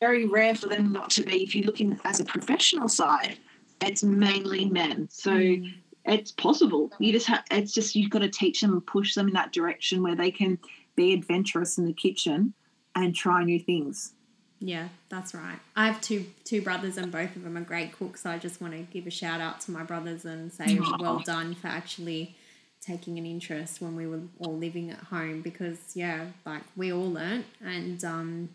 very 0.00 0.26
rare 0.26 0.54
for 0.54 0.68
them 0.68 0.92
not 0.92 1.10
to 1.10 1.22
be. 1.22 1.42
If 1.42 1.54
you're 1.54 1.66
looking 1.66 1.98
as 2.04 2.20
a 2.20 2.24
professional 2.24 2.88
side, 2.88 3.38
it's 3.80 4.02
mainly 4.02 4.66
men. 4.66 5.08
So 5.10 5.32
mm. 5.32 5.72
it's 6.04 6.32
possible. 6.32 6.90
You 6.98 7.12
just 7.12 7.26
have. 7.26 7.44
It's 7.50 7.72
just 7.72 7.94
you've 7.94 8.10
got 8.10 8.20
to 8.20 8.28
teach 8.28 8.60
them 8.60 8.72
and 8.72 8.86
push 8.86 9.14
them 9.14 9.28
in 9.28 9.34
that 9.34 9.52
direction 9.52 10.02
where 10.02 10.16
they 10.16 10.30
can 10.30 10.58
be 10.96 11.12
adventurous 11.12 11.78
in 11.78 11.86
the 11.86 11.92
kitchen 11.92 12.54
and 12.94 13.14
try 13.14 13.44
new 13.44 13.60
things. 13.60 14.14
Yeah, 14.60 14.88
that's 15.08 15.34
right. 15.34 15.58
I 15.76 15.86
have 15.86 16.00
two 16.00 16.26
two 16.44 16.60
brothers 16.62 16.96
and 16.96 17.12
both 17.12 17.36
of 17.36 17.44
them 17.44 17.56
are 17.56 17.62
great 17.62 17.92
cooks. 17.92 18.22
So 18.22 18.30
I 18.30 18.38
just 18.38 18.60
want 18.60 18.72
to 18.74 18.80
give 18.80 19.06
a 19.06 19.10
shout 19.10 19.40
out 19.40 19.60
to 19.62 19.70
my 19.70 19.84
brothers 19.84 20.24
and 20.24 20.52
say 20.52 20.64
Aww. 20.66 21.00
well 21.00 21.20
done 21.20 21.54
for 21.54 21.68
actually 21.68 22.36
taking 22.80 23.18
an 23.18 23.26
interest 23.26 23.80
when 23.80 23.94
we 23.94 24.06
were 24.06 24.20
all 24.38 24.56
living 24.56 24.90
at 24.90 24.98
home 24.98 25.42
because 25.42 25.78
yeah, 25.94 26.26
like 26.44 26.62
we 26.76 26.92
all 26.92 27.10
learnt 27.10 27.46
and 27.64 28.04
um 28.04 28.48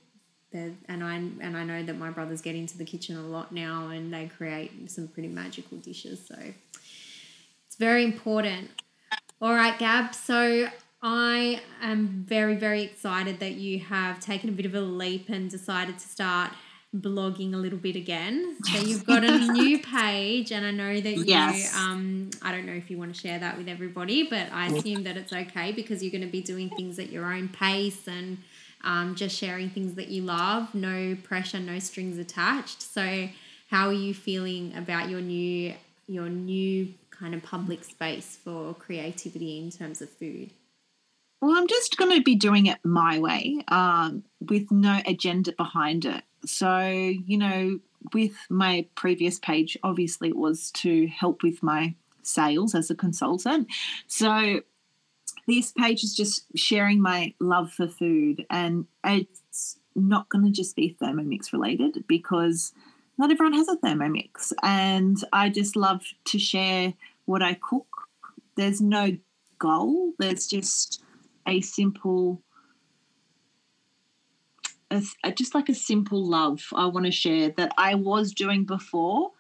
and 0.53 1.03
I 1.03 1.15
and 1.15 1.57
I 1.57 1.63
know 1.63 1.83
that 1.83 1.97
my 1.97 2.09
brothers 2.09 2.41
get 2.41 2.55
into 2.55 2.77
the 2.77 2.85
kitchen 2.85 3.17
a 3.17 3.21
lot 3.21 3.51
now 3.51 3.89
and 3.89 4.13
they 4.13 4.27
create 4.37 4.89
some 4.91 5.07
pretty 5.07 5.29
magical 5.29 5.77
dishes. 5.77 6.25
So 6.27 6.37
it's 7.67 7.75
very 7.77 8.03
important. 8.03 8.69
All 9.41 9.53
right, 9.53 9.77
Gab. 9.77 10.13
So 10.13 10.67
I 11.01 11.59
am 11.81 12.23
very, 12.25 12.55
very 12.55 12.81
excited 12.81 13.39
that 13.41 13.55
you 13.55 13.79
have 13.79 14.19
taken 14.19 14.49
a 14.49 14.53
bit 14.53 14.65
of 14.65 14.73
a 14.73 14.81
leap 14.81 15.27
and 15.27 15.49
decided 15.49 15.99
to 15.99 16.07
start 16.07 16.51
blogging 16.95 17.53
a 17.53 17.57
little 17.57 17.79
bit 17.79 17.95
again. 17.95 18.55
So 18.63 18.79
you've 18.79 19.05
got 19.05 19.23
a 19.23 19.37
new 19.51 19.79
page, 19.79 20.51
and 20.51 20.65
I 20.65 20.71
know 20.71 21.01
that 21.01 21.17
you. 21.17 21.25
Yes. 21.25 21.75
Um, 21.75 22.29
I 22.41 22.51
don't 22.51 22.65
know 22.65 22.73
if 22.73 22.89
you 22.89 22.97
want 22.97 23.13
to 23.13 23.19
share 23.19 23.39
that 23.39 23.57
with 23.57 23.67
everybody, 23.67 24.23
but 24.23 24.51
I 24.51 24.67
assume 24.67 25.03
that 25.03 25.17
it's 25.17 25.33
okay 25.33 25.71
because 25.71 26.03
you're 26.03 26.11
going 26.11 26.21
to 26.21 26.31
be 26.31 26.41
doing 26.41 26.69
things 26.69 26.99
at 26.99 27.11
your 27.11 27.25
own 27.25 27.49
pace 27.49 28.07
and 28.07 28.37
um, 28.83 29.15
just 29.15 29.37
sharing 29.37 29.69
things 29.69 29.95
that 29.95 30.09
you 30.09 30.23
love. 30.23 30.73
No 30.73 31.15
pressure, 31.23 31.59
no 31.59 31.79
strings 31.79 32.17
attached. 32.17 32.81
So, 32.81 33.29
how 33.69 33.87
are 33.87 33.93
you 33.93 34.13
feeling 34.13 34.73
about 34.75 35.09
your 35.09 35.21
new 35.21 35.73
your 36.07 36.29
new 36.29 36.93
kind 37.09 37.33
of 37.33 37.41
public 37.43 37.83
space 37.83 38.37
for 38.43 38.73
creativity 38.73 39.59
in 39.59 39.71
terms 39.71 40.01
of 40.01 40.09
food? 40.09 40.51
Well, 41.41 41.55
I'm 41.57 41.67
just 41.67 41.97
going 41.97 42.11
to 42.11 42.21
be 42.21 42.35
doing 42.35 42.67
it 42.67 42.79
my 42.83 43.19
way 43.19 43.63
um, 43.67 44.23
with 44.39 44.71
no 44.71 45.01
agenda 45.05 45.51
behind 45.51 46.05
it. 46.05 46.23
So, 46.45 46.87
you 46.87 47.37
know, 47.37 47.79
with 48.13 48.33
my 48.49 48.85
previous 48.95 49.39
page, 49.39 49.77
obviously 49.83 50.29
it 50.29 50.37
was 50.37 50.71
to 50.71 51.07
help 51.07 51.43
with 51.43 51.61
my 51.61 51.95
sales 52.21 52.73
as 52.75 52.89
a 52.89 52.95
consultant. 52.95 53.67
So, 54.07 54.61
this 55.47 55.71
page 55.71 56.03
is 56.03 56.15
just 56.15 56.45
sharing 56.55 57.01
my 57.01 57.33
love 57.39 57.71
for 57.71 57.87
food, 57.87 58.45
and 58.49 58.85
it's 59.03 59.77
not 59.95 60.29
going 60.29 60.45
to 60.45 60.51
just 60.51 60.75
be 60.75 60.95
Thermomix 61.01 61.51
related 61.51 62.05
because 62.07 62.73
not 63.17 63.31
everyone 63.31 63.53
has 63.53 63.67
a 63.67 63.77
Thermomix. 63.77 64.51
And 64.63 65.17
I 65.31 65.49
just 65.49 65.75
love 65.75 66.03
to 66.25 66.39
share 66.39 66.93
what 67.25 67.43
I 67.43 67.55
cook. 67.55 67.87
There's 68.55 68.81
no 68.81 69.17
goal, 69.59 70.13
there's 70.19 70.47
just 70.47 71.01
a 71.47 71.61
simple 71.61 72.41
a, 75.23 75.31
just 75.31 75.55
like 75.55 75.69
a 75.69 75.75
simple 75.75 76.23
love 76.23 76.61
I 76.73 76.85
want 76.85 77.05
to 77.05 77.11
share 77.11 77.49
that 77.57 77.73
I 77.77 77.95
was 77.95 78.33
doing 78.33 78.65
before, 78.65 79.31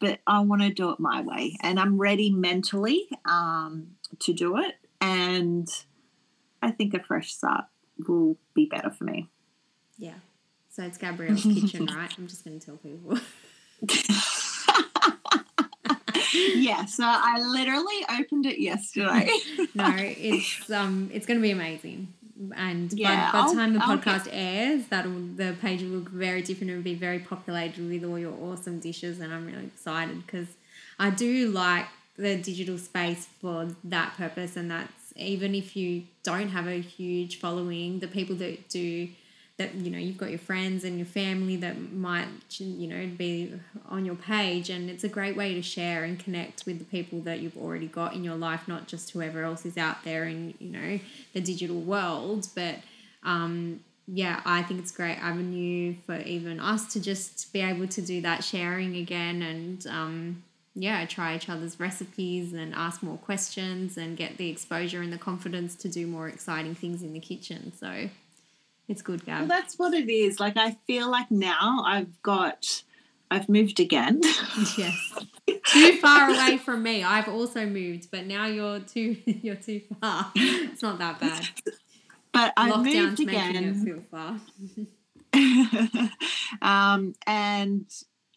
but 0.00 0.20
I 0.26 0.40
want 0.40 0.62
to 0.62 0.70
do 0.70 0.90
it 0.90 1.00
my 1.00 1.20
way, 1.22 1.56
and 1.62 1.78
I'm 1.78 1.98
ready 1.98 2.30
mentally 2.30 3.08
um, 3.26 3.88
to 4.20 4.32
do 4.32 4.58
it. 4.58 4.76
And 5.00 5.68
I 6.62 6.70
think 6.70 6.94
a 6.94 7.02
fresh 7.02 7.32
start 7.32 7.64
will 8.06 8.36
be 8.54 8.66
better 8.66 8.90
for 8.90 9.04
me. 9.04 9.28
Yeah. 9.98 10.14
So 10.70 10.82
it's 10.84 10.98
Gabrielle's 10.98 11.42
kitchen, 11.42 11.86
right? 11.94 12.12
I'm 12.16 12.26
just 12.26 12.44
going 12.44 12.58
to 12.58 12.64
tell 12.64 12.76
people. 12.76 13.18
yeah, 16.54 16.84
so 16.84 17.04
I 17.06 17.40
literally 17.40 18.04
opened 18.18 18.46
it 18.46 18.60
yesterday. 18.60 19.30
no, 19.74 19.94
it's 19.96 20.70
um 20.70 21.10
it's 21.12 21.26
gonna 21.26 21.40
be 21.40 21.50
amazing. 21.50 22.12
And 22.56 22.92
yeah, 22.92 23.32
by, 23.32 23.40
by 23.40 23.48
the 23.48 23.54
time 23.54 23.74
the 23.74 23.80
podcast 23.80 24.28
airs, 24.30 24.86
that 24.86 25.04
the 25.36 25.54
page 25.60 25.82
will 25.82 25.90
look 25.90 26.08
very 26.08 26.42
different 26.42 26.70
and 26.70 26.84
be 26.84 26.94
very 26.94 27.18
populated 27.18 27.88
with 27.88 28.04
all 28.04 28.18
your 28.18 28.34
awesome 28.42 28.80
dishes. 28.80 29.20
And 29.20 29.32
I'm 29.32 29.46
really 29.46 29.66
excited 29.66 30.24
because 30.24 30.48
I 30.98 31.10
do 31.10 31.48
like 31.50 31.86
the 32.20 32.36
digital 32.36 32.78
space 32.78 33.26
for 33.40 33.68
that 33.84 34.16
purpose. 34.16 34.56
And 34.56 34.70
that's 34.70 35.12
even 35.16 35.54
if 35.54 35.76
you 35.76 36.04
don't 36.22 36.48
have 36.50 36.66
a 36.66 36.80
huge 36.80 37.38
following, 37.38 38.00
the 38.00 38.08
people 38.08 38.36
that 38.36 38.68
do 38.68 39.08
that 39.60 39.74
you 39.74 39.90
know 39.90 39.98
you've 39.98 40.16
got 40.16 40.30
your 40.30 40.38
friends 40.38 40.84
and 40.84 40.96
your 40.96 41.04
family 41.04 41.54
that 41.54 41.78
might 41.92 42.26
you 42.56 42.88
know 42.88 43.06
be 43.18 43.52
on 43.90 44.06
your 44.06 44.14
page 44.14 44.70
and 44.70 44.88
it's 44.88 45.04
a 45.04 45.08
great 45.08 45.36
way 45.36 45.52
to 45.52 45.60
share 45.60 46.02
and 46.04 46.18
connect 46.18 46.64
with 46.64 46.78
the 46.78 46.84
people 46.86 47.20
that 47.20 47.40
you've 47.40 47.58
already 47.58 47.86
got 47.86 48.14
in 48.14 48.24
your 48.24 48.36
life 48.36 48.66
not 48.66 48.88
just 48.88 49.10
whoever 49.10 49.42
else 49.44 49.66
is 49.66 49.76
out 49.76 50.02
there 50.02 50.24
in 50.24 50.54
you 50.60 50.70
know 50.70 50.98
the 51.34 51.42
digital 51.42 51.78
world 51.78 52.48
but 52.54 52.76
um, 53.22 53.80
yeah 54.06 54.40
i 54.46 54.62
think 54.62 54.80
it's 54.80 54.92
a 54.92 54.96
great 54.96 55.18
avenue 55.18 55.94
for 56.06 56.16
even 56.20 56.58
us 56.58 56.90
to 56.90 56.98
just 56.98 57.52
be 57.52 57.60
able 57.60 57.86
to 57.86 58.00
do 58.00 58.22
that 58.22 58.42
sharing 58.42 58.96
again 58.96 59.42
and 59.42 59.86
um, 59.88 60.42
yeah 60.74 61.04
try 61.04 61.34
each 61.34 61.48
other's 61.48 61.80
recipes 61.80 62.52
and 62.52 62.74
ask 62.74 63.02
more 63.02 63.18
questions 63.18 63.96
and 63.96 64.16
get 64.16 64.36
the 64.36 64.48
exposure 64.48 65.02
and 65.02 65.12
the 65.12 65.18
confidence 65.18 65.74
to 65.74 65.88
do 65.88 66.06
more 66.06 66.28
exciting 66.28 66.74
things 66.74 67.02
in 67.02 67.12
the 67.12 67.20
kitchen 67.20 67.72
so 67.76 68.08
it's 68.90 69.02
good, 69.02 69.24
Gab. 69.24 69.38
Well, 69.38 69.46
that's 69.46 69.78
what 69.78 69.94
it 69.94 70.10
is. 70.10 70.40
Like 70.40 70.56
I 70.56 70.72
feel 70.88 71.08
like 71.08 71.30
now 71.30 71.84
I've 71.86 72.20
got, 72.22 72.82
I've 73.30 73.48
moved 73.48 73.78
again. 73.78 74.20
yes, 74.76 75.14
too 75.66 75.96
far 75.98 76.28
away 76.28 76.58
from 76.58 76.82
me. 76.82 77.04
I've 77.04 77.28
also 77.28 77.66
moved, 77.66 78.08
but 78.10 78.26
now 78.26 78.46
you're 78.46 78.80
too, 78.80 79.16
you're 79.24 79.54
too 79.54 79.82
far. 80.00 80.32
It's 80.34 80.82
not 80.82 80.98
that 80.98 81.20
bad. 81.20 81.48
But 82.32 82.52
I've 82.56 82.72
Lockdown's 82.72 83.20
moved 83.20 83.20
again. 83.20 83.84
feel 83.84 84.02
far. 84.10 84.40
um, 86.60 87.14
and 87.28 87.86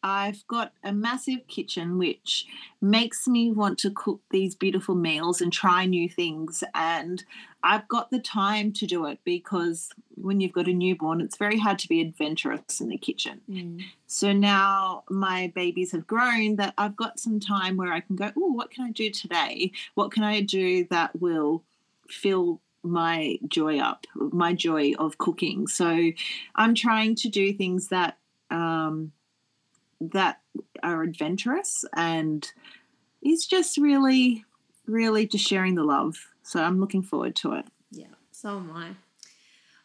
I've 0.04 0.46
got 0.48 0.74
a 0.84 0.92
massive 0.92 1.48
kitchen 1.48 1.98
which 1.98 2.46
makes 2.82 3.26
me 3.26 3.52
want 3.52 3.78
to 3.80 3.90
cook 3.90 4.22
these 4.32 4.54
beautiful 4.54 4.96
meals 4.96 5.40
and 5.40 5.52
try 5.52 5.86
new 5.86 6.10
things. 6.10 6.62
And 6.76 7.24
I've 7.64 7.88
got 7.88 8.12
the 8.12 8.20
time 8.20 8.74
to 8.74 8.86
do 8.86 9.06
it 9.06 9.20
because 9.24 9.90
when 10.16 10.42
you've 10.42 10.52
got 10.52 10.68
a 10.68 10.74
newborn, 10.74 11.22
it's 11.22 11.38
very 11.38 11.58
hard 11.58 11.80
to 11.80 11.88
be 11.88 12.02
adventurous 12.02 12.82
in 12.82 12.90
the 12.90 12.98
kitchen. 12.98 13.40
Mm. 13.50 13.82
So 14.06 14.34
now 14.34 15.06
my 15.10 15.54
babies 15.56 15.94
have 15.94 16.06
grown 16.06 16.58
that 16.58 16.74
I've 16.78 16.98
got 16.98 17.18
some 17.18 17.40
time 17.40 17.78
where 17.78 17.94
I 17.94 18.02
can 18.02 18.18
go, 18.18 18.30
oh, 18.36 18.52
what 18.52 18.72
can 18.72 18.84
I 18.84 18.92
do 18.92 19.10
today? 19.10 19.72
What 19.96 20.12
can 20.12 20.24
I 20.24 20.42
do 20.42 20.86
that 20.90 21.20
will 21.22 21.64
fill 22.10 22.60
my 22.84 23.40
joy 23.48 23.80
up, 23.80 24.06
my 24.16 24.54
joy 24.54 24.92
of 25.00 25.18
cooking? 25.18 25.68
So 25.68 26.12
I'm 26.56 26.76
trying 26.76 27.16
to 27.16 27.30
do 27.30 27.54
things 27.54 27.88
that, 27.88 28.18
um, 28.52 29.14
that 30.02 30.42
are 30.82 31.04
adventurous 31.04 31.86
and 31.96 32.52
is 33.24 33.46
just 33.46 33.78
really, 33.78 34.46
really 34.86 35.28
just 35.28 35.48
sharing 35.48 35.76
the 35.76 35.84
love. 35.84 36.18
So 36.44 36.62
I'm 36.62 36.80
looking 36.80 37.04
forward 37.04 37.36
to 37.38 37.54
it. 37.54 37.66
Yeah, 37.92 38.08
so 38.32 38.58
am 38.58 38.72
I. 38.72 38.90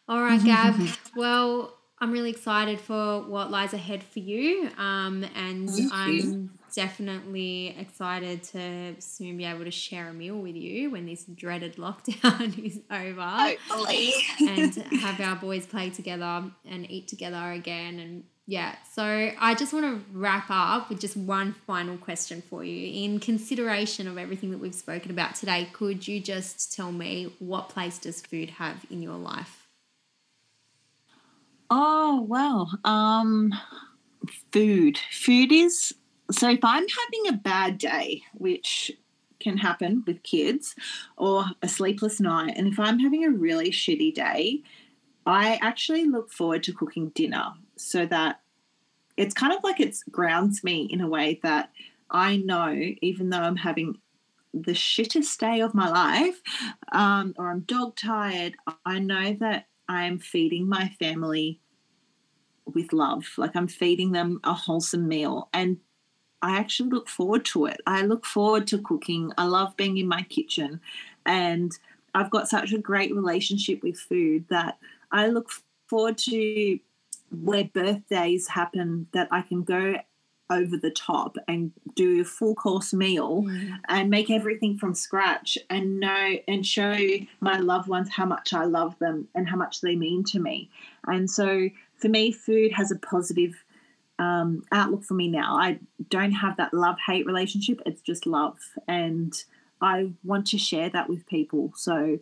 All 0.07 0.21
right, 0.21 0.43
Gab. 0.43 0.75
well, 1.15 1.73
I'm 2.01 2.11
really 2.11 2.29
excited 2.29 2.79
for 2.79 3.21
what 3.21 3.51
lies 3.51 3.73
ahead 3.73 4.03
for 4.03 4.19
you. 4.19 4.69
Um, 4.77 5.25
and 5.35 5.69
I'm 5.91 6.51
definitely 6.73 7.75
excited 7.77 8.43
to 8.43 8.95
soon 8.99 9.37
be 9.37 9.45
able 9.45 9.65
to 9.65 9.71
share 9.71 10.07
a 10.07 10.13
meal 10.13 10.37
with 10.37 10.55
you 10.55 10.91
when 10.91 11.05
this 11.05 11.25
dreaded 11.25 11.75
lockdown 11.75 12.57
is 12.65 12.79
over. 12.89 13.21
Hopefully. 13.21 14.13
and 14.39 14.75
have 15.01 15.19
our 15.19 15.35
boys 15.35 15.65
play 15.65 15.89
together 15.89 16.45
and 16.65 16.89
eat 16.89 17.07
together 17.07 17.51
again 17.51 17.99
and 17.99 18.23
yeah, 18.49 18.77
so 18.95 19.03
I 19.39 19.53
just 19.53 19.73
want 19.73 19.85
to 19.85 20.01
wrap 20.11 20.47
up 20.49 20.89
with 20.89 20.99
just 20.99 21.15
one 21.15 21.53
final 21.67 21.97
question 21.97 22.41
for 22.41 22.63
you. 22.63 23.05
In 23.05 23.19
consideration 23.19 24.07
of 24.07 24.17
everything 24.17 24.49
that 24.49 24.57
we've 24.57 24.73
spoken 24.73 25.11
about 25.11 25.35
today, 25.35 25.69
could 25.71 26.07
you 26.07 26.19
just 26.19 26.73
tell 26.75 26.91
me 26.91 27.31
what 27.37 27.69
place 27.69 27.99
does 27.99 28.21
food 28.21 28.49
have 28.49 28.87
in 28.89 29.03
your 29.03 29.17
life? 29.17 29.67
Oh 31.69 32.25
well, 32.27 32.71
um, 32.83 33.53
food. 34.51 34.97
Food 35.11 35.51
is 35.51 35.93
so 36.31 36.49
if 36.49 36.63
I'm 36.63 36.87
having 36.87 37.27
a 37.27 37.37
bad 37.37 37.77
day, 37.77 38.23
which 38.33 38.91
can 39.39 39.57
happen 39.57 40.03
with 40.07 40.23
kids, 40.23 40.73
or 41.17 41.45
a 41.61 41.67
sleepless 41.67 42.19
night, 42.19 42.55
and 42.57 42.67
if 42.73 42.79
I'm 42.79 42.97
having 42.97 43.23
a 43.25 43.29
really 43.29 43.69
shitty 43.69 44.15
day, 44.15 44.63
I 45.27 45.59
actually 45.61 46.05
look 46.05 46.31
forward 46.31 46.63
to 46.63 46.73
cooking 46.73 47.09
dinner 47.09 47.53
so 47.79 48.05
that 48.05 48.41
it's 49.17 49.33
kind 49.33 49.53
of 49.53 49.63
like 49.63 49.79
it 49.79 49.97
grounds 50.11 50.63
me 50.63 50.83
in 50.83 51.01
a 51.01 51.07
way 51.07 51.39
that 51.43 51.71
I 52.09 52.37
know, 52.37 52.73
even 53.01 53.29
though 53.29 53.39
I'm 53.39 53.55
having 53.55 53.97
the 54.53 54.71
shittest 54.71 55.37
day 55.37 55.61
of 55.61 55.75
my 55.75 55.89
life, 55.89 56.41
um, 56.91 57.33
or 57.37 57.49
I'm 57.49 57.61
dog 57.61 57.95
tired, 57.95 58.55
I 58.85 58.99
know 58.99 59.33
that 59.39 59.67
I'm 59.87 60.19
feeding 60.19 60.67
my 60.67 60.89
family 60.99 61.59
with 62.65 62.93
love. 62.93 63.25
Like 63.37 63.55
I'm 63.55 63.67
feeding 63.67 64.11
them 64.11 64.39
a 64.43 64.53
wholesome 64.53 65.07
meal. 65.07 65.49
And 65.53 65.77
I 66.41 66.57
actually 66.57 66.89
look 66.89 67.09
forward 67.09 67.45
to 67.45 67.65
it. 67.65 67.81
I 67.85 68.03
look 68.03 68.25
forward 68.25 68.67
to 68.67 68.79
cooking. 68.79 69.31
I 69.37 69.45
love 69.45 69.75
being 69.75 69.97
in 69.97 70.07
my 70.07 70.23
kitchen. 70.23 70.79
And 71.25 71.77
I've 72.15 72.29
got 72.29 72.47
such 72.47 72.71
a 72.71 72.79
great 72.79 73.13
relationship 73.13 73.83
with 73.83 73.99
food 73.99 74.45
that 74.49 74.77
I 75.11 75.27
look 75.27 75.49
forward 75.87 76.17
to 76.19 76.79
where 77.31 77.63
birthdays 77.65 78.47
happen 78.49 79.07
that 79.13 79.27
I 79.31 79.41
can 79.41 79.63
go 79.63 79.95
over 80.49 80.77
the 80.77 80.89
top 80.89 81.37
and 81.47 81.71
do 81.95 82.21
a 82.21 82.25
full 82.25 82.55
course 82.55 82.91
meal 82.91 83.43
mm. 83.43 83.77
and 83.87 84.09
make 84.09 84.31
everything 84.31 84.77
from 84.77 84.95
scratch 84.95 85.57
and 85.69 85.99
know 85.99 86.37
and 86.47 86.65
show 86.65 86.97
my 87.39 87.59
loved 87.59 87.87
ones 87.87 88.09
how 88.09 88.25
much 88.25 88.53
I 88.53 88.65
love 88.65 88.97
them 88.99 89.27
and 89.35 89.47
how 89.47 89.57
much 89.57 89.81
they 89.81 89.95
mean 89.95 90.23
to 90.25 90.39
me. 90.39 90.71
And 91.05 91.29
so 91.29 91.69
for 91.97 92.09
me, 92.09 92.31
food 92.31 92.71
has 92.71 92.91
a 92.91 92.95
positive 92.97 93.63
um, 94.17 94.63
outlook 94.71 95.03
for 95.03 95.13
me 95.13 95.27
now. 95.27 95.55
I 95.55 95.79
don't 96.09 96.31
have 96.31 96.57
that 96.57 96.73
love 96.73 96.97
hate 97.05 97.25
relationship, 97.25 97.81
it's 97.85 98.01
just 98.01 98.25
love. 98.25 98.57
And 98.87 99.33
I 99.81 100.11
want 100.23 100.47
to 100.47 100.57
share 100.57 100.89
that 100.89 101.09
with 101.09 101.25
people. 101.27 101.73
So, 101.75 102.19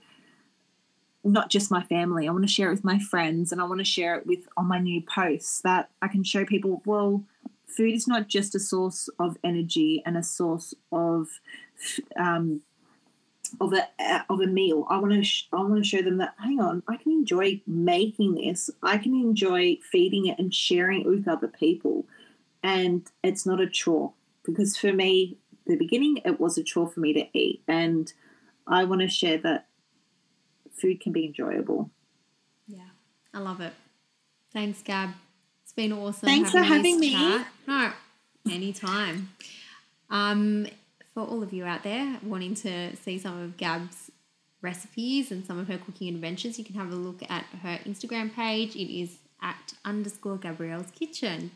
not 1.32 1.50
just 1.50 1.72
my 1.72 1.84
family, 1.84 2.28
I 2.28 2.32
want 2.32 2.46
to 2.46 2.52
share 2.52 2.68
it 2.68 2.72
with 2.72 2.84
my 2.84 3.00
friends 3.00 3.52
and 3.52 3.62
I 3.62 3.66
want 3.66 3.80
to 3.80 3.86
share 3.86 4.16
it 4.16 4.26
with 4.26 4.48
on 4.58 4.68
my 4.68 4.80
new 4.80 5.02
posts 5.02 5.62
that 5.62 5.90
I 6.02 6.08
can 6.08 6.24
show 6.24 6.46
people, 6.46 6.82
well, 6.86 7.24
food 7.68 7.94
is 7.94 8.08
not 8.08 8.28
just 8.28 8.56
a 8.56 8.60
source 8.60 9.10
of 9.20 9.38
energy 9.44 10.02
and 10.06 10.18
a 10.18 10.24
source 10.24 10.74
of 10.92 11.28
um, 12.18 12.62
of 13.62 13.74
a 13.74 13.88
of 14.30 14.42
a 14.42 14.48
meal. 14.48 14.86
I 14.90 14.98
want 14.98 15.14
to 15.14 15.24
sh- 15.24 15.48
I 15.54 15.58
want 15.58 15.78
to 15.78 15.84
show 15.84 16.02
them 16.02 16.18
that 16.18 16.34
hang 16.38 16.60
on, 16.60 16.84
I 16.88 16.98
can 16.98 17.12
enjoy 17.12 17.62
making 17.68 18.36
this. 18.36 18.70
I 18.82 18.98
can 18.98 19.14
enjoy 19.14 19.78
feeding 19.92 20.28
it 20.28 20.40
and 20.40 20.54
sharing 20.54 21.02
it 21.02 21.08
with 21.08 21.28
other 21.28 21.48
people, 21.48 22.06
and 22.64 23.10
it's 23.24 23.46
not 23.46 23.62
a 23.62 23.70
chore 23.70 24.14
because 24.44 24.78
for 24.78 24.94
me, 24.94 25.38
the 25.66 25.76
beginning 25.76 26.18
it 26.26 26.40
was 26.40 26.58
a 26.58 26.64
chore 26.64 26.90
for 26.90 27.00
me 27.00 27.14
to 27.14 27.28
eat, 27.38 27.62
and 27.68 28.12
I 28.66 28.84
want 28.84 29.02
to 29.02 29.08
share 29.08 29.38
that 29.40 29.67
food 30.80 31.02
can 31.02 31.12
be 31.12 31.26
enjoyable. 31.26 31.90
Yeah, 32.68 32.90
I 33.34 33.40
love 33.40 33.62
it. 33.62 33.74
Thanks, 34.54 34.82
Gab. 34.82 35.12
It's 35.64 35.74
been 35.74 35.92
awesome. 35.92 36.28
Thanks 36.28 36.52
having 36.52 36.68
for 36.68 36.74
having 36.74 37.00
me. 37.00 37.12
Chat. 37.14 37.48
No, 37.68 37.92
anytime. 38.50 39.30
Um, 40.10 40.68
for 41.14 41.24
all 41.24 41.44
of 41.44 41.52
you 41.52 41.66
out 41.66 41.84
there 41.84 42.18
wanting 42.24 42.56
to 42.56 42.96
see 42.96 43.18
some 43.18 43.42
of 43.42 43.58
Gab's 43.58 44.12
recipes 44.62 45.32
and 45.32 45.46
some 45.46 45.60
of 45.60 45.68
her 45.68 45.78
cooking 45.78 46.14
adventures, 46.14 46.58
you 46.58 46.66
can 46.66 46.76
have 46.76 46.92
a 46.92 46.96
look 46.96 47.22
at 47.30 47.46
her 47.64 47.80
Instagram 47.86 48.34
page. 48.34 48.76
It 48.76 48.92
is 48.92 49.18
at 49.42 49.74
underscore 49.84 50.38
Gabrielle's 50.38 50.92
Kitchen. 50.92 51.52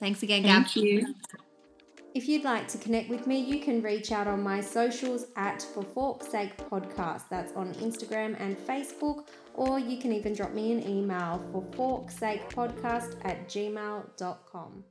Thanks 0.00 0.22
again, 0.22 0.42
Gab. 0.42 0.66
Thank 0.66 0.76
you. 0.76 1.14
If 2.14 2.28
you'd 2.28 2.44
like 2.44 2.68
to 2.68 2.78
connect 2.78 3.08
with 3.08 3.26
me, 3.26 3.38
you 3.38 3.60
can 3.60 3.80
reach 3.80 4.12
out 4.12 4.26
on 4.26 4.42
my 4.42 4.60
socials 4.60 5.28
at 5.36 5.62
For 5.62 5.82
Fork's 5.82 6.28
Sake 6.28 6.54
Podcast. 6.58 7.22
That's 7.30 7.54
on 7.54 7.72
Instagram 7.74 8.38
and 8.38 8.54
Facebook, 8.54 9.28
or 9.54 9.78
you 9.78 9.96
can 9.96 10.12
even 10.12 10.34
drop 10.34 10.52
me 10.52 10.72
an 10.72 10.86
email 10.86 11.42
for 11.50 11.62
forksakepodcast 12.04 13.16
at 13.24 13.48
gmail.com. 13.48 14.84